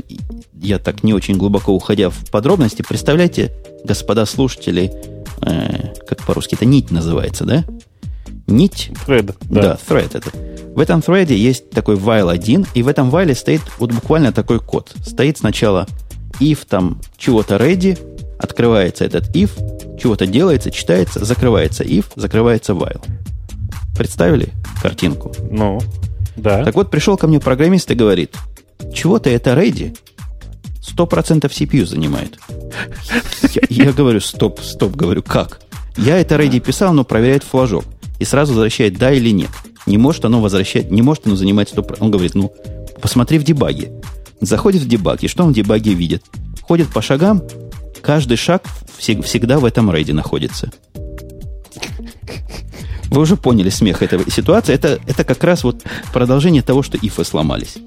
я 0.61 0.79
так 0.79 1.03
не 1.03 1.15
очень 1.15 1.37
глубоко 1.37 1.73
уходя 1.73 2.11
в 2.11 2.31
подробности, 2.31 2.83
представляете, 2.83 3.53
господа 3.85 4.27
слушатели, 4.27 4.93
э, 5.43 5.95
как 6.07 6.25
по-русски 6.25 6.55
это 6.55 6.65
нить 6.65 6.91
называется, 6.91 7.45
да? 7.45 7.65
Нить. 8.47 8.91
Thread. 9.07 9.35
Да, 9.49 9.63
да 9.63 9.79
thread 9.89 10.17
это. 10.17 10.31
В 10.75 10.81
этом 10.81 11.01
thread 11.01 11.33
есть 11.33 11.71
такой 11.71 11.97
while 11.97 12.31
1, 12.31 12.67
и 12.75 12.83
в 12.83 12.89
этом 12.89 13.11
while 13.11 13.35
стоит 13.35 13.63
вот 13.79 13.93
буквально 13.93 14.33
такой 14.33 14.61
код. 14.61 14.95
Стоит 15.05 15.39
сначала 15.39 15.87
if 16.41 16.67
там 16.69 17.01
чего-то 17.17 17.57
ready, 17.57 17.99
открывается 18.39 19.05
этот 19.05 19.35
if, 19.35 19.51
чего-то 19.99 20.27
делается, 20.27 20.71
читается, 20.71 21.25
закрывается 21.25 21.83
if, 21.83 22.07
закрывается 22.15 22.73
while. 22.73 23.03
Представили 23.97 24.53
картинку? 24.83 25.33
Ну, 25.51 25.81
да. 26.37 26.65
Так 26.65 26.75
вот, 26.75 26.91
пришел 26.91 27.17
ко 27.17 27.27
мне 27.27 27.41
программист 27.41 27.91
и 27.91 27.95
говорит, 27.95 28.35
чего-то 28.95 29.31
это 29.31 29.53
ready, 29.53 29.97
100% 30.83 31.51
CPU 31.51 31.85
занимает. 31.87 32.39
Я, 33.55 33.63
я 33.87 33.93
говорю, 33.93 34.21
стоп, 34.21 34.61
стоп, 34.61 34.95
говорю, 34.95 35.23
как? 35.23 35.61
Я 35.97 36.19
это 36.19 36.37
ready 36.37 36.61
писал, 36.61 36.93
но 36.93 37.05
проверяет 37.05 37.43
флажок. 37.43 37.85
И 38.19 38.25
сразу 38.25 38.53
возвращает 38.53 38.99
да 38.99 39.13
или 39.13 39.31
нет. 39.31 39.51
Не 39.87 39.99
может 39.99 40.25
оно 40.25 40.41
возвращать, 40.41 40.91
не 40.91 41.03
может 41.03 41.27
оно 41.27 41.37
занимать 41.37 41.73
100%. 41.73 41.99
Он 42.01 42.11
говорит, 42.11 42.35
ну, 42.35 42.53
посмотри 43.01 43.39
в 43.39 43.45
дебаге. 43.45 43.93
Заходит 44.41 44.83
в 44.83 44.89
дебаг, 44.89 45.23
и 45.23 45.29
что 45.29 45.45
он 45.45 45.53
в 45.53 45.55
дебаге 45.55 45.95
видит? 45.95 46.23
Ходит 46.63 46.89
по 46.89 47.01
шагам, 47.01 47.43
каждый 48.03 48.37
шаг 48.37 48.65
всегда 48.99 49.59
в 49.59 49.65
этом 49.65 49.91
рейде 49.91 50.13
находится. 50.13 50.71
Вы 53.17 53.23
уже 53.23 53.37
поняли 53.39 53.71
смех 53.71 54.03
этой 54.03 54.31
ситуации. 54.31 54.75
Это, 54.75 55.01
это 55.07 55.25
как 55.25 55.43
раз 55.43 55.65
вот 55.65 55.83
продолжение 56.13 56.61
того, 56.61 56.83
что 56.83 56.99
ифы 56.99 57.25
сломались. 57.25 57.79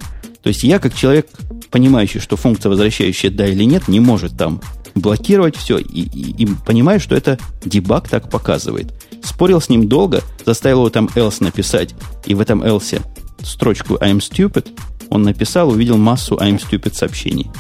То 0.42 0.48
есть 0.48 0.64
я, 0.64 0.80
как 0.80 0.96
человек, 0.96 1.28
понимающий, 1.70 2.20
что 2.20 2.36
функция, 2.36 2.72
возвращающая 2.72 3.30
да 3.30 3.46
или 3.46 3.64
нет, 3.64 3.88
не 3.88 4.00
может 4.00 4.36
там 4.36 4.60
блокировать 4.96 5.56
все, 5.56 5.78
и, 5.78 5.84
и, 6.02 6.44
и 6.44 6.48
понимаю, 6.66 7.00
что 7.00 7.16
это 7.16 7.38
дебаг 7.64 8.10
так 8.10 8.32
показывает. 8.32 8.92
Спорил 9.24 9.62
с 9.62 9.70
ним 9.70 9.88
долго, 9.88 10.24
заставил 10.48 10.80
его 10.80 10.90
там 10.90 11.06
else 11.14 11.44
написать, 11.44 11.94
и 12.26 12.34
в 12.34 12.42
этом 12.42 12.64
else 12.64 13.00
строчку 13.44 13.98
I'm 13.98 14.18
stupid, 14.18 14.68
он 15.12 15.22
написал, 15.22 15.70
увидел 15.70 15.98
массу 15.98 16.38
I'm 16.38 16.60
stupid 16.60 16.96
сообщений. 16.96 17.52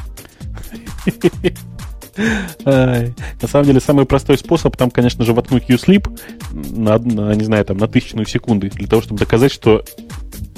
На 2.66 3.48
самом 3.48 3.66
деле, 3.66 3.80
самый 3.80 4.06
простой 4.06 4.38
способ 4.38 4.76
там, 4.76 4.92
конечно 4.92 5.26
же, 5.26 5.34
воткнуть 5.34 5.70
uSleep 5.70 6.08
на, 6.52 6.98
на, 6.98 7.34
не 7.34 7.44
знаю, 7.44 7.66
там, 7.66 7.78
на 7.78 7.88
тысячную 7.88 8.26
секунды, 8.26 8.70
для 8.70 8.88
того, 8.88 9.02
чтобы 9.02 9.20
доказать, 9.20 9.52
что 9.52 9.84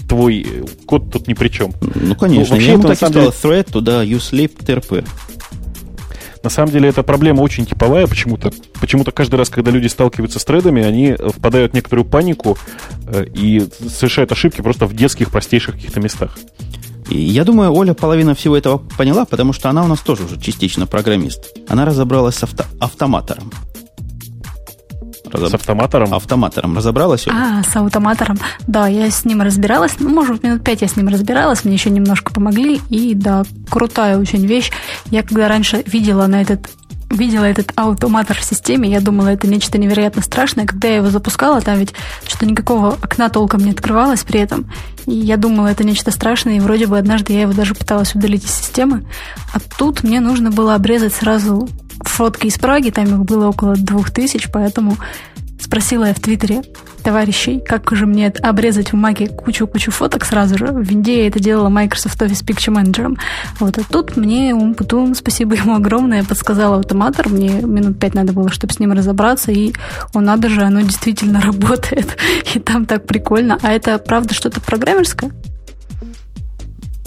твой 0.07 0.45
код 0.85 1.11
тут 1.11 1.27
ни 1.27 1.33
при 1.33 1.49
чем. 1.49 1.71
Ну, 1.81 2.15
конечно. 2.15 2.55
Ну, 2.55 2.61
вообще, 2.61 2.67
я 2.67 2.73
ему 2.73 2.83
так 2.83 3.01
и 3.01 3.05
thread, 3.05 3.71
туда 3.71 4.03
uSleep, 4.03 4.57
trp. 4.65 5.05
На 6.43 6.49
самом 6.49 6.71
деле 6.71 6.89
эта 6.89 7.03
проблема 7.03 7.41
очень 7.41 7.65
типовая 7.65 8.07
почему-то. 8.07 8.51
Почему-то 8.79 9.11
каждый 9.11 9.35
раз, 9.35 9.49
когда 9.49 9.69
люди 9.69 9.87
сталкиваются 9.87 10.39
с 10.39 10.45
тредами, 10.45 10.83
они 10.83 11.13
впадают 11.13 11.71
в 11.71 11.75
некоторую 11.75 12.05
панику 12.05 12.57
э, 13.07 13.25
и 13.33 13.67
совершают 13.87 14.31
ошибки 14.31 14.61
просто 14.61 14.87
в 14.87 14.95
детских 14.95 15.29
простейших 15.29 15.75
каких-то 15.75 15.99
местах. 15.99 16.37
И 17.11 17.19
я 17.19 17.43
думаю, 17.43 17.73
Оля 17.73 17.93
половина 17.93 18.33
всего 18.35 18.55
этого 18.55 18.77
поняла, 18.77 19.25
потому 19.25 19.51
что 19.51 19.69
она 19.69 19.83
у 19.83 19.87
нас 19.87 19.99
тоже 19.99 20.23
уже 20.23 20.39
частично 20.39 20.87
программист. 20.87 21.57
Она 21.67 21.83
разобралась 21.83 22.35
с 22.35 22.43
авто, 22.43 22.63
автоматором. 22.79 23.51
Разоб... 25.29 25.49
С 25.49 25.53
автоматором? 25.55 26.13
Автоматором 26.13 26.77
разобралась? 26.77 27.27
Оля? 27.27 27.35
А, 27.35 27.63
с 27.63 27.75
автоматором. 27.75 28.39
Да, 28.65 28.87
я 28.87 29.11
с 29.11 29.25
ним 29.25 29.41
разбиралась. 29.41 29.95
Ну, 29.99 30.09
может, 30.09 30.41
минут 30.41 30.63
пять 30.63 30.81
я 30.81 30.87
с 30.87 30.95
ним 30.95 31.09
разбиралась. 31.09 31.65
Мне 31.65 31.73
еще 31.73 31.89
немножко 31.89 32.33
помогли. 32.33 32.79
И 32.89 33.13
да, 33.13 33.43
крутая 33.69 34.17
очень 34.17 34.45
вещь. 34.45 34.71
Я 35.09 35.23
когда 35.23 35.49
раньше 35.49 35.83
видела 35.85 36.27
на 36.27 36.41
этот 36.41 36.69
видела 37.11 37.45
этот 37.45 37.71
аутоматор 37.75 38.37
в 38.37 38.43
системе, 38.43 38.89
я 38.89 39.01
думала, 39.01 39.29
это 39.29 39.47
нечто 39.47 39.77
невероятно 39.77 40.21
страшное. 40.21 40.65
Когда 40.65 40.87
я 40.87 40.97
его 40.97 41.09
запускала, 41.09 41.61
там 41.61 41.77
ведь 41.77 41.93
что-то 42.25 42.45
никакого 42.45 42.93
окна 42.93 43.29
толком 43.29 43.61
не 43.61 43.71
открывалось 43.71 44.23
при 44.23 44.39
этом. 44.39 44.71
И 45.05 45.13
я 45.13 45.37
думала, 45.37 45.67
это 45.67 45.83
нечто 45.83 46.11
страшное, 46.11 46.57
и 46.57 46.59
вроде 46.59 46.87
бы 46.87 46.97
однажды 46.97 47.33
я 47.33 47.41
его 47.41 47.53
даже 47.53 47.75
пыталась 47.75 48.15
удалить 48.15 48.45
из 48.45 48.51
системы. 48.51 49.05
А 49.53 49.59
тут 49.59 50.03
мне 50.03 50.19
нужно 50.19 50.51
было 50.51 50.75
обрезать 50.75 51.13
сразу 51.13 51.69
фотки 52.01 52.47
из 52.47 52.57
Праги, 52.57 52.89
там 52.89 53.05
их 53.05 53.25
было 53.25 53.47
около 53.47 53.75
двух 53.75 54.11
тысяч, 54.11 54.49
поэтому 54.51 54.97
Спросила 55.61 56.05
я 56.05 56.13
в 56.13 56.19
Твиттере 56.19 56.63
товарищей, 57.03 57.59
как 57.59 57.91
же 57.91 58.07
мне 58.07 58.27
обрезать 58.41 58.91
в 58.91 58.95
Маке 58.95 59.27
кучу-кучу 59.27 59.91
фоток 59.91 60.25
сразу 60.25 60.57
же. 60.57 60.67
В 60.67 60.81
Винде 60.81 61.21
я 61.21 61.27
это 61.27 61.39
делала 61.39 61.69
Microsoft 61.69 62.19
Office 62.21 62.43
Picture 62.43 62.73
Manager. 62.75 63.15
Вот, 63.59 63.77
а 63.77 63.81
тут 63.87 64.17
мне 64.17 64.55
Умпутун, 64.55 65.13
спасибо 65.15 65.55
ему 65.55 65.75
огромное, 65.75 66.23
подсказал 66.23 66.79
автоматор. 66.79 67.29
Мне 67.29 67.61
минут 67.61 67.99
пять 67.99 68.15
надо 68.15 68.33
было, 68.33 68.49
чтобы 68.49 68.73
с 68.73 68.79
ним 68.79 68.91
разобраться, 68.91 69.51
и 69.51 69.73
он, 70.13 70.25
надо 70.25 70.49
же, 70.49 70.61
оно 70.61 70.81
действительно 70.81 71.41
работает. 71.45 72.17
И 72.53 72.59
там 72.59 72.85
так 72.85 73.05
прикольно. 73.05 73.59
А 73.61 73.71
это, 73.71 73.97
правда, 73.99 74.33
что-то 74.33 74.61
программерское? 74.61 75.31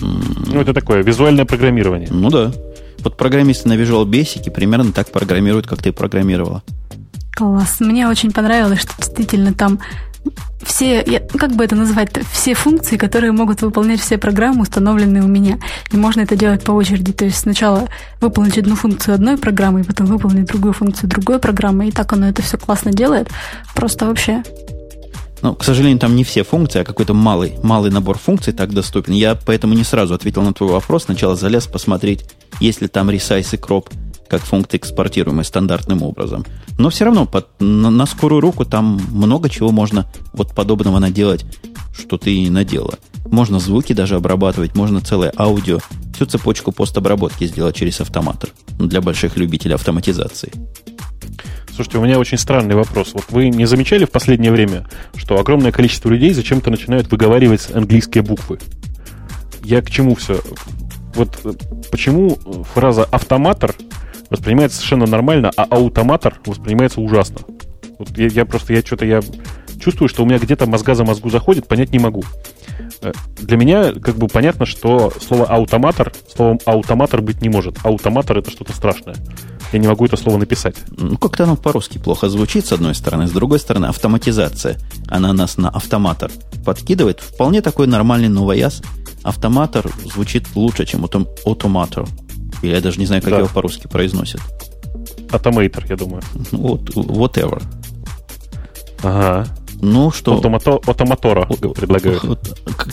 Ну, 0.00 0.60
это 0.60 0.72
такое 0.72 1.02
визуальное 1.02 1.44
программирование. 1.44 2.08
Ну 2.10 2.30
да. 2.30 2.52
Вот 3.00 3.16
программисты 3.16 3.68
на 3.68 3.74
Visual 3.74 4.06
Basic 4.06 4.50
примерно 4.50 4.92
так 4.92 5.10
программируют, 5.10 5.66
как 5.66 5.82
ты 5.82 5.92
программировала. 5.92 6.62
Класс. 7.34 7.80
Мне 7.80 8.08
очень 8.08 8.32
понравилось, 8.32 8.80
что 8.80 8.92
действительно 8.96 9.52
там 9.52 9.80
все, 10.62 11.02
я, 11.06 11.20
как 11.20 11.54
бы 11.54 11.64
это 11.64 11.74
назвать, 11.74 12.10
все 12.32 12.54
функции, 12.54 12.96
которые 12.96 13.32
могут 13.32 13.60
выполнять 13.62 14.00
все 14.00 14.18
программы, 14.18 14.62
установленные 14.62 15.22
у 15.22 15.26
меня. 15.26 15.58
И 15.92 15.96
можно 15.96 16.22
это 16.22 16.36
делать 16.36 16.64
по 16.64 16.72
очереди. 16.72 17.12
То 17.12 17.24
есть 17.24 17.38
сначала 17.38 17.88
выполнить 18.20 18.56
одну 18.56 18.74
функцию 18.74 19.14
одной 19.14 19.36
программы, 19.36 19.80
и 19.80 19.84
потом 19.84 20.06
выполнить 20.06 20.46
другую 20.46 20.72
функцию 20.72 21.10
другой 21.10 21.38
программы. 21.38 21.88
И 21.88 21.92
так 21.92 22.12
оно 22.12 22.28
это 22.28 22.42
все 22.42 22.56
классно 22.56 22.92
делает. 22.92 23.28
Просто 23.74 24.06
вообще 24.06 24.42
ну, 25.42 25.54
к 25.54 25.62
сожалению, 25.62 25.98
там 25.98 26.16
не 26.16 26.24
все 26.24 26.42
функции, 26.42 26.80
а 26.80 26.84
какой-то 26.84 27.12
малый, 27.12 27.58
малый 27.62 27.90
набор 27.90 28.16
функций 28.16 28.54
так 28.54 28.72
доступен. 28.72 29.12
Я 29.12 29.34
поэтому 29.34 29.74
не 29.74 29.84
сразу 29.84 30.14
ответил 30.14 30.40
на 30.40 30.54
твой 30.54 30.70
вопрос. 30.70 31.04
Сначала 31.04 31.36
залез 31.36 31.66
посмотреть, 31.66 32.24
есть 32.60 32.80
ли 32.80 32.88
там 32.88 33.10
resize 33.10 33.48
и 33.52 33.58
crop 33.58 33.92
как 34.28 34.42
функции, 34.42 34.78
экспортируемые 34.78 35.44
стандартным 35.44 36.02
образом. 36.02 36.44
Но 36.78 36.90
все 36.90 37.04
равно 37.04 37.26
под, 37.26 37.48
на, 37.60 37.90
на 37.90 38.06
скорую 38.06 38.40
руку 38.40 38.64
там 38.64 39.00
много 39.10 39.48
чего 39.48 39.70
можно 39.70 40.06
вот 40.32 40.54
подобного 40.54 40.98
наделать, 40.98 41.44
что 41.96 42.18
ты 42.18 42.34
и 42.34 42.50
наделала. 42.50 42.98
Можно 43.26 43.58
звуки 43.58 43.92
даже 43.92 44.16
обрабатывать, 44.16 44.74
можно 44.74 45.00
целое 45.00 45.32
аудио, 45.36 45.78
всю 46.14 46.26
цепочку 46.26 46.72
постобработки 46.72 47.44
сделать 47.44 47.76
через 47.76 48.00
автоматор 48.00 48.50
для 48.78 49.00
больших 49.00 49.36
любителей 49.36 49.74
автоматизации. 49.74 50.52
Слушайте, 51.74 51.98
у 51.98 52.04
меня 52.04 52.20
очень 52.20 52.38
странный 52.38 52.76
вопрос. 52.76 53.14
Вот 53.14 53.24
вы 53.30 53.48
не 53.48 53.66
замечали 53.66 54.04
в 54.04 54.10
последнее 54.10 54.52
время, 54.52 54.86
что 55.16 55.40
огромное 55.40 55.72
количество 55.72 56.08
людей 56.08 56.32
зачем-то 56.32 56.70
начинают 56.70 57.10
выговаривать 57.10 57.68
английские 57.74 58.22
буквы? 58.22 58.60
Я 59.64 59.82
к 59.82 59.90
чему 59.90 60.14
все? 60.14 60.40
Вот 61.16 61.40
э, 61.44 61.52
почему 61.90 62.38
фраза 62.74 63.04
автоматор 63.04 63.74
воспринимается 64.30 64.78
совершенно 64.78 65.06
нормально, 65.06 65.50
а 65.56 65.64
аутоматор 65.64 66.40
воспринимается 66.46 67.00
ужасно. 67.00 67.40
Вот 67.98 68.16
я, 68.16 68.26
я 68.26 68.44
просто, 68.44 68.72
я 68.72 68.80
что-то, 68.80 69.04
я 69.04 69.20
чувствую, 69.80 70.08
что 70.08 70.22
у 70.22 70.26
меня 70.26 70.38
где-то 70.38 70.66
мозга 70.66 70.94
за 70.94 71.04
мозгу 71.04 71.30
заходит, 71.30 71.68
понять 71.68 71.92
не 71.92 71.98
могу. 71.98 72.24
Э, 73.02 73.12
для 73.36 73.56
меня 73.56 73.92
как 73.92 74.16
бы 74.16 74.28
понятно, 74.28 74.66
что 74.66 75.12
слово 75.20 75.46
аутоматор, 75.46 76.12
словом 76.34 76.58
аутоматор 76.64 77.20
быть 77.20 77.42
не 77.42 77.48
может. 77.48 77.78
Аутоматор 77.84 78.38
это 78.38 78.50
что-то 78.50 78.72
страшное. 78.72 79.16
Я 79.72 79.78
не 79.78 79.88
могу 79.88 80.04
это 80.06 80.16
слово 80.16 80.38
написать. 80.38 80.76
Ну, 80.96 81.16
как-то 81.16 81.44
оно 81.44 81.56
по-русски 81.56 81.98
плохо 81.98 82.28
звучит, 82.28 82.66
с 82.66 82.72
одной 82.72 82.94
стороны. 82.94 83.26
С 83.26 83.32
другой 83.32 83.58
стороны, 83.58 83.86
автоматизация. 83.86 84.78
Она 85.08 85.32
нас 85.32 85.56
на 85.56 85.68
автоматор 85.68 86.30
подкидывает. 86.64 87.20
Вполне 87.20 87.60
такой 87.60 87.86
нормальный 87.86 88.28
новояз. 88.28 88.82
Автоматор 89.22 89.90
звучит 90.04 90.46
лучше, 90.54 90.86
чем 90.86 91.04
автоматор. 91.04 92.06
Или 92.64 92.74
я 92.74 92.80
даже 92.80 92.98
не 92.98 93.06
знаю, 93.06 93.22
как 93.22 93.30
да. 93.30 93.38
его 93.38 93.48
по-русски 93.48 93.86
произносят. 93.86 94.40
Автомейтер, 95.30 95.86
я 95.88 95.96
думаю. 95.96 96.22
Вот, 96.52 96.90
whatever. 96.90 97.62
Ага. 99.02 99.46
Ну 99.80 100.10
что? 100.10 100.34
Автомато, 100.34 100.80
автомотора 100.86 101.46
предлагают. 101.46 102.24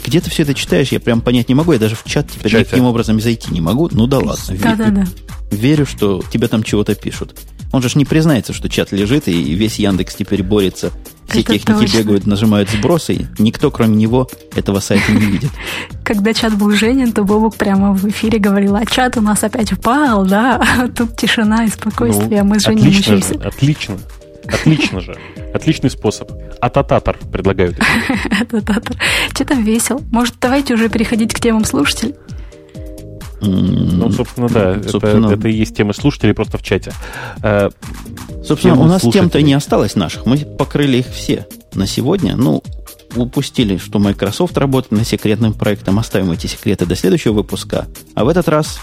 Где 0.04 0.20
ты 0.20 0.30
все 0.30 0.44
это 0.44 0.54
читаешь, 0.54 0.90
я 0.92 1.00
прям 1.00 1.22
понять 1.22 1.48
не 1.48 1.56
могу. 1.56 1.72
Я 1.72 1.80
даже 1.80 1.96
в 1.96 2.04
чат 2.04 2.30
теперь 2.30 2.52
в 2.52 2.60
никаким 2.60 2.86
образом 2.86 3.22
зайти 3.22 3.54
не 3.54 3.62
могу. 3.62 3.88
Ну 3.92 4.08
да 4.08 4.20
ладно. 4.20 4.58
Да, 4.62 4.76
да, 4.76 4.90
да. 4.90 5.06
Верю, 5.52 5.86
что 5.86 6.22
тебе 6.32 6.48
там 6.48 6.64
чего-то 6.64 6.96
пишут. 6.96 7.40
Он 7.72 7.82
же 7.82 7.90
не 7.96 8.06
признается, 8.06 8.54
что 8.54 8.70
чат 8.70 8.92
лежит, 8.92 9.28
и 9.28 9.54
весь 9.54 9.80
Яндекс 9.80 10.16
теперь 10.16 10.44
борется. 10.44 10.92
Все 11.28 11.40
Это 11.40 11.54
техники 11.54 11.80
точно. 11.80 11.98
бегают, 12.00 12.28
нажимают 12.28 12.70
сбросы, 12.70 13.14
и 13.14 13.26
никто, 13.40 13.72
кроме 13.72 13.96
него, 13.96 14.30
этого 14.56 14.82
сайта 14.82 15.14
не 15.14 15.26
видит. 15.26 15.52
Когда 16.04 16.34
чат 16.34 16.58
был 16.58 16.72
Женин, 16.72 17.14
то 17.14 17.24
Бобук 17.24 17.56
прямо 17.56 17.94
в 17.94 18.06
эфире 18.10 18.38
говорил, 18.38 18.76
а 18.76 18.86
чат 18.86 19.16
у 19.16 19.22
нас 19.22 19.42
опять 19.44 19.72
упал, 19.72 20.26
да, 20.26 20.62
а 20.62 20.88
тут 20.96 21.16
тишина 21.16 21.64
и 21.64 21.70
спокойствие, 21.70 22.44
ну, 22.44 22.50
мы 22.50 22.60
с 22.60 22.64
Женей 22.64 22.90
отлично. 22.90 23.18
Же, 23.18 23.24
отлично, 23.36 23.98
отлично 24.46 25.00
же. 25.00 25.18
Отличный 25.54 25.90
способ. 25.90 26.32
Атататор 26.60 27.18
предлагают. 27.32 27.78
Атататор. 28.42 28.98
Что 29.34 29.46
там 29.46 29.64
весел? 29.64 30.02
Может, 30.12 30.36
давайте 30.42 30.74
уже 30.74 30.90
переходить 30.90 31.34
к 31.34 31.40
темам 31.40 31.66
слушателей? 31.66 32.16
Ну, 33.42 34.12
собственно, 34.12 34.48
да, 34.48 34.82
собственно, 34.84 35.26
это, 35.26 35.36
это 35.36 35.48
и 35.48 35.54
есть 35.54 35.76
темы 35.76 35.94
слушателей 35.94 36.34
просто 36.34 36.58
в 36.58 36.64
чате. 36.64 36.94
Э, 37.42 37.70
собственно, 38.46 38.80
у 38.80 38.86
нас 38.86 39.02
тем-то 39.02 39.42
не 39.42 39.54
осталось 39.54 39.96
наших. 39.96 40.26
Мы 40.26 40.38
покрыли 40.38 40.98
их 40.98 41.08
все 41.08 41.48
на 41.74 41.88
сегодня. 41.88 42.36
Ну, 42.36 42.64
упустили, 43.16 43.78
что 43.78 44.00
Microsoft 44.00 44.58
работает 44.58 44.92
над 44.92 45.08
секретным 45.08 45.54
проектом. 45.54 45.98
Оставим 46.00 46.32
эти 46.32 46.48
секреты 46.48 46.86
до 46.86 46.96
следующего 46.96 47.34
выпуска. 47.34 47.88
А 48.14 48.26
в 48.26 48.30
этот 48.30 48.48
раз 48.48 48.80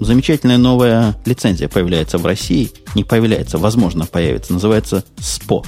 замечательная 0.00 0.58
новая 0.58 1.14
лицензия 1.24 1.68
появляется 1.68 2.18
в 2.18 2.26
России. 2.26 2.72
Не 2.94 3.04
появляется, 3.04 3.58
возможно, 3.58 4.06
появится. 4.06 4.52
Называется 4.52 5.04
SPO. 5.18 5.64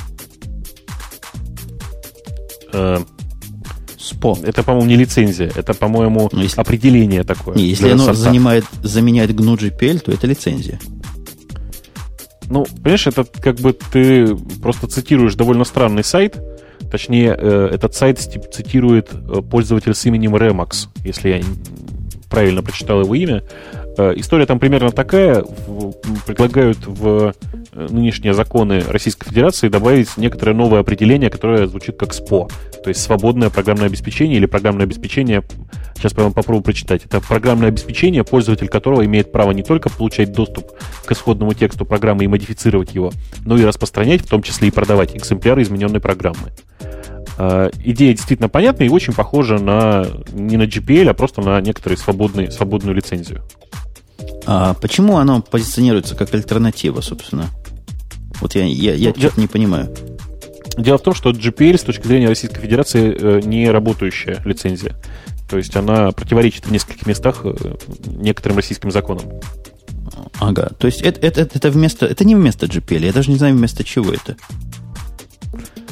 СПО. 4.07 4.39
Это, 4.43 4.63
по-моему, 4.63 4.89
не 4.89 4.97
лицензия, 4.97 5.51
это, 5.55 5.75
по-моему, 5.75 6.29
ну, 6.33 6.43
если... 6.43 6.61
определение 6.61 7.25
такое. 7.25 7.57
Не, 7.57 7.65
если 7.65 7.91
оно 7.91 8.13
занимает, 8.13 8.65
заменяет 8.83 9.31
GNU 9.31 9.57
GPL, 9.57 10.01
то 10.01 10.13
это 10.13 10.27
лицензия. 10.27 10.79
Ну, 12.49 12.65
понимаешь, 12.65 13.07
это 13.07 13.25
как 13.25 13.57
бы 13.57 13.73
ты 13.73 14.37
просто 14.63 14.87
цитируешь 14.87 15.35
довольно 15.35 15.65
странный 15.65 16.05
сайт, 16.05 16.37
точнее, 16.91 17.37
э, 17.37 17.71
этот 17.73 17.95
сайт 17.95 18.19
цитирует 18.19 19.11
э, 19.13 19.43
пользователь 19.43 19.95
с 19.95 20.05
именем 20.07 20.37
Remax, 20.37 20.89
если 21.05 21.29
я 21.31 21.43
правильно 22.31 22.63
прочитал 22.63 23.01
его 23.01 23.15
имя. 23.15 23.43
Э, 23.99 24.13
история 24.17 24.47
там 24.47 24.59
примерно 24.59 24.91
такая. 24.91 25.45
Предлагают 26.27 26.79
в 26.87 27.35
э, 27.73 27.87
нынешние 27.91 28.35
законы 28.35 28.83
Российской 28.87 29.29
Федерации 29.29 29.69
добавить 29.69 30.17
некоторое 30.17 30.53
новое 30.55 30.81
определение, 30.81 31.31
которое 31.31 31.67
звучит 31.67 31.97
как 31.97 32.13
СПО. 32.13 32.49
То 32.83 32.89
есть 32.89 33.03
свободное 33.03 33.51
программное 33.51 33.87
обеспечение 33.87 34.37
или 34.37 34.47
программное 34.47 34.85
обеспечение, 34.85 35.43
сейчас 35.97 36.13
вам 36.15 36.33
попробую 36.33 36.63
прочитать. 36.63 37.05
Это 37.05 37.21
программное 37.21 37.69
обеспечение, 37.69 38.25
пользователь 38.25 38.69
которого 38.69 39.05
имеет 39.05 39.33
право 39.33 39.53
не 39.53 39.63
только 39.63 39.89
получать 39.89 40.33
доступ 40.33 40.73
к 41.05 41.13
исходному 41.13 41.55
тексту 41.55 41.85
программы 41.85 42.25
и 42.25 42.29
модифицировать 42.29 42.95
его, 42.95 43.13
но 43.45 43.57
и 43.57 43.65
распространять, 43.65 44.23
в 44.23 44.29
том 44.29 44.43
числе 44.43 44.69
и 44.69 44.71
продавать 44.71 45.17
экземпляры 45.17 45.63
измененной 45.63 46.01
программы. 46.01 46.53
Uh, 47.39 47.71
идея 47.85 48.15
действительно 48.15 48.49
понятна 48.49 48.85
и 48.85 48.89
очень 48.89 49.13
похожа 49.13 49.59
на 49.59 50.07
не 50.33 50.57
на 50.57 50.63
GPL, 50.63 51.11
а 51.11 51.13
просто 51.13 51.43
на 51.43 51.61
некоторую 51.61 51.99
свободную, 51.99 52.51
свободную 52.51 52.97
лицензию. 52.97 53.43
А 54.47 54.75
почему 54.75 55.19
оно 55.19 55.43
позиционируется 55.43 56.15
как 56.15 56.33
альтернатива, 56.33 57.01
собственно? 57.01 57.51
Вот 58.41 58.55
я, 58.55 58.65
я, 58.65 58.95
я 58.95 59.13
ну, 59.15 59.21
что-то 59.21 59.41
не 59.41 59.49
понимаю. 59.49 59.95
Дело 60.79 60.99
в 60.99 61.03
том, 61.03 61.15
что 61.15 61.31
GPL 61.31 61.79
с 61.79 61.83
точки 61.83 62.07
зрения 62.07 62.29
Российской 62.29 62.61
Федерации 62.61 63.17
э, 63.19 63.41
не 63.45 63.71
работающая 63.71 64.43
лицензия. 64.45 64.95
То 65.49 65.57
есть 65.57 65.75
она 65.75 66.13
противоречит 66.13 66.67
в 66.67 66.71
нескольких 66.71 67.07
местах 67.07 67.41
э, 67.45 67.55
некоторым 68.07 68.59
российским 68.59 68.91
законам. 68.91 69.25
Ага, 70.39 70.71
то 70.79 70.87
есть 70.87 71.01
это, 71.01 71.27
это, 71.27 71.49
это, 71.53 71.71
вместо, 71.71 72.07
это 72.07 72.25
не 72.25 72.35
вместо 72.35 72.67
GPL, 72.67 73.07
я 73.07 73.13
даже 73.13 73.31
не 73.31 73.39
знаю 73.39 73.57
вместо 73.57 73.85
чего 73.85 74.13
это. 74.13 74.37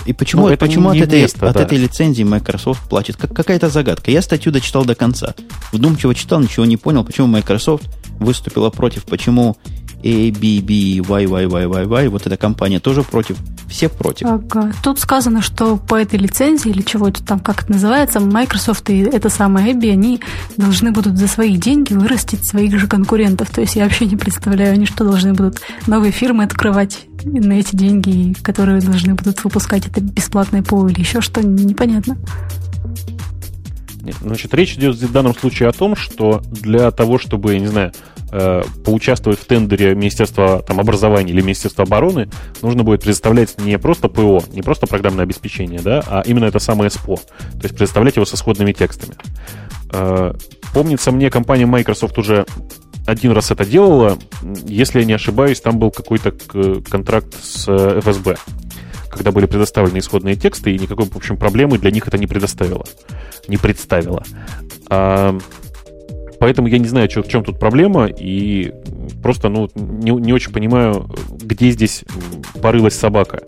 И 0.06 0.12
почему, 0.12 0.42
ну, 0.42 0.48
это 0.48 0.66
почему 0.66 0.90
от, 0.90 0.96
этой, 0.98 1.22
место, 1.22 1.48
от 1.48 1.54
да. 1.54 1.62
этой 1.62 1.78
лицензии 1.78 2.24
Microsoft 2.24 2.88
платит? 2.90 3.16
Как, 3.16 3.34
какая-то 3.34 3.70
загадка. 3.70 4.10
Я 4.10 4.20
статью 4.20 4.52
дочитал 4.52 4.84
до 4.84 4.94
конца. 4.94 5.34
Вдумчиво 5.72 6.14
читал, 6.14 6.40
ничего 6.40 6.66
не 6.66 6.76
понял, 6.76 7.04
почему 7.04 7.26
Microsoft 7.26 7.84
выступила 8.18 8.70
против, 8.70 9.04
почему 9.04 9.56
A, 10.04 10.30
B, 10.32 10.60
B, 10.60 11.00
Y, 11.00 11.02
Y, 11.02 11.44
Y, 11.46 11.64
Y, 11.64 11.84
Y, 11.84 12.08
вот 12.08 12.26
эта 12.26 12.36
компания 12.36 12.78
тоже 12.78 13.02
против. 13.02 13.38
Все 13.68 13.88
против. 13.88 14.26
Ага. 14.26 14.72
Тут 14.82 14.98
сказано, 14.98 15.40
что 15.40 15.78
по 15.78 15.94
этой 15.94 16.18
лицензии 16.18 16.68
или 16.68 16.82
чего 16.82 17.08
это 17.08 17.24
там, 17.24 17.40
как 17.40 17.62
это 17.62 17.72
называется, 17.72 18.20
Microsoft 18.20 18.90
и 18.90 18.98
это 18.98 19.30
самое 19.30 19.72
Эбби, 19.72 19.88
они 19.88 20.20
должны 20.58 20.92
будут 20.92 21.16
за 21.16 21.26
свои 21.26 21.56
деньги 21.56 21.94
вырастить 21.94 22.46
своих 22.46 22.78
же 22.78 22.86
конкурентов. 22.86 23.48
То 23.48 23.62
есть 23.62 23.76
я 23.76 23.84
вообще 23.84 24.04
не 24.04 24.16
представляю, 24.16 24.74
они 24.74 24.84
что 24.84 25.04
должны 25.04 25.32
будут 25.32 25.62
новые 25.86 26.12
фирмы 26.12 26.44
открывать 26.44 27.06
на 27.24 27.54
эти 27.54 27.74
деньги, 27.74 28.34
которые 28.42 28.82
должны 28.82 29.14
будут 29.14 29.42
выпускать 29.42 29.86
это 29.86 30.02
бесплатное 30.02 30.62
ПО 30.62 30.86
или 30.88 31.00
еще 31.00 31.22
что, 31.22 31.42
непонятно. 31.42 32.18
Значит, 34.12 34.54
речь 34.54 34.74
идет 34.74 34.96
в 34.96 35.12
данном 35.12 35.34
случае 35.34 35.68
о 35.68 35.72
том, 35.72 35.96
что 35.96 36.42
для 36.50 36.90
того, 36.90 37.18
чтобы, 37.18 37.54
я 37.54 37.60
не 37.60 37.66
знаю, 37.66 37.92
э, 38.30 38.62
поучаствовать 38.84 39.38
в 39.38 39.44
тендере 39.44 39.94
Министерства 39.94 40.62
там, 40.62 40.80
образования 40.80 41.32
или 41.32 41.40
Министерства 41.40 41.84
обороны, 41.84 42.28
нужно 42.62 42.82
будет 42.82 43.02
предоставлять 43.02 43.60
не 43.60 43.78
просто 43.78 44.08
ПО, 44.08 44.42
не 44.52 44.62
просто 44.62 44.86
программное 44.86 45.24
обеспечение, 45.24 45.80
да, 45.80 46.02
а 46.06 46.22
именно 46.26 46.44
это 46.44 46.58
самое 46.58 46.90
СПО. 46.90 47.16
То 47.16 47.62
есть 47.62 47.74
предоставлять 47.74 48.16
его 48.16 48.24
со 48.24 48.36
сходными 48.36 48.72
текстами. 48.72 49.14
Э, 49.92 50.34
помнится 50.72 51.12
мне, 51.12 51.30
компания 51.30 51.66
Microsoft 51.66 52.18
уже 52.18 52.46
один 53.06 53.32
раз 53.32 53.50
это 53.50 53.64
делала. 53.64 54.18
Если 54.66 55.00
я 55.00 55.04
не 55.04 55.12
ошибаюсь, 55.12 55.60
там 55.60 55.78
был 55.78 55.90
какой-то 55.90 56.32
контракт 56.90 57.34
с 57.42 57.66
э, 57.68 58.00
ФСБ 58.00 58.36
когда 59.14 59.32
были 59.32 59.46
предоставлены 59.46 59.98
исходные 59.98 60.36
тексты, 60.36 60.74
и 60.74 60.78
никакой, 60.78 61.06
в 61.06 61.16
общем, 61.16 61.36
проблемы 61.36 61.78
для 61.78 61.90
них 61.90 62.06
это 62.06 62.18
не 62.18 62.26
предоставило. 62.26 62.84
Не 63.48 63.56
представило. 63.56 64.22
А, 64.90 65.38
поэтому 66.38 66.68
я 66.68 66.78
не 66.78 66.88
знаю, 66.88 67.10
что, 67.10 67.22
в 67.22 67.28
чем 67.28 67.44
тут 67.44 67.58
проблема, 67.58 68.06
и 68.06 68.72
просто 69.22 69.48
ну, 69.48 69.70
не, 69.74 70.10
не 70.10 70.32
очень 70.32 70.52
понимаю, 70.52 71.08
где 71.30 71.70
здесь 71.70 72.04
порылась 72.60 72.94
собака. 72.94 73.42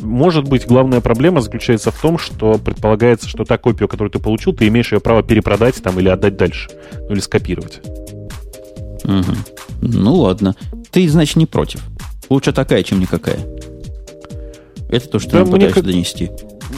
Может 0.00 0.48
быть, 0.48 0.66
главная 0.66 1.00
проблема 1.00 1.40
заключается 1.40 1.90
в 1.90 2.00
том, 2.00 2.18
что 2.18 2.58
предполагается, 2.58 3.28
что 3.28 3.44
та 3.44 3.58
копия, 3.58 3.88
которую 3.88 4.10
ты 4.10 4.18
получил, 4.18 4.52
ты 4.52 4.66
имеешь 4.68 4.92
ее 4.92 5.00
право 5.00 5.22
перепродать 5.22 5.82
там 5.82 5.98
или 6.00 6.08
отдать 6.08 6.36
дальше, 6.36 6.70
ну 7.02 7.12
или 7.12 7.20
скопировать. 7.20 7.80
Угу. 9.04 9.34
Ну 9.82 10.14
ладно. 10.14 10.54
Ты, 10.90 11.08
значит, 11.08 11.36
не 11.36 11.46
против. 11.46 11.82
Лучше 12.28 12.52
такая, 12.52 12.82
чем 12.82 13.00
никакая. 13.00 13.38
Это 14.90 15.08
то, 15.08 15.18
что 15.18 15.30
да, 15.30 15.44
ты 15.44 15.50
пытаешься 15.50 15.82
донести. 15.82 16.30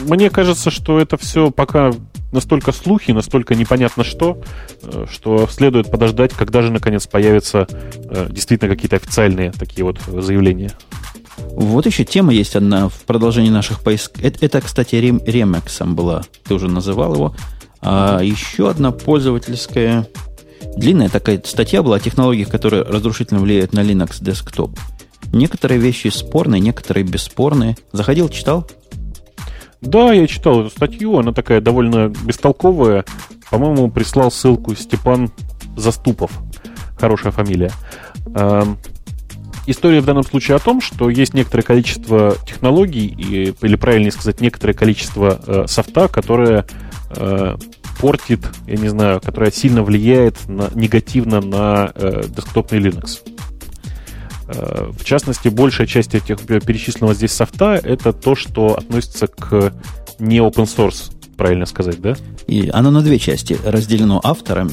Мне 0.07 0.29
кажется, 0.29 0.71
что 0.71 0.99
это 0.99 1.17
все 1.17 1.51
пока 1.51 1.91
настолько 2.31 2.71
слухи, 2.71 3.11
настолько 3.11 3.55
непонятно 3.55 4.03
что, 4.03 4.41
э, 4.81 5.05
что 5.09 5.47
следует 5.47 5.89
подождать, 5.89 6.33
когда 6.33 6.61
же 6.61 6.71
наконец 6.71 7.07
появятся 7.07 7.67
э, 7.69 8.27
действительно 8.29 8.73
какие-то 8.73 8.95
официальные 8.95 9.51
такие 9.51 9.85
вот 9.85 9.99
заявления. 10.07 10.71
Вот 11.37 11.85
еще 11.85 12.03
тема 12.03 12.33
есть 12.33 12.55
одна 12.55 12.89
в 12.89 13.01
продолжении 13.05 13.49
наших 13.49 13.81
поисков. 13.81 14.23
Это, 14.23 14.45
это 14.45 14.61
кстати, 14.61 14.95
рем, 14.95 15.21
ремексом 15.25 15.95
была. 15.95 16.23
Ты 16.43 16.55
уже 16.55 16.67
называл 16.67 17.13
его. 17.13 17.35
А 17.81 18.21
еще 18.21 18.69
одна 18.69 18.91
пользовательская 18.91 20.07
длинная 20.77 21.09
такая 21.09 21.41
статья 21.45 21.83
была 21.83 21.97
о 21.97 21.99
технологиях, 21.99 22.49
которые 22.49 22.83
разрушительно 22.83 23.39
влияют 23.39 23.73
на 23.73 23.81
Linux 23.81 24.21
Desktop. 24.21 24.77
Некоторые 25.31 25.79
вещи 25.79 26.09
спорные, 26.09 26.59
некоторые 26.59 27.03
бесспорные. 27.03 27.75
Заходил, 27.91 28.29
читал? 28.29 28.67
Да, 29.81 30.13
я 30.13 30.27
читал 30.27 30.61
эту 30.61 30.69
статью, 30.69 31.17
она 31.17 31.33
такая 31.33 31.59
довольно 31.59 32.09
бестолковая. 32.09 33.05
По-моему, 33.51 33.91
прислал 33.91 34.31
ссылку 34.31 34.75
Степан 34.75 35.31
Заступов. 35.75 36.31
Хорошая 36.97 37.31
фамилия. 37.31 37.71
Эм, 38.35 38.77
история 39.67 40.01
в 40.01 40.05
данном 40.05 40.23
случае 40.23 40.55
о 40.55 40.59
том, 40.59 40.79
что 40.79 41.09
есть 41.09 41.33
некоторое 41.33 41.63
количество 41.63 42.37
технологий, 42.47 43.07
или 43.07 43.75
правильнее 43.75 44.11
сказать, 44.11 44.39
некоторое 44.41 44.73
количество 44.73 45.39
э, 45.45 45.65
софта, 45.67 46.07
которое 46.07 46.65
э, 47.15 47.57
портит, 47.99 48.39
я 48.67 48.77
не 48.77 48.87
знаю, 48.87 49.21
которое 49.21 49.51
сильно 49.51 49.83
влияет 49.83 50.47
на, 50.47 50.69
негативно 50.73 51.41
на 51.41 51.91
э, 51.93 52.23
десктопный 52.27 52.79
Linux. 52.79 53.32
Э, 54.53 54.91
в 54.97 55.03
частности, 55.03 55.47
большая 55.47 55.87
часть 55.87 56.15
этих 56.15 56.39
перечисленного 56.39 57.13
здесь 57.13 57.31
софта 57.31 57.79
это 57.83 58.13
то, 58.13 58.35
что 58.35 58.75
относится 58.77 59.27
к 59.27 59.73
не 60.19 60.37
open 60.37 60.65
source, 60.65 61.11
правильно 61.35 61.65
сказать, 61.65 61.99
да? 62.01 62.15
И 62.47 62.69
оно 62.71 62.91
на 62.91 63.01
две 63.01 63.19
части 63.19 63.57
разделено 63.65 64.19
автором. 64.23 64.71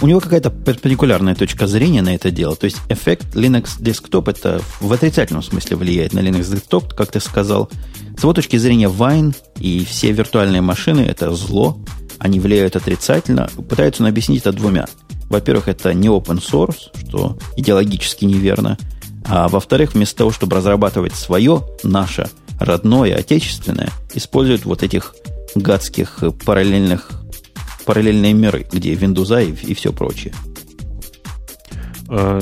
У 0.00 0.06
него 0.06 0.18
какая-то 0.18 0.50
перпендикулярная 0.50 1.34
точка 1.34 1.66
зрения 1.66 2.02
на 2.02 2.14
это 2.14 2.30
дело. 2.30 2.56
То 2.56 2.64
есть 2.64 2.78
эффект 2.88 3.36
Linux 3.36 3.80
Desktop 3.80 4.30
это 4.30 4.60
в 4.80 4.92
отрицательном 4.92 5.42
смысле 5.42 5.76
влияет 5.76 6.12
на 6.12 6.20
Linux 6.20 6.52
Desktop, 6.52 6.94
как 6.94 7.12
ты 7.12 7.20
сказал. 7.20 7.70
С 8.16 8.22
его 8.22 8.32
точки 8.32 8.56
зрения 8.56 8.88
Wine 8.88 9.36
и 9.60 9.84
все 9.84 10.10
виртуальные 10.10 10.60
машины 10.60 11.00
это 11.00 11.32
зло, 11.32 11.78
они 12.18 12.40
влияют 12.40 12.74
отрицательно. 12.74 13.48
Пытаются 13.68 14.02
он 14.02 14.08
объяснить 14.08 14.40
это 14.40 14.52
двумя. 14.52 14.86
Во-первых, 15.28 15.68
это 15.68 15.94
не 15.94 16.08
open 16.08 16.42
source, 16.42 16.90
что 17.06 17.38
идеологически 17.56 18.24
неверно. 18.24 18.78
А 19.24 19.48
во-вторых, 19.48 19.94
вместо 19.94 20.18
того, 20.18 20.30
чтобы 20.30 20.56
разрабатывать 20.56 21.14
свое, 21.14 21.62
наше, 21.82 22.28
родное, 22.58 23.16
отечественное, 23.16 23.90
используют 24.14 24.64
вот 24.64 24.82
этих 24.82 25.14
гадских 25.54 26.22
параллельных 26.44 27.10
параллельные 27.84 28.32
миры, 28.32 28.66
где 28.70 28.94
Windows 28.94 29.44
и, 29.44 29.72
и 29.72 29.74
все 29.74 29.92
прочее. 29.92 30.32
А, 32.08 32.40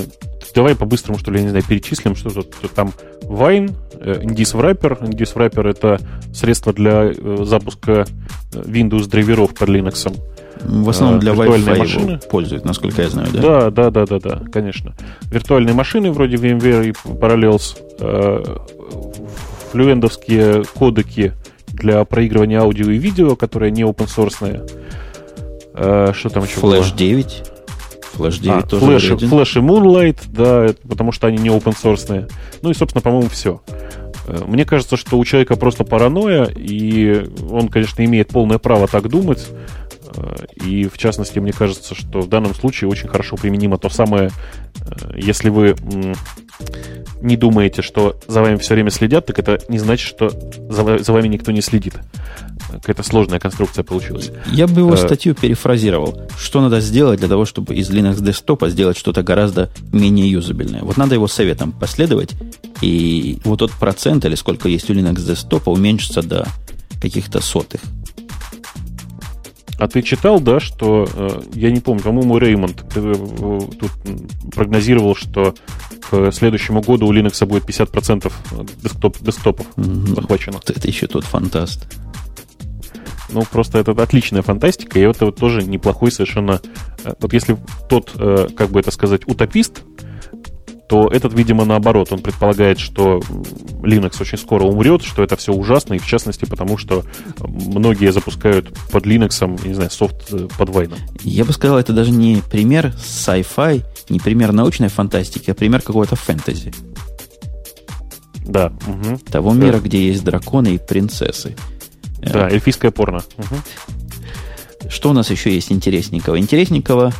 давай 0.55 0.75
по-быстрому, 0.75 1.19
что 1.19 1.31
ли, 1.31 1.39
я 1.39 1.45
не 1.45 1.51
знаю, 1.51 1.65
перечислим, 1.67 2.15
что 2.15 2.31
тут 2.31 2.55
там 2.75 2.93
Wine, 3.23 3.75
э, 4.01 4.23
Indis 4.23 4.55
Wrapper. 4.55 5.01
Indis 5.03 5.35
Wrapper 5.35 5.69
это 5.69 6.01
средство 6.35 6.73
для 6.73 7.13
э, 7.13 7.37
запуска 7.45 8.05
э, 8.53 8.63
Windows 8.63 9.09
драйверов 9.09 9.55
под 9.55 9.69
Linux. 9.69 10.13
В 10.65 10.89
основном 10.89 11.21
для 11.21 11.33
Wi-Fi 11.33 11.79
машины. 11.79 12.21
пользуют, 12.31 12.65
насколько 12.65 13.03
я 13.03 13.09
знаю, 13.09 13.29
да? 13.33 13.41
Да, 13.41 13.71
да, 13.71 13.91
да, 13.91 14.07
да, 14.07 14.19
да, 14.19 14.43
конечно. 14.53 14.95
Виртуальные 15.31 15.75
машины 15.75 16.11
вроде 16.13 16.37
VMware 16.37 16.89
и 16.89 16.93
Parallels, 16.93 17.77
флюендовские 19.73 20.65
кодеки 20.75 21.35
для 21.69 22.05
проигрывания 22.05 22.61
аудио 22.61 22.91
и 22.91 22.99
видео, 22.99 23.37
которые 23.37 23.71
не 23.71 23.83
open 23.83 24.07
source. 24.07 24.69
Что 26.15 26.29
там 26.29 26.45
еще 26.45 26.61
Flash 26.61 26.61
было? 26.61 26.97
9. 26.97 27.43
Flash 28.15 28.41
9 28.41 28.49
а, 28.49 28.67
тоже 28.67 28.85
Flash, 28.85 29.19
Flash 29.19 29.59
и 29.59 29.63
Moonlight, 29.63 30.19
да, 30.29 30.75
потому 30.89 31.13
что 31.13 31.27
они 31.29 31.39
не 31.39 31.49
open 31.49 31.75
source. 31.81 32.31
Ну 32.63 32.71
и, 32.71 32.75
собственно, 32.75 33.01
по-моему, 33.03 33.29
все. 33.29 33.61
Э, 34.27 34.45
мне 34.47 34.65
кажется, 34.65 34.97
что 34.97 35.19
у 35.19 35.25
человека 35.25 35.57
просто 35.57 35.85
паранойя, 35.85 36.45
и 36.45 37.27
он, 37.51 37.69
конечно, 37.69 38.05
имеет 38.05 38.29
полное 38.29 38.59
право 38.59 38.87
так 38.87 39.09
думать. 39.09 39.47
Э, 40.15 40.35
и, 40.65 40.89
в 40.89 40.99
частности, 40.99 41.39
мне 41.39 41.53
кажется, 41.53 41.95
что 41.95 42.21
в 42.21 42.29
данном 42.29 42.55
случае 42.55 42.89
очень 42.89 43.09
хорошо 43.09 43.37
применимо 43.37 43.79
то 43.79 43.89
самое, 43.89 44.31
э, 44.81 45.13
если 45.17 45.49
вы 45.49 45.77
не 47.21 47.37
думаете, 47.37 47.83
что 47.83 48.19
за 48.27 48.41
вами 48.41 48.57
все 48.57 48.75
время 48.75 48.91
следят, 48.91 49.27
так 49.27 49.39
это 49.39 49.61
не 49.69 49.79
значит, 49.79 50.07
что 50.07 50.31
за 50.69 51.13
вами 51.13 51.29
никто 51.29 51.53
не 51.53 51.61
следит 51.61 51.95
какая-то 52.73 53.03
сложная 53.03 53.39
конструкция 53.39 53.85
получилась. 53.85 54.31
Я 54.47 54.67
бы 54.67 54.81
его 54.81 54.95
э, 54.95 54.97
статью 54.97 55.35
перефразировал. 55.35 56.23
Что 56.39 56.61
надо 56.61 56.81
сделать 56.81 57.21
для 57.21 57.29
того, 57.29 57.45
чтобы 57.45 57.75
из 57.75 57.91
Linux 57.91 58.23
десктопа 58.23 58.69
сделать 58.71 58.97
что-то 58.97 59.23
гораздо 59.23 59.71
менее 59.93 60.31
юзабельное? 60.31 60.83
Вот 60.83 60.97
надо 60.97 61.15
его 61.15 61.29
советам 61.29 61.73
последовать, 61.73 62.31
и 62.81 63.39
вот 63.45 63.59
тот 63.59 63.73
процент, 63.73 64.25
или 64.25 64.35
сколько 64.35 64.69
есть 64.69 64.89
у 64.91 64.95
Linux 64.95 65.21
десктопа, 65.27 65.71
уменьшится 65.71 66.23
до 66.23 66.47
каких-то 67.01 67.41
сотых. 67.41 67.81
А 69.81 69.89
ты 69.89 70.03
читал, 70.03 70.41
да, 70.41 70.61
что, 70.61 71.09
э, 71.11 71.41
я 71.55 71.71
не 71.71 71.81
помню, 71.81 72.03
по-моему, 72.03 72.37
Реймонд 72.37 72.85
э, 72.95 73.15
тут 73.81 73.91
прогнозировал, 74.55 75.17
что 75.17 75.55
к 76.11 76.31
следующему 76.33 76.83
году 76.83 77.07
у 77.07 77.15
Linux 77.15 77.45
будет 77.47 77.65
50% 77.65 78.31
десктоп, 78.83 79.17
десктопов 79.21 79.67
mm-hmm. 79.77 80.15
захвачено. 80.17 80.61
Это 80.67 80.87
еще 80.87 81.07
тот 81.07 81.25
фантаст. 81.25 81.87
Ну, 83.33 83.43
просто 83.51 83.79
это 83.79 83.93
отличная 83.93 84.43
фантастика, 84.43 84.99
и 84.99 85.03
это 85.03 85.27
вот 85.27 85.37
тоже 85.37 85.63
неплохой 85.63 86.11
совершенно... 86.13 86.61
Э, 87.05 87.15
вот 87.19 87.33
если 87.33 87.57
тот, 87.89 88.13
э, 88.17 88.49
как 88.55 88.71
бы 88.71 88.81
это 88.81 88.91
сказать, 88.91 89.27
утопист, 89.27 89.83
то 90.91 91.07
этот, 91.07 91.33
видимо, 91.35 91.65
наоборот. 91.65 92.13
Он 92.13 92.19
предполагает, 92.19 92.81
что 92.81 93.21
Linux 93.81 94.21
очень 94.21 94.37
скоро 94.37 94.65
умрет, 94.65 95.05
что 95.05 95.23
это 95.23 95.37
все 95.37 95.53
ужасно, 95.53 95.95
и 95.95 95.99
в 95.99 96.05
частности 96.05 96.47
потому, 96.47 96.79
что 96.79 97.05
многие 97.39 98.11
запускают 98.11 98.77
под 98.91 99.07
Linux, 99.07 99.65
не 99.65 99.75
знаю, 99.75 99.89
софт 99.93 100.33
э, 100.33 100.49
под 100.59 100.69
Вайном. 100.71 100.99
Я 101.23 101.45
бы 101.45 101.53
сказал, 101.53 101.79
это 101.79 101.93
даже 101.93 102.11
не 102.11 102.43
пример 102.51 102.93
sci-fi, 102.99 103.85
не 104.09 104.19
пример 104.19 104.51
научной 104.51 104.89
фантастики, 104.89 105.53
а 105.53 105.55
пример 105.55 105.81
какого-то 105.81 106.17
фэнтези. 106.17 106.75
Да. 108.45 108.73
Угу. 108.89 109.19
Того 109.31 109.53
да. 109.53 109.65
мира, 109.65 109.79
где 109.79 110.09
есть 110.09 110.25
драконы 110.25 110.75
и 110.75 110.79
принцессы. 110.79 111.55
Да, 112.19 112.49
эльфийское 112.51 112.91
порно. 112.91 113.23
Угу. 113.39 114.89
Что 114.91 115.11
у 115.11 115.13
нас 115.13 115.31
еще 115.31 115.55
есть 115.55 115.71
интересненького? 115.71 116.37
Интересненького... 116.37 117.13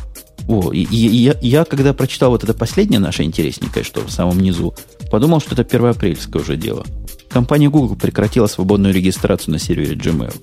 О, 0.47 0.71
и, 0.71 0.83
и, 0.83 0.95
я, 0.95 1.35
я, 1.41 1.65
когда 1.65 1.93
прочитал 1.93 2.31
вот 2.31 2.43
это 2.43 2.53
последнее 2.53 2.99
наше 2.99 3.23
интересненькое, 3.23 3.85
что 3.85 4.01
в 4.01 4.11
самом 4.11 4.39
низу, 4.39 4.75
подумал, 5.11 5.39
что 5.39 5.53
это 5.53 5.63
первоапрельское 5.63 6.41
уже 6.41 6.57
дело. 6.57 6.85
Компания 7.29 7.69
Google 7.69 7.95
прекратила 7.95 8.47
свободную 8.47 8.93
регистрацию 8.93 9.53
на 9.53 9.59
сервере 9.59 9.95
Gmail. 9.95 10.33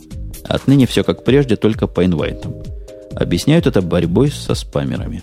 Отныне 0.44 0.86
все 0.86 1.04
как 1.04 1.24
прежде, 1.24 1.56
только 1.56 1.86
по 1.86 2.04
инвайтам. 2.04 2.54
Объясняют 3.14 3.66
это 3.66 3.82
борьбой 3.82 4.30
со 4.30 4.54
спамерами. 4.54 5.22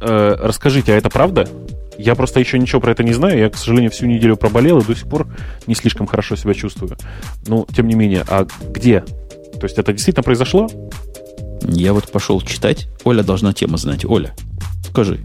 Э, 0.00 0.36
расскажите, 0.38 0.92
а 0.92 0.96
это 0.96 1.10
правда? 1.10 1.48
Я 1.98 2.14
просто 2.14 2.38
еще 2.38 2.58
ничего 2.58 2.80
про 2.80 2.92
это 2.92 3.02
не 3.02 3.12
знаю. 3.12 3.38
Я, 3.38 3.50
к 3.50 3.56
сожалению, 3.56 3.90
всю 3.90 4.06
неделю 4.06 4.36
проболел 4.36 4.78
и 4.78 4.84
до 4.84 4.94
сих 4.94 5.08
пор 5.08 5.26
не 5.66 5.74
слишком 5.74 6.06
хорошо 6.06 6.36
себя 6.36 6.54
чувствую. 6.54 6.96
Но, 7.46 7.66
тем 7.74 7.88
не 7.88 7.94
менее, 7.94 8.24
а 8.28 8.46
где? 8.70 9.00
То 9.00 9.64
есть 9.64 9.78
это 9.78 9.92
действительно 9.92 10.22
произошло? 10.22 10.68
Я 11.68 11.92
вот 11.92 12.10
пошел 12.10 12.40
читать. 12.40 12.88
Оля 13.04 13.22
должна 13.22 13.52
тему 13.52 13.76
знать. 13.76 14.04
Оля, 14.04 14.34
скажи. 14.88 15.20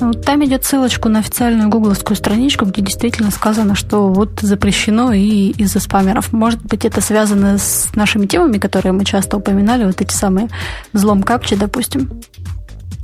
Ну, 0.00 0.12
там 0.12 0.44
идет 0.44 0.64
ссылочку 0.64 1.08
на 1.08 1.18
официальную 1.18 1.68
гугловскую 1.68 2.16
страничку, 2.16 2.64
где 2.64 2.82
действительно 2.82 3.32
сказано, 3.32 3.74
что 3.74 4.08
вот 4.08 4.38
запрещено 4.40 5.12
и 5.12 5.50
из-за 5.50 5.80
спамеров. 5.80 6.32
Может 6.32 6.62
быть, 6.62 6.84
это 6.84 7.00
связано 7.00 7.58
с 7.58 7.88
нашими 7.94 8.26
темами, 8.26 8.58
которые 8.58 8.92
мы 8.92 9.04
часто 9.04 9.36
упоминали, 9.36 9.84
вот 9.84 10.00
эти 10.00 10.14
самые 10.14 10.48
взлом 10.92 11.24
капчи, 11.24 11.56
допустим. 11.56 12.10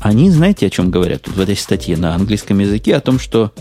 Они, 0.01 0.31
знаете, 0.31 0.67
о 0.67 0.71
чем 0.71 0.91
говорят 0.91 1.23
тут 1.23 1.37
в 1.37 1.41
этой 1.41 1.57
статье 1.57 1.97
на 1.97 2.15
английском 2.15 2.61
языке? 2.61 2.95
О 2.95 3.01
том, 3.01 3.19
что 3.19 3.53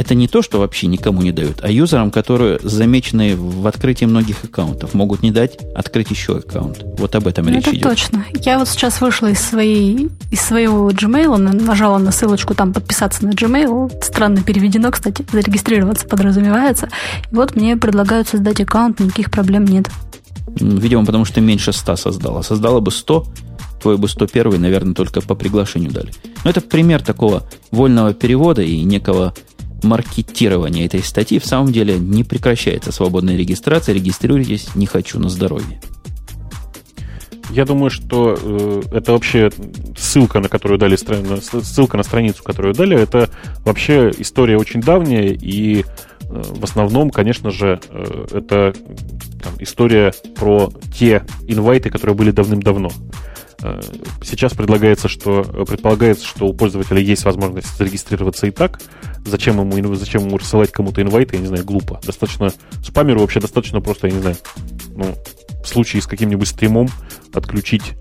это 0.00 0.14
не 0.14 0.28
то, 0.28 0.40
что 0.40 0.58
вообще 0.58 0.86
никому 0.86 1.20
не 1.20 1.30
дают, 1.30 1.60
а 1.62 1.70
юзерам, 1.70 2.10
которые 2.10 2.58
замечены 2.62 3.36
в 3.36 3.66
открытии 3.66 4.06
многих 4.06 4.44
аккаунтов, 4.44 4.94
могут 4.94 5.22
не 5.22 5.30
дать 5.30 5.58
открыть 5.74 6.10
еще 6.10 6.38
аккаунт. 6.38 6.82
Вот 6.98 7.14
об 7.14 7.26
этом 7.26 7.44
ну, 7.44 7.52
речь 7.52 7.66
это 7.66 7.76
идет. 7.76 7.82
точно. 7.82 8.24
Я 8.40 8.58
вот 8.58 8.68
сейчас 8.68 9.02
вышла 9.02 9.26
из, 9.26 9.40
своей, 9.40 10.08
из 10.30 10.40
своего 10.40 10.90
Gmail, 10.90 11.36
нажала 11.36 11.98
на 11.98 12.12
ссылочку 12.12 12.54
там 12.54 12.72
подписаться 12.72 13.26
на 13.26 13.30
Gmail. 13.30 14.02
Странно 14.02 14.42
переведено, 14.42 14.90
кстати, 14.90 15.24
зарегистрироваться 15.30 16.06
подразумевается. 16.06 16.88
И 17.30 17.34
вот 17.34 17.54
мне 17.54 17.76
предлагают 17.76 18.26
создать 18.26 18.60
аккаунт, 18.60 19.00
никаких 19.00 19.30
проблем 19.30 19.66
нет. 19.66 19.90
Видимо, 20.46 21.04
потому 21.04 21.26
что 21.26 21.42
меньше 21.42 21.74
100 21.74 21.96
создала. 21.96 22.42
Создала 22.42 22.80
бы 22.80 22.90
100, 22.90 23.26
твой 23.82 23.98
бы 23.98 24.08
101, 24.08 24.60
наверное, 24.60 24.94
только 24.94 25.20
по 25.20 25.34
приглашению 25.34 25.90
дали. 25.90 26.12
Но 26.42 26.50
это 26.50 26.62
пример 26.62 27.02
такого 27.02 27.42
вольного 27.70 28.14
перевода 28.14 28.62
и 28.62 28.82
некого 28.82 29.34
маркетирования 29.82 30.86
этой 30.86 31.02
статьи. 31.02 31.38
В 31.38 31.46
самом 31.46 31.72
деле 31.72 31.98
не 31.98 32.24
прекращается 32.24 32.92
свободная 32.92 33.36
регистрация. 33.36 33.94
Регистрируйтесь, 33.94 34.74
не 34.74 34.86
хочу 34.86 35.18
на 35.18 35.28
здоровье. 35.28 35.80
Я 37.50 37.64
думаю, 37.64 37.90
что 37.90 38.38
э, 38.40 38.82
это 38.92 39.12
вообще 39.12 39.50
ссылка, 39.98 40.38
на 40.38 40.48
которую 40.48 40.78
дали 40.78 40.96
ссылка 40.96 41.96
на 41.96 42.04
страницу, 42.04 42.44
которую 42.44 42.74
дали, 42.74 42.96
это 42.96 43.28
вообще 43.64 44.12
история 44.18 44.56
очень 44.56 44.80
давняя 44.80 45.32
и 45.32 45.80
э, 45.80 45.84
в 46.28 46.62
основном, 46.62 47.10
конечно 47.10 47.50
же, 47.50 47.80
э, 47.90 48.26
это 48.32 48.72
там, 49.42 49.54
история 49.58 50.12
про 50.36 50.70
те 50.96 51.24
инвайты, 51.48 51.90
которые 51.90 52.14
были 52.14 52.30
давным-давно. 52.30 52.92
Э, 53.62 53.80
сейчас 54.22 54.54
предлагается, 54.54 55.08
что 55.08 55.42
предполагается, 55.66 56.26
что 56.26 56.46
у 56.46 56.54
пользователя 56.54 57.00
есть 57.00 57.24
возможность 57.24 57.76
зарегистрироваться 57.76 58.46
и 58.46 58.50
так. 58.50 58.80
Зачем 59.24 59.60
ему, 59.60 59.94
зачем 59.94 60.26
ему 60.26 60.38
рассылать 60.38 60.72
кому-то 60.72 61.02
инвайты, 61.02 61.36
я 61.36 61.42
не 61.42 61.48
знаю, 61.48 61.64
глупо. 61.64 62.00
Достаточно 62.04 62.52
спамеру 62.82 63.20
вообще 63.20 63.40
достаточно 63.40 63.80
просто, 63.80 64.08
я 64.08 64.14
не 64.14 64.20
знаю, 64.20 64.36
ну, 64.96 65.14
в 65.62 65.68
случае 65.68 66.02
с 66.02 66.06
каким-нибудь 66.06 66.48
стримом 66.48 66.88
отключить 67.34 67.92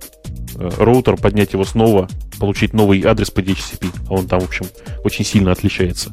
э, 0.56 0.69
роутер, 0.77 1.18
поднять 1.18 1.53
его 1.53 1.65
снова, 1.65 2.07
получить 2.40 2.73
новый 2.73 3.03
адрес 3.03 3.31
по 3.31 3.40
DHCP, 3.40 3.91
а 4.10 4.14
он 4.14 4.27
там, 4.27 4.40
в 4.40 4.45
общем, 4.45 4.65
очень 5.03 5.26
сильно 5.26 5.52
отличается, 5.52 6.11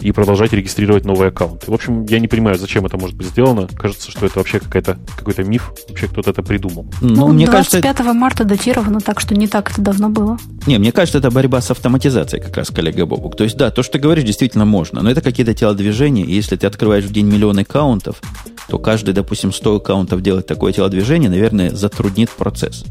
и 0.00 0.12
продолжать 0.12 0.52
регистрировать 0.52 1.04
новые 1.04 1.28
аккаунты. 1.28 1.70
В 1.70 1.74
общем, 1.74 2.04
я 2.04 2.20
не 2.20 2.28
понимаю, 2.28 2.58
зачем 2.58 2.86
это 2.86 2.96
может 2.96 3.16
быть 3.16 3.28
сделано. 3.28 3.68
Кажется, 3.76 4.10
что 4.10 4.26
это 4.26 4.38
вообще 4.38 4.60
какая-то, 4.60 4.98
какой-то 5.16 5.42
миф, 5.44 5.72
вообще 5.88 6.06
кто-то 6.06 6.30
это 6.30 6.42
придумал. 6.42 6.86
Ну, 7.00 7.14
ну 7.14 7.28
мне 7.28 7.46
25 7.46 7.82
кажется... 7.82 8.14
марта 8.14 8.44
датировано, 8.44 9.00
так 9.00 9.20
что 9.20 9.34
не 9.34 9.48
так 9.48 9.70
это 9.70 9.82
давно 9.82 10.08
было. 10.08 10.38
Не, 10.66 10.78
мне 10.78 10.92
кажется, 10.92 11.18
это 11.18 11.30
борьба 11.30 11.60
с 11.60 11.70
автоматизацией, 11.70 12.42
как 12.42 12.56
раз, 12.56 12.68
коллега 12.68 13.06
Бобук. 13.06 13.36
То 13.36 13.44
есть, 13.44 13.56
да, 13.56 13.70
то, 13.70 13.82
что 13.82 13.94
ты 13.94 13.98
говоришь, 13.98 14.24
действительно 14.24 14.64
можно, 14.64 15.02
но 15.02 15.10
это 15.10 15.20
какие-то 15.20 15.54
телодвижения, 15.54 16.24
и 16.24 16.32
если 16.32 16.56
ты 16.56 16.66
открываешь 16.66 17.04
в 17.04 17.12
день 17.12 17.26
миллион 17.26 17.58
аккаунтов, 17.58 18.20
то 18.68 18.78
каждый, 18.78 19.14
допустим, 19.14 19.52
100 19.52 19.76
аккаунтов 19.76 20.22
делать 20.22 20.46
такое 20.46 20.72
телодвижение, 20.72 21.30
наверное, 21.30 21.70
затруднит 21.70 22.30
процесс. 22.30 22.84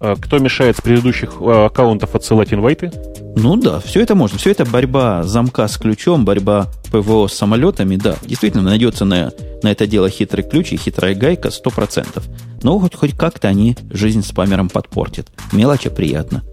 А 0.00 0.14
кто 0.16 0.38
мешает 0.38 0.76
с 0.76 0.80
предыдущих 0.80 1.34
а, 1.40 1.66
аккаунтов 1.66 2.14
отсылать 2.14 2.52
инвайты? 2.52 2.92
Ну 3.36 3.56
да, 3.56 3.80
все 3.80 4.00
это 4.00 4.14
можно. 4.14 4.38
Все 4.38 4.50
это 4.50 4.64
борьба 4.64 5.22
замка 5.24 5.66
с 5.66 5.76
ключом, 5.76 6.24
борьба 6.24 6.68
ПВО 6.90 7.26
с 7.26 7.34
самолетами, 7.34 7.96
да. 7.96 8.16
Действительно, 8.22 8.62
найдется 8.62 9.04
на, 9.04 9.32
на 9.62 9.70
это 9.70 9.86
дело 9.86 10.08
хитрый 10.08 10.44
ключ 10.44 10.72
и 10.72 10.76
хитрая 10.76 11.14
гайка 11.14 11.48
100%. 11.48 12.22
Но 12.62 12.78
хоть, 12.78 12.94
хоть 12.94 13.16
как-то 13.16 13.48
они 13.48 13.76
жизнь 13.90 14.22
спамером 14.22 14.68
подпортят. 14.68 15.28
Мелочь, 15.52 15.86
а 15.86 15.90
приятно. 15.90 16.44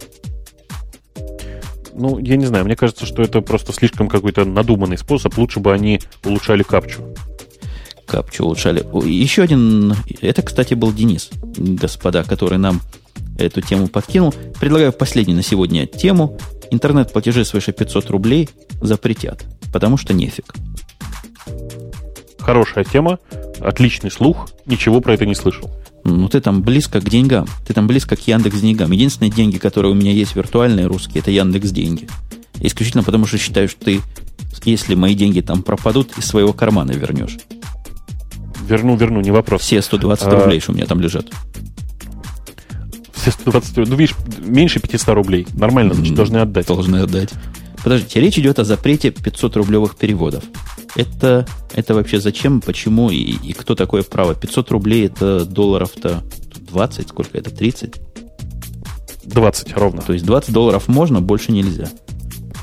Ну, 1.94 2.20
я 2.20 2.36
не 2.36 2.46
знаю, 2.46 2.66
мне 2.66 2.76
кажется, 2.76 3.06
что 3.06 3.22
это 3.22 3.42
просто 3.42 3.72
слишком 3.72 4.10
какой-то 4.10 4.44
надуманный 4.44 4.98
способ. 4.98 5.38
Лучше 5.38 5.60
бы 5.60 5.72
они 5.72 6.02
улучшали 6.26 6.64
капчу. 6.64 7.02
Капчу 8.06 8.44
улучшали. 8.44 8.86
Еще 9.08 9.44
один... 9.44 9.96
Это, 10.22 10.42
кстати, 10.42 10.74
был 10.74 10.92
Денис, 10.92 11.30
господа, 11.58 12.24
который 12.24 12.58
нам 12.58 12.82
эту 13.38 13.62
тему 13.62 13.88
подкинул. 13.88 14.34
Предлагаю 14.60 14.94
последнюю 14.94 15.38
на 15.38 15.44
сегодня 15.44 15.86
тему. 15.86 16.38
Интернет-платежи 16.72 17.46
свыше 17.46 17.72
500 17.72 18.10
рублей 18.10 18.50
запретят, 18.82 19.46
потому 19.72 19.98
что 19.98 20.14
нефиг. 20.14 20.54
Хорошая 22.40 22.84
тема, 22.84 23.20
отличный 23.60 24.12
слух, 24.12 24.50
ничего 24.66 25.02
про 25.02 25.14
это 25.14 25.26
не 25.26 25.36
слышал. 25.36 25.70
Ну, 26.04 26.30
ты 26.30 26.40
там 26.40 26.62
близко 26.62 27.02
к 27.02 27.10
деньгам. 27.10 27.48
Ты 27.68 27.74
там 27.74 27.88
близко 27.88 28.16
к 28.16 28.28
Яндекс 28.28 28.60
деньгам. 28.60 28.92
Единственные 28.92 29.32
деньги, 29.32 29.58
которые 29.58 29.92
у 29.92 29.96
меня 29.96 30.12
есть 30.12 30.36
виртуальные 30.36 30.86
русские, 30.86 31.22
это 31.22 31.32
Яндекс 31.32 31.72
деньги. 31.72 32.08
Исключительно 32.60 33.04
потому, 33.04 33.26
что 33.26 33.40
считаю, 33.40 33.68
что 33.68 33.86
ты, 33.86 34.02
если 34.64 34.94
мои 34.94 35.16
деньги 35.16 35.42
там 35.42 35.64
пропадут, 35.64 36.16
из 36.18 36.26
своего 36.26 36.54
кармана 36.54 36.92
вернешь. 36.92 37.38
Верну, 38.68 38.96
верну, 38.96 39.22
не 39.22 39.32
вопрос. 39.32 39.62
Все 39.62 39.82
120 39.82 40.28
а... 40.28 40.30
рублей, 40.30 40.60
что 40.60 40.72
у 40.72 40.76
меня 40.76 40.86
там 40.86 41.02
лежат. 41.02 41.26
Все 43.26 43.32
120 43.32 43.78
Ну, 43.78 43.96
видишь, 43.96 44.16
меньше 44.38 44.80
500 44.80 45.16
рублей. 45.16 45.48
Нормально, 45.56 45.96
значит, 45.96 46.14
должны 46.14 46.38
отдать. 46.38 46.68
Должны 46.68 46.98
отдать. 46.98 47.32
Подождите, 47.84 48.20
речь 48.20 48.38
идет 48.38 48.60
о 48.60 48.64
запрете 48.64 49.10
500 49.10 49.56
рублевых 49.58 49.96
переводов. 49.96 50.44
Это, 50.96 51.48
это 51.74 51.96
вообще 51.96 52.20
зачем, 52.20 52.62
почему 52.62 53.10
и, 53.10 53.18
и 53.18 53.54
кто 53.54 53.74
такое 53.74 54.04
право? 54.04 54.36
500 54.36 54.70
рублей 54.70 55.08
это 55.08 55.44
долларов-то 55.44 56.24
20, 56.70 57.10
сколько 57.10 57.36
это, 57.40 57.50
30? 57.50 57.96
20 59.24 59.74
ровно. 59.76 60.04
То 60.04 60.14
есть 60.14 60.24
20 60.24 60.54
долларов 60.54 60.88
можно, 60.88 61.20
больше 61.20 61.52
нельзя. 61.52 61.90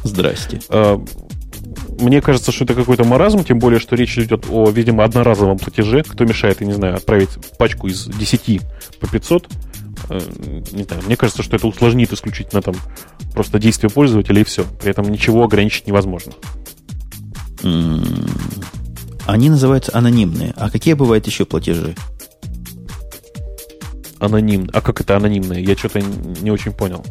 Здрасте. 0.05 0.61
А, 0.69 1.05
мне 1.99 2.21
кажется, 2.21 2.53
что 2.53 2.63
это 2.63 2.75
какой-то 2.75 3.03
маразм, 3.03 3.43
тем 3.43 3.59
более, 3.59 3.81
что 3.81 3.97
речь 3.97 4.17
идет 4.17 4.47
о, 4.49 4.71
видимо, 4.71 5.03
одноразовом 5.03 5.59
платеже. 5.59 6.05
Кто 6.05 6.25
мешает, 6.25 6.61
я 6.61 6.69
не 6.69 6.73
знаю, 6.75 6.95
отправить 6.95 7.31
пачку 7.59 7.89
из 7.89 8.07
10 8.07 8.61
по 9.01 9.09
500? 9.09 9.49
Э, 10.13 10.21
не 10.73 10.85
знаю, 10.85 11.03
мне 11.07 11.17
кажется, 11.17 11.43
что 11.43 11.57
это 11.57 11.67
усложнит 11.67 12.13
исключительно 12.13 12.63
там 12.63 12.75
просто 13.33 13.59
действие 13.59 13.91
пользователя 13.91 14.41
и 14.41 14.45
все. 14.45 14.65
При 14.81 14.91
этом 14.91 15.11
ничего 15.11 15.45
ограничить 15.45 15.87
невозможно. 15.87 16.33
Они 19.27 19.51
называются 19.51 19.97
анонимные. 19.97 20.53
А 20.57 20.69
какие 20.69 20.95
бывают 20.95 21.27
еще 21.27 21.45
платежи? 21.45 21.95
Аноним. 24.19 24.69
А 24.73 24.81
как 24.81 25.01
это 25.01 25.17
анонимные? 25.17 25.65
Я 25.65 25.77
что-то 25.77 26.01
не 26.01 26.51
очень 26.51 26.73
понял. 26.73 27.05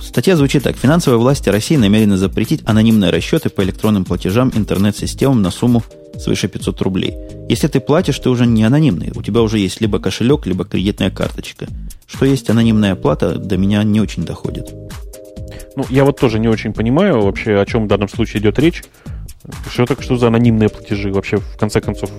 Статья 0.00 0.36
звучит 0.36 0.62
так. 0.64 0.76
Финансовые 0.76 1.18
власти 1.18 1.48
России 1.48 1.76
намерены 1.76 2.16
запретить 2.16 2.62
анонимные 2.66 3.10
расчеты 3.10 3.48
по 3.48 3.62
электронным 3.62 4.04
платежам 4.04 4.52
интернет-системам 4.54 5.42
на 5.42 5.50
сумму 5.50 5.82
свыше 6.18 6.48
500 6.48 6.80
рублей. 6.82 7.14
Если 7.48 7.68
ты 7.68 7.80
платишь, 7.80 8.18
ты 8.18 8.28
уже 8.28 8.46
не 8.46 8.64
анонимный. 8.64 9.12
У 9.14 9.22
тебя 9.22 9.40
уже 9.42 9.58
есть 9.58 9.80
либо 9.80 9.98
кошелек, 9.98 10.46
либо 10.46 10.64
кредитная 10.64 11.10
карточка. 11.10 11.66
Что 12.12 12.26
есть 12.26 12.50
анонимная 12.50 12.94
плата, 12.94 13.36
до 13.36 13.56
меня 13.56 13.82
не 13.82 14.00
очень 14.00 14.24
доходит. 14.24 14.72
Ну, 15.76 15.84
я 15.88 16.04
вот 16.04 16.20
тоже 16.20 16.38
не 16.38 16.48
очень 16.48 16.72
понимаю 16.72 17.22
вообще, 17.22 17.58
о 17.58 17.66
чем 17.66 17.84
в 17.84 17.88
данном 17.88 18.08
случае 18.08 18.42
идет 18.42 18.58
речь. 18.58 18.82
Что 19.70 19.86
так, 19.86 20.02
что 20.02 20.16
за 20.16 20.28
анонимные 20.28 20.68
платежи? 20.68 21.12
Вообще, 21.12 21.38
в 21.38 21.56
конце 21.56 21.80
концов, 21.80 22.10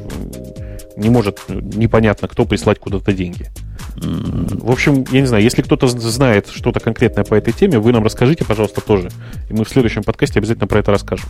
не 0.97 1.09
может, 1.09 1.39
непонятно, 1.47 2.27
кто 2.27 2.45
прислать 2.45 2.79
куда-то 2.79 3.13
деньги. 3.13 3.49
В 3.95 4.71
общем, 4.71 5.05
я 5.11 5.21
не 5.21 5.27
знаю, 5.27 5.43
если 5.43 5.61
кто-то 5.61 5.87
знает 5.87 6.49
что-то 6.51 6.79
конкретное 6.79 7.23
по 7.23 7.35
этой 7.35 7.53
теме, 7.53 7.79
вы 7.79 7.91
нам 7.93 8.03
расскажите, 8.03 8.43
пожалуйста, 8.43 8.81
тоже. 8.81 9.09
И 9.49 9.53
мы 9.53 9.63
в 9.63 9.69
следующем 9.69 10.03
подкасте 10.03 10.39
обязательно 10.39 10.67
про 10.67 10.79
это 10.79 10.91
расскажем. 10.91 11.29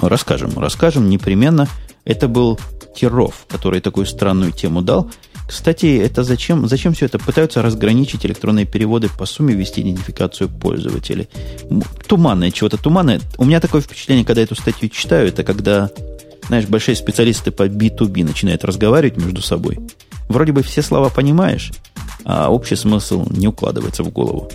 Расскажем, 0.00 0.52
расскажем 0.58 1.08
непременно. 1.08 1.66
Это 2.04 2.28
был 2.28 2.60
Тиров, 2.94 3.46
который 3.48 3.80
такую 3.80 4.04
странную 4.06 4.52
тему 4.52 4.82
дал. 4.82 5.10
Кстати, 5.46 5.98
это 5.98 6.24
зачем, 6.24 6.66
зачем 6.66 6.94
все 6.94 7.06
это? 7.06 7.18
Пытаются 7.18 7.62
разграничить 7.62 8.24
электронные 8.24 8.64
переводы 8.64 9.08
по 9.08 9.26
сумме, 9.26 9.54
ввести 9.54 9.82
идентификацию 9.82 10.48
пользователей. 10.48 11.28
Туманное 12.06 12.50
чего-то, 12.50 12.78
туманное. 12.78 13.20
У 13.36 13.44
меня 13.44 13.60
такое 13.60 13.80
впечатление, 13.80 14.24
когда 14.24 14.42
эту 14.42 14.54
статью 14.54 14.88
читаю, 14.88 15.28
это 15.28 15.44
когда, 15.44 15.90
знаешь, 16.48 16.66
большие 16.66 16.96
специалисты 16.96 17.50
по 17.50 17.66
B2B 17.66 18.24
начинают 18.24 18.64
разговаривать 18.64 19.18
между 19.18 19.42
собой. 19.42 19.78
Вроде 20.28 20.52
бы 20.52 20.62
все 20.62 20.80
слова 20.80 21.10
понимаешь, 21.10 21.72
а 22.24 22.50
общий 22.50 22.76
смысл 22.76 23.26
не 23.30 23.46
укладывается 23.46 24.02
в 24.02 24.10
голову. 24.10 24.50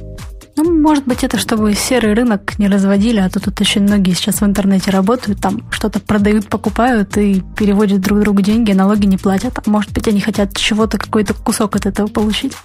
Ну, 0.62 0.78
может 0.78 1.06
быть, 1.06 1.24
это 1.24 1.38
чтобы 1.38 1.74
серый 1.74 2.14
рынок 2.14 2.60
не 2.60 2.68
разводили, 2.68 3.22
а 3.22 3.30
то 3.30 3.40
тут 3.40 3.62
очень 3.62 3.84
многие 3.84 4.12
сейчас 4.12 4.42
в 4.42 4.46
интернете 4.46 4.92
работают, 4.92 5.40
там 5.40 5.62
что-то 5.72 6.02
продают, 6.02 6.50
покупают 6.50 7.16
и 7.16 7.42
переводят 7.56 8.02
друг 8.02 8.20
другу 8.20 8.42
деньги, 8.42 8.74
налоги 8.74 9.06
не 9.06 9.16
платят. 9.16 9.58
А 9.58 9.70
может 9.70 9.94
быть, 9.94 10.10
они 10.10 10.20
хотят 10.20 10.58
чего-то, 10.58 10.98
какой-то 10.98 11.34
кусок 11.34 11.78
от 11.78 11.86
этого 11.86 12.08
получить? 12.08 12.58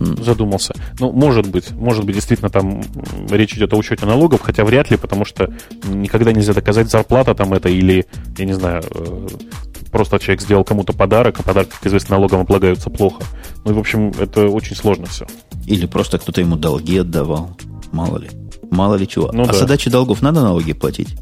Задумался. 0.00 0.74
Ну, 0.98 1.12
может 1.12 1.46
быть, 1.46 1.70
может 1.72 2.04
быть, 2.04 2.14
действительно 2.14 2.50
там 2.50 2.82
речь 3.30 3.54
идет 3.54 3.72
о 3.72 3.76
учете 3.76 4.06
налогов, 4.06 4.40
хотя 4.40 4.64
вряд 4.64 4.90
ли, 4.90 4.96
потому 4.96 5.24
что 5.24 5.52
никогда 5.84 6.32
нельзя 6.32 6.54
доказать, 6.54 6.90
зарплата 6.90 7.34
там 7.34 7.52
это 7.52 7.68
или, 7.68 8.06
я 8.38 8.44
не 8.44 8.54
знаю, 8.54 8.82
э, 8.94 9.28
просто 9.92 10.18
человек 10.18 10.40
сделал 10.40 10.64
кому-то 10.64 10.92
подарок, 10.92 11.40
а 11.40 11.42
подарки, 11.42 11.70
как 11.70 11.86
известно, 11.86 12.16
налогом 12.16 12.40
облагаются 12.40 12.90
плохо. 12.90 13.22
Ну 13.64 13.72
и, 13.72 13.74
в 13.74 13.78
общем, 13.78 14.12
это 14.18 14.48
очень 14.48 14.74
сложно 14.74 15.06
все. 15.06 15.26
Или 15.66 15.86
просто 15.86 16.18
кто-то 16.18 16.40
ему 16.40 16.56
долги 16.56 16.98
отдавал. 16.98 17.56
Мало 17.92 18.18
ли. 18.18 18.30
Мало 18.70 18.94
ли 18.94 19.06
чего. 19.06 19.30
Ну, 19.32 19.42
а 19.42 19.46
да. 19.46 19.52
с 19.52 19.62
отдачи 19.62 19.90
долгов 19.90 20.22
надо 20.22 20.40
налоги 20.40 20.72
платить? 20.72 21.16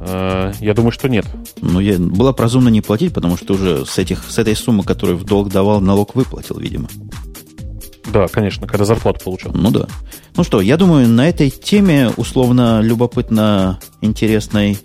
Э, 0.00 0.52
я 0.60 0.74
думаю, 0.74 0.92
что 0.92 1.08
нет. 1.08 1.26
Ну, 1.60 1.78
я, 1.80 1.98
было 1.98 2.32
бы 2.32 2.42
разумно 2.42 2.68
не 2.68 2.80
платить, 2.80 3.14
потому 3.14 3.36
что 3.36 3.54
уже 3.54 3.86
с, 3.86 3.98
этих, 3.98 4.24
с 4.28 4.38
этой 4.38 4.56
суммы, 4.56 4.82
которую 4.82 5.18
в 5.18 5.24
долг 5.24 5.50
давал, 5.50 5.80
налог 5.80 6.14
выплатил, 6.14 6.58
видимо. 6.58 6.88
Да, 8.12 8.26
конечно, 8.28 8.66
когда 8.66 8.84
зарплату 8.84 9.20
получал. 9.24 9.52
Ну 9.54 9.70
да. 9.70 9.86
Ну 10.36 10.44
что, 10.44 10.60
я 10.60 10.76
думаю, 10.76 11.08
на 11.08 11.28
этой 11.28 11.50
теме 11.50 12.10
условно 12.16 12.80
любопытно 12.80 13.78
интересной 14.00 14.78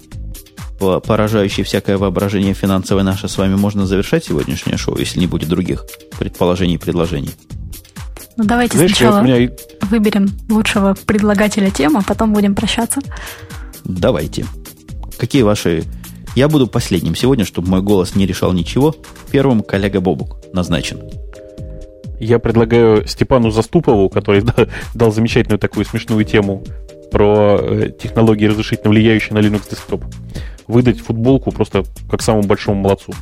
поражающей 0.78 1.64
всякое 1.64 1.98
воображение 1.98 2.54
финансовое 2.54 3.04
наше 3.04 3.28
с 3.28 3.38
вами 3.38 3.56
можно 3.56 3.86
завершать 3.86 4.26
сегодняшнее 4.26 4.78
шоу, 4.78 4.98
если 4.98 5.20
не 5.20 5.28
будет 5.28 5.50
других 5.50 5.86
предположений 6.20 6.76
и 6.76 6.78
предложений. 6.78 7.32
Ну, 8.38 8.44
давайте 8.44 8.76
Знаешь, 8.78 8.96
сначала 8.96 9.22
меня... 9.22 9.50
выберем 9.82 10.30
лучшего 10.50 10.96
предлагателя 11.06 11.70
темы, 11.72 12.00
а 12.00 12.04
потом 12.04 12.34
будем 12.34 12.54
прощаться. 12.54 13.02
Давайте. 13.86 14.46
Какие 15.18 15.44
ваши... 15.44 15.86
Я 16.36 16.50
буду 16.50 16.68
последним 16.68 17.16
сегодня, 17.16 17.46
чтобы 17.46 17.70
мой 17.70 17.82
голос 17.82 18.16
не 18.16 18.26
решал 18.26 18.52
ничего. 18.52 18.94
Первым 19.32 19.64
коллега 19.64 20.02
Бобук 20.02 20.38
назначен. 20.52 21.00
Я 22.20 22.40
предлагаю 22.40 23.08
Степану 23.08 23.52
Заступову, 23.52 24.10
который 24.10 24.44
дал 24.94 25.12
замечательную 25.12 25.60
такую 25.60 25.86
смешную 25.86 26.26
тему 26.26 26.64
про 27.12 27.58
э, 27.60 27.92
технологии 27.92 28.46
разрешительно 28.46 28.92
влияющие 28.92 29.34
на 29.34 29.40
Linux 29.40 29.70
десктоп 29.70 30.04
выдать 30.68 31.00
футболку 31.00 31.52
просто 31.52 31.84
как 32.10 32.22
самому 32.22 32.44
большому 32.48 32.82
молодцу. 32.82 33.14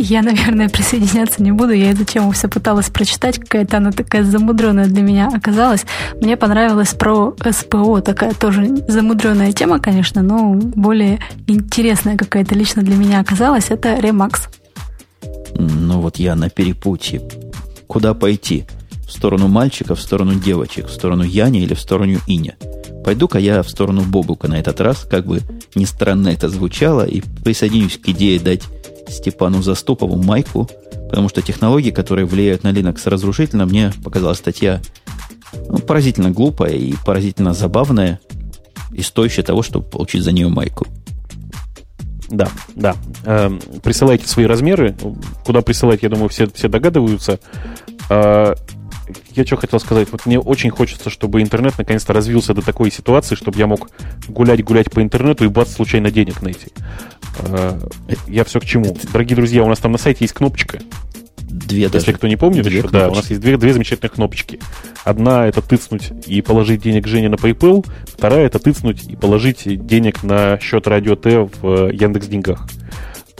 Я, 0.00 0.22
наверное, 0.22 0.68
присоединяться 0.70 1.42
не 1.42 1.52
буду. 1.52 1.72
Я 1.72 1.90
эту 1.90 2.04
тему 2.04 2.30
все 2.30 2.48
пыталась 2.48 2.88
прочитать. 2.88 3.38
Какая-то 3.38 3.78
она 3.78 3.90
такая 3.90 4.22
замудренная 4.22 4.86
для 4.86 5.02
меня 5.02 5.28
оказалась. 5.34 5.84
Мне 6.20 6.36
понравилось 6.36 6.94
про 6.94 7.34
СПО. 7.50 8.00
Такая 8.00 8.32
тоже 8.32 8.76
замудренная 8.86 9.52
тема, 9.52 9.80
конечно, 9.80 10.22
но 10.22 10.54
более 10.54 11.18
интересная 11.46 12.16
какая-то 12.16 12.54
лично 12.54 12.82
для 12.82 12.96
меня 12.96 13.20
оказалась. 13.20 13.70
Это 13.70 13.94
Remax. 13.96 14.48
Ну 15.54 16.00
вот 16.00 16.18
я 16.18 16.34
на 16.34 16.50
перепутье. 16.50 17.22
Куда 17.86 18.14
пойти? 18.14 18.64
В 19.06 19.12
сторону 19.12 19.48
мальчиков, 19.48 19.98
в 19.98 20.02
сторону 20.02 20.34
девочек, 20.34 20.88
в 20.88 20.92
сторону 20.92 21.22
Яни 21.22 21.62
или 21.62 21.74
в 21.74 21.80
сторону 21.80 22.18
Иня? 22.26 22.56
Пойду-ка 23.04 23.38
я 23.38 23.62
в 23.62 23.70
сторону 23.70 24.02
Бобука 24.02 24.48
на 24.48 24.58
этот 24.58 24.80
раз, 24.80 25.06
как 25.08 25.26
бы 25.26 25.40
ни 25.74 25.86
странно 25.86 26.28
это 26.28 26.50
звучало, 26.50 27.06
и 27.06 27.22
присоединюсь 27.42 27.96
к 27.96 28.08
идее 28.10 28.38
дать 28.38 28.62
Степану 29.08 29.62
Заступову 29.62 30.22
майку, 30.22 30.68
потому 31.08 31.30
что 31.30 31.40
технологии, 31.40 31.90
которые 31.90 32.26
влияют 32.26 32.64
на 32.64 32.68
Linux 32.72 33.08
разрушительно, 33.08 33.64
мне 33.64 33.92
показалась 34.04 34.38
статья 34.38 34.82
ну, 35.68 35.78
поразительно 35.78 36.30
глупая 36.30 36.72
и 36.72 36.94
поразительно 37.04 37.54
забавная, 37.54 38.20
и 38.92 39.02
стоящая 39.02 39.42
того, 39.42 39.62
чтобы 39.62 39.88
получить 39.88 40.22
за 40.22 40.32
нее 40.32 40.48
майку. 40.48 40.86
Да, 42.28 42.48
да. 42.74 42.94
Э, 43.24 43.50
присылайте 43.82 44.26
свои 44.28 44.46
размеры. 44.46 44.94
Куда 45.44 45.62
присылать, 45.62 46.02
я 46.02 46.08
думаю, 46.08 46.28
все, 46.28 46.46
все 46.48 46.68
догадываются. 46.68 47.40
Э, 48.10 48.54
я 49.34 49.46
что 49.46 49.56
хотел 49.56 49.80
сказать. 49.80 50.08
Вот 50.10 50.26
мне 50.26 50.38
очень 50.38 50.70
хочется, 50.70 51.10
чтобы 51.10 51.40
интернет 51.40 51.78
наконец-то 51.78 52.12
развился 52.12 52.54
до 52.54 52.62
такой 52.62 52.90
ситуации, 52.90 53.34
чтобы 53.34 53.58
я 53.58 53.66
мог 53.66 53.90
гулять-гулять 54.28 54.90
по 54.90 55.02
интернету 55.02 55.44
и 55.44 55.48
бац, 55.48 55.72
случайно 55.72 56.10
денег 56.10 56.42
найти. 56.42 56.68
А, 57.40 57.78
я 58.26 58.44
все 58.44 58.60
к 58.60 58.64
чему. 58.64 58.96
Дорогие 59.12 59.36
друзья, 59.36 59.62
у 59.64 59.68
нас 59.68 59.78
там 59.78 59.92
на 59.92 59.98
сайте 59.98 60.24
есть 60.24 60.34
кнопочка. 60.34 60.80
Две 61.48 61.82
Если 61.82 61.98
даже. 61.98 62.12
кто 62.12 62.28
не 62.28 62.36
помнит 62.36 62.64
две 62.64 62.78
еще, 62.78 62.88
да, 62.88 63.08
у 63.08 63.14
нас 63.14 63.30
есть 63.30 63.40
две, 63.40 63.56
две 63.56 63.72
замечательных 63.72 64.12
кнопочки. 64.12 64.60
Одна 65.04 65.46
это 65.46 65.62
тыцнуть 65.62 66.12
и 66.26 66.42
положить 66.42 66.82
денег 66.82 67.06
Жене 67.06 67.28
на 67.28 67.36
PayPal, 67.36 67.86
вторая 68.06 68.46
это 68.46 68.58
тыцнуть 68.58 69.04
и 69.04 69.16
положить 69.16 69.86
денег 69.86 70.22
на 70.22 70.58
счет 70.60 70.86
Радио 70.86 71.16
Т 71.16 71.48
в 71.60 71.90
Яндекс 71.90 72.26
Деньгах 72.26 72.66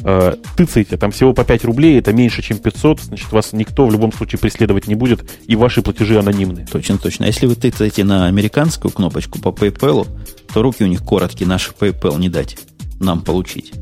э, 0.02 0.36
тыцаете, 0.56 0.96
там 0.96 1.10
всего 1.10 1.32
по 1.32 1.44
5 1.44 1.64
рублей, 1.64 1.98
это 1.98 2.12
меньше, 2.12 2.42
чем 2.42 2.58
500, 2.58 3.00
значит, 3.00 3.32
вас 3.32 3.52
никто 3.52 3.86
в 3.86 3.92
любом 3.92 4.12
случае 4.12 4.38
преследовать 4.38 4.86
не 4.86 4.94
будет, 4.94 5.28
и 5.46 5.56
ваши 5.56 5.82
платежи 5.82 6.18
анонимны. 6.18 6.66
Точно, 6.70 6.98
точно. 6.98 7.26
А 7.26 7.28
если 7.28 7.46
вы 7.46 7.54
тыцаете 7.54 8.04
на 8.04 8.26
американскую 8.26 8.92
кнопочку 8.92 9.38
по 9.38 9.48
PayPal, 9.48 10.06
то 10.52 10.62
руки 10.62 10.84
у 10.84 10.86
них 10.86 11.04
короткие, 11.04 11.48
наши 11.48 11.72
PayPal 11.72 12.18
не 12.18 12.28
дать 12.28 12.56
нам 13.00 13.22
получить. 13.22 13.72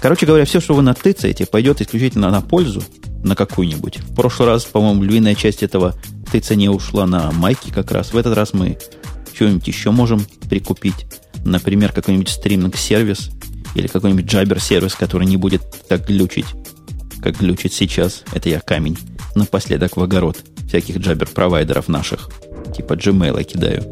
Короче 0.00 0.26
говоря, 0.26 0.44
все, 0.44 0.60
что 0.60 0.74
вы 0.74 0.82
натыцаете, 0.82 1.46
пойдет 1.46 1.80
исключительно 1.80 2.30
на 2.30 2.40
пользу, 2.40 2.82
на 3.22 3.36
какую-нибудь. 3.36 3.98
В 3.98 4.14
прошлый 4.14 4.48
раз, 4.48 4.64
по-моему, 4.64 5.02
львиная 5.02 5.34
часть 5.34 5.62
этого 5.62 5.94
тыцания 6.30 6.70
ушла 6.70 7.06
на 7.06 7.30
майки 7.32 7.70
как 7.70 7.90
раз. 7.90 8.12
В 8.12 8.16
этот 8.16 8.34
раз 8.34 8.54
мы 8.54 8.78
что-нибудь 9.34 9.66
еще 9.66 9.90
можем 9.90 10.24
прикупить. 10.48 11.06
Например, 11.44 11.92
какой-нибудь 11.92 12.28
стриминг-сервис– 12.28 13.30
или 13.74 13.86
какой-нибудь 13.86 14.26
джабер-сервис, 14.26 14.94
который 14.94 15.26
не 15.26 15.36
будет 15.36 15.62
так 15.88 16.06
глючить, 16.06 16.46
как 17.22 17.38
глючит 17.38 17.72
сейчас. 17.72 18.24
Это 18.32 18.48
я 18.48 18.60
камень 18.60 18.98
напоследок 19.34 19.96
в 19.96 20.02
огород 20.02 20.38
всяких 20.66 20.98
джабер-провайдеров 20.98 21.88
наших. 21.88 22.30
Типа 22.76 22.94
Gmail 22.94 23.42
кидаю. 23.44 23.82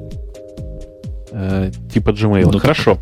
Э, 1.31 1.71
типа 1.93 2.11
Gmail. 2.11 2.51
Ну, 2.51 2.59
Хорошо. 2.59 2.99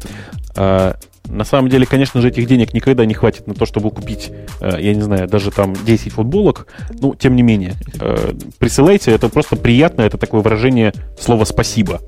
А, 0.57 0.97
на 1.29 1.45
самом 1.45 1.69
деле, 1.69 1.87
конечно 1.87 2.21
же, 2.21 2.29
этих 2.29 2.47
денег 2.47 2.75
никогда 2.75 3.05
не 3.05 3.15
хватит 3.15 3.47
на 3.47 3.55
то, 3.55 3.67
чтобы 3.67 3.91
купить, 3.91 4.31
э, 4.61 4.77
я 4.81 4.95
не 4.95 5.01
знаю, 5.01 5.29
даже 5.29 5.51
там 5.51 5.75
10 5.75 6.13
футболок. 6.13 6.67
Ну, 6.91 7.15
тем 7.15 7.37
не 7.37 7.43
менее, 7.43 7.75
э, 8.01 8.33
присылайте, 8.59 9.13
это 9.13 9.29
просто 9.29 9.57
приятно, 9.57 10.03
это 10.03 10.19
такое 10.19 10.41
выражение 10.41 10.93
слова 11.19 11.45
«спасибо». 11.45 12.01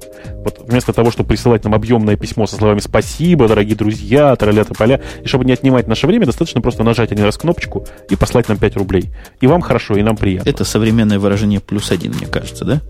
Вот 0.45 0.65
вместо 0.66 0.93
того, 0.93 1.11
чтобы 1.11 1.31
присылать 1.31 1.65
нам 1.65 1.74
объемное 1.74 2.16
письмо 2.16 2.47
со 2.47 2.57
словами 2.57 2.81
«спасибо, 2.81 3.49
дорогие 3.49 3.77
друзья», 3.77 4.35
тараля 4.36 4.65
поля, 4.65 5.01
и 5.23 5.27
чтобы 5.27 5.45
не 5.45 5.53
отнимать 5.53 5.89
наше 5.89 6.07
время, 6.07 6.27
достаточно 6.27 6.61
просто 6.61 6.82
нажать 6.82 7.12
один 7.12 7.24
раз 7.24 7.36
кнопочку 7.36 7.86
и 8.11 8.16
послать 8.16 8.49
нам 8.49 8.59
5 8.59 8.77
рублей. 8.77 9.11
И 9.40 9.47
вам 9.47 9.61
хорошо, 9.61 9.97
и 9.97 10.03
нам 10.03 10.16
приятно. 10.16 10.49
Это 10.49 10.65
современное 10.65 11.19
выражение 11.19 11.61
«плюс 11.61 11.90
один», 11.90 12.15
мне 12.15 12.27
кажется, 12.27 12.65
да? 12.65 12.81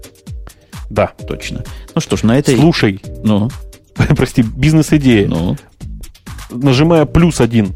Да. 0.91 1.13
Точно. 1.27 1.65
Ну 1.95 2.01
что 2.01 2.17
ж, 2.17 2.23
на 2.23 2.39
этой... 2.39 2.57
Слушай. 2.57 3.01
Ну? 3.23 3.51
Прости, 4.17 4.43
бизнес-идея. 4.43 5.29
Ну? 5.29 5.57
Нажимая 6.51 7.05
плюс 7.05 7.41
один, 7.41 7.75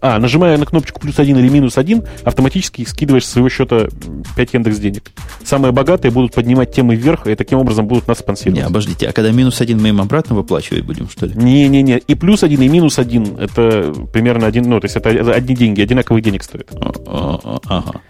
а, 0.00 0.18
нажимая 0.18 0.56
на 0.56 0.64
кнопочку 0.64 1.00
плюс 1.00 1.18
один 1.18 1.36
или 1.38 1.48
минус 1.48 1.76
один, 1.76 2.04
автоматически 2.24 2.84
скидываешь 2.84 3.26
с 3.26 3.30
своего 3.30 3.48
счета 3.48 3.88
5 4.36 4.54
индекс 4.54 4.78
денег. 4.78 5.10
Самые 5.44 5.72
богатые 5.72 6.10
будут 6.10 6.34
поднимать 6.34 6.72
темы 6.72 6.96
вверх, 6.96 7.26
и 7.26 7.34
таким 7.34 7.58
образом 7.58 7.86
будут 7.86 8.08
нас 8.08 8.18
спонсировать. 8.18 8.58
Не, 8.58 8.66
обождите, 8.66 9.08
а 9.08 9.12
когда 9.12 9.30
минус 9.32 9.60
один 9.60 9.80
мы 9.80 9.88
им 9.88 10.00
обратно 10.00 10.34
выплачивать 10.34 10.84
будем, 10.84 11.08
что 11.10 11.26
ли? 11.26 11.34
Не-не-не, 11.34 11.98
и 11.98 12.14
плюс 12.14 12.42
один, 12.42 12.62
и 12.62 12.68
минус 12.68 12.98
один, 12.98 13.36
это 13.38 13.92
примерно 14.12 14.46
один, 14.46 14.68
ну, 14.68 14.80
то 14.80 14.86
есть 14.86 14.96
это 14.96 15.10
одни 15.10 15.54
деньги, 15.54 15.82
одинаковых 15.82 16.22
денег 16.22 16.42
стоит. 16.42 16.70
Ага. 17.06 18.00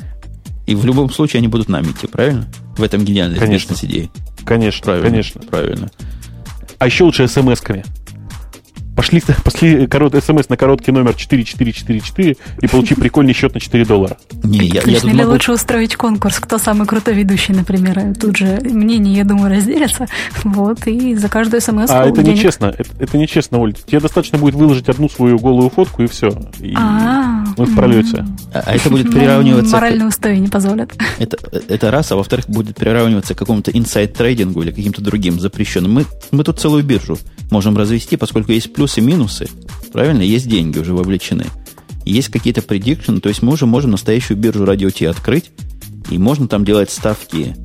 И 0.67 0.75
в 0.77 0.85
любом 0.85 1.11
случае 1.11 1.39
они 1.39 1.49
будут 1.49 1.69
нами 1.69 1.87
идти, 1.87 2.07
правильно? 2.07 2.47
В 2.77 2.83
этом 2.83 3.05
гениальной 3.05 3.41
бизнес-идее. 3.41 4.09
Конечно, 4.45 4.85
правильно, 4.85 5.11
конечно. 5.11 5.41
Правильно. 5.51 5.91
А 6.79 6.87
еще 6.87 7.05
лучше 7.05 7.25
смс-ками 7.25 7.85
Пошли, 9.01 9.23
пошли 9.45 9.87
корот, 9.87 10.15
смс 10.23 10.51
на 10.51 10.59
короткий 10.59 10.93
номер 10.93 11.15
4444 11.15 12.37
и 12.61 12.67
получи 12.67 12.95
прикольный 12.95 13.33
счет 13.33 13.55
на 13.55 13.59
4 13.59 13.87
доллара. 13.87 14.19
Не, 14.43 14.59
я, 14.59 14.81
Отлично, 14.81 15.07
я 15.07 15.13
или 15.15 15.23
могу... 15.23 15.33
лучше 15.33 15.53
устроить 15.53 15.97
конкурс, 15.97 16.39
кто 16.39 16.59
самый 16.59 16.87
крутой 16.87 17.15
ведущий, 17.15 17.55
например. 17.55 18.15
Тут 18.21 18.37
же 18.37 18.61
мнение, 18.63 19.15
я 19.17 19.25
думаю, 19.25 19.57
разделятся. 19.57 20.07
Вот, 20.45 20.87
и 20.87 21.15
за 21.15 21.31
каждую 21.31 21.63
смс 21.63 21.89
А 21.89 22.05
это 22.05 22.23
нечестно. 22.23 22.75
Это, 22.77 22.91
это 22.99 23.17
нечестно, 23.17 23.59
Оль. 23.59 23.73
Тебе 23.73 24.01
достаточно 24.01 24.37
будет 24.37 24.55
выложить 24.55 24.91
одну 24.91 25.09
свою 25.09 25.39
голую 25.39 25.71
фотку, 25.71 26.03
и 26.03 26.07
все. 26.07 26.29
И 26.59 26.75
а 26.77 27.43
мы 27.57 27.65
в 27.65 27.75
пролете. 27.75 28.27
А, 28.53 28.65
а 28.67 28.75
это 28.75 28.91
будет 28.91 29.11
приравниваться... 29.11 29.77
Моральные 29.77 30.09
устои 30.09 30.37
не 30.37 30.49
позволят. 30.49 30.93
Это, 31.19 31.39
это 31.53 31.91
раз, 31.91 32.13
а 32.13 32.17
во-вторых, 32.17 32.51
будет 32.51 32.77
приравниваться 32.77 33.35
к 33.35 33.39
какому-то 33.39 33.71
inside 33.71 34.09
trading 34.09 34.54
у 34.54 34.61
или 34.61 34.73
каким-то 34.73 35.01
другим 35.01 35.41
запрещенным. 35.41 35.93
Мы, 35.93 36.05
мы 36.33 36.45
тут 36.45 36.61
целую 36.61 36.85
биржу 36.85 37.17
можем 37.51 37.77
развести, 37.77 38.17
поскольку 38.17 38.53
есть 38.53 38.73
плюсы 38.73 38.90
и 38.99 39.01
минусы. 39.01 39.49
Правильно? 39.93 40.23
Есть 40.23 40.49
деньги 40.49 40.79
уже 40.79 40.95
вовлечены. 40.95 41.47
Есть 42.05 42.29
какие-то 42.29 42.63
предикшены, 42.63 43.21
то 43.21 43.29
есть 43.29 43.43
мы 43.43 43.53
уже 43.53 43.67
можем 43.67 43.91
настоящую 43.91 44.37
биржу 44.37 44.65
радио 44.65 44.89
открыть, 45.09 45.51
и 46.11 46.19
можно 46.19 46.49
там 46.49 46.65
делать 46.65 46.91
ставки, 46.91 47.57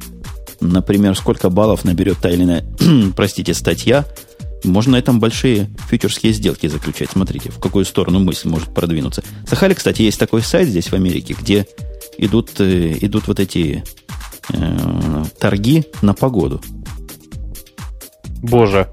например, 0.60 1.15
сколько 1.15 1.49
баллов 1.49 1.85
наберет 1.85 2.18
та 2.19 2.30
или 2.30 2.43
иная, 2.43 2.65
простите, 3.15 3.53
статья. 3.53 4.06
Можно 4.64 4.93
на 4.93 4.97
этом 4.97 5.19
большие 5.19 5.69
фьючерские 5.89 6.34
сделки 6.34 6.65
заключать. 6.68 7.11
Смотрите, 7.11 7.52
в 7.52 7.60
какую 7.60 7.85
сторону 7.85 8.19
мысль 8.19 8.49
может 8.49 8.73
продвинуться. 8.73 9.23
Сахали, 9.47 9.76
кстати, 9.76 10.02
есть 10.02 10.19
такой 10.19 10.41
сайт 10.41 10.68
здесь 10.68 10.88
в 10.88 10.93
Америке, 10.93 11.35
где 11.39 11.68
идут, 12.18 12.60
э, 12.60 12.97
идут 13.02 13.27
вот 13.27 13.39
эти 13.39 13.84
э, 14.52 15.23
торги 15.39 15.85
на 16.02 16.15
погоду. 16.15 16.61
Боже, 18.41 18.89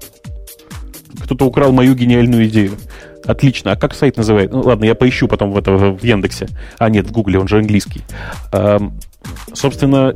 кто-то 1.21 1.45
украл 1.45 1.71
мою 1.71 1.95
гениальную 1.95 2.47
идею. 2.47 2.77
Отлично. 3.25 3.71
А 3.71 3.75
как 3.75 3.93
сайт 3.93 4.17
называет? 4.17 4.51
Ну, 4.51 4.61
ладно, 4.61 4.85
я 4.85 4.95
поищу 4.95 5.27
потом 5.27 5.51
в, 5.51 5.57
это, 5.57 5.71
в 5.71 6.03
Яндексе. 6.03 6.49
А, 6.77 6.89
нет, 6.89 7.07
в 7.07 7.11
Гугле, 7.11 7.39
он 7.39 7.47
же 7.47 7.57
английский. 7.57 8.01
Эм, 8.51 8.99
собственно, 9.53 10.13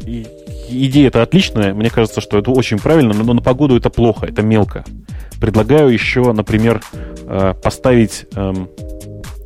идея 0.69 1.07
это 1.07 1.21
отличная. 1.21 1.73
Мне 1.73 1.89
кажется, 1.89 2.21
что 2.21 2.37
это 2.37 2.51
очень 2.51 2.79
правильно, 2.79 3.13
но 3.13 3.33
на 3.33 3.41
погоду 3.41 3.77
это 3.77 3.89
плохо, 3.89 4.25
это 4.25 4.41
мелко. 4.41 4.83
Предлагаю 5.39 5.89
еще, 5.89 6.33
например, 6.33 6.81
э, 6.93 7.53
поставить, 7.63 8.25
э, 8.35 8.53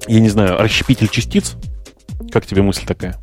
я 0.07 0.19
не 0.19 0.29
знаю, 0.29 0.57
расщепитель 0.57 1.09
частиц. 1.09 1.55
Как 2.31 2.45
тебе 2.45 2.61
мысль 2.61 2.85
такая? 2.85 3.17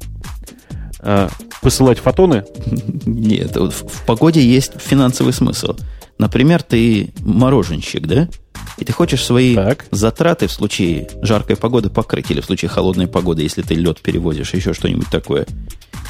Э, 1.01 1.29
посылать 1.63 1.99
фотоны? 1.99 2.45
Нет, 3.07 3.57
в 3.57 4.07
погоде 4.07 4.41
есть 4.41 4.81
финансовый 4.81 5.33
смысл. 5.33 5.75
Например, 6.19 6.63
ты 6.63 7.13
мороженщик, 7.21 8.07
да? 8.07 8.29
И 8.77 8.85
ты 8.85 8.93
хочешь 8.93 9.25
свои 9.25 9.55
так. 9.55 9.87
затраты 9.91 10.47
в 10.47 10.53
случае 10.53 11.09
жаркой 11.23 11.57
погоды 11.57 11.91
покрыть, 11.91 12.31
или 12.31 12.41
в 12.41 12.45
случае 12.45 12.69
холодной 12.69 13.07
погоды, 13.07 13.43
если 13.43 13.63
ты 13.63 13.75
лед 13.75 14.01
перевозишь, 14.01 14.55
еще 14.55 14.73
что-нибудь 14.73 15.09
такое. 15.09 15.47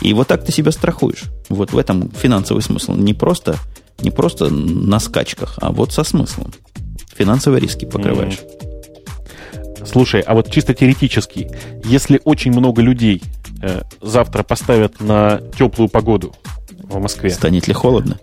И 0.01 0.13
вот 0.13 0.29
так 0.29 0.45
ты 0.45 0.53
себя 0.53 0.71
страхуешь. 0.71 1.25
Вот 1.49 1.73
в 1.73 1.79
этом 1.79 2.11
финансовый 2.11 2.61
смысл. 2.61 2.95
Не 2.95 3.15
просто, 3.15 3.57
не 4.01 4.11
просто 4.11 4.49
на 4.51 5.01
скачках, 5.01 5.59
а 5.61 5.73
вот 5.73 5.93
со 5.93 6.05
смыслом. 6.05 6.53
Финансовые 7.17 7.61
риски 7.61 7.85
покрываешь. 7.85 8.39
Mm. 8.39 9.87
Слушай, 9.87 10.21
а 10.21 10.35
вот 10.35 10.51
чисто 10.51 10.75
теоретически, 10.75 11.51
если 11.85 12.21
очень 12.25 12.53
много 12.53 12.83
людей 12.83 13.23
э, 13.63 13.83
завтра 14.03 14.43
поставят 14.43 15.01
на 15.01 15.41
теплую 15.59 15.89
погоду 15.89 16.35
в 16.83 17.01
Москве. 17.01 17.31
Станет 17.31 17.69
ли 17.69 17.75
холодно? 17.75 18.19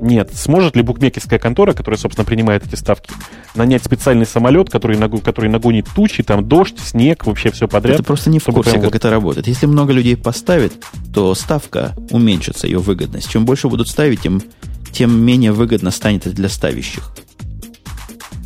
Нет. 0.00 0.30
Сможет 0.34 0.76
ли 0.76 0.82
букмекерская 0.82 1.38
контора, 1.38 1.72
которая, 1.72 1.98
собственно, 1.98 2.24
принимает 2.24 2.66
эти 2.66 2.76
ставки, 2.76 3.10
нанять 3.54 3.84
специальный 3.84 4.26
самолет, 4.26 4.70
который, 4.70 4.96
нагу, 4.96 5.18
который 5.18 5.50
нагонит 5.50 5.88
тучи, 5.94 6.22
там 6.22 6.46
дождь, 6.46 6.78
снег, 6.78 7.26
вообще 7.26 7.50
все 7.50 7.66
подряд? 7.68 7.96
Это 7.96 8.04
просто 8.04 8.30
не 8.30 8.38
в 8.38 8.44
курсе, 8.44 8.72
как 8.72 8.84
вот... 8.84 8.94
это 8.94 9.10
работает. 9.10 9.48
Если 9.48 9.66
много 9.66 9.92
людей 9.92 10.16
поставит, 10.16 10.84
то 11.12 11.34
ставка 11.34 11.94
уменьшится, 12.10 12.66
ее 12.66 12.78
выгодность. 12.78 13.30
Чем 13.30 13.44
больше 13.44 13.68
будут 13.68 13.88
ставить, 13.88 14.22
тем, 14.22 14.42
тем 14.92 15.18
менее 15.20 15.52
выгодно 15.52 15.90
станет 15.90 16.26
это 16.26 16.36
для 16.36 16.48
ставящих. 16.48 17.12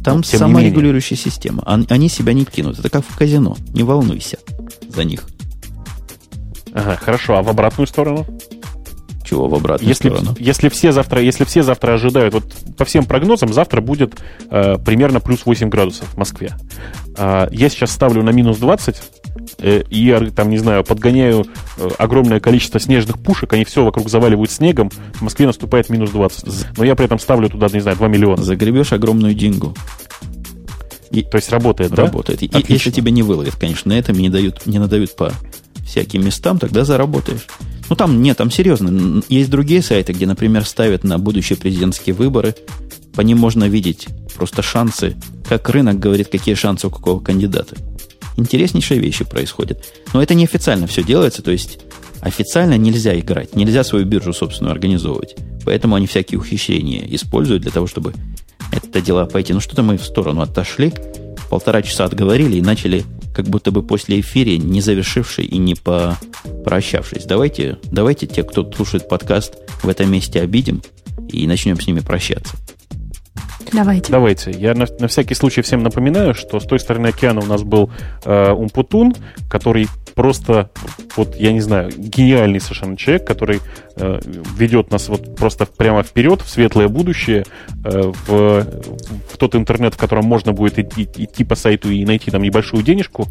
Там 0.02 0.18
ну, 0.18 0.22
саморегулирующая 0.24 1.16
система. 1.16 1.62
Они 1.64 2.08
себя 2.08 2.32
не 2.32 2.44
кинут. 2.44 2.78
Это 2.78 2.90
как 2.90 3.04
в 3.06 3.16
казино. 3.16 3.56
Не 3.72 3.84
волнуйся 3.84 4.38
за 4.88 5.04
них. 5.04 5.24
Ага, 6.74 6.96
хорошо. 6.96 7.36
А 7.36 7.42
в 7.42 7.48
обратную 7.48 7.86
сторону? 7.86 8.26
Чего 9.32 9.48
в 9.48 9.54
обратную 9.54 9.88
если, 9.88 10.08
сторону. 10.08 10.34
Если 10.38 10.68
все, 10.68 10.92
завтра, 10.92 11.20
если 11.22 11.44
все 11.44 11.62
завтра 11.62 11.94
ожидают, 11.94 12.34
вот 12.34 12.44
по 12.76 12.84
всем 12.84 13.04
прогнозам, 13.04 13.52
завтра 13.52 13.80
будет 13.80 14.20
э, 14.50 14.76
примерно 14.84 15.20
плюс 15.20 15.46
8 15.46 15.70
градусов 15.70 16.08
в 16.08 16.16
Москве. 16.18 16.52
Э, 17.16 17.48
я 17.50 17.68
сейчас 17.68 17.90
ставлю 17.92 18.22
на 18.22 18.30
минус 18.30 18.58
20, 18.58 19.02
э, 19.58 19.82
и, 19.88 20.30
там, 20.36 20.50
не 20.50 20.58
знаю, 20.58 20.84
подгоняю 20.84 21.46
э, 21.78 21.88
огромное 21.98 22.40
количество 22.40 22.78
снежных 22.78 23.18
пушек, 23.20 23.52
они 23.54 23.64
все 23.64 23.84
вокруг 23.84 24.10
заваливают 24.10 24.50
снегом, 24.50 24.90
в 24.90 25.22
Москве 25.22 25.46
наступает 25.46 25.88
минус 25.88 26.10
20. 26.10 26.76
Но 26.76 26.84
я 26.84 26.94
при 26.94 27.06
этом 27.06 27.18
ставлю 27.18 27.48
туда, 27.48 27.68
не 27.72 27.80
знаю, 27.80 27.96
2 27.96 28.08
миллиона. 28.08 28.42
Загребешь 28.42 28.92
огромную 28.92 29.34
деньгу. 29.34 29.74
И, 31.10 31.22
То 31.22 31.36
есть 31.36 31.50
работает, 31.50 31.92
работает. 31.92 32.40
да? 32.40 32.46
Работает. 32.46 32.70
Если 32.70 32.90
тебе 32.90 33.12
не 33.12 33.22
выловят, 33.22 33.56
конечно, 33.56 33.90
на 33.94 33.98
этом 33.98 34.16
не, 34.16 34.30
дают, 34.30 34.66
не 34.66 34.78
надают 34.78 35.14
по 35.16 35.32
всяким 35.86 36.24
местам, 36.24 36.58
тогда 36.58 36.84
заработаешь. 36.84 37.46
Ну, 37.88 37.96
там 37.96 38.22
нет, 38.22 38.38
там 38.38 38.50
серьезно. 38.50 39.22
Есть 39.28 39.50
другие 39.50 39.82
сайты, 39.82 40.12
где, 40.12 40.26
например, 40.26 40.64
ставят 40.64 41.04
на 41.04 41.18
будущие 41.18 41.58
президентские 41.58 42.14
выборы. 42.14 42.54
По 43.14 43.20
ним 43.20 43.38
можно 43.38 43.68
видеть 43.68 44.06
просто 44.34 44.62
шансы, 44.62 45.16
как 45.48 45.68
рынок 45.68 45.98
говорит, 45.98 46.28
какие 46.28 46.54
шансы 46.54 46.86
у 46.86 46.90
какого 46.90 47.20
кандидата. 47.20 47.76
Интереснейшие 48.36 48.98
вещи 49.00 49.24
происходят. 49.24 49.84
Но 50.14 50.22
это 50.22 50.34
неофициально 50.34 50.86
все 50.86 51.02
делается, 51.02 51.42
то 51.42 51.50
есть 51.50 51.80
официально 52.22 52.78
нельзя 52.78 53.18
играть, 53.18 53.54
нельзя 53.54 53.84
свою 53.84 54.06
биржу 54.06 54.32
собственную 54.32 54.72
организовывать. 54.72 55.36
Поэтому 55.64 55.96
они 55.96 56.06
всякие 56.06 56.40
ухищрения 56.40 57.06
используют 57.14 57.62
для 57.62 57.70
того, 57.70 57.86
чтобы 57.86 58.14
это 58.72 59.00
дело 59.02 59.26
пойти. 59.26 59.52
Ну, 59.52 59.60
что-то 59.60 59.82
мы 59.82 59.98
в 59.98 60.04
сторону 60.04 60.40
отошли, 60.40 60.92
полтора 61.50 61.82
часа 61.82 62.06
отговорили 62.06 62.56
и 62.56 62.62
начали 62.62 63.04
как 63.34 63.46
будто 63.46 63.70
бы 63.70 63.82
после 63.82 64.20
эфира, 64.20 64.56
не 64.56 64.80
завершивший 64.80 65.44
и 65.44 65.58
не 65.58 65.74
попрощавшись. 66.62 67.24
Давайте, 67.24 67.78
давайте 67.90 68.26
те, 68.26 68.44
кто 68.44 68.70
слушает 68.72 69.08
подкаст, 69.08 69.54
в 69.82 69.88
этом 69.88 70.10
месте 70.10 70.40
обидим 70.40 70.82
и 71.28 71.46
начнем 71.46 71.80
с 71.80 71.86
ними 71.86 72.00
прощаться. 72.00 72.56
Давайте. 73.72 74.12
Давайте. 74.12 74.50
Я 74.50 74.74
на, 74.74 74.86
на 74.98 75.08
всякий 75.08 75.34
случай 75.34 75.62
всем 75.62 75.82
напоминаю, 75.82 76.34
что 76.34 76.60
с 76.60 76.64
той 76.64 76.78
стороны 76.78 77.08
океана 77.08 77.40
у 77.40 77.46
нас 77.46 77.62
был 77.62 77.90
э, 78.24 78.52
Умпутун, 78.52 79.14
который 79.50 79.88
просто, 80.14 80.70
вот 81.16 81.36
я 81.36 81.52
не 81.52 81.60
знаю, 81.60 81.90
гениальный 81.96 82.60
совершенно 82.60 82.96
человек, 82.96 83.26
который 83.26 83.60
э, 83.96 84.20
ведет 84.56 84.90
нас 84.90 85.08
вот 85.08 85.36
просто 85.36 85.66
прямо 85.66 86.02
вперед, 86.02 86.42
в 86.42 86.48
светлое 86.48 86.88
будущее, 86.88 87.44
э, 87.84 88.12
в, 88.26 88.66
в 89.32 89.36
тот 89.38 89.54
интернет, 89.54 89.94
в 89.94 89.98
котором 89.98 90.26
можно 90.26 90.52
будет 90.52 90.78
идти, 90.78 91.08
идти 91.16 91.44
по 91.44 91.54
сайту 91.54 91.90
и 91.90 92.04
найти 92.04 92.30
там 92.30 92.42
небольшую 92.42 92.82
денежку. 92.82 93.26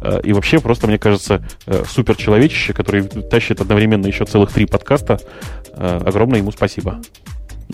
Э, 0.00 0.20
и 0.22 0.32
вообще 0.32 0.58
просто, 0.60 0.86
мне 0.86 0.98
кажется, 0.98 1.44
э, 1.66 1.84
супер 1.86 2.16
человечище, 2.16 2.72
который 2.72 3.02
тащит 3.02 3.60
одновременно 3.60 4.06
еще 4.06 4.24
целых 4.24 4.52
три 4.52 4.66
подкаста. 4.66 5.18
Э, 5.74 6.00
огромное 6.04 6.38
ему 6.38 6.50
спасибо. 6.50 7.00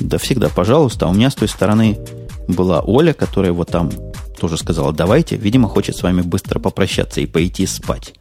Да 0.00 0.18
всегда, 0.18 0.48
пожалуйста. 0.48 1.06
А 1.06 1.08
у 1.08 1.14
меня 1.14 1.30
с 1.30 1.34
той 1.34 1.48
стороны 1.48 1.98
была 2.46 2.80
Оля, 2.80 3.12
которая 3.12 3.52
вот 3.52 3.70
там 3.70 3.90
тоже 4.38 4.56
сказала, 4.56 4.92
давайте, 4.92 5.36
видимо, 5.36 5.68
хочет 5.68 5.96
с 5.96 6.02
вами 6.02 6.22
быстро 6.22 6.58
попрощаться 6.58 7.20
и 7.20 7.26
пойти 7.26 7.66
спать. 7.66 8.14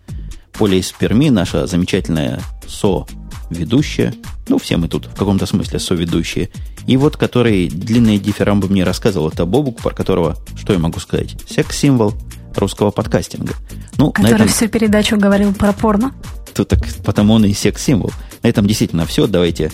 Оля 0.59 0.77
из 0.77 0.91
Перми, 0.91 1.29
наша 1.29 1.67
замечательная 1.67 2.41
со-ведущая, 2.67 4.15
ну, 4.47 4.57
все 4.57 4.77
мы 4.77 4.87
тут 4.87 5.05
в 5.05 5.15
каком-то 5.15 5.45
смысле 5.45 5.79
со-ведущие, 5.79 6.49
и 6.87 6.97
вот 6.97 7.17
который 7.17 7.67
длинные 7.67 8.17
дифирамбы 8.17 8.67
мне 8.67 8.83
рассказывал, 8.83 9.29
это 9.29 9.45
Бобук, 9.45 9.77
про 9.77 9.93
которого, 9.93 10.35
что 10.55 10.73
я 10.73 10.79
могу 10.79 10.99
сказать, 10.99 11.35
секс-символ 11.47 12.13
русского 12.55 12.91
подкастинга. 12.91 13.53
Ну, 13.97 14.11
который 14.11 14.35
этом... 14.35 14.47
всю 14.47 14.67
передачу 14.67 15.17
говорил 15.17 15.53
про 15.53 15.73
порно. 15.73 16.13
Тут 16.55 16.69
так, 16.69 16.79
потому 17.05 17.33
он 17.33 17.45
и 17.45 17.53
секс-символ. 17.53 18.11
На 18.41 18.47
этом 18.47 18.65
действительно 18.65 19.05
все. 19.05 19.27
Давайте 19.27 19.71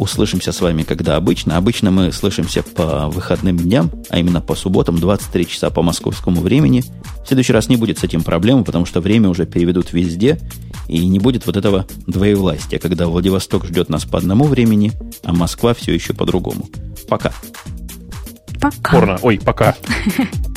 услышимся 0.00 0.50
с 0.50 0.60
вами, 0.62 0.82
когда 0.82 1.16
обычно. 1.16 1.58
Обычно 1.58 1.90
мы 1.90 2.10
слышимся 2.10 2.62
по 2.62 3.08
выходным 3.08 3.58
дням, 3.58 3.90
а 4.08 4.18
именно 4.18 4.40
по 4.40 4.54
субботам, 4.54 4.98
23 4.98 5.46
часа 5.46 5.68
по 5.68 5.82
московскому 5.82 6.40
времени. 6.40 6.82
В 7.22 7.28
следующий 7.28 7.52
раз 7.52 7.68
не 7.68 7.76
будет 7.76 7.98
с 7.98 8.04
этим 8.04 8.22
проблем, 8.22 8.64
потому 8.64 8.86
что 8.86 9.02
время 9.02 9.28
уже 9.28 9.44
переведут 9.44 9.92
везде, 9.92 10.40
и 10.88 11.06
не 11.06 11.18
будет 11.18 11.46
вот 11.46 11.58
этого 11.58 11.86
двоевластия, 12.06 12.78
когда 12.78 13.06
Владивосток 13.06 13.66
ждет 13.66 13.90
нас 13.90 14.06
по 14.06 14.16
одному 14.16 14.44
времени, 14.44 14.92
а 15.22 15.34
Москва 15.34 15.74
все 15.74 15.92
еще 15.92 16.14
по 16.14 16.24
другому. 16.24 16.68
Пока. 17.06 17.32
Пока. 18.58 18.92
Порно. 18.92 19.18
Ой, 19.22 19.38
пока. 19.38 19.76